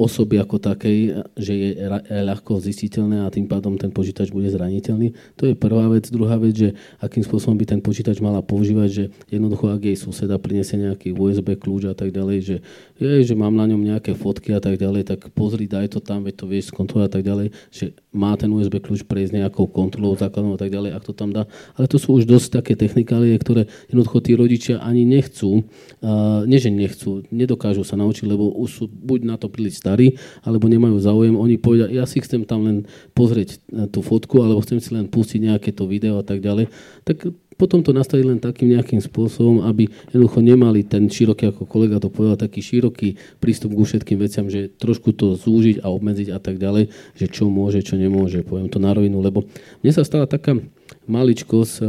osoby 0.00 0.40
ako 0.40 0.56
takej, 0.56 1.28
že 1.36 1.52
je 1.52 1.68
ľahko 2.08 2.56
zistiteľné 2.56 3.20
a 3.20 3.28
tým 3.28 3.44
pádom 3.44 3.76
ten 3.76 3.92
počítač 3.92 4.32
bude 4.32 4.48
zraniteľný. 4.48 5.12
To 5.36 5.44
je 5.44 5.52
prvá 5.52 5.92
vec. 5.92 6.08
Druhá 6.08 6.40
vec, 6.40 6.56
že 6.56 6.72
akým 7.04 7.20
spôsobom 7.20 7.52
by 7.60 7.68
ten 7.68 7.80
počítač 7.84 8.16
mala 8.24 8.40
používať, 8.40 8.88
že 8.88 9.04
jednoducho, 9.28 9.68
ak 9.68 9.84
jej 9.84 10.00
suseda 10.00 10.40
prinesie 10.40 10.80
nejaký 10.80 11.12
USB 11.12 11.52
kľúč 11.52 11.92
a 11.92 11.92
tak 11.92 12.16
ďalej, 12.16 12.38
že 12.40 12.56
je, 12.96 13.28
že 13.28 13.36
mám 13.36 13.52
na 13.52 13.68
ňom 13.68 13.84
nejaké 13.84 14.16
fotky 14.16 14.56
a 14.56 14.60
tak 14.64 14.80
ďalej, 14.80 15.04
tak 15.04 15.20
pozri, 15.36 15.68
daj 15.68 15.92
to 15.92 16.00
tam, 16.00 16.24
veď 16.24 16.34
to 16.40 16.46
vieš 16.48 16.72
skontrolovať 16.72 17.04
a 17.04 17.12
tak 17.12 17.24
ďalej, 17.28 17.46
že 17.68 17.92
má 18.10 18.34
ten 18.34 18.50
USB 18.50 18.82
kľúč 18.82 19.06
prejsť 19.06 19.38
nejakou 19.38 19.70
kontrolou 19.70 20.18
základnou 20.18 20.58
a 20.58 20.60
tak 20.60 20.74
ďalej, 20.74 20.98
ak 20.98 21.06
to 21.06 21.14
tam 21.14 21.30
dá. 21.30 21.46
Ale 21.78 21.86
to 21.86 21.94
sú 21.94 22.18
už 22.18 22.26
dosť 22.26 22.58
také 22.58 22.74
technikálie, 22.74 23.38
ktoré 23.38 23.70
jednoducho 23.86 24.18
tí 24.18 24.34
rodičia 24.34 24.82
ani 24.82 25.06
nechcú, 25.06 25.62
uh, 26.02 26.42
nie 26.42 26.58
že 26.58 26.74
nechcú, 26.74 27.22
nedokážu 27.30 27.86
sa 27.86 27.94
naučiť, 27.94 28.26
lebo 28.26 28.50
už 28.58 28.70
sú 28.70 28.84
buď 28.90 29.20
na 29.22 29.36
to 29.38 29.46
príliš 29.46 29.78
starí, 29.78 30.18
alebo 30.42 30.66
nemajú 30.66 30.98
záujem. 30.98 31.38
Oni 31.38 31.54
povedia, 31.54 31.86
ja 31.86 32.02
si 32.02 32.18
chcem 32.18 32.42
tam 32.42 32.66
len 32.66 32.90
pozrieť 33.14 33.56
eh, 33.56 33.86
tú 33.86 34.02
fotku, 34.02 34.42
alebo 34.42 34.62
chcem 34.66 34.82
si 34.82 34.90
len 34.90 35.06
pustiť 35.06 35.40
nejaké 35.46 35.70
to 35.70 35.86
video 35.86 36.18
a 36.18 36.24
tak 36.26 36.42
ďalej. 36.42 36.68
Tak 37.06 37.30
potom 37.60 37.84
to 37.84 37.92
nastaviť 37.92 38.24
len 38.24 38.40
takým 38.40 38.72
nejakým 38.72 39.04
spôsobom, 39.04 39.60
aby 39.68 39.92
jednoducho 40.08 40.40
nemali 40.40 40.80
ten 40.80 41.04
široký, 41.12 41.52
ako 41.52 41.68
kolega 41.68 42.00
to 42.00 42.08
povedal, 42.08 42.40
taký 42.40 42.64
široký 42.64 43.20
prístup 43.36 43.76
ku 43.76 43.84
všetkým 43.84 44.16
veciam, 44.16 44.48
že 44.48 44.72
trošku 44.72 45.12
to 45.12 45.36
zúžiť 45.36 45.84
a 45.84 45.92
obmedziť 45.92 46.32
a 46.32 46.40
tak 46.40 46.56
ďalej, 46.56 46.88
že 47.12 47.26
čo 47.28 47.52
môže, 47.52 47.84
čo 47.84 48.00
nemôže, 48.00 48.40
poviem 48.40 48.72
to 48.72 48.80
na 48.80 48.96
rovinu, 48.96 49.20
lebo 49.20 49.44
mne 49.84 49.92
sa 49.92 50.00
stala 50.00 50.24
taká 50.24 50.56
maličkosť, 51.04 51.74
eh, 51.84 51.88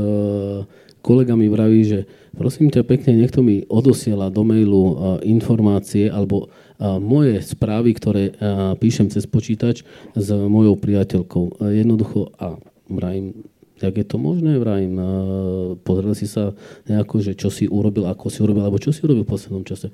kolega 0.99 1.39
mi 1.39 1.48
vraví, 1.48 1.81
že 1.88 1.99
prosím 2.35 2.68
ťa 2.68 2.84
pekne, 2.84 3.15
niekto 3.15 3.39
mi 3.39 3.64
odosiela 3.72 4.27
do 4.27 4.43
mailu 4.43 4.84
eh, 4.84 4.93
informácie 5.31 6.11
alebo 6.11 6.52
moje 6.81 7.45
správy, 7.45 7.93
ktoré 7.93 8.34
píšem 8.81 9.14
cez 9.14 9.30
počítač 9.30 9.85
s 10.18 10.27
mojou 10.34 10.73
priateľkou. 10.81 11.61
Jednoducho, 11.61 12.34
a 12.41 12.57
vrajím, 12.89 13.45
jak 13.82 13.95
je 13.98 14.06
to 14.06 14.18
možné, 14.22 14.62
vrajím, 14.62 15.02
pozrel 15.82 16.14
si 16.14 16.30
sa 16.30 16.53
nejako, 16.86 17.26
že 17.26 17.34
čo 17.34 17.49
si 17.49 17.66
urobil, 17.66 18.06
ako 18.06 18.30
si 18.30 18.40
urobil, 18.45 18.64
alebo 18.66 18.78
čo 18.78 18.94
si 18.94 19.02
urobil 19.02 19.26
v 19.26 19.34
poslednom 19.34 19.66
čase. 19.66 19.90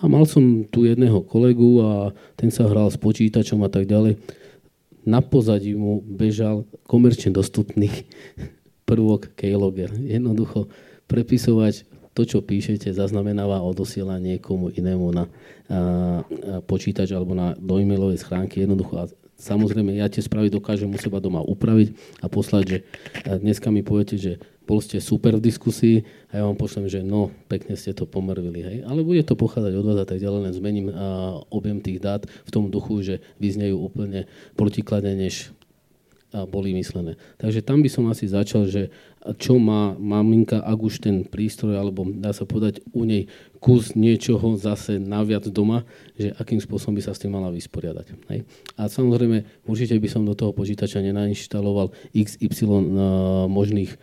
A 0.00 0.08
mal 0.08 0.28
som 0.28 0.64
tu 0.68 0.84
jedného 0.84 1.24
kolegu 1.24 1.80
a 1.84 2.12
ten 2.36 2.52
sa 2.52 2.68
hral 2.68 2.88
s 2.88 3.00
počítačom 3.00 3.60
a 3.64 3.70
tak 3.72 3.88
ďalej. 3.88 4.20
Na 5.04 5.24
pozadí 5.24 5.72
mu 5.72 6.04
bežal 6.04 6.68
komerčne 6.84 7.32
dostupný 7.32 7.88
prvok 8.88 9.32
Keylogger. 9.36 9.92
Jednoducho 9.96 10.68
prepisovať 11.08 11.88
to, 12.10 12.26
čo 12.26 12.38
píšete, 12.42 12.90
zaznamenáva 12.90 13.62
a 13.62 13.66
odosiela 13.66 14.18
niekomu 14.18 14.74
inému 14.74 15.06
na 15.14 15.24
a, 15.24 15.30
a 15.70 15.78
počítač 16.66 17.14
alebo 17.14 17.32
na, 17.32 17.54
do 17.54 17.78
e-mailovej 17.78 18.18
schránky. 18.18 18.66
Jednoducho 18.66 18.98
samozrejme 19.40 19.96
ja 19.96 20.12
tie 20.12 20.20
správy 20.20 20.52
dokážem 20.52 20.92
u 20.92 20.98
seba 21.00 21.18
doma 21.18 21.40
upraviť 21.40 21.96
a 22.20 22.28
poslať, 22.28 22.64
že 22.68 22.78
dneska 23.26 23.72
mi 23.72 23.80
poviete, 23.80 24.20
že 24.20 24.36
bol 24.68 24.78
ste 24.78 25.02
super 25.02 25.34
v 25.34 25.42
diskusii 25.42 26.06
a 26.30 26.38
ja 26.38 26.42
vám 26.46 26.54
pošlem, 26.54 26.86
že 26.86 27.02
no, 27.02 27.34
pekne 27.50 27.74
ste 27.74 27.90
to 27.90 28.06
pomrvili, 28.06 28.62
hej. 28.62 28.78
Ale 28.86 29.02
bude 29.02 29.26
to 29.26 29.34
pochádzať 29.34 29.72
od 29.74 29.86
vás 29.88 29.98
a 29.98 30.06
tak 30.06 30.22
ďalej, 30.22 30.40
len 30.46 30.54
zmením 30.54 30.86
a, 30.92 31.40
objem 31.50 31.82
tých 31.82 31.98
dát 31.98 32.22
v 32.22 32.50
tom 32.54 32.70
duchu, 32.70 33.02
že 33.02 33.14
vyznejú 33.42 33.82
úplne 33.82 34.30
protikladne, 34.54 35.18
než 35.18 35.50
boli 36.30 36.70
myslené. 36.78 37.18
Takže 37.42 37.66
tam 37.66 37.82
by 37.82 37.90
som 37.90 38.06
asi 38.06 38.30
začal, 38.30 38.70
že 38.70 38.94
čo 39.42 39.58
má 39.58 39.98
maminka, 39.98 40.62
ak 40.62 40.78
už 40.78 41.02
ten 41.02 41.26
prístroj, 41.26 41.74
alebo 41.74 42.06
dá 42.06 42.30
sa 42.30 42.46
povedať 42.46 42.86
u 42.94 43.02
nej 43.02 43.26
kus 43.60 43.92
niečoho 43.92 44.56
zase 44.56 44.96
naviac 44.96 45.44
doma, 45.52 45.84
že 46.16 46.32
akým 46.40 46.58
spôsobom 46.58 46.96
by 46.96 47.04
sa 47.04 47.12
s 47.12 47.20
tým 47.20 47.36
mala 47.36 47.52
vysporiadať. 47.52 48.06
Hej. 48.32 48.48
A 48.80 48.88
samozrejme, 48.88 49.44
určite 49.68 49.94
by 50.00 50.08
som 50.08 50.24
do 50.24 50.32
toho 50.32 50.56
počítača 50.56 51.04
nenainštaloval 51.04 51.92
XY 52.16 52.88
možných 53.52 54.00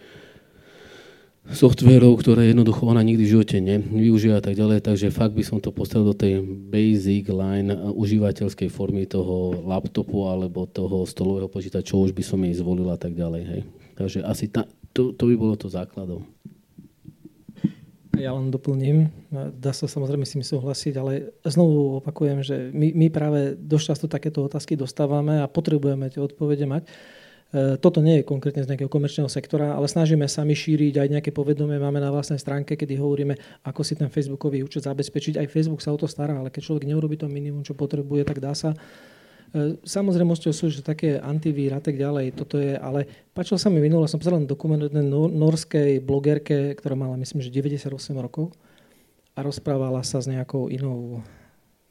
softverov, 1.47 2.19
ktoré 2.19 2.51
jednoducho 2.51 2.83
ona 2.83 2.99
nikdy 2.99 3.23
v 3.23 3.33
živote 3.39 3.57
nevyužije 3.63 4.35
a 4.35 4.43
tak 4.43 4.59
ďalej, 4.59 4.83
takže 4.83 5.15
fakt 5.15 5.31
by 5.31 5.43
som 5.47 5.63
to 5.63 5.71
postavil 5.71 6.11
do 6.11 6.15
tej 6.17 6.43
basic 6.43 7.31
line 7.31 7.71
užívateľskej 7.95 8.67
formy 8.67 9.07
toho 9.07 9.63
laptopu 9.63 10.27
alebo 10.27 10.67
toho 10.67 11.07
stolového 11.07 11.47
počítača, 11.47 11.95
čo 11.95 12.03
už 12.03 12.11
by 12.11 12.23
som 12.23 12.43
jej 12.43 12.55
zvolil 12.59 12.91
a 12.91 12.99
tak 12.99 13.15
ďalej. 13.15 13.43
Hej. 13.47 13.61
Takže 13.95 14.19
asi 14.27 14.51
ta, 14.51 14.67
to, 14.91 15.15
to 15.15 15.23
by 15.31 15.35
bolo 15.39 15.55
to 15.55 15.71
základom. 15.71 16.27
Ja 18.17 18.33
len 18.33 18.49
doplním, 18.49 19.13
dá 19.31 19.71
sa 19.71 19.85
samozrejme 19.85 20.25
s 20.25 20.33
tým 20.33 20.45
súhlasiť, 20.45 20.93
ale 20.97 21.31
znovu 21.45 22.01
opakujem, 22.01 22.41
že 22.41 22.73
my, 22.73 22.93
my 22.97 23.07
práve 23.13 23.53
dosť 23.55 23.85
často 23.93 24.05
takéto 24.09 24.43
otázky 24.43 24.73
dostávame 24.73 25.39
a 25.39 25.47
potrebujeme 25.47 26.09
tie 26.09 26.19
odpovede 26.19 26.65
mať. 26.65 26.83
E, 26.83 27.79
toto 27.79 28.03
nie 28.03 28.19
je 28.19 28.27
konkrétne 28.27 28.65
z 28.65 28.69
nejakého 28.75 28.91
komerčného 28.91 29.31
sektora, 29.31 29.71
ale 29.71 29.87
snažíme 29.87 30.27
sa 30.27 30.43
my 30.43 30.51
šíriť 30.51 30.99
aj 30.99 31.07
nejaké 31.07 31.31
povedomie. 31.31 31.79
Máme 31.79 32.03
na 32.03 32.11
vlastnej 32.11 32.41
stránke, 32.41 32.75
kedy 32.75 32.99
hovoríme, 32.99 33.39
ako 33.63 33.81
si 33.87 33.95
ten 33.95 34.11
Facebookový 34.11 34.67
účet 34.67 34.83
zabezpečiť. 34.83 35.39
Aj 35.39 35.47
Facebook 35.47 35.79
sa 35.79 35.95
o 35.95 35.97
to 35.99 36.11
stará, 36.11 36.35
ale 36.35 36.51
keď 36.51 36.67
človek 36.67 36.83
neurobi 36.83 37.15
to 37.15 37.31
minimum, 37.31 37.63
čo 37.63 37.71
potrebuje, 37.71 38.27
tak 38.27 38.43
dá 38.43 38.51
sa. 38.51 38.75
E, 39.53 39.79
samozrejmosťou 39.83 40.51
sú 40.51 40.67
že 40.71 40.83
také 40.83 41.21
antivír 41.21 41.75
a 41.75 41.81
tak 41.83 41.95
ďalej, 41.95 42.35
toto 42.35 42.59
je, 42.59 42.75
ale 42.75 43.07
páčil 43.31 43.61
sa 43.61 43.71
mi 43.71 43.79
minule, 43.79 44.09
som 44.09 44.19
pozeral 44.19 44.43
dokument 44.43 44.81
o 44.81 45.23
norskej 45.27 46.03
blogerke, 46.03 46.75
ktorá 46.75 46.97
mala 46.97 47.19
myslím, 47.19 47.43
že 47.43 47.53
98 47.53 47.93
rokov 48.17 48.51
a 49.37 49.45
rozprávala 49.45 50.01
sa 50.01 50.19
s 50.19 50.27
nejakou 50.27 50.67
inou 50.73 51.21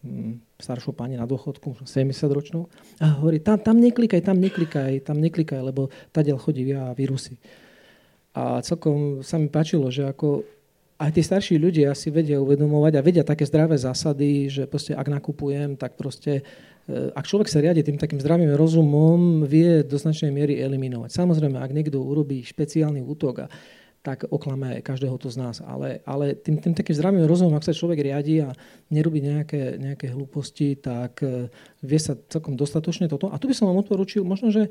Mm, 0.06 0.38
staršou 0.62 0.94
pani 0.94 1.18
na 1.18 1.26
dôchodku, 1.26 1.82
70 1.82 2.30
ročnou, 2.30 2.70
a 3.02 3.18
hovorí, 3.18 3.42
tam, 3.42 3.58
tam 3.58 3.76
neklikaj, 3.82 4.22
tam 4.22 4.38
neklikaj, 4.38 5.02
tam 5.02 5.18
neklikaj, 5.18 5.58
lebo 5.58 5.90
tadiaľ 6.14 6.38
chodí 6.38 6.62
via 6.62 6.94
vírusy. 6.94 7.40
A 8.30 8.62
celkom 8.62 9.26
sa 9.26 9.40
mi 9.40 9.50
páčilo, 9.50 9.90
že 9.90 10.06
ako 10.06 10.46
aj 10.96 11.10
tí 11.10 11.20
starší 11.26 11.58
ľudia 11.58 11.90
si 11.92 12.14
vedia 12.14 12.38
uvedomovať 12.38 12.92
a 12.96 13.04
vedia 13.04 13.24
také 13.26 13.48
zdravé 13.48 13.76
zásady, 13.76 14.46
že 14.46 14.62
proste 14.70 14.94
ak 14.94 15.10
nakupujem, 15.10 15.74
tak 15.74 15.98
proste 15.98 16.46
ak 16.88 17.26
človek 17.26 17.50
sa 17.50 17.58
riadi 17.58 17.82
tým 17.82 17.98
takým 17.98 18.22
zdravým 18.22 18.54
rozumom, 18.54 19.42
vie 19.42 19.82
do 19.82 19.98
značnej 19.98 20.30
miery 20.30 20.62
eliminovať. 20.62 21.10
Samozrejme, 21.10 21.58
ak 21.58 21.74
niekto 21.74 21.98
urobí 21.98 22.46
špeciálny 22.46 23.02
útok 23.02 23.44
a 23.44 23.50
tak 24.06 24.22
oklame 24.30 24.78
každého 24.86 25.18
to 25.18 25.26
z 25.34 25.42
nás. 25.42 25.58
Ale, 25.58 25.98
ale 26.06 26.38
tým, 26.38 26.62
tým 26.62 26.78
takým 26.78 26.94
zdravým 26.94 27.26
rozumom, 27.26 27.58
ak 27.58 27.66
sa 27.66 27.74
človek 27.74 28.06
riadi 28.06 28.38
a 28.38 28.54
nerobí 28.94 29.18
nejaké, 29.18 29.82
nejaké 29.82 30.14
hlúposti, 30.14 30.78
tak 30.78 31.26
e, 31.26 31.50
vie 31.82 31.98
sa 31.98 32.14
celkom 32.14 32.54
dostatočne 32.54 33.10
toto. 33.10 33.34
A 33.34 33.36
tu 33.42 33.50
by 33.50 33.54
som 33.58 33.66
vám 33.66 33.82
odporučil, 33.82 34.22
možno, 34.22 34.54
že 34.54 34.70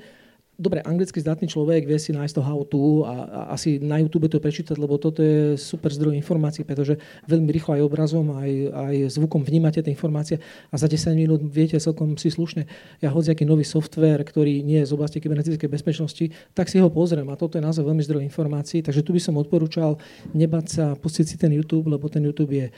dobre, 0.56 0.80
anglicky 0.84 1.20
zdatný 1.20 1.52
človek 1.52 1.84
vie 1.84 2.00
si 2.00 2.16
nájsť 2.16 2.36
to 2.36 2.42
how 2.42 2.60
to 2.64 3.04
a, 3.04 3.16
a 3.28 3.40
asi 3.56 3.78
na 3.80 4.00
YouTube 4.00 4.32
to 4.32 4.40
prečítať, 4.40 4.80
lebo 4.80 4.96
toto 4.96 5.20
je 5.20 5.60
super 5.60 5.92
zdroj 5.92 6.16
informácií, 6.16 6.64
pretože 6.64 6.96
veľmi 7.28 7.52
rýchlo 7.52 7.76
aj 7.76 7.82
obrazom, 7.84 8.26
aj, 8.36 8.52
aj 8.72 8.96
zvukom 9.20 9.44
vnímate 9.44 9.84
tie 9.84 9.92
informácie 9.92 10.40
a 10.72 10.76
za 10.80 10.88
10 10.88 11.16
minút 11.16 11.44
viete 11.44 11.76
celkom 11.76 12.16
si 12.16 12.32
slušne. 12.32 12.68
Ja 13.04 13.12
hoď 13.12 13.36
nový 13.44 13.68
software, 13.68 14.24
ktorý 14.24 14.64
nie 14.64 14.82
je 14.82 14.90
z 14.90 14.96
oblasti 14.96 15.20
kybernetickej 15.20 15.70
bezpečnosti, 15.70 16.32
tak 16.56 16.72
si 16.72 16.80
ho 16.80 16.88
pozriem 16.88 17.28
a 17.28 17.36
toto 17.36 17.60
je 17.60 17.64
naozaj 17.64 17.84
veľmi 17.84 18.04
zdroj 18.08 18.24
informácií, 18.24 18.80
takže 18.80 19.04
tu 19.04 19.12
by 19.12 19.22
som 19.22 19.36
odporúčal 19.36 20.00
nebať 20.32 20.66
sa 20.72 20.86
pustiť 20.96 21.26
si 21.28 21.36
ten 21.36 21.52
YouTube, 21.52 21.92
lebo 21.92 22.08
ten 22.08 22.24
YouTube 22.24 22.56
je 22.56 22.68
e, 22.72 22.74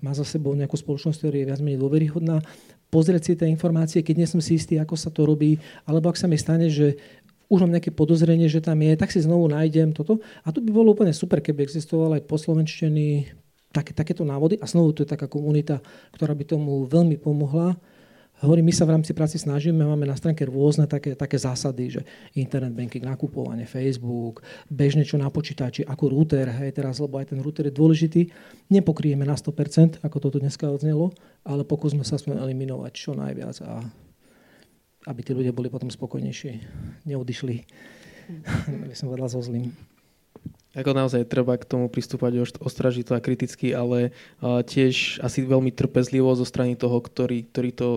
má 0.00 0.16
za 0.16 0.24
sebou 0.24 0.56
nejakú 0.56 0.74
spoločnosť, 0.74 1.20
ktorá 1.20 1.36
je 1.36 1.48
viac 1.52 1.60
menej 1.60 1.78
dôveryhodná 1.78 2.40
pozrieť 2.92 3.22
si 3.24 3.32
tie 3.32 3.48
informácie, 3.48 4.04
keď 4.04 4.14
nie 4.20 4.28
som 4.28 4.44
si 4.44 4.60
istý, 4.60 4.76
ako 4.76 4.94
sa 5.00 5.08
to 5.08 5.24
robí, 5.24 5.56
alebo 5.88 6.12
ak 6.12 6.20
sa 6.20 6.28
mi 6.28 6.36
stane, 6.36 6.68
že 6.68 7.00
už 7.48 7.64
mám 7.64 7.72
nejaké 7.72 7.88
podozrenie, 7.92 8.52
že 8.52 8.60
tam 8.60 8.76
je, 8.84 8.92
tak 8.96 9.08
si 9.08 9.24
znovu 9.24 9.48
nájdem 9.48 9.96
toto. 9.96 10.20
A 10.44 10.52
tu 10.52 10.60
by 10.60 10.68
bolo 10.72 10.92
úplne 10.92 11.12
super, 11.16 11.40
keby 11.40 11.64
existoval 11.64 12.16
aj 12.16 12.28
poslovenčtený 12.28 13.32
také, 13.72 13.96
takéto 13.96 14.24
návody. 14.24 14.60
A 14.60 14.68
znovu 14.68 14.92
to 14.92 15.04
je 15.04 15.12
taká 15.12 15.28
komunita, 15.28 15.80
ktorá 16.16 16.36
by 16.36 16.44
tomu 16.44 16.84
veľmi 16.84 17.16
pomohla 17.20 17.76
Hovorím, 18.42 18.66
my 18.66 18.74
sa 18.74 18.82
v 18.82 18.98
rámci 18.98 19.14
práci 19.14 19.38
snažíme, 19.38 19.86
máme 19.86 20.02
na 20.02 20.18
stránke 20.18 20.42
rôzne 20.42 20.90
také, 20.90 21.14
také 21.14 21.38
zásady, 21.38 21.94
že 21.94 22.00
internet 22.34 22.74
banking, 22.74 23.06
nakupovanie, 23.06 23.70
Facebook, 23.70 24.42
bežne 24.66 25.06
čo 25.06 25.14
na 25.14 25.30
počítači, 25.30 25.86
ako 25.86 26.10
router, 26.10 26.50
hej, 26.50 26.74
teraz, 26.74 26.98
lebo 26.98 27.22
aj 27.22 27.30
ten 27.30 27.38
router 27.38 27.70
je 27.70 27.78
dôležitý. 27.78 28.34
Nepokrieme 28.66 29.22
na 29.22 29.38
100%, 29.38 30.02
ako 30.02 30.16
toto 30.18 30.42
dneska 30.42 30.66
odznelo, 30.66 31.14
ale 31.46 31.62
pokúsme 31.62 32.02
sa 32.02 32.18
sme 32.18 32.34
eliminovať 32.34 32.90
čo 32.90 33.14
najviac 33.14 33.62
a 33.62 33.86
aby 35.06 35.20
tí 35.22 35.38
ľudia 35.38 35.54
boli 35.54 35.70
potom 35.70 35.86
spokojnejší, 35.86 36.50
neodišli, 37.06 37.56
aby 38.90 38.94
som 38.98 39.06
povedal, 39.06 39.30
so 39.30 39.38
zlým. 39.38 39.70
Ako 40.72 40.96
naozaj 40.96 41.28
treba 41.28 41.60
k 41.60 41.68
tomu 41.68 41.92
pristúpať 41.92 42.56
ostražito 42.56 43.12
a 43.12 43.20
kriticky, 43.20 43.76
ale 43.76 44.16
tiež 44.40 45.20
asi 45.20 45.44
veľmi 45.44 45.68
trpezlivo 45.68 46.32
zo 46.32 46.48
strany 46.48 46.80
toho, 46.80 46.96
ktorý, 46.96 47.44
ktorý 47.52 47.70
to 47.76 47.88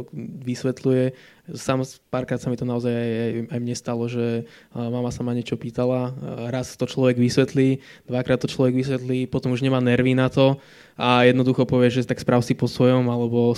vysvetľuje. 0.43 1.15
Sam 1.56 1.85
párkrát 2.11 2.41
sa 2.41 2.49
mi 2.52 2.57
to 2.57 2.65
naozaj 2.65 2.91
aj, 2.91 3.11
aj, 3.15 3.31
aj 3.53 3.60
mne 3.61 3.76
stalo, 3.77 4.03
že 4.11 4.49
mama 4.73 5.07
sa 5.14 5.23
ma 5.23 5.31
niečo 5.31 5.56
pýtala, 5.56 6.11
raz 6.52 6.76
to 6.76 6.84
človek 6.84 7.15
vysvetlí, 7.15 7.80
dvakrát 8.10 8.43
to 8.43 8.52
človek 8.52 8.76
vysvetlí, 8.76 9.30
potom 9.31 9.56
už 9.56 9.64
nemá 9.64 9.80
nervy 9.80 10.18
na 10.18 10.27
to 10.27 10.57
a 10.99 11.23
jednoducho 11.23 11.64
povie, 11.64 11.91
že 11.91 12.07
tak 12.07 12.19
správ 12.19 12.43
si 12.43 12.57
po 12.57 12.68
svojom, 12.68 13.07
alebo 13.07 13.56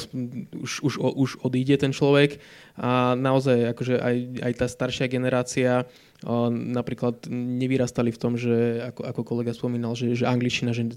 už, 0.61 0.71
už, 0.83 0.93
už 0.99 1.29
odíde 1.41 1.77
ten 1.79 1.93
človek. 1.93 2.37
A 2.77 3.17
naozaj 3.17 3.73
akože 3.73 3.97
aj, 3.97 4.15
aj 4.45 4.53
tá 4.57 4.65
staršia 4.69 5.09
generácia 5.09 5.89
napríklad 6.49 7.29
nevyrastali 7.29 8.09
v 8.09 8.17
tom, 8.17 8.33
že 8.33 8.81
ako, 8.89 9.01
ako 9.05 9.21
kolega 9.21 9.53
spomínal, 9.53 9.93
že, 9.93 10.17
že 10.17 10.25
angličtina, 10.25 10.73
že 10.73 10.89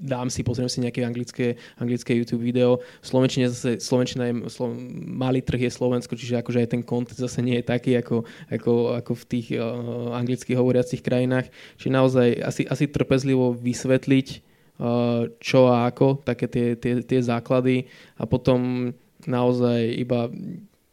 dám 0.00 0.28
si, 0.28 0.44
pozriem 0.44 0.68
si 0.68 0.84
nejaké 0.84 1.00
anglické, 1.00 1.56
anglické 1.80 2.12
YouTube 2.12 2.44
video. 2.44 2.84
V 3.00 3.06
Slovenčine 3.08 3.48
zase, 3.48 3.80
Slovenčina 3.80 4.28
je, 4.28 4.52
slo, 4.52 4.68
malý 5.08 5.40
trh 5.40 5.64
je 5.64 5.72
Slovensko, 5.72 6.12
čiže 6.12 6.44
akože 6.44 6.60
aj 6.60 6.68
ten 6.76 6.82
kontent 6.84 7.16
zase 7.16 7.40
nie 7.40 7.56
je 7.60 7.64
taký 7.72 7.96
ako, 7.96 8.28
ako, 8.52 8.72
ako 9.00 9.12
v 9.16 9.24
tých 9.32 9.46
uh, 9.56 10.12
anglicky 10.12 10.52
hovoriacich 10.52 11.00
krajinách. 11.00 11.48
Čiže 11.80 11.96
naozaj 11.96 12.28
asi, 12.44 12.62
asi 12.68 12.84
trpezlivo 12.84 13.56
vysvetliť, 13.56 14.28
uh, 14.76 15.24
čo 15.40 15.72
a 15.72 15.88
ako, 15.88 16.20
také 16.20 16.52
tie, 16.52 16.76
tie, 16.76 17.00
tie 17.00 17.20
základy 17.24 17.88
a 18.20 18.28
potom 18.28 18.92
naozaj 19.24 19.88
iba 20.00 20.28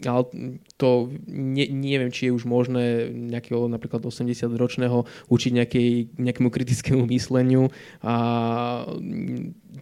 ale 0.05 0.29
to 0.77 1.09
ne, 1.25 1.65
neviem, 1.73 2.13
či 2.13 2.29
je 2.29 2.35
už 2.37 2.45
možné 2.45 3.09
nejakého 3.09 3.65
napríklad 3.65 4.05
80-ročného 4.05 5.09
učiť 5.33 5.51
nejakej, 5.57 5.89
nejakému 6.21 6.49
kritickému 6.53 7.09
mysleniu 7.09 7.73
a 8.05 8.15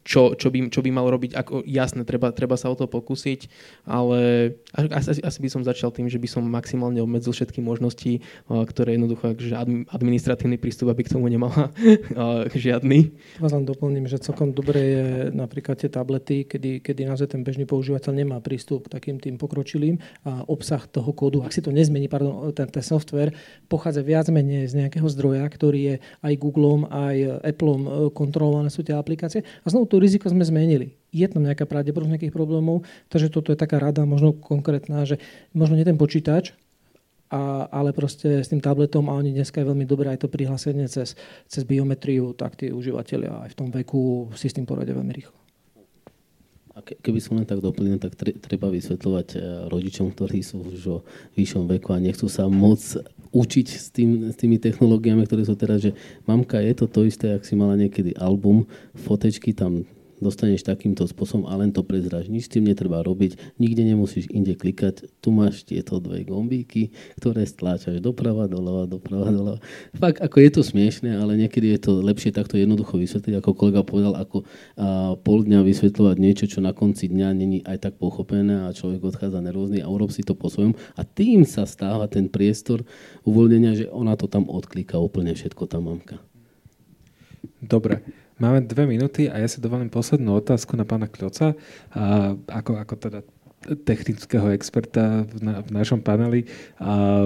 čo, 0.03 0.35
čo, 0.35 0.49
by, 0.49 0.67
čo 0.73 0.81
by 0.81 0.89
mal 0.91 1.07
robiť. 1.07 1.31
Ako, 1.37 1.63
jasné, 1.63 2.03
treba, 2.03 2.33
treba 2.33 2.57
sa 2.59 2.67
o 2.71 2.75
to 2.75 2.89
pokúsiť, 2.89 3.47
ale 3.87 4.51
asi, 4.73 5.21
asi 5.21 5.39
by 5.39 5.49
som 5.51 5.61
začal 5.61 5.93
tým, 5.93 6.09
že 6.09 6.19
by 6.19 6.27
som 6.27 6.43
maximálne 6.43 6.99
obmedzil 6.99 7.31
všetky 7.31 7.61
možnosti, 7.61 8.19
ktoré 8.49 8.97
jednoducho, 8.97 9.37
že 9.37 9.55
administratívny 9.91 10.57
prístup, 10.57 10.91
aby 10.91 11.05
k 11.05 11.13
tomu 11.13 11.29
nemala 11.29 11.71
žiadny. 12.51 13.13
Vás 13.39 13.53
len 13.53 13.63
doplním, 13.63 14.09
že 14.09 14.19
celkom 14.19 14.51
dobre 14.51 14.79
je 14.81 15.05
napríklad 15.31 15.79
tie 15.79 15.91
tablety, 15.91 16.49
kedy, 16.49 16.81
kedy 16.81 17.05
naozaj 17.05 17.31
ten 17.31 17.45
bežný 17.45 17.63
používateľ 17.69 18.11
nemá 18.11 18.37
prístup 18.41 18.89
k 18.89 18.97
takým 18.97 19.17
tým 19.21 19.37
pokročilým 19.37 20.01
a 20.25 20.43
obsah 20.49 20.83
toho 20.89 21.11
kódu, 21.13 21.45
ak 21.45 21.53
si 21.53 21.61
to 21.61 21.69
nezmení, 21.69 22.09
pardon, 22.09 22.51
ten, 22.51 22.67
ten 22.67 22.83
software 22.83 23.35
pochádza 23.69 24.01
viac 24.01 24.27
menej 24.31 24.71
z 24.71 24.85
nejakého 24.85 25.07
zdroja, 25.11 25.45
ktorý 25.45 25.79
je 25.81 25.95
aj 26.23 26.33
Googleom, 26.39 26.87
aj 26.89 27.15
Appleom 27.45 27.81
e, 27.85 27.89
kontrolované 28.11 28.69
sú 28.71 28.81
tie 28.81 28.95
aplikácie. 28.97 29.43
A 29.63 29.67
znovu 29.69 29.84
to 29.85 30.01
riziko 30.01 30.27
sme 30.27 30.43
zmenili. 30.43 30.97
Je 31.15 31.25
tam 31.29 31.47
nejaká 31.47 31.63
pravdepodobnosť 31.69 32.19
nejakých 32.19 32.35
problémov, 32.35 32.83
takže 33.07 33.31
toto 33.31 33.53
je 33.53 33.57
taká 33.57 33.79
rada 33.79 34.03
možno 34.03 34.35
konkrétna, 34.35 35.07
že 35.07 35.21
možno 35.55 35.79
nie 35.79 35.87
ten 35.87 35.95
počítač, 35.95 36.57
a, 37.31 37.65
ale 37.73 37.89
proste 37.89 38.45
s 38.45 38.51
tým 38.53 38.61
tabletom 38.61 39.09
a 39.09 39.17
oni 39.17 39.33
dneska 39.33 39.57
je 39.57 39.69
veľmi 39.69 39.85
dobré 39.89 40.13
aj 40.13 40.25
to 40.25 40.27
prihlásenie 40.29 40.85
cez, 40.85 41.17
cez 41.49 41.63
biometriu, 41.65 42.37
tak 42.37 42.53
tí 42.53 42.69
užívateľia 42.69 43.49
aj 43.49 43.49
v 43.53 43.57
tom 43.57 43.69
veku 43.73 44.29
si 44.37 44.45
s 44.45 44.55
tým 44.55 44.69
poradia 44.69 44.93
veľmi 44.93 45.13
rýchlo. 45.13 45.37
A 46.75 46.83
keby 46.83 47.23
som 47.23 47.39
len 47.39 47.47
tak 47.47 47.63
doplnil, 47.63 47.95
tak 48.03 48.19
treba 48.19 48.67
vysvetľovať 48.67 49.27
eh, 49.35 49.41
rodičom, 49.71 50.11
ktorí 50.11 50.43
sú 50.43 50.59
už 50.59 50.81
o 50.91 50.97
vyššom 51.39 51.71
veku 51.71 51.95
a 51.95 52.03
nechcú 52.03 52.27
sa 52.27 52.51
moc 52.51 52.83
učiť 53.35 53.67
s, 53.67 53.91
tým, 53.91 54.31
s 54.31 54.35
tými 54.39 54.55
technológiami, 54.55 55.27
ktoré 55.27 55.43
sú 55.43 55.59
teraz, 55.59 55.83
že 55.83 55.91
mamka, 56.23 56.63
je 56.63 56.71
to 56.71 56.87
to 56.87 57.03
isté, 57.03 57.35
ak 57.35 57.43
si 57.43 57.59
mala 57.59 57.75
niekedy 57.75 58.15
album, 58.15 58.63
fotečky 58.95 59.51
tam 59.51 59.83
dostaneš 60.19 60.63
takýmto 60.63 61.03
spôsobom 61.07 61.47
a 61.47 61.53
len 61.59 61.75
to 61.75 61.83
prezráš. 61.83 62.31
Nič 62.31 62.47
s 62.47 62.53
tým 62.55 62.67
netreba 62.67 63.03
robiť, 63.03 63.59
nikde 63.59 63.83
nemusíš 63.83 64.31
inde 64.31 64.55
klikať. 64.55 65.07
Tu 65.19 65.29
máš 65.31 65.67
tieto 65.67 65.99
dve 65.99 66.23
gombíky, 66.23 66.95
ktoré 67.19 67.43
stláčaš 67.43 67.99
doprava, 67.99 68.47
doľava, 68.47 68.87
doprava, 68.87 69.27
doľava. 69.31 69.59
Fakt, 69.95 70.23
ako 70.23 70.37
je 70.39 70.49
to 70.51 70.61
smiešne, 70.63 71.11
ale 71.15 71.35
niekedy 71.35 71.75
je 71.75 71.79
to 71.89 71.91
lepšie 71.99 72.31
takto 72.31 72.55
jednoducho 72.55 72.95
vysvetliť, 72.95 73.39
ako 73.39 73.49
kolega 73.55 73.81
povedal, 73.83 74.15
ako 74.15 74.43
a, 74.79 75.15
pol 75.19 75.43
dňa 75.43 75.63
vysvetľovať 75.63 76.17
niečo, 76.19 76.45
čo 76.47 76.59
na 76.63 76.71
konci 76.71 77.11
dňa 77.11 77.29
není 77.35 77.59
aj 77.63 77.91
tak 77.91 77.93
pochopené 77.99 78.67
a 78.67 78.75
človek 78.75 79.03
odchádza 79.03 79.43
nervózny 79.43 79.83
a 79.83 79.91
urob 79.91 80.11
si 80.11 80.23
to 80.23 80.33
po 80.33 80.47
svojom 80.47 80.73
a 80.95 81.01
tým 81.03 81.43
sa 81.43 81.67
stáva 81.67 82.07
ten 82.07 82.31
priestor 82.31 82.87
uvoľnenia, 83.27 83.71
že 83.75 83.85
ona 83.91 84.15
to 84.15 84.31
tam 84.31 84.47
odklika 84.47 84.97
úplne 84.97 85.35
všetko 85.35 85.63
tá 85.67 85.77
mamka. 85.83 86.17
Dobre. 87.61 88.24
Máme 88.35 88.67
dve 88.67 88.83
minúty 88.83 89.31
a 89.31 89.39
ja 89.39 89.47
si 89.47 89.63
dovolím 89.63 89.87
poslednú 89.87 90.35
otázku 90.43 90.75
na 90.75 90.83
pána 90.83 91.07
Kloca. 91.07 91.55
A 91.95 92.35
ako, 92.51 92.71
ako 92.83 92.93
teda 92.99 93.19
technického 93.87 94.51
experta 94.51 95.23
v, 95.23 95.39
na, 95.39 95.53
v 95.63 95.69
našom 95.71 96.03
paneli. 96.03 96.43
A, 96.75 97.23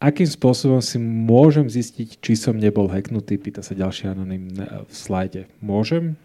akým 0.00 0.24
spôsobom 0.24 0.80
si 0.80 0.96
môžem 1.00 1.68
zistiť, 1.68 2.24
či 2.24 2.32
som 2.40 2.56
nebol 2.56 2.88
hacknutý, 2.88 3.36
pýta 3.36 3.60
sa 3.60 3.76
ďalší 3.76 4.16
anonym 4.16 4.48
v 4.88 4.92
slajde. 4.92 5.44
Môžem? 5.60 6.16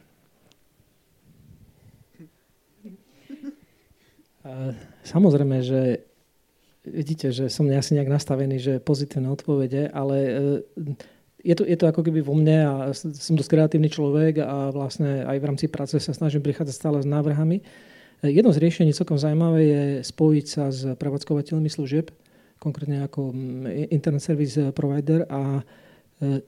Samozrejme, 5.03 5.59
že 5.59 6.07
vidíte, 6.87 7.35
že 7.35 7.51
som 7.51 7.67
asi 7.69 7.99
nejak 7.99 8.09
nastavený, 8.09 8.57
že 8.57 8.73
pozitívne 8.79 9.29
odpovede, 9.29 9.91
ale 9.91 10.17
e, 10.17 10.31
je 11.39 11.55
to, 11.55 11.63
je 11.63 11.77
to 11.79 11.85
ako 11.87 12.01
keby 12.03 12.19
vo 12.19 12.35
mne 12.35 12.57
a 12.67 12.73
som 12.95 13.35
dosť 13.35 13.51
kreatívny 13.51 13.87
človek 13.87 14.43
a 14.43 14.75
vlastne 14.75 15.23
aj 15.23 15.37
v 15.39 15.47
rámci 15.47 15.65
práce 15.71 15.95
sa 15.99 16.11
snažím 16.11 16.43
prichádzať 16.43 16.75
stále 16.75 16.97
s 16.99 17.07
návrhami. 17.07 17.63
Jedno 18.19 18.51
z 18.51 18.59
riešení 18.59 18.91
celkom 18.91 19.15
zaujímavé 19.15 19.61
je 19.63 19.83
spojiť 20.03 20.45
sa 20.45 20.67
s 20.67 20.83
prevádzkovateľmi 20.99 21.71
služieb, 21.71 22.11
konkrétne 22.59 23.07
ako 23.07 23.31
Internet 23.87 24.19
Service 24.19 24.59
Provider 24.75 25.23
a 25.31 25.63
e, 26.19 26.43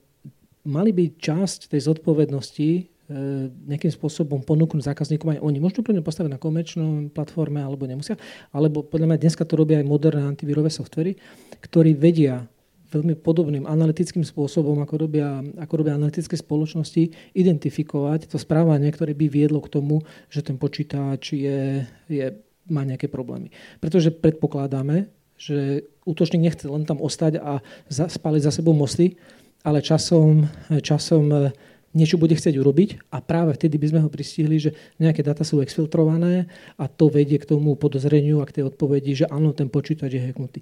mali 0.68 0.92
by 0.92 1.16
časť 1.16 1.72
tej 1.72 1.80
zodpovednosti 1.88 2.92
E, 3.12 3.50
nejakým 3.50 3.92
spôsobom 3.92 4.40
ponúknuť 4.40 4.88
zákazníkom 4.88 5.36
aj 5.36 5.40
oni. 5.44 5.58
Možno 5.60 5.84
pre 5.84 5.92
postaviť 5.98 6.32
na 6.32 6.40
komerčnom 6.40 7.12
platforme 7.12 7.60
alebo 7.60 7.84
nemusia, 7.84 8.16
alebo 8.54 8.86
podľa 8.86 9.10
mňa 9.10 9.18
dneska 9.20 9.44
to 9.44 9.58
robia 9.58 9.82
aj 9.82 9.86
moderné 9.90 10.24
antivírové 10.24 10.72
softvery, 10.72 11.18
ktorí 11.60 11.92
vedia 11.92 12.46
veľmi 12.92 13.16
podobným 13.16 13.64
analytickým 13.64 14.22
spôsobom, 14.22 14.76
ako 14.84 15.08
robia, 15.08 15.40
ako 15.56 15.74
robia 15.80 15.96
analytické 15.96 16.36
spoločnosti, 16.36 17.32
identifikovať 17.32 18.28
to 18.28 18.36
správanie, 18.36 18.92
ktoré 18.92 19.16
by 19.16 19.26
viedlo 19.32 19.64
k 19.64 19.72
tomu, 19.72 20.04
že 20.28 20.44
ten 20.44 20.60
počítač 20.60 21.32
je, 21.32 21.88
je, 22.12 22.26
má 22.68 22.84
nejaké 22.84 23.08
problémy. 23.08 23.48
Pretože 23.80 24.12
predpokladáme, 24.12 25.08
že 25.40 25.88
útočník 26.04 26.44
nechce 26.44 26.68
len 26.68 26.84
tam 26.84 27.00
ostať 27.00 27.40
a 27.40 27.64
spáliť 27.90 28.42
za 28.46 28.52
sebou 28.52 28.76
mosty, 28.76 29.16
ale 29.64 29.82
časom, 29.82 30.46
časom 30.82 31.50
niečo 31.92 32.16
bude 32.16 32.32
chcieť 32.32 32.56
urobiť 32.56 33.12
a 33.12 33.20
práve 33.20 33.52
vtedy 33.54 33.76
by 33.76 33.86
sme 33.92 34.00
ho 34.04 34.08
pristihli, 34.08 34.56
že 34.58 34.70
nejaké 34.96 35.20
dáta 35.20 35.44
sú 35.44 35.60
exfiltrované 35.60 36.48
a 36.80 36.88
to 36.88 37.12
vedie 37.12 37.36
k 37.36 37.48
tomu 37.48 37.76
podozreniu 37.76 38.40
a 38.40 38.48
k 38.48 38.60
tej 38.60 38.72
odpovedi, 38.72 39.24
že 39.24 39.26
áno, 39.28 39.52
ten 39.52 39.68
počítač 39.68 40.16
je 40.16 40.24
hacknutý. 40.24 40.60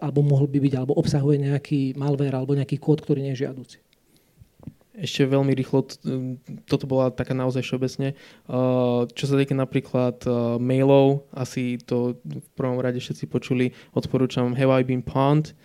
Alebo 0.00 0.24
mohol 0.24 0.48
by 0.48 0.58
byť, 0.64 0.72
alebo 0.80 0.96
obsahuje 0.96 1.44
nejaký 1.44 1.92
malware 2.00 2.32
alebo 2.32 2.56
nejaký 2.56 2.80
kód, 2.80 3.04
ktorý 3.04 3.20
nie 3.20 3.36
je 3.36 3.44
žiaduci. 3.44 3.78
Ešte 5.00 5.28
veľmi 5.28 5.52
rýchlo, 5.56 5.84
toto 6.68 6.84
bola 6.84 7.08
taká 7.08 7.32
naozaj 7.32 7.64
všeobecne. 7.64 8.16
Čo 9.08 9.24
sa 9.24 9.34
týka 9.36 9.56
napríklad 9.56 10.24
mailov, 10.60 11.24
asi 11.32 11.80
to 11.80 12.20
v 12.20 12.48
prvom 12.52 12.80
rade 12.80 13.00
všetci 13.00 13.24
počuli, 13.28 13.72
odporúčam 13.96 14.52
Have 14.52 14.72
I 14.72 14.84
Been 14.84 15.00
Pwned, 15.00 15.56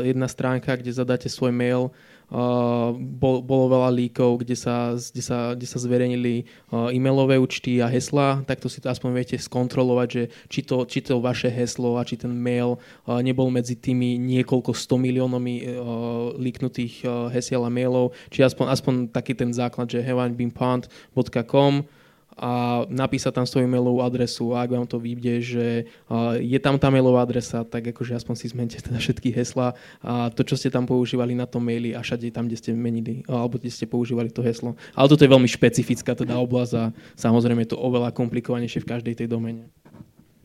jedna 0.00 0.28
stránka, 0.32 0.80
kde 0.80 0.96
zadáte 0.96 1.28
svoj 1.28 1.52
mail 1.52 1.92
Uh, 2.30 2.94
bol, 2.94 3.42
bolo 3.42 3.74
veľa 3.74 3.90
líkov, 3.90 4.46
kde 4.46 4.54
sa, 4.54 4.94
kde 4.94 5.18
sa, 5.18 5.58
kde 5.58 5.66
sa 5.66 5.82
zverejnili 5.82 6.46
uh, 6.70 6.86
e-mailové 6.94 7.42
účty 7.42 7.82
a 7.82 7.90
hesla, 7.90 8.46
tak 8.46 8.62
to 8.62 8.70
si 8.70 8.78
to 8.78 8.86
aspoň 8.86 9.18
viete 9.18 9.34
skontrolovať, 9.34 10.08
že 10.08 10.22
či 10.46 10.62
to, 10.62 10.86
či 10.86 11.02
to 11.02 11.18
vaše 11.18 11.50
heslo 11.50 11.98
a 11.98 12.06
či 12.06 12.14
ten 12.14 12.30
mail 12.30 12.78
uh, 12.78 13.18
nebol 13.18 13.50
medzi 13.50 13.74
tými 13.74 14.14
niekoľko 14.14 14.70
100 14.70 15.06
miliónami 15.10 15.54
líknutých 16.38 17.02
hesiel 17.34 17.66
a 17.66 17.70
mailov, 17.70 18.14
či 18.30 18.46
aspoň, 18.46 18.66
aspoň 18.70 18.94
taký 19.10 19.34
ten 19.34 19.50
základ, 19.50 19.90
že 19.90 19.98
haveibeenpumped.com 19.98 21.82
a 22.38 22.82
napísať 22.86 23.32
tam 23.36 23.46
svoju 23.46 23.66
mailovú 23.66 24.00
adresu 24.00 24.54
a 24.54 24.62
ak 24.62 24.70
vám 24.70 24.86
to 24.86 25.02
vyjde, 25.02 25.34
že 25.42 25.66
je 26.40 26.58
tam 26.62 26.78
tá 26.78 26.88
mailová 26.88 27.26
adresa, 27.26 27.66
tak 27.66 27.90
akože 27.90 28.16
aspoň 28.16 28.34
si 28.38 28.46
zmente 28.50 28.78
teda 28.78 28.98
všetky 29.02 29.34
hesla 29.34 29.74
a 30.00 30.30
to, 30.30 30.46
čo 30.46 30.54
ste 30.54 30.70
tam 30.70 30.86
používali 30.86 31.34
na 31.34 31.44
tom 31.44 31.66
maili 31.66 31.92
a 31.92 32.00
všade 32.00 32.30
tam, 32.30 32.46
kde 32.46 32.56
ste 32.56 32.70
menili 32.72 33.26
alebo 33.26 33.58
kde 33.58 33.72
ste 33.72 33.84
používali 33.88 34.30
to 34.30 34.40
heslo. 34.40 34.78
Ale 34.94 35.10
toto 35.10 35.26
je 35.26 35.32
veľmi 35.32 35.48
špecifická 35.48 36.14
teda 36.14 36.38
oblasť 36.38 36.72
a 36.78 36.84
samozrejme 37.18 37.66
je 37.66 37.72
to 37.74 37.78
oveľa 37.78 38.14
komplikovanejšie 38.14 38.82
v 38.82 38.90
každej 38.90 39.14
tej 39.20 39.28
domene. 39.28 39.68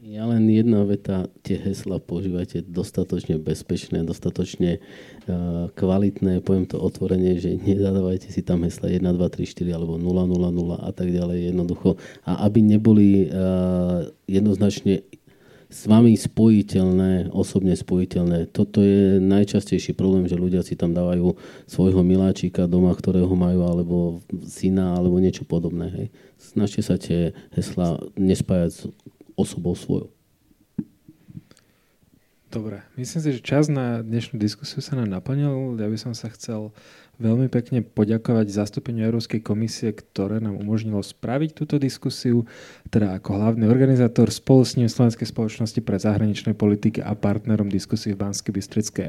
Ja 0.05 0.29
len 0.29 0.45
jedna 0.53 0.85
veta, 0.85 1.25
tie 1.41 1.57
hesla 1.57 1.97
používajte 1.97 2.69
dostatočne 2.69 3.41
bezpečné, 3.41 4.05
dostatočne 4.05 4.77
uh, 4.77 5.65
kvalitné, 5.73 6.45
poviem 6.45 6.69
to 6.69 6.77
otvorene, 6.77 7.41
že 7.41 7.57
nezadávajte 7.57 8.29
si 8.29 8.45
tam 8.45 8.61
hesla 8.69 8.93
1, 8.93 9.01
2, 9.01 9.17
3, 9.17 9.17
4 9.17 9.65
alebo 9.73 9.97
0, 9.97 10.05
0, 10.05 10.29
0 10.29 10.77
a 10.77 10.89
tak 10.93 11.09
ďalej 11.09 11.49
jednoducho. 11.49 11.97
A 12.21 12.45
aby 12.45 12.61
neboli 12.61 13.33
uh, 13.33 14.05
jednoznačne 14.29 15.01
s 15.73 15.89
vami 15.89 16.13
spojiteľné, 16.13 17.33
osobne 17.33 17.73
spojiteľné. 17.73 18.53
Toto 18.53 18.85
je 18.85 19.17
najčastejší 19.17 19.97
problém, 19.97 20.29
že 20.29 20.37
ľudia 20.37 20.61
si 20.61 20.77
tam 20.77 20.93
dávajú 20.93 21.33
svojho 21.65 22.05
miláčika 22.05 22.69
doma, 22.69 22.93
ktorého 22.93 23.33
majú, 23.33 23.65
alebo 23.65 23.97
syna, 24.45 24.93
alebo 24.93 25.17
niečo 25.17 25.49
podobné. 25.49 25.89
Hej. 25.89 26.07
Snažte 26.37 26.81
sa 26.85 27.01
tie 27.01 27.33
hesla 27.57 27.97
nespájať 28.13 28.69
s 28.69 28.79
osobou 29.35 29.75
svojou. 29.75 30.15
Dobre, 32.55 32.87
myslím 32.95 33.19
si, 33.19 33.29
že 33.35 33.43
čas 33.43 33.67
na 33.67 33.99
dnešnú 33.99 34.39
diskusiu 34.39 34.79
sa 34.79 34.95
nám 34.95 35.11
naplnil. 35.11 35.75
Ja 35.75 35.91
by 35.91 35.99
som 35.99 36.15
sa 36.15 36.31
chcel 36.31 36.71
veľmi 37.19 37.51
pekne 37.51 37.83
poďakovať 37.83 38.47
zastúpeniu 38.47 39.11
Európskej 39.11 39.43
komisie, 39.43 39.91
ktoré 39.91 40.39
nám 40.39 40.55
umožnilo 40.55 41.03
spraviť 41.03 41.51
túto 41.51 41.75
diskusiu, 41.75 42.47
teda 42.87 43.19
ako 43.19 43.29
hlavný 43.35 43.67
organizátor 43.67 44.31
spolu 44.31 44.63
s 44.63 44.79
ním 44.79 44.87
Slovenskej 44.87 45.27
spoločnosti 45.27 45.83
pre 45.83 45.99
zahraničné 45.99 46.55
politiky 46.55 47.03
a 47.03 47.11
partnerom 47.11 47.67
diskusie 47.67 48.15
v 48.15 48.23
Banskej 48.23 48.55
Bystrické 48.55 49.03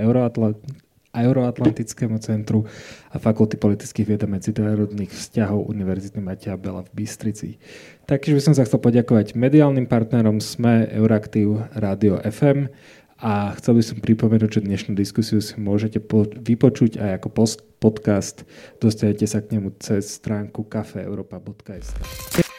Euroatlantickému 1.22 2.20
centru 2.20 2.68
a 3.12 3.16
Fakulty 3.16 3.56
politických 3.56 4.06
vied 4.06 4.22
a 4.24 4.28
medzinárodných 4.28 5.12
vzťahov 5.12 5.72
Univerzity 5.72 6.20
Matia 6.20 6.58
Bela 6.60 6.84
v 6.84 6.90
Bystrici. 6.92 7.56
Takže 8.04 8.36
by 8.36 8.40
som 8.42 8.54
sa 8.54 8.68
chcel 8.68 8.82
poďakovať 8.82 9.32
mediálnym 9.32 9.88
partnerom 9.88 10.42
SME, 10.42 10.92
Euraktiv, 10.92 11.64
Radio 11.72 12.20
FM 12.20 12.68
a 13.16 13.56
chcel 13.56 13.80
by 13.80 13.82
som 13.84 13.96
pripomenúť, 14.04 14.60
že 14.60 14.66
dnešnú 14.68 14.92
diskusiu 14.92 15.40
si 15.40 15.56
môžete 15.56 16.04
po- 16.04 16.28
vypočuť 16.28 17.00
aj 17.00 17.10
ako 17.24 17.28
podcast. 17.80 18.44
Dostanete 18.76 19.24
sa 19.24 19.40
k 19.40 19.56
nemu 19.56 19.72
cez 19.80 20.20
stránku 20.20 20.68
kafeeuropa.sk. 20.68 22.55